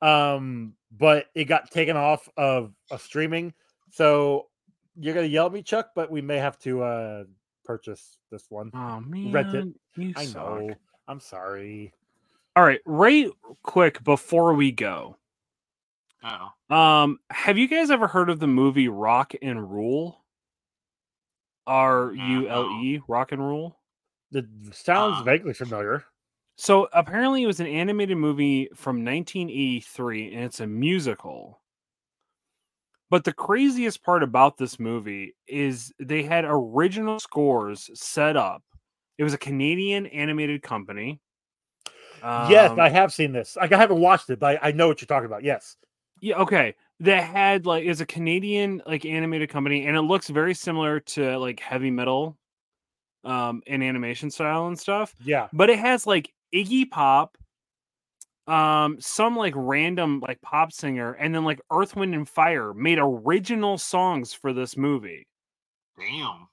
um 0.01 0.73
but 0.91 1.26
it 1.35 1.45
got 1.45 1.69
taken 1.72 1.97
off 1.97 2.30
of 2.38 2.72
a 2.91 2.97
streaming 2.99 3.53
so 3.91 4.47
you're 4.95 5.14
gonna 5.15 5.26
yell 5.27 5.47
at 5.47 5.51
me 5.51 5.61
chuck 5.64 5.89
but 5.95 6.09
we 6.11 6.22
may 6.22 6.38
have 6.38 6.57
to 6.59 6.84
uh 6.84 7.23
purchase 7.65 8.18
this 8.31 8.45
one 8.49 8.69
Oh 8.73 8.99
man, 9.01 9.31
Rent 9.31 9.55
it. 9.55 9.68
you 9.95 10.14
i 10.15 10.23
suck. 10.26 10.35
know 10.61 10.73
i'm 11.07 11.19
sorry 11.19 11.93
All 12.55 12.64
right, 12.64 12.80
right 12.85 13.27
quick 13.64 14.03
before 14.03 14.53
we 14.53 14.72
go. 14.72 15.18
Uh-oh. 16.23 16.76
Um, 16.76 17.19
have 17.30 17.57
you 17.59 17.68
guys 17.68 17.91
ever 17.91 18.07
heard 18.07 18.30
of 18.31 18.39
the 18.39 18.47
movie 18.47 18.88
Rock 18.88 19.34
and 19.41 19.69
Rule? 19.72 20.23
R 21.68 22.14
U 22.14 22.49
L 22.49 22.80
E, 22.81 23.01
Rock 23.07 23.31
and 23.34 23.41
Rule. 23.41 23.77
It 24.31 24.45
sounds 24.73 25.19
Uh. 25.19 25.21
vaguely 25.21 25.53
familiar 25.53 26.05
So 26.57 26.89
apparently, 26.91 27.43
it 27.43 27.47
was 27.47 27.61
an 27.61 27.67
animated 27.67 28.17
movie 28.17 28.67
from 28.75 29.01
1983, 29.03 30.33
and 30.33 30.43
it's 30.43 30.59
a 30.59 30.67
musical. 30.67 31.61
But 33.09 33.23
the 33.23 33.33
craziest 33.33 34.03
part 34.03 34.23
about 34.23 34.57
this 34.57 34.79
movie 34.79 35.35
is 35.47 35.93
they 35.99 36.23
had 36.23 36.45
original 36.47 37.19
scores 37.19 37.89
set 37.99 38.35
up. 38.35 38.63
It 39.17 39.23
was 39.23 39.33
a 39.33 39.37
Canadian 39.37 40.05
animated 40.07 40.61
company. 40.61 41.21
yes 42.33 42.71
Um, 42.71 42.77
i 42.77 42.89
have 42.89 43.13
seen 43.13 43.31
this 43.31 43.57
i 43.57 43.67
haven't 43.67 43.99
watched 43.99 44.29
it 44.29 44.39
but 44.39 44.57
I, 44.63 44.69
I 44.69 44.71
know 44.71 44.87
what 44.87 45.01
you're 45.01 45.07
talking 45.07 45.25
about 45.25 45.43
yes 45.43 45.77
Yeah, 46.21 46.37
okay. 46.41 46.75
That 46.99 47.21
had 47.23 47.65
like 47.65 47.83
is 47.85 48.01
a 48.01 48.05
Canadian 48.05 48.81
like 48.87 49.05
animated 49.05 49.49
company, 49.49 49.85
and 49.85 49.95
it 49.95 50.01
looks 50.01 50.29
very 50.29 50.53
similar 50.55 50.99
to 51.01 51.37
like 51.37 51.59
heavy 51.59 51.91
metal, 51.91 52.37
um, 53.27 53.61
in 53.67 53.81
animation 53.83 54.31
style 54.31 54.67
and 54.67 54.79
stuff. 54.79 55.13
yeah 55.23 55.47
But 55.53 55.69
it 55.69 55.79
has 55.79 56.07
like 56.07 56.33
Iggy 56.55 56.89
Pop, 56.89 57.37
um, 58.47 58.97
some 58.99 59.35
like 59.35 59.53
random 59.55 60.21
like 60.21 60.41
pop 60.41 60.71
singer, 60.71 61.11
and 61.13 61.35
then 61.35 61.43
like 61.43 61.59
Earth, 61.71 61.95
Wind, 61.95 62.15
and 62.15 62.27
Fire 62.27 62.73
made 62.73 62.99
original 63.01 63.77
songs 63.77 64.33
for 64.33 64.53
this 64.53 64.77
movie. 64.77 65.27
Damn. 65.99 66.47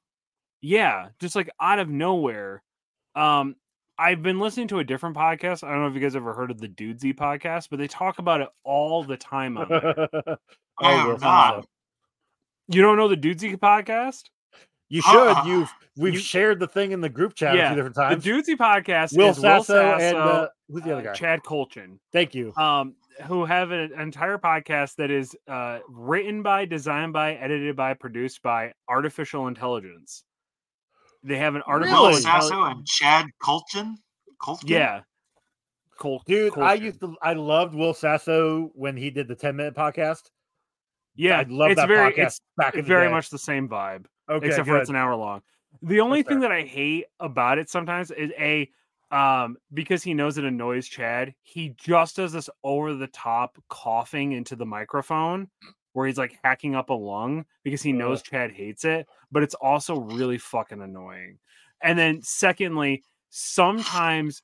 Yeah, 0.60 1.08
just 1.20 1.36
like 1.36 1.50
out 1.60 1.78
of 1.78 1.88
nowhere. 1.88 2.62
Um, 3.14 3.54
I've 3.96 4.22
been 4.22 4.40
listening 4.40 4.66
to 4.68 4.80
a 4.80 4.84
different 4.84 5.16
podcast. 5.16 5.62
I 5.62 5.70
don't 5.70 5.82
know 5.82 5.86
if 5.86 5.94
you 5.94 6.00
guys 6.00 6.16
ever 6.16 6.34
heard 6.34 6.50
of 6.50 6.58
the 6.60 6.68
Dudesy 6.68 7.14
podcast, 7.14 7.68
but 7.70 7.78
they 7.78 7.86
talk 7.86 8.18
about 8.18 8.40
it 8.40 8.48
all 8.64 9.04
the 9.04 9.16
time 9.16 9.56
on 9.56 9.68
there. 9.68 9.82
I 10.80 10.94
Oh, 10.94 11.10
have 11.12 11.20
not. 11.20 11.66
You 12.66 12.82
don't 12.82 12.96
know 12.96 13.06
the 13.08 13.16
Dudesy 13.16 13.56
podcast? 13.56 14.22
You 14.94 15.02
should 15.02 15.16
Uh-uh. 15.28 15.44
you've 15.46 15.72
we've 15.96 16.14
You- 16.14 16.20
shared 16.20 16.60
the 16.60 16.68
thing 16.68 16.92
in 16.92 17.00
the 17.00 17.08
group 17.08 17.34
chat 17.34 17.56
a 17.56 17.66
few 17.66 17.74
different 17.76 17.96
times. 17.96 18.22
The 18.22 18.30
times 18.30 18.46
Dudesy 18.46 18.56
podcast 18.56 19.16
will 19.16 19.30
is 19.30 19.36
Will 19.38 19.42
sasso, 19.42 19.74
Sasso, 19.74 19.98
and 20.04 20.16
uh, 20.16 20.48
who's 20.68 20.82
the 20.82 20.90
uh, 20.90 20.92
other 20.98 21.02
guy 21.02 21.12
Chad 21.14 21.40
Kultgen, 21.42 21.98
thank 22.12 22.34
you 22.34 22.54
um, 22.56 22.94
who 23.26 23.44
have 23.44 23.70
an 23.72 23.90
entire 23.98 24.38
podcast 24.38 24.94
that 24.96 25.10
is 25.10 25.34
uh, 25.48 25.80
written 25.88 26.42
by, 26.42 26.64
designed 26.64 27.12
by, 27.12 27.34
edited 27.34 27.74
by, 27.74 27.94
produced 27.94 28.40
by 28.42 28.72
artificial 28.88 29.48
intelligence. 29.48 30.22
They 31.24 31.38
have 31.38 31.54
an 31.56 31.62
artificial 31.66 32.00
Will 32.02 32.08
Really? 32.10 32.20
Sasso 32.22 32.62
and 32.64 32.86
Chad 32.86 33.26
Kultgen. 33.42 33.94
Kultgen. 34.42 34.68
yeah, 34.68 35.00
Col- 35.98 36.22
Dude, 36.26 36.56
I 36.58 36.74
used 36.74 37.00
to 37.00 37.16
I 37.22 37.32
loved 37.32 37.74
Will 37.74 37.94
Sasso 37.94 38.70
when 38.74 38.96
he 38.96 39.10
did 39.10 39.26
the 39.26 39.34
10 39.34 39.56
minute 39.56 39.74
podcast. 39.74 40.22
yeah, 41.16 41.38
I 41.38 41.42
love 41.48 41.70
it's 41.72 41.80
that 41.80 41.88
very, 41.88 42.12
podcast 42.12 42.26
it's 42.26 42.40
back 42.56 42.74
in 42.74 42.80
it's 42.80 42.86
the 42.88 42.94
very 42.94 43.08
day. 43.08 43.12
much 43.12 43.30
the 43.30 43.38
same 43.38 43.68
vibe. 43.68 44.04
Okay, 44.28 44.46
except 44.46 44.66
for 44.66 44.74
good. 44.74 44.80
it's 44.82 44.90
an 44.90 44.96
hour 44.96 45.14
long. 45.14 45.42
The 45.82 46.00
only 46.00 46.22
thing 46.22 46.40
that 46.40 46.52
I 46.52 46.62
hate 46.62 47.06
about 47.20 47.58
it 47.58 47.68
sometimes 47.68 48.10
is 48.10 48.30
a 48.38 48.70
um 49.10 49.56
because 49.72 50.02
he 50.02 50.14
knows 50.14 50.38
it 50.38 50.44
annoys 50.44 50.88
Chad, 50.88 51.34
he 51.42 51.74
just 51.76 52.16
does 52.16 52.32
this 52.32 52.48
over 52.62 52.94
the 52.94 53.06
top 53.08 53.58
coughing 53.68 54.32
into 54.32 54.56
the 54.56 54.66
microphone 54.66 55.48
where 55.92 56.06
he's 56.06 56.18
like 56.18 56.38
hacking 56.42 56.74
up 56.74 56.90
a 56.90 56.94
lung 56.94 57.44
because 57.62 57.82
he 57.82 57.92
knows 57.92 58.20
Chad 58.22 58.50
hates 58.50 58.84
it, 58.84 59.06
but 59.30 59.42
it's 59.42 59.54
also 59.54 59.96
really 60.00 60.38
fucking 60.38 60.82
annoying. 60.82 61.38
And 61.82 61.98
then 61.98 62.20
secondly, 62.22 63.04
sometimes 63.30 64.42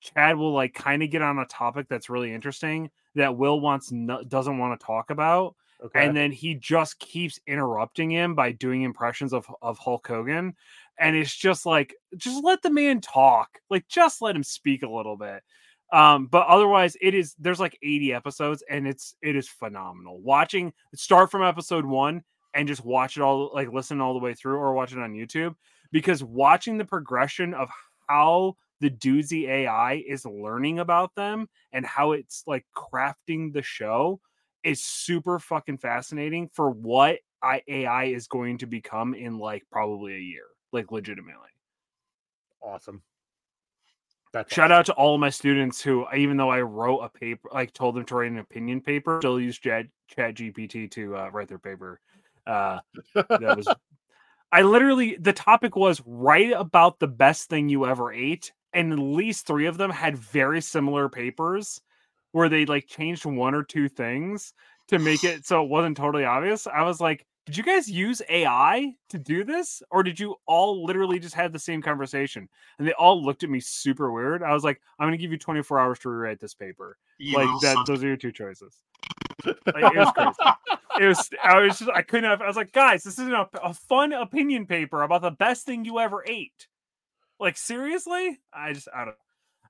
Chad 0.00 0.36
will 0.36 0.52
like 0.52 0.74
kind 0.74 1.02
of 1.02 1.10
get 1.10 1.22
on 1.22 1.38
a 1.38 1.46
topic 1.46 1.86
that's 1.88 2.10
really 2.10 2.32
interesting 2.32 2.90
that 3.14 3.36
Will 3.36 3.60
wants 3.60 3.92
no, 3.92 4.22
doesn't 4.24 4.58
want 4.58 4.78
to 4.78 4.86
talk 4.86 5.10
about 5.10 5.54
okay. 5.84 6.06
and 6.06 6.16
then 6.16 6.30
he 6.32 6.54
just 6.54 6.98
keeps 6.98 7.38
interrupting 7.46 8.10
him 8.10 8.34
by 8.34 8.52
doing 8.52 8.82
impressions 8.82 9.32
of 9.32 9.46
of 9.62 9.78
Hulk 9.78 10.06
Hogan 10.06 10.54
and 10.98 11.16
it's 11.16 11.34
just 11.34 11.66
like 11.66 11.94
just 12.16 12.42
let 12.44 12.62
the 12.62 12.70
man 12.70 13.00
talk 13.00 13.58
like 13.70 13.86
just 13.88 14.22
let 14.22 14.36
him 14.36 14.44
speak 14.44 14.82
a 14.82 14.90
little 14.90 15.16
bit 15.16 15.42
um 15.92 16.26
but 16.26 16.46
otherwise 16.46 16.96
it 17.00 17.14
is 17.14 17.34
there's 17.38 17.60
like 17.60 17.78
80 17.82 18.12
episodes 18.12 18.62
and 18.68 18.86
it's 18.86 19.14
it 19.22 19.36
is 19.36 19.48
phenomenal 19.48 20.20
watching 20.20 20.72
start 20.94 21.30
from 21.30 21.42
episode 21.42 21.84
1 21.84 22.22
and 22.54 22.68
just 22.68 22.84
watch 22.84 23.16
it 23.16 23.22
all 23.22 23.50
like 23.54 23.72
listen 23.72 24.00
all 24.00 24.14
the 24.14 24.18
way 24.18 24.34
through 24.34 24.56
or 24.56 24.74
watch 24.74 24.92
it 24.92 24.98
on 24.98 25.14
YouTube 25.14 25.54
because 25.92 26.22
watching 26.22 26.78
the 26.78 26.84
progression 26.84 27.54
of 27.54 27.68
how 28.08 28.56
the 28.80 28.90
Dudesy 28.90 29.48
AI 29.48 30.02
is 30.06 30.24
learning 30.24 30.78
about 30.78 31.14
them 31.14 31.48
and 31.72 31.84
how 31.84 32.12
it's 32.12 32.44
like 32.46 32.64
crafting 32.76 33.52
the 33.52 33.62
show 33.62 34.20
is 34.68 34.84
super 34.84 35.38
fucking 35.38 35.78
fascinating 35.78 36.48
for 36.52 36.70
what 36.70 37.18
I, 37.42 37.62
AI 37.66 38.04
is 38.04 38.26
going 38.26 38.58
to 38.58 38.66
become 38.66 39.14
in 39.14 39.38
like 39.38 39.64
probably 39.72 40.14
a 40.14 40.20
year, 40.20 40.44
like 40.72 40.92
legitimately. 40.92 41.48
Awesome. 42.62 43.02
That's 44.32 44.52
Shout 44.52 44.70
out 44.70 44.84
to 44.86 44.92
all 44.92 45.16
my 45.16 45.30
students 45.30 45.80
who, 45.80 46.06
even 46.14 46.36
though 46.36 46.50
I 46.50 46.60
wrote 46.60 46.98
a 46.98 47.08
paper, 47.08 47.48
like 47.52 47.72
told 47.72 47.94
them 47.94 48.04
to 48.04 48.14
write 48.14 48.30
an 48.30 48.38
opinion 48.38 48.82
paper, 48.82 49.18
still 49.22 49.40
use 49.40 49.58
Chat 49.58 49.86
Chat 50.08 50.34
GPT 50.34 50.90
to 50.90 51.16
uh, 51.16 51.30
write 51.32 51.48
their 51.48 51.58
paper. 51.58 51.98
Uh, 52.46 52.80
that 53.14 53.56
was, 53.56 53.66
I 54.52 54.62
literally 54.62 55.16
the 55.18 55.32
topic 55.32 55.76
was 55.76 56.02
write 56.04 56.52
about 56.52 56.98
the 56.98 57.08
best 57.08 57.48
thing 57.48 57.70
you 57.70 57.86
ever 57.86 58.12
ate, 58.12 58.52
and 58.74 58.92
at 58.92 58.98
least 58.98 59.46
three 59.46 59.64
of 59.64 59.78
them 59.78 59.90
had 59.90 60.18
very 60.18 60.60
similar 60.60 61.08
papers 61.08 61.80
where 62.32 62.48
they 62.48 62.66
like 62.66 62.86
changed 62.86 63.24
one 63.24 63.54
or 63.54 63.62
two 63.62 63.88
things 63.88 64.52
to 64.88 64.98
make 64.98 65.24
it 65.24 65.46
so 65.46 65.62
it 65.62 65.68
wasn't 65.68 65.96
totally 65.96 66.24
obvious. 66.24 66.66
I 66.66 66.82
was 66.82 67.00
like, 67.00 67.26
did 67.46 67.56
you 67.56 67.62
guys 67.62 67.90
use 67.90 68.20
AI 68.28 68.92
to 69.08 69.18
do 69.18 69.42
this, 69.42 69.82
or 69.90 70.02
did 70.02 70.20
you 70.20 70.34
all 70.46 70.84
literally 70.84 71.18
just 71.18 71.34
have 71.34 71.50
the 71.50 71.58
same 71.58 71.80
conversation? 71.80 72.46
And 72.78 72.86
they 72.86 72.92
all 72.92 73.24
looked 73.24 73.42
at 73.42 73.48
me 73.48 73.58
super 73.58 74.12
weird. 74.12 74.42
I 74.42 74.52
was 74.52 74.64
like, 74.64 74.82
I'm 74.98 75.06
gonna 75.06 75.16
give 75.16 75.32
you 75.32 75.38
24 75.38 75.80
hours 75.80 75.98
to 76.00 76.10
rewrite 76.10 76.40
this 76.40 76.52
paper. 76.52 76.98
You 77.18 77.38
like 77.38 77.48
that, 77.62 77.86
those 77.86 78.04
are 78.04 78.06
your 78.06 78.18
two 78.18 78.32
choices. 78.32 78.76
Like, 79.46 79.56
it 79.66 79.96
was 79.96 80.12
crazy. 80.12 80.56
it 81.00 81.06
was. 81.06 81.30
I 81.42 81.60
was 81.60 81.78
just. 81.78 81.90
I 81.90 82.02
couldn't 82.02 82.28
have. 82.28 82.42
I 82.42 82.46
was 82.46 82.56
like, 82.56 82.72
guys, 82.72 83.02
this 83.02 83.18
is 83.18 83.28
a, 83.28 83.48
a 83.62 83.72
fun 83.72 84.12
opinion 84.12 84.66
paper 84.66 85.02
about 85.02 85.22
the 85.22 85.30
best 85.30 85.64
thing 85.64 85.84
you 85.84 86.00
ever 86.00 86.22
ate. 86.26 86.68
Like 87.40 87.56
seriously, 87.56 88.40
I 88.52 88.72
just. 88.72 88.88
I 88.94 89.06
don't. 89.06 89.16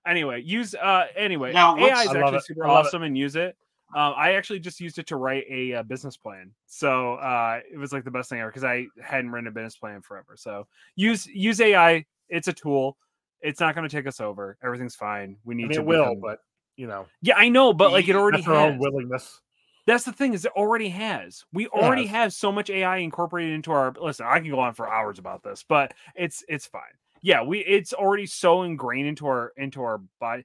Anyway, 0.08 0.42
use. 0.42 0.74
Uh. 0.74 1.06
Anyway, 1.16 1.52
Now, 1.52 1.76
AI 1.76 2.02
is 2.02 2.08
actually 2.14 2.36
it. 2.38 2.44
super 2.44 2.66
I 2.66 2.72
love 2.72 2.84
it. 2.84 2.88
awesome 2.88 3.02
and 3.02 3.16
use 3.16 3.36
it. 3.36 3.56
Um, 3.94 4.12
I 4.16 4.32
actually 4.34 4.60
just 4.60 4.80
used 4.80 4.98
it 4.98 5.06
to 5.06 5.16
write 5.16 5.44
a, 5.50 5.74
uh 5.74 5.82
business 5.82 6.16
plan, 6.16 6.50
so 6.66 7.14
uh, 7.14 7.60
it 7.72 7.78
was 7.78 7.90
like 7.92 8.04
the 8.04 8.10
best 8.10 8.28
thing 8.28 8.38
ever 8.40 8.50
because 8.50 8.64
I 8.64 8.86
hadn't 9.02 9.30
written 9.30 9.46
a 9.46 9.50
business 9.50 9.76
plan 9.76 10.02
forever. 10.02 10.34
So 10.36 10.66
use 10.96 11.26
use 11.26 11.58
AI. 11.60 12.04
It's 12.28 12.48
a 12.48 12.52
tool. 12.52 12.98
It's 13.40 13.60
not 13.60 13.74
going 13.74 13.88
to 13.88 13.94
take 13.96 14.06
us 14.06 14.20
over. 14.20 14.58
Everything's 14.62 14.94
fine. 14.94 15.36
We 15.44 15.54
I 15.54 15.56
need 15.56 15.68
mean, 15.68 15.76
to. 15.76 15.80
it 15.80 15.86
will, 15.86 16.04
become- 16.16 16.20
but 16.20 16.38
you 16.76 16.86
know, 16.86 17.06
yeah, 17.22 17.36
I 17.38 17.48
know, 17.48 17.72
but 17.72 17.90
like 17.92 18.08
it 18.08 18.14
already 18.16 18.38
that's 18.38 18.46
their 18.46 18.56
own 18.56 18.72
has. 18.72 18.80
willingness. 18.80 19.40
That's 19.86 20.04
the 20.04 20.12
thing 20.12 20.34
is 20.34 20.44
it 20.44 20.52
already 20.54 20.90
has. 20.90 21.44
We 21.54 21.66
already 21.68 22.04
has. 22.04 22.10
have 22.24 22.32
so 22.34 22.52
much 22.52 22.68
AI 22.68 22.98
incorporated 22.98 23.54
into 23.54 23.72
our 23.72 23.94
listen, 23.98 24.26
I 24.28 24.38
can 24.40 24.50
go 24.50 24.60
on 24.60 24.74
for 24.74 24.86
hours 24.92 25.18
about 25.18 25.42
this, 25.42 25.64
but 25.66 25.94
it's 26.14 26.44
it's 26.46 26.66
fine. 26.66 26.82
Yeah, 27.22 27.42
we 27.42 27.58
it's 27.60 27.92
already 27.92 28.26
so 28.26 28.62
ingrained 28.62 29.08
into 29.08 29.26
our 29.26 29.52
into 29.56 29.82
our 29.82 29.98
body. 30.20 30.44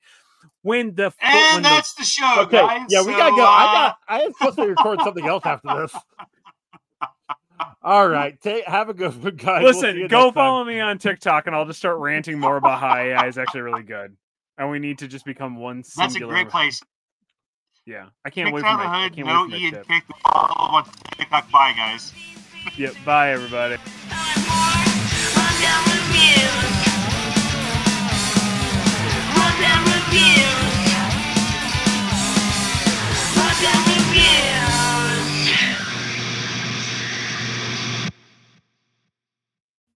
When 0.62 0.94
the 0.96 1.12
fo- 1.12 1.18
when 1.26 1.36
And 1.56 1.66
the- 1.66 1.70
that's 1.70 1.94
the 1.94 2.04
show, 2.04 2.42
Okay, 2.42 2.58
guys. 2.58 2.88
yeah, 2.90 3.00
we 3.02 3.12
So, 3.14 3.18
gotta 3.18 3.36
go. 3.36 3.44
uh, 3.44 3.48
I 3.48 3.66
got. 3.74 3.98
I 4.08 4.22
am 4.22 4.34
supposed 4.34 4.58
to 4.58 4.66
record 4.68 5.00
something 5.02 5.26
else 5.26 5.46
after 5.46 5.68
this. 5.82 5.96
All 7.82 8.08
right, 8.10 8.40
take 8.42 8.66
have 8.66 8.90
a 8.90 8.94
good 8.94 9.22
one, 9.24 9.36
guys. 9.36 9.64
We'll 9.64 9.74
listen, 9.74 9.96
go 9.96 10.02
next 10.02 10.12
time. 10.12 10.34
follow 10.34 10.64
me 10.66 10.80
on 10.80 10.98
TikTok 10.98 11.48
and 11.48 11.56
I'll 11.56 11.66
just 11.66 11.80
start 11.80 11.98
ranting 12.00 12.40
more 12.40 12.58
about 12.58 12.80
how 12.80 12.96
AI 12.96 13.28
is 13.28 13.38
actually 13.38 13.62
really 13.62 13.84
good. 13.84 14.16
And 14.58 14.70
we 14.70 14.80
need 14.80 15.00
to 15.00 15.08
just 15.08 15.26
become 15.26 15.56
one 15.58 15.84
That's 15.98 16.16
a 16.16 16.20
great 16.20 16.50
place. 16.50 16.82
Yeah. 17.86 18.08
I 18.26 18.30
can't 18.30 18.48
Kick 18.48 18.56
wait 18.56 18.62
down 18.64 18.78
for 18.80 18.84
the 18.84 18.90
my 18.90 19.06
I 19.06 19.10
can't 19.10 19.28
no 19.28 19.44
wait 19.44 19.46
for 19.46 19.50
my 19.50 19.58
Ian 19.58 19.72
chip. 19.74 19.88
kick. 19.88 20.04
Follow 20.32 20.84
TikTok. 21.18 21.52
Bye, 21.52 21.74
guys. 21.76 22.14
Yep. 22.78 22.96
bye 23.06 23.32
everybody. 23.32 23.78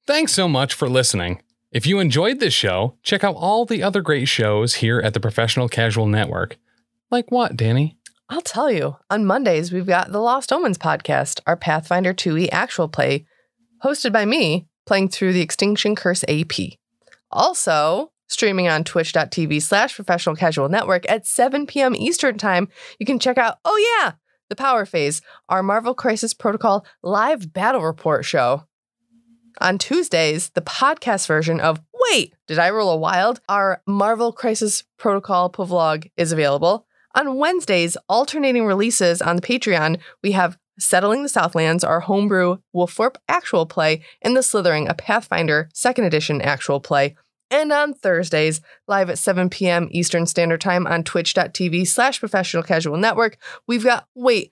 Thanks 0.08 0.32
so 0.32 0.48
much 0.48 0.74
for 0.74 0.90
listening. 0.90 1.44
If 1.70 1.86
you 1.86 2.00
enjoyed 2.00 2.40
this 2.40 2.54
show, 2.54 2.96
check 3.04 3.24
out 3.24 3.36
all 3.36 3.66
the 3.66 3.84
other 3.84 4.02
great 4.02 4.28
shows 4.28 4.76
here 4.76 5.00
at 5.00 5.14
the 5.14 5.20
Professional 5.20 5.68
Casual 5.68 6.08
Network. 6.08 6.58
Like 7.12 7.30
what, 7.30 7.58
Danny? 7.58 7.98
I'll 8.30 8.42
tell 8.42 8.72
you. 8.72 8.96
On 9.10 9.26
Mondays, 9.26 9.72
we've 9.72 9.86
got 9.86 10.12
the 10.12 10.20
Lost 10.20 10.52
Omens 10.52 10.78
podcast, 10.78 11.42
our 11.46 11.56
Pathfinder 11.56 12.14
2e 12.14 12.50
actual 12.52 12.88
play, 12.88 13.28
hosted 13.84 14.12
by 14.12 14.26
me, 14.26 14.67
playing 14.88 15.10
through 15.10 15.34
the 15.34 15.42
Extinction 15.42 15.96
Curse 15.96 16.24
AP. 16.28 16.78
Also, 17.32 18.12
streaming 18.28 18.68
on 18.68 18.84
twitch.tv 18.84 19.62
slash 19.62 19.96
professional 19.96 20.36
casual 20.36 20.70
network 20.70 21.08
at 21.10 21.28
7 21.28 21.68
p.m. 21.68 21.96
Eastern 21.96 22.38
Time, 22.38 22.70
you 23.00 23.06
can 23.06 23.20
check 23.20 23.38
out, 23.38 23.58
oh 23.64 24.02
yeah, 24.04 24.14
the 24.50 24.56
Power 24.56 24.86
Phase, 24.86 25.22
our 25.50 25.62
Marvel 25.62 25.94
Crisis 25.94 26.34
Protocol 26.34 26.86
live 27.04 27.54
battle 27.54 27.82
report 27.82 28.26
show. 28.26 28.64
On 29.60 29.78
Tuesdays, 29.78 30.50
the 30.50 30.62
podcast 30.62 31.28
version 31.28 31.60
of 31.60 31.82
Wait, 32.12 32.36
Did 32.48 32.60
I 32.60 32.70
Roll 32.70 32.92
a 32.92 32.98
Wild? 32.98 33.42
Our 33.50 33.82
Marvel 33.88 34.32
Crisis 34.32 34.84
Protocol 34.98 35.52
Povlog 35.52 36.10
is 36.16 36.32
available. 36.32 36.86
On 37.16 37.38
Wednesdays, 37.38 37.98
alternating 38.08 38.66
releases 38.66 39.22
on 39.22 39.36
the 39.36 39.42
Patreon, 39.42 40.00
we 40.22 40.34
have 40.34 40.58
Settling 40.80 41.24
the 41.24 41.30
Southlands, 41.30 41.84
our 41.84 42.02
homebrew 42.02 42.58
Wolfthorpe 42.76 43.18
actual 43.28 43.66
play, 43.66 44.04
and 44.22 44.36
The 44.36 44.44
Slithering, 44.44 44.88
a 44.88 44.94
Pathfinder 44.94 45.70
second 45.74 46.06
edition 46.06 46.42
actual 46.42 46.80
play. 46.80 47.16
And 47.50 47.72
on 47.72 47.94
Thursdays, 47.94 48.62
live 48.88 49.10
at 49.10 49.18
7 49.18 49.50
p.m. 49.50 49.88
Eastern 49.92 50.26
Standard 50.26 50.62
Time 50.62 50.86
on 50.86 51.04
twitch.tv 51.04 51.88
slash 51.88 52.20
professional 52.20 52.64
casual 52.64 52.98
network, 52.98 53.38
we've 53.68 53.84
got 53.84 54.06
Wait, 54.14 54.52